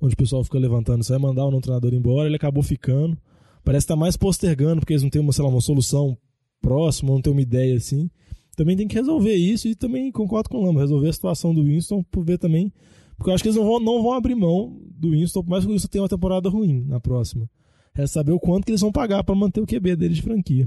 onde 0.00 0.14
o 0.14 0.16
pessoal 0.16 0.44
fica 0.44 0.58
levantando, 0.58 1.02
você 1.02 1.12
vai 1.12 1.22
mandar 1.22 1.46
o 1.46 1.50
não 1.50 1.60
treinador 1.60 1.94
embora, 1.94 2.28
ele 2.28 2.36
acabou 2.36 2.62
ficando. 2.62 3.16
Parece 3.64 3.86
que 3.86 3.92
tá 3.92 3.96
mais 3.96 4.16
postergando, 4.16 4.80
porque 4.80 4.92
eles 4.92 5.02
não 5.02 5.10
têm 5.10 5.20
uma, 5.20 5.32
sei 5.32 5.44
lá, 5.44 5.50
uma 5.50 5.60
solução 5.60 6.16
próxima, 6.60 7.12
não 7.12 7.22
tem 7.22 7.32
uma 7.32 7.42
ideia 7.42 7.76
assim. 7.76 8.10
Também 8.56 8.76
tem 8.76 8.86
que 8.86 8.94
resolver 8.94 9.34
isso 9.34 9.68
e 9.68 9.74
também 9.74 10.12
concordo 10.12 10.50
com 10.50 10.58
o 10.58 10.64
Lama, 10.66 10.80
resolver 10.80 11.08
a 11.08 11.12
situação 11.12 11.54
do 11.54 11.64
Winston, 11.64 12.02
por 12.02 12.24
ver 12.24 12.38
também. 12.38 12.72
Porque 13.20 13.28
eu 13.28 13.34
acho 13.34 13.42
que 13.42 13.50
eles 13.50 13.56
não 13.56 13.66
vão, 13.66 13.78
não 13.78 14.02
vão 14.02 14.14
abrir 14.14 14.34
mão 14.34 14.80
do 14.82 15.10
Winston, 15.10 15.42
por 15.42 15.50
mais 15.50 15.62
que 15.62 15.70
o 15.70 15.74
Winston 15.74 15.88
tenha 15.88 16.00
uma 16.00 16.08
temporada 16.08 16.48
ruim 16.48 16.86
na 16.86 16.98
próxima. 16.98 17.50
É 17.94 18.06
saber 18.06 18.32
o 18.32 18.40
quanto 18.40 18.64
que 18.64 18.70
eles 18.70 18.80
vão 18.80 18.90
pagar 18.90 19.22
para 19.22 19.34
manter 19.34 19.60
o 19.60 19.66
QB 19.66 19.94
deles 19.94 20.16
de 20.16 20.22
franquia. 20.22 20.66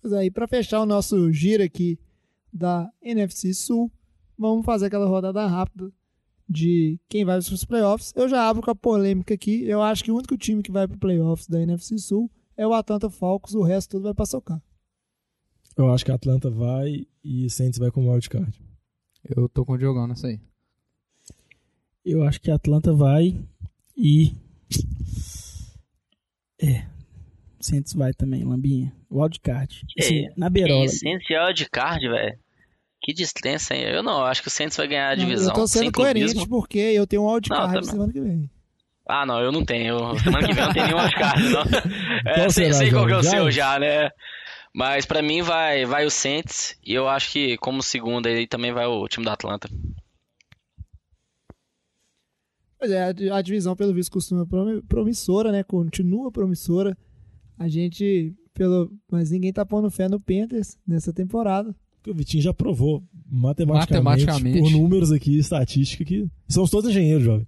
Pois 0.00 0.12
aí, 0.12 0.30
para 0.30 0.46
fechar 0.46 0.80
o 0.80 0.86
nosso 0.86 1.32
giro 1.32 1.64
aqui 1.64 1.98
da 2.52 2.88
NFC 3.02 3.52
Sul, 3.52 3.90
vamos 4.38 4.64
fazer 4.64 4.86
aquela 4.86 5.08
rodada 5.08 5.44
rápida 5.48 5.92
de 6.48 7.00
quem 7.08 7.24
vai 7.24 7.42
para 7.42 7.54
os 7.54 7.64
playoffs. 7.64 8.12
Eu 8.14 8.28
já 8.28 8.48
abro 8.48 8.62
com 8.62 8.70
a 8.70 8.76
polêmica 8.76 9.34
aqui. 9.34 9.64
Eu 9.64 9.82
acho 9.82 10.04
que 10.04 10.12
o 10.12 10.16
único 10.16 10.38
time 10.38 10.62
que 10.62 10.70
vai 10.70 10.86
para 10.86 10.94
os 10.94 11.00
playoffs 11.00 11.48
da 11.48 11.60
NFC 11.60 11.98
Sul 11.98 12.30
é 12.56 12.64
o 12.64 12.72
Atlanta 12.72 13.10
Falcons, 13.10 13.56
o 13.56 13.64
resto 13.64 13.90
tudo 13.90 14.04
vai 14.04 14.14
para 14.14 14.26
socar. 14.26 14.62
Eu 15.76 15.92
acho 15.92 16.04
que 16.04 16.12
a 16.12 16.14
Atlanta 16.14 16.48
vai 16.48 17.04
e 17.24 17.50
Saints 17.50 17.80
vai 17.80 17.90
com 17.90 18.06
o 18.06 18.12
wildcard. 18.12 18.62
Eu 19.24 19.48
tô 19.48 19.64
com 19.64 19.72
o 19.72 19.76
Diogão 19.76 20.06
nessa 20.06 20.28
aí. 20.28 20.40
Eu 22.04 22.22
acho 22.22 22.40
que 22.40 22.50
a 22.50 22.54
Atlanta 22.54 22.92
vai 22.92 23.36
e. 23.96 24.32
É. 26.60 26.84
Saints 27.60 27.92
vai 27.92 28.12
também, 28.14 28.44
Lambinha. 28.44 28.92
Wildcard. 29.10 29.84
Assim, 29.98 30.26
É, 30.26 30.32
na 30.36 30.48
beirola. 30.48 30.82
Que 30.82 30.88
Saints 30.92 31.28
e 31.28 31.34
wildcard, 31.38 32.08
velho. 32.08 32.38
Que 33.02 33.12
dispensa, 33.14 33.74
hein? 33.74 33.82
Eu 33.84 34.02
não, 34.02 34.22
acho 34.24 34.42
que 34.42 34.48
o 34.48 34.50
Saints 34.50 34.76
vai 34.76 34.86
ganhar 34.86 35.10
a 35.10 35.16
Não, 35.16 35.24
divisão. 35.24 35.48
eu 35.48 35.54
tô 35.54 35.66
sendo 35.66 35.90
coerente 35.92 36.26
clubismo. 36.34 36.48
porque 36.48 36.78
eu 36.78 37.06
tenho 37.06 37.22
um 37.22 37.26
Não, 37.26 37.32
wildcard 37.34 37.72
também. 37.74 37.90
semana 37.90 38.12
que 38.12 38.20
vem. 38.20 38.50
Ah, 39.08 39.26
não, 39.26 39.40
eu 39.40 39.50
não 39.50 39.64
tenho. 39.64 40.18
Semana 40.20 40.46
que 40.48 40.54
vem 40.54 40.62
eu 40.62 40.66
não 40.66 40.72
tenho 40.74 40.86
nenhum 40.86 40.98
wildcard, 40.98 41.42
não. 41.48 41.62
É, 42.26 42.34
Qual 42.34 42.50
sei, 42.50 42.64
será, 42.66 42.74
sei 42.74 42.90
qual 42.90 43.06
que 43.06 43.12
é 43.12 43.16
o 43.16 43.22
seu 43.22 43.50
já, 43.50 43.78
né? 43.78 44.10
Mas 44.74 45.04
pra 45.06 45.20
mim 45.22 45.42
vai, 45.42 45.84
vai 45.84 46.04
o 46.06 46.10
Saints 46.10 46.78
e 46.86 46.94
eu 46.94 47.08
acho 47.08 47.30
que 47.32 47.56
como 47.58 47.82
segundo 47.82 48.26
aí 48.26 48.46
também 48.46 48.72
vai 48.72 48.86
o 48.86 49.08
time 49.08 49.24
da 49.24 49.32
Atlanta. 49.32 49.68
Pois 52.80 52.90
é, 52.90 53.04
a 53.04 53.12
di- 53.12 53.30
a 53.30 53.40
divisão, 53.42 53.76
pelo 53.76 53.92
visto, 53.94 54.10
costuma 54.10 54.44
promi- 54.46 54.82
promissora, 54.82 55.52
né? 55.52 55.62
Continua 55.62 56.32
promissora. 56.32 56.96
A 57.58 57.68
gente, 57.68 58.34
pelo. 58.54 58.90
Mas 59.12 59.30
ninguém 59.30 59.52
tá 59.52 59.64
pondo 59.66 59.90
fé 59.90 60.08
no 60.08 60.18
Panthers 60.18 60.76
nessa 60.86 61.12
temporada. 61.12 61.76
Porque 61.96 62.10
o 62.10 62.14
Vitinho 62.14 62.42
já 62.42 62.54
provou 62.54 63.04
matematicamente, 63.30 64.24
Matematicamente. 64.24 64.58
por 64.60 64.70
números 64.70 65.12
aqui, 65.12 65.38
estatística, 65.38 66.02
que 66.02 66.26
somos 66.48 66.70
todos 66.70 66.88
engenheiros, 66.88 67.22
jovem. 67.22 67.46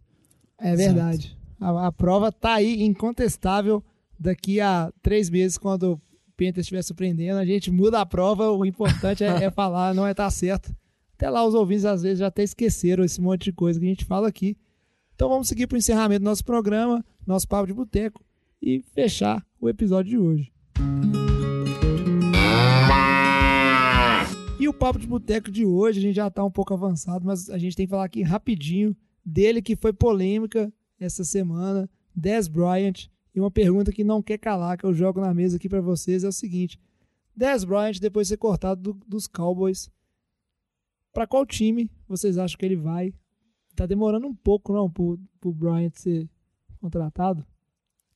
É 0.59 0.77
verdade. 0.77 1.35
A, 1.59 1.87
a 1.87 1.93
prova 1.93 2.31
tá 2.31 2.55
aí, 2.55 2.83
incontestável. 2.83 3.83
Daqui 4.21 4.61
a 4.61 4.93
três 5.03 5.31
meses, 5.31 5.57
quando 5.57 5.95
o 5.95 6.01
Panthers 6.37 6.59
estiver 6.67 6.83
surpreendendo, 6.83 7.39
a 7.39 7.45
gente 7.47 7.71
muda 7.71 8.01
a 8.01 8.07
prova. 8.07 8.51
O 8.53 8.67
importante 8.67 9.25
é, 9.25 9.29
é 9.45 9.51
falar, 9.51 9.95
não 9.95 10.07
é 10.07 10.11
estar 10.11 10.31
certo. 10.31 10.71
Até 11.15 11.31
lá, 11.31 11.43
os 11.47 11.55
ouvintes 11.55 11.87
às 11.87 12.03
vezes 12.03 12.19
já 12.19 12.27
até 12.27 12.43
esqueceram 12.43 13.03
esse 13.03 13.21
monte 13.21 13.45
de 13.45 13.53
coisa 13.53 13.81
que 13.81 13.87
a 13.87 13.89
gente 13.89 14.05
fala 14.05 14.29
aqui. 14.29 14.57
Então 15.15 15.29
vamos 15.29 15.49
seguir 15.49 15.67
para 15.67 15.77
o 15.77 15.79
encerramento 15.79 16.21
do 16.21 16.25
nosso 16.25 16.45
programa, 16.45 17.05
nosso 17.27 17.47
papo 17.47 17.67
de 17.67 17.73
boteco, 17.75 18.25
e 18.61 18.83
fechar 18.95 19.45
o 19.61 19.69
episódio 19.69 20.11
de 20.11 20.19
hoje. 20.19 20.53
E 24.59 24.69
o 24.69 24.73
papo 24.73 24.99
de 24.99 25.07
boteco 25.07 25.51
de 25.51 25.65
hoje, 25.65 25.99
a 25.99 26.03
gente 26.03 26.15
já 26.15 26.29
está 26.29 26.45
um 26.45 26.51
pouco 26.51 26.73
avançado, 26.73 27.25
mas 27.27 27.51
a 27.51 27.59
gente 27.59 27.77
tem 27.77 27.87
que 27.87 27.91
falar 27.91 28.05
aqui 28.05 28.23
rapidinho 28.23 28.97
dele 29.25 29.61
que 29.61 29.75
foi 29.75 29.93
polêmica 29.93 30.73
essa 31.01 31.25
semana, 31.25 31.91
Dez 32.15 32.47
Bryant. 32.47 33.09
E 33.35 33.41
uma 33.41 33.51
pergunta 33.51 33.91
que 33.93 34.05
não 34.05 34.23
quer 34.23 34.39
calar, 34.39 34.77
que 34.77 34.85
eu 34.85 34.93
jogo 34.95 35.21
na 35.21 35.33
mesa 35.35 35.57
aqui 35.57 35.69
para 35.69 35.81
vocês, 35.81 36.23
é 36.23 36.29
o 36.29 36.33
seguinte: 36.33 36.79
Dez 37.35 37.65
Bryant, 37.65 37.99
depois 38.01 38.27
de 38.27 38.35
ser 38.35 38.37
cortado 38.37 38.93
do- 38.93 39.01
dos 39.07 39.27
Cowboys, 39.27 39.91
para 41.13 41.27
qual 41.27 41.45
time 41.45 41.91
vocês 42.07 42.39
acham 42.39 42.57
que 42.59 42.65
ele 42.65 42.77
vai? 42.77 43.13
Tá 43.83 43.87
demorando 43.87 44.29
um 44.29 44.35
pouco, 44.35 44.73
não, 44.73 44.89
pro, 44.89 45.19
pro 45.41 45.53
Bryant 45.53 45.91
ser 45.97 46.29
contratado? 46.81 47.45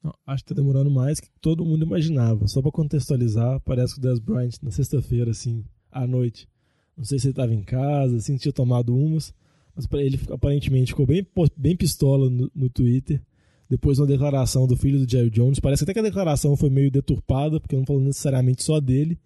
Não, 0.00 0.14
acho 0.24 0.44
que 0.44 0.54
tá 0.54 0.54
demorando 0.54 0.88
mais 0.88 1.18
que 1.18 1.28
todo 1.40 1.64
mundo 1.64 1.84
imaginava. 1.84 2.46
Só 2.46 2.62
pra 2.62 2.70
contextualizar, 2.70 3.60
parece 3.62 3.94
que 3.94 3.98
o 3.98 4.02
Dez 4.02 4.20
Bryant, 4.20 4.52
na 4.62 4.70
sexta-feira, 4.70 5.32
assim, 5.32 5.64
à 5.90 6.06
noite, 6.06 6.48
não 6.96 7.02
sei 7.02 7.18
se 7.18 7.26
ele 7.26 7.34
tava 7.34 7.52
em 7.52 7.64
casa, 7.64 8.16
assim, 8.16 8.36
tinha 8.36 8.52
tomado 8.52 8.94
umas, 8.96 9.34
mas 9.74 9.88
ele 9.94 10.20
aparentemente 10.30 10.92
ficou 10.92 11.04
bem, 11.04 11.26
bem 11.56 11.76
pistola 11.76 12.30
no, 12.30 12.48
no 12.54 12.70
Twitter, 12.70 13.20
depois 13.68 13.96
de 13.96 14.02
uma 14.02 14.06
declaração 14.06 14.68
do 14.68 14.76
filho 14.76 15.04
do 15.04 15.10
Jerry 15.10 15.30
Jones. 15.30 15.58
Parece 15.58 15.82
até 15.82 15.92
que 15.92 15.98
a 15.98 16.02
declaração 16.02 16.56
foi 16.56 16.70
meio 16.70 16.92
deturpada, 16.92 17.58
porque 17.58 17.74
não 17.74 17.84
falou 17.84 18.02
necessariamente 18.02 18.62
só 18.62 18.78
dele, 18.78 19.18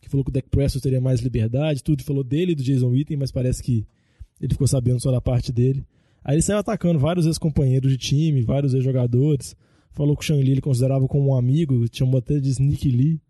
que 0.00 0.08
falou 0.08 0.22
que 0.22 0.30
o 0.30 0.32
Dak 0.32 0.48
Prescott 0.48 0.80
teria 0.80 1.00
mais 1.00 1.18
liberdade, 1.18 1.82
tudo 1.82 2.04
falou 2.04 2.22
dele 2.22 2.52
e 2.52 2.54
do 2.54 2.62
Jason 2.62 2.90
Witten, 2.90 3.16
mas 3.16 3.32
parece 3.32 3.60
que 3.60 3.84
ele 4.40 4.52
ficou 4.52 4.66
sabendo 4.66 5.00
só 5.00 5.10
da 5.10 5.20
parte 5.20 5.52
dele. 5.52 5.84
Aí 6.24 6.34
ele 6.36 6.42
saiu 6.42 6.58
atacando 6.58 6.98
vários 6.98 7.26
ex-companheiros 7.26 7.90
de 7.90 7.98
time, 7.98 8.42
vários 8.42 8.74
ex-jogadores. 8.74 9.56
Falou 9.92 10.16
que 10.16 10.22
o 10.22 10.26
Shang 10.26 10.42
Li 10.42 10.52
ele 10.52 10.60
considerava 10.60 11.06
como 11.08 11.30
um 11.30 11.34
amigo, 11.34 11.84
chamou 11.90 12.18
até 12.18 12.38
de 12.38 12.50
Sneak 12.50 12.90
Lee, 12.90 13.20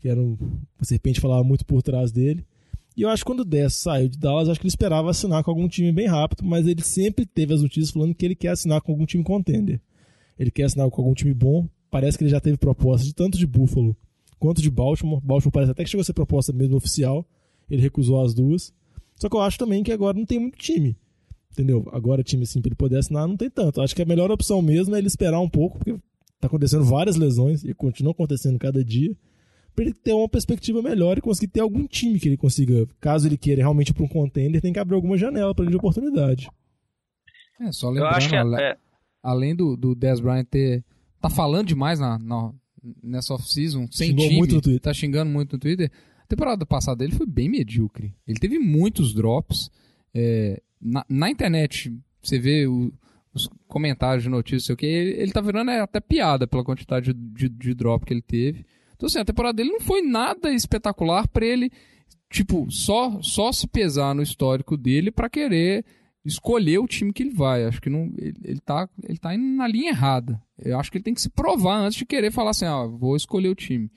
que 0.00 0.08
era 0.08 0.20
um, 0.20 0.36
uma 0.40 0.84
serpente 0.84 1.20
falava 1.20 1.44
muito 1.44 1.64
por 1.64 1.82
trás 1.82 2.10
dele. 2.10 2.44
E 2.96 3.02
eu 3.02 3.08
acho 3.08 3.22
que 3.22 3.26
quando 3.26 3.40
o 3.40 3.44
Dess 3.44 3.74
saiu 3.74 4.08
de 4.08 4.18
Dallas, 4.18 4.48
acho 4.48 4.58
que 4.58 4.66
ele 4.66 4.72
esperava 4.72 5.10
assinar 5.10 5.42
com 5.44 5.50
algum 5.50 5.68
time 5.68 5.92
bem 5.92 6.06
rápido, 6.06 6.44
mas 6.44 6.66
ele 6.66 6.82
sempre 6.82 7.24
teve 7.24 7.54
as 7.54 7.62
notícias 7.62 7.90
falando 7.90 8.14
que 8.14 8.24
ele 8.24 8.34
quer 8.34 8.48
assinar 8.48 8.80
com 8.80 8.92
algum 8.92 9.06
time 9.06 9.22
contender. 9.22 9.80
Ele 10.38 10.50
quer 10.50 10.64
assinar 10.64 10.90
com 10.90 11.00
algum 11.00 11.14
time 11.14 11.32
bom. 11.32 11.68
Parece 11.90 12.18
que 12.18 12.24
ele 12.24 12.30
já 12.30 12.40
teve 12.40 12.56
proposta 12.56 13.06
de 13.06 13.14
tanto 13.14 13.38
de 13.38 13.46
Buffalo 13.46 13.96
quanto 14.38 14.60
de 14.62 14.70
Baltimore. 14.70 15.20
Baltimore 15.22 15.52
parece 15.52 15.72
até 15.72 15.84
que 15.84 15.90
chegou 15.90 16.02
a 16.02 16.04
ser 16.04 16.14
proposta 16.14 16.52
mesmo 16.52 16.76
oficial. 16.76 17.26
Ele 17.68 17.82
recusou 17.82 18.24
as 18.24 18.34
duas. 18.34 18.72
Só 19.20 19.28
que 19.28 19.36
eu 19.36 19.40
acho 19.40 19.58
também 19.58 19.82
que 19.82 19.92
agora 19.92 20.16
não 20.16 20.24
tem 20.24 20.38
muito 20.38 20.56
time. 20.58 20.96
Entendeu? 21.52 21.88
Agora, 21.92 22.22
time 22.22 22.44
assim, 22.44 22.60
pra 22.60 22.68
ele 22.68 22.76
poder 22.76 22.98
assinar, 22.98 23.26
não 23.28 23.36
tem 23.36 23.50
tanto. 23.50 23.80
Eu 23.80 23.84
acho 23.84 23.94
que 23.94 24.02
a 24.02 24.06
melhor 24.06 24.30
opção 24.30 24.62
mesmo 24.62 24.94
é 24.94 24.98
ele 24.98 25.08
esperar 25.08 25.40
um 25.40 25.48
pouco, 25.48 25.78
porque 25.78 25.92
tá 26.40 26.46
acontecendo 26.46 26.84
várias 26.84 27.16
lesões 27.16 27.62
e 27.64 27.74
continua 27.74 28.12
acontecendo 28.12 28.58
cada 28.58 28.82
dia, 28.84 29.14
pra 29.74 29.84
ele 29.84 29.92
ter 29.92 30.12
uma 30.12 30.28
perspectiva 30.28 30.80
melhor 30.80 31.18
e 31.18 31.20
conseguir 31.20 31.48
ter 31.48 31.60
algum 31.60 31.86
time 31.86 32.18
que 32.20 32.28
ele 32.28 32.36
consiga, 32.36 32.86
caso 33.00 33.26
ele 33.28 33.36
queira 33.36 33.60
realmente 33.62 33.88
ir 33.90 33.94
pra 33.94 34.04
um 34.04 34.08
contender, 34.08 34.60
tem 34.62 34.72
que 34.72 34.78
abrir 34.78 34.94
alguma 34.94 35.18
janela 35.18 35.54
pra 35.54 35.64
ele 35.64 35.72
de 35.72 35.76
oportunidade. 35.76 36.48
É, 37.60 37.70
só 37.72 37.88
Eu 37.88 37.94
lembrando, 37.94 38.14
acho 38.14 38.28
que 38.28 38.36
ale- 38.36 38.62
é, 38.62 38.76
além 39.22 39.54
do, 39.54 39.76
do 39.76 39.94
Dez 39.94 40.18
Bryant 40.20 40.46
ter. 40.46 40.82
tá 41.20 41.28
falando 41.28 41.66
demais 41.66 41.98
na, 42.00 42.18
na- 42.18 42.52
nessa 43.02 43.34
off-season, 43.34 43.86
sem 43.90 44.08
Xingou 44.10 44.24
time, 44.24 44.38
muito 44.38 44.54
no 44.54 44.60
Twitter. 44.62 44.80
tá 44.80 44.94
xingando 44.94 45.30
muito 45.30 45.52
no 45.54 45.58
Twitter. 45.58 45.90
Temporada 46.30 46.64
passada 46.64 46.98
dele 46.98 47.16
foi 47.16 47.26
bem 47.26 47.48
medíocre. 47.48 48.14
Ele 48.26 48.38
teve 48.38 48.58
muitos 48.58 49.12
drops. 49.12 49.68
é, 50.14 50.62
na, 50.80 51.04
na 51.08 51.28
internet, 51.30 51.92
você 52.22 52.38
vê 52.38 52.66
o- 52.66 52.92
os 53.34 53.48
comentários 53.68 54.22
de 54.24 54.28
notícias, 54.30 54.64
sei 54.64 54.74
o 54.74 54.76
que, 54.76 54.86
ele, 54.86 55.20
ele 55.22 55.32
tá 55.32 55.40
virando 55.40 55.70
é, 55.70 55.80
até 55.80 56.00
piada 56.00 56.46
pela 56.46 56.64
quantidade 56.64 57.12
de, 57.12 57.20
de, 57.34 57.48
de 57.48 57.74
drop 57.74 58.04
que 58.06 58.14
ele 58.14 58.22
teve. 58.22 58.64
Então, 58.96 59.06
assim, 59.06 59.18
a 59.18 59.24
temporada 59.24 59.54
dele 59.56 59.70
não 59.70 59.80
foi 59.80 60.02
nada 60.02 60.52
espetacular 60.52 61.26
pra 61.28 61.44
ele, 61.44 61.70
tipo, 62.30 62.70
só, 62.70 63.20
só 63.22 63.50
se 63.52 63.66
pesar 63.68 64.14
no 64.14 64.22
histórico 64.22 64.76
dele 64.76 65.10
pra 65.10 65.28
querer 65.30 65.84
escolher 66.24 66.78
o 66.78 66.86
time 66.88 67.12
que 67.12 67.22
ele 67.22 67.34
vai. 67.34 67.64
Acho 67.64 67.80
que 67.80 67.90
não, 67.90 68.12
ele, 68.18 68.34
ele, 68.44 68.60
tá, 68.60 68.88
ele 69.02 69.18
tá 69.18 69.34
indo 69.34 69.44
na 69.56 69.66
linha 69.68 69.90
errada. 69.90 70.40
Eu 70.58 70.78
acho 70.78 70.90
que 70.90 70.98
ele 70.98 71.04
tem 71.04 71.14
que 71.14 71.22
se 71.22 71.30
provar 71.30 71.78
antes 71.78 71.98
de 71.98 72.04
querer 72.06 72.30
falar 72.32 72.50
assim, 72.50 72.66
ah, 72.66 72.84
vou 72.86 73.16
escolher 73.16 73.48
o 73.48 73.54
time. 73.54 73.90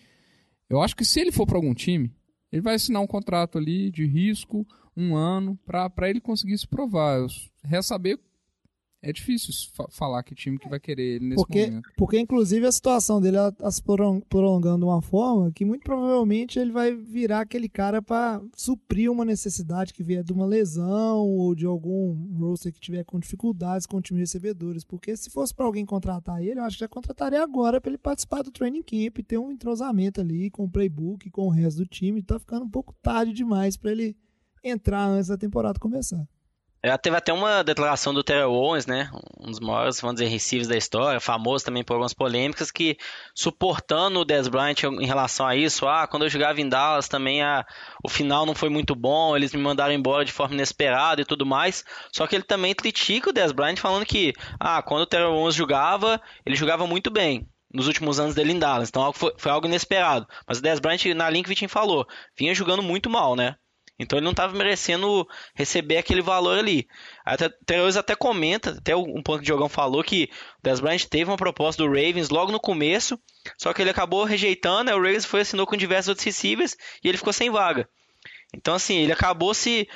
Eu 0.70 0.82
acho 0.82 0.96
que 0.96 1.06
se 1.06 1.20
ele 1.20 1.32
for 1.32 1.46
pra 1.46 1.58
algum 1.58 1.74
time, 1.74 2.12
ele 2.54 2.62
vai 2.62 2.76
assinar 2.76 3.02
um 3.02 3.08
contrato 3.08 3.58
ali 3.58 3.90
de 3.90 4.06
risco, 4.06 4.64
um 4.96 5.16
ano, 5.16 5.58
pra 5.66 6.08
ele 6.08 6.22
conseguir 6.22 6.56
se 6.56 6.68
provar. 6.68 7.18
Eu, 7.18 7.28
saber, 7.82 8.20
é 9.04 9.12
difícil 9.12 9.54
fa- 9.74 9.88
falar 9.92 10.24
que 10.24 10.34
time 10.34 10.58
que 10.58 10.70
vai 10.70 10.80
querer 10.80 11.18
ele 11.18 11.26
nesse 11.26 11.36
Porque, 11.44 11.66
momento. 11.68 11.90
porque, 11.98 12.20
inclusive, 12.20 12.66
a 12.66 12.72
situação 12.72 13.20
dele 13.22 13.38
está 13.38 13.70
se 13.70 13.84
prolong- 13.84 14.22
prolongando 14.30 14.80
de 14.80 14.86
uma 14.86 15.02
forma 15.02 15.52
que 15.52 15.66
muito 15.66 15.84
provavelmente 15.84 16.58
ele 16.58 16.72
vai 16.72 16.96
virar 16.96 17.42
aquele 17.42 17.68
cara 17.68 18.02
para 18.02 18.42
suprir 18.56 19.12
uma 19.12 19.26
necessidade 19.26 19.94
que 19.94 20.02
vier 20.02 20.24
de 20.24 20.32
uma 20.32 20.46
lesão 20.46 21.20
ou 21.28 21.54
de 21.54 21.66
algum 21.66 22.16
roster 22.40 22.72
que 22.74 22.80
tiver 22.80 23.04
com 23.04 23.20
dificuldades 23.20 23.86
com 23.86 23.98
o 23.98 24.02
time 24.02 24.18
de 24.20 24.24
recebedores. 24.24 24.84
Porque 24.86 25.16
se 25.18 25.30
fosse 25.30 25.54
para 25.54 25.66
alguém 25.66 25.86
contratar 25.86 26.42
ele, 26.42 26.60
eu 26.60 26.64
acho 26.64 26.78
que 26.78 26.82
já 26.82 26.88
contrataria 26.88 27.44
agora 27.44 27.82
para 27.82 27.90
ele 27.92 27.98
participar 27.98 28.42
do 28.42 28.52
training 28.52 28.82
camp 28.84 29.20
e 29.20 29.24
ter 29.24 29.38
um 29.38 29.52
entrosamento 29.52 30.22
ali 30.22 30.50
com 30.50 30.64
o 30.64 30.70
playbook, 30.72 31.30
com 31.30 31.48
o 31.48 31.50
resto 31.50 31.80
do 31.80 31.86
time. 31.86 32.24
Tá 32.24 32.40
ficando 32.40 32.64
um 32.66 32.70
pouco 32.70 32.94
tarde 33.02 33.34
demais 33.34 33.76
para 33.76 33.92
ele 33.92 34.16
entrar 34.64 35.06
antes 35.08 35.28
da 35.28 35.38
temporada 35.38 35.78
começar. 35.78 36.26
Já 36.86 36.98
teve 36.98 37.16
até 37.16 37.32
uma 37.32 37.64
declaração 37.64 38.14
do 38.14 38.22
Terrell 38.22 38.52
Owens, 38.52 38.86
né? 38.86 39.10
Um 39.40 39.50
dos 39.50 39.62
maiores, 39.62 40.02
dizer, 40.02 40.28
receivers 40.28 40.68
da 40.68 40.76
história, 40.76 41.18
famoso 41.18 41.64
também 41.64 41.82
por 41.82 41.94
algumas 41.94 42.14
polêmicas, 42.14 42.72
que 42.72 42.98
suportando 43.34 44.20
o 44.20 44.26
Dez 44.26 44.50
Bryant 44.50 44.84
em 44.84 45.06
relação 45.06 45.48
a 45.48 45.56
isso, 45.56 45.88
ah, 45.88 46.06
quando 46.06 46.24
eu 46.24 46.30
jogava 46.30 46.60
em 46.60 46.68
Dallas 46.68 47.08
também 47.08 47.42
a, 47.42 47.66
o 48.04 48.10
final 48.10 48.46
não 48.46 48.54
foi 48.54 48.68
muito 48.68 48.96
bom, 48.96 49.34
eles 49.34 49.54
me 49.54 49.62
mandaram 49.62 49.94
embora 49.94 50.26
de 50.26 50.34
forma 50.34 50.56
inesperada 50.56 51.22
e 51.22 51.26
tudo 51.26 51.46
mais. 51.46 51.86
Só 52.12 52.28
que 52.28 52.36
ele 52.36 52.44
também 52.44 52.76
critica 52.76 53.30
o 53.30 53.34
Dez 53.34 53.54
Bryant 53.54 53.78
falando 53.78 54.06
que, 54.06 54.34
ah, 54.60 54.82
quando 54.82 55.04
o 55.04 55.08
Terrell 55.08 55.34
Owens 55.34 55.56
jogava, 55.56 56.22
ele 56.46 56.58
jogava 56.58 56.86
muito 56.86 57.10
bem 57.10 57.48
nos 57.74 57.88
últimos 57.88 58.20
anos 58.20 58.36
dele 58.36 58.52
em 58.52 58.60
Dallas. 58.60 58.90
Então 58.90 59.14
foi, 59.14 59.34
foi 59.38 59.52
algo 59.54 59.68
inesperado. 59.68 60.28
Mas 60.46 60.60
o 60.60 60.62
Dez 60.62 60.82
Bryant, 60.82 61.06
na 61.16 61.30
Vitinho 61.30 61.70
falou, 61.70 62.06
vinha 62.38 62.54
jogando 62.54 62.84
muito 62.84 63.10
mal, 63.10 63.38
né? 63.38 63.56
Então 64.00 64.18
ele 64.18 64.24
não 64.24 64.32
estava 64.32 64.54
merecendo 64.54 65.28
receber 65.54 65.98
aquele 65.98 66.22
valor 66.22 66.58
ali. 66.58 66.88
Até 67.24 67.50
Tereus 67.66 67.96
até 67.96 68.16
comenta, 68.16 68.72
até 68.72 68.96
um 68.96 69.22
ponto 69.22 69.38
que 69.38 69.44
o 69.44 69.46
Diogão 69.46 69.70
falou 69.70 70.04
que 70.04 70.30
o 70.60 70.64
Dez 70.64 70.80
Bryant 70.80 71.04
teve 71.06 71.30
uma 71.30 71.38
proposta 71.38 71.84
do 71.84 71.90
Ravens 71.90 72.30
logo 72.30 72.52
no 72.52 72.60
começo, 72.60 73.20
só 73.58 73.72
que 73.72 73.82
ele 73.82 73.92
acabou 73.92 74.24
rejeitando, 74.24 74.90
aí 74.90 74.96
o 74.96 75.02
Ravens 75.02 75.26
foi 75.26 75.42
assinou 75.42 75.68
com 75.68 75.78
diversos 75.78 76.10
outros 76.10 76.26
receivers 76.26 76.76
e 77.04 77.08
ele 77.08 77.18
ficou 77.18 77.34
sem 77.34 77.52
vaga. 77.52 77.88
Então 78.56 78.74
assim, 78.74 78.98
ele 78.98 79.12
acabou 79.12 79.54
se 79.54 79.88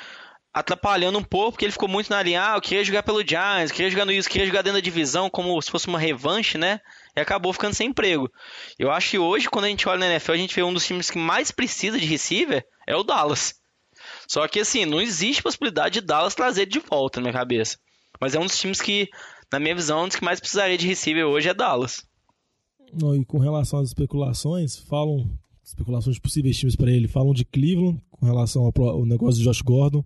atrapalhando 0.52 1.18
um 1.18 1.24
pouco, 1.24 1.52
porque 1.52 1.64
ele 1.64 1.72
ficou 1.72 1.88
muito 1.88 2.10
na 2.10 2.22
linha, 2.22 2.52
ah, 2.52 2.56
eu 2.56 2.60
queria 2.60 2.82
jogar 2.82 3.02
pelo 3.02 3.26
Giants, 3.26 3.70
queria 3.70 3.90
jogar 3.90 4.04
no 4.04 4.12
isso, 4.12 4.28
queria 4.28 4.46
jogar 4.46 4.62
dentro 4.62 4.78
da 4.78 4.84
divisão 4.84 5.30
como 5.30 5.60
se 5.60 5.70
fosse 5.70 5.86
uma 5.86 5.98
revanche, 5.98 6.56
né? 6.56 6.80
E 7.16 7.20
acabou 7.20 7.52
ficando 7.52 7.74
sem 7.74 7.90
emprego. 7.90 8.30
Eu 8.78 8.90
acho 8.90 9.10
que 9.10 9.18
hoje, 9.18 9.48
quando 9.48 9.66
a 9.66 9.68
gente 9.68 9.88
olha 9.88 10.00
na 10.00 10.06
NFL, 10.06 10.32
a 10.32 10.36
gente 10.36 10.54
vê 10.54 10.62
um 10.62 10.72
dos 10.72 10.86
times 10.86 11.10
que 11.10 11.18
mais 11.18 11.50
precisa 11.50 11.98
de 11.98 12.06
receiver 12.06 12.64
é 12.86 12.96
o 12.96 13.02
Dallas. 13.02 13.54
Só 14.28 14.46
que 14.46 14.60
assim, 14.60 14.84
não 14.84 15.00
existe 15.00 15.42
possibilidade 15.42 16.00
de 16.00 16.06
Dallas 16.06 16.34
trazer 16.34 16.66
de 16.66 16.78
volta 16.78 17.18
na 17.18 17.24
minha 17.24 17.32
cabeça. 17.32 17.78
Mas 18.20 18.34
é 18.34 18.38
um 18.38 18.44
dos 18.44 18.58
times 18.58 18.80
que, 18.80 19.08
na 19.50 19.58
minha 19.58 19.74
visão, 19.74 20.04
um 20.04 20.08
dos 20.08 20.16
que 20.16 20.24
mais 20.24 20.38
precisaria 20.38 20.76
de 20.76 20.86
receiver 20.86 21.24
hoje 21.24 21.48
é 21.48 21.54
Dallas. 21.54 22.04
Não, 22.92 23.16
e 23.16 23.24
com 23.24 23.38
relação 23.38 23.80
às 23.80 23.88
especulações, 23.88 24.76
falam 24.76 25.28
especulações 25.64 26.16
de 26.16 26.22
possíveis 26.22 26.56
times 26.56 26.76
para 26.76 26.90
ele, 26.90 27.08
falam 27.08 27.32
de 27.32 27.44
Cleveland 27.44 28.00
com 28.10 28.26
relação 28.26 28.64
ao, 28.64 28.88
ao 28.88 29.06
negócio 29.06 29.38
de 29.38 29.44
Josh 29.44 29.62
Gordon. 29.62 30.04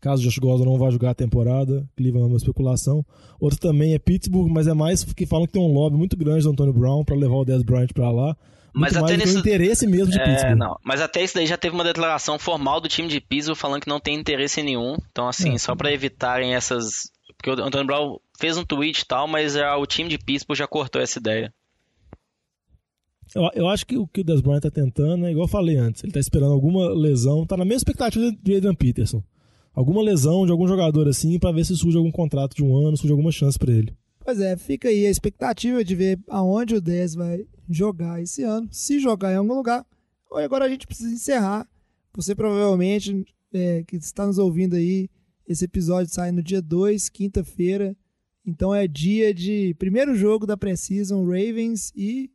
Caso 0.00 0.22
Josh 0.22 0.38
Gordon 0.38 0.64
não 0.64 0.78
vá 0.78 0.90
jogar 0.90 1.10
a 1.10 1.14
temporada, 1.14 1.88
Cleveland 1.96 2.24
é 2.24 2.28
uma 2.28 2.36
especulação. 2.36 3.04
Outro 3.38 3.58
também 3.58 3.92
é 3.92 3.98
Pittsburgh, 3.98 4.50
mas 4.50 4.66
é 4.66 4.74
mais 4.74 5.04
porque 5.04 5.26
falam 5.26 5.46
que 5.46 5.52
tem 5.52 5.62
um 5.62 5.72
lobby 5.72 5.96
muito 5.96 6.16
grande 6.16 6.42
do 6.42 6.50
Antônio 6.50 6.72
Brown 6.72 7.04
para 7.04 7.16
levar 7.16 7.36
o 7.36 7.44
Dez 7.44 7.62
Bryant 7.62 7.92
para 7.92 8.10
lá. 8.10 8.36
Mas 8.72 8.96
até 8.96 9.16
nesse- 9.16 9.38
interesse 9.38 9.86
mesmo 9.86 10.12
de 10.12 10.20
É, 10.20 10.24
Pittsburgh. 10.24 10.56
não. 10.58 10.76
Mas 10.84 11.00
até 11.00 11.22
isso 11.22 11.34
daí 11.34 11.46
já 11.46 11.56
teve 11.56 11.74
uma 11.74 11.84
declaração 11.84 12.38
formal 12.38 12.80
do 12.80 12.88
time 12.88 13.08
de 13.08 13.20
Pittsburgh 13.20 13.56
falando 13.58 13.82
que 13.82 13.88
não 13.88 14.00
tem 14.00 14.14
interesse 14.18 14.62
nenhum. 14.62 14.96
Então, 15.10 15.26
assim, 15.28 15.54
É. 15.54 15.58
só 15.58 15.74
pra 15.74 15.92
evitarem 15.92 16.54
essas. 16.54 17.10
Porque 17.36 17.50
o 17.50 17.64
Antônio 17.64 17.86
Brown 17.86 18.18
fez 18.38 18.56
um 18.56 18.64
tweet 18.64 19.00
e 19.00 19.06
tal, 19.06 19.26
mas 19.26 19.54
já, 19.54 19.76
o 19.76 19.86
time 19.86 20.08
de 20.08 20.18
Pittsburgh 20.18 20.58
já 20.58 20.66
cortou 20.66 21.00
essa 21.00 21.18
ideia. 21.18 21.52
Eu, 23.34 23.48
eu 23.54 23.68
acho 23.68 23.86
que 23.86 23.96
o 23.96 24.06
que 24.08 24.22
o 24.22 24.24
Des 24.24 24.40
Bryant 24.40 24.60
tá 24.60 24.70
tentando 24.70 25.24
é 25.26 25.30
igual 25.30 25.44
eu 25.44 25.50
falei 25.50 25.76
antes. 25.76 26.02
Ele 26.02 26.12
tá 26.12 26.18
esperando 26.18 26.52
alguma 26.52 26.88
lesão, 26.92 27.46
tá 27.46 27.56
na 27.56 27.64
mesma 27.64 27.78
expectativa 27.78 28.30
de 28.42 28.56
Adrian 28.56 28.74
Peterson. 28.74 29.22
Alguma 29.72 30.02
lesão 30.02 30.44
de 30.44 30.50
algum 30.50 30.66
jogador 30.66 31.06
assim 31.08 31.38
pra 31.38 31.52
ver 31.52 31.64
se 31.64 31.76
surge 31.76 31.96
algum 31.96 32.10
contrato 32.10 32.56
de 32.56 32.64
um 32.64 32.76
ano, 32.76 32.96
surge 32.96 33.12
alguma 33.12 33.30
chance 33.30 33.56
pra 33.58 33.72
ele. 33.72 33.94
Pois 34.30 34.38
é, 34.38 34.56
fica 34.56 34.88
aí 34.88 35.06
a 35.06 35.10
expectativa 35.10 35.82
de 35.82 35.96
ver 35.96 36.16
aonde 36.28 36.76
o 36.76 36.80
10 36.80 37.16
vai 37.16 37.44
jogar 37.68 38.22
esse 38.22 38.44
ano. 38.44 38.68
Se 38.70 39.00
jogar 39.00 39.32
em 39.32 39.34
algum 39.34 39.54
lugar. 39.54 39.84
Ou 40.30 40.38
agora 40.38 40.66
a 40.66 40.68
gente 40.68 40.86
precisa 40.86 41.12
encerrar. 41.12 41.68
Você 42.14 42.32
provavelmente 42.32 43.24
é, 43.52 43.82
que 43.82 43.96
está 43.96 44.24
nos 44.24 44.38
ouvindo 44.38 44.76
aí, 44.76 45.10
esse 45.48 45.64
episódio 45.64 46.14
sai 46.14 46.30
no 46.30 46.44
dia 46.44 46.62
2, 46.62 47.08
quinta-feira. 47.08 47.96
Então 48.46 48.72
é 48.72 48.86
dia 48.86 49.34
de 49.34 49.74
primeiro 49.80 50.14
jogo 50.14 50.46
da 50.46 50.56
Precision, 50.56 51.24
Ravens 51.24 51.92
e 51.96 52.30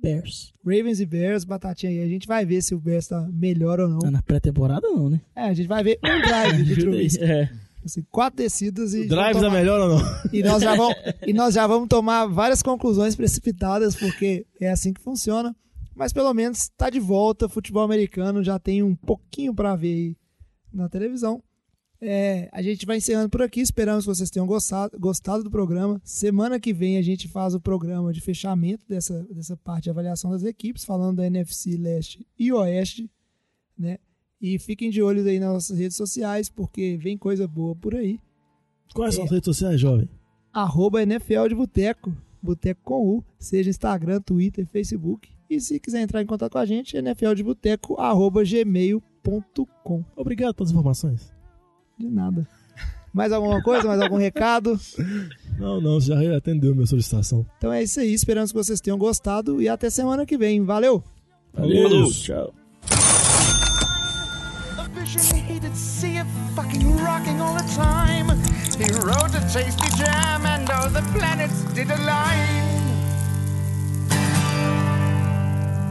Bears. 0.00 0.54
Ravens 0.64 1.00
e 1.00 1.06
Bears, 1.06 1.42
batatinha 1.42 1.90
aí. 1.90 2.02
A 2.02 2.08
gente 2.08 2.28
vai 2.28 2.46
ver 2.46 2.62
se 2.62 2.72
o 2.72 2.78
Bears 2.78 3.08
tá 3.08 3.28
melhor 3.32 3.80
ou 3.80 3.88
não. 3.88 3.98
Ah, 4.04 4.12
na 4.12 4.22
pré-temporada 4.22 4.88
não, 4.88 5.10
né? 5.10 5.20
É, 5.34 5.42
a 5.42 5.54
gente 5.54 5.66
vai 5.66 5.82
ver 5.82 5.98
um 6.04 6.20
drive 6.22 6.62
de. 6.62 6.76
Trubisky. 6.82 7.24
É. 7.24 7.50
Assim, 7.84 8.02
quatro 8.10 8.36
descidas 8.36 8.94
e. 8.94 9.06
Drives 9.08 9.36
é 9.36 9.40
tomar- 9.40 9.50
melhor 9.50 9.80
ou 9.80 9.98
não? 9.98 10.06
E 10.32 10.42
nós, 10.42 10.62
já 10.62 10.74
vamos, 10.76 10.94
e 11.26 11.32
nós 11.32 11.54
já 11.54 11.66
vamos 11.66 11.88
tomar 11.88 12.26
várias 12.26 12.62
conclusões 12.62 13.16
precipitadas, 13.16 13.96
porque 13.96 14.46
é 14.60 14.70
assim 14.70 14.92
que 14.92 15.00
funciona. 15.00 15.54
Mas 15.94 16.12
pelo 16.12 16.32
menos 16.32 16.62
está 16.62 16.88
de 16.88 17.00
volta. 17.00 17.48
Futebol 17.48 17.82
americano 17.82 18.42
já 18.42 18.58
tem 18.58 18.82
um 18.82 18.94
pouquinho 18.94 19.54
para 19.54 19.74
ver 19.76 19.94
aí 19.94 20.16
na 20.72 20.88
televisão. 20.88 21.42
É, 22.00 22.48
a 22.50 22.60
gente 22.62 22.84
vai 22.86 22.96
encerrando 22.96 23.28
por 23.28 23.42
aqui. 23.42 23.60
Esperamos 23.60 24.04
que 24.04 24.08
vocês 24.14 24.30
tenham 24.30 24.46
gostado, 24.46 24.98
gostado 24.98 25.44
do 25.44 25.50
programa. 25.50 26.00
Semana 26.02 26.58
que 26.58 26.72
vem 26.72 26.96
a 26.98 27.02
gente 27.02 27.28
faz 27.28 27.54
o 27.54 27.60
programa 27.60 28.12
de 28.12 28.20
fechamento 28.20 28.84
dessa, 28.88 29.22
dessa 29.30 29.56
parte 29.56 29.84
de 29.84 29.90
avaliação 29.90 30.30
das 30.30 30.42
equipes, 30.44 30.84
falando 30.84 31.18
da 31.18 31.26
NFC 31.26 31.76
Leste 31.76 32.26
e 32.38 32.50
Oeste. 32.52 33.10
Né? 33.78 33.98
E 34.42 34.58
fiquem 34.58 34.90
de 34.90 35.00
olho 35.00 35.24
aí 35.24 35.38
nas 35.38 35.52
nossas 35.52 35.78
redes 35.78 35.96
sociais, 35.96 36.48
porque 36.50 36.98
vem 37.00 37.16
coisa 37.16 37.46
boa 37.46 37.76
por 37.76 37.94
aí 37.94 38.18
Quais 38.92 39.14
são 39.14 39.24
as 39.24 39.30
redes 39.30 39.44
sociais, 39.46 39.80
jovem? 39.80 40.08
arroba 40.52 41.02
NFL 41.02 41.48
de 41.48 41.54
Boteco, 41.54 42.14
Boteco 42.42 42.80
com 42.84 43.16
U, 43.16 43.24
seja 43.38 43.70
Instagram, 43.70 44.20
Twitter, 44.20 44.66
Facebook. 44.66 45.30
E 45.48 45.60
se 45.60 45.80
quiser 45.80 46.02
entrar 46.02 46.20
em 46.20 46.26
contato 46.26 46.52
com 46.52 46.58
a 46.58 46.66
gente, 46.66 47.00
nfldeboteco, 47.00 47.98
arroba 47.98 48.42
gmail.com. 48.44 50.04
Obrigado 50.16 50.54
pelas 50.54 50.70
informações. 50.70 51.32
De 51.98 52.08
nada. 52.08 52.46
Mais 53.14 53.32
alguma 53.32 53.62
coisa? 53.62 53.86
Mais 53.86 54.00
algum 54.00 54.16
recado? 54.16 54.78
Não, 55.58 55.80
não, 55.80 56.00
você 56.00 56.08
já 56.08 56.36
atendeu 56.36 56.74
minha 56.74 56.86
solicitação. 56.86 57.46
Então 57.58 57.72
é 57.72 57.82
isso 57.82 58.00
aí, 58.00 58.12
esperamos 58.12 58.50
que 58.52 58.58
vocês 58.58 58.80
tenham 58.80 58.98
gostado 58.98 59.60
e 59.60 59.68
até 59.68 59.88
semana 59.88 60.26
que 60.26 60.36
vem. 60.36 60.64
Valeu! 60.64 61.02
Valeu. 61.54 62.10
Tchau. 62.10 62.54
Vision 64.92 65.36
he 65.46 65.58
did 65.58 65.76
see 65.76 66.18
it 66.18 66.26
fucking 66.54 66.98
rocking 66.98 67.40
all 67.40 67.54
the 67.54 67.66
time. 67.74 68.28
He 68.76 68.92
wrote 69.00 69.34
a 69.34 69.40
tasty 69.52 69.88
jam 69.96 70.44
and 70.44 70.68
all 70.70 70.88
the 70.90 71.02
planets 71.12 71.64
did 71.72 71.90
align. 71.90 72.82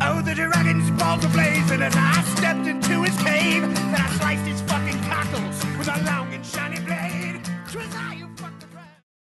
Oh, 0.03 0.21
the 0.23 0.35
dragon's 0.35 0.89
balls 0.91 1.23
were 1.23 1.31
blazing 1.31 1.81
as 1.81 1.95
I 1.95 2.21
stepped 2.35 2.67
into 2.67 3.01
his 3.03 3.17
cave. 3.23 3.61
Then 3.61 3.95
I 3.95 4.09
sliced 4.17 4.45
his 4.45 4.61
fucking 4.61 5.01
cockles 5.03 5.65
with 5.77 5.87
a 5.87 6.03
long 6.03 6.33
and 6.33 6.45
shiny 6.45 6.79
blade. 6.79 7.41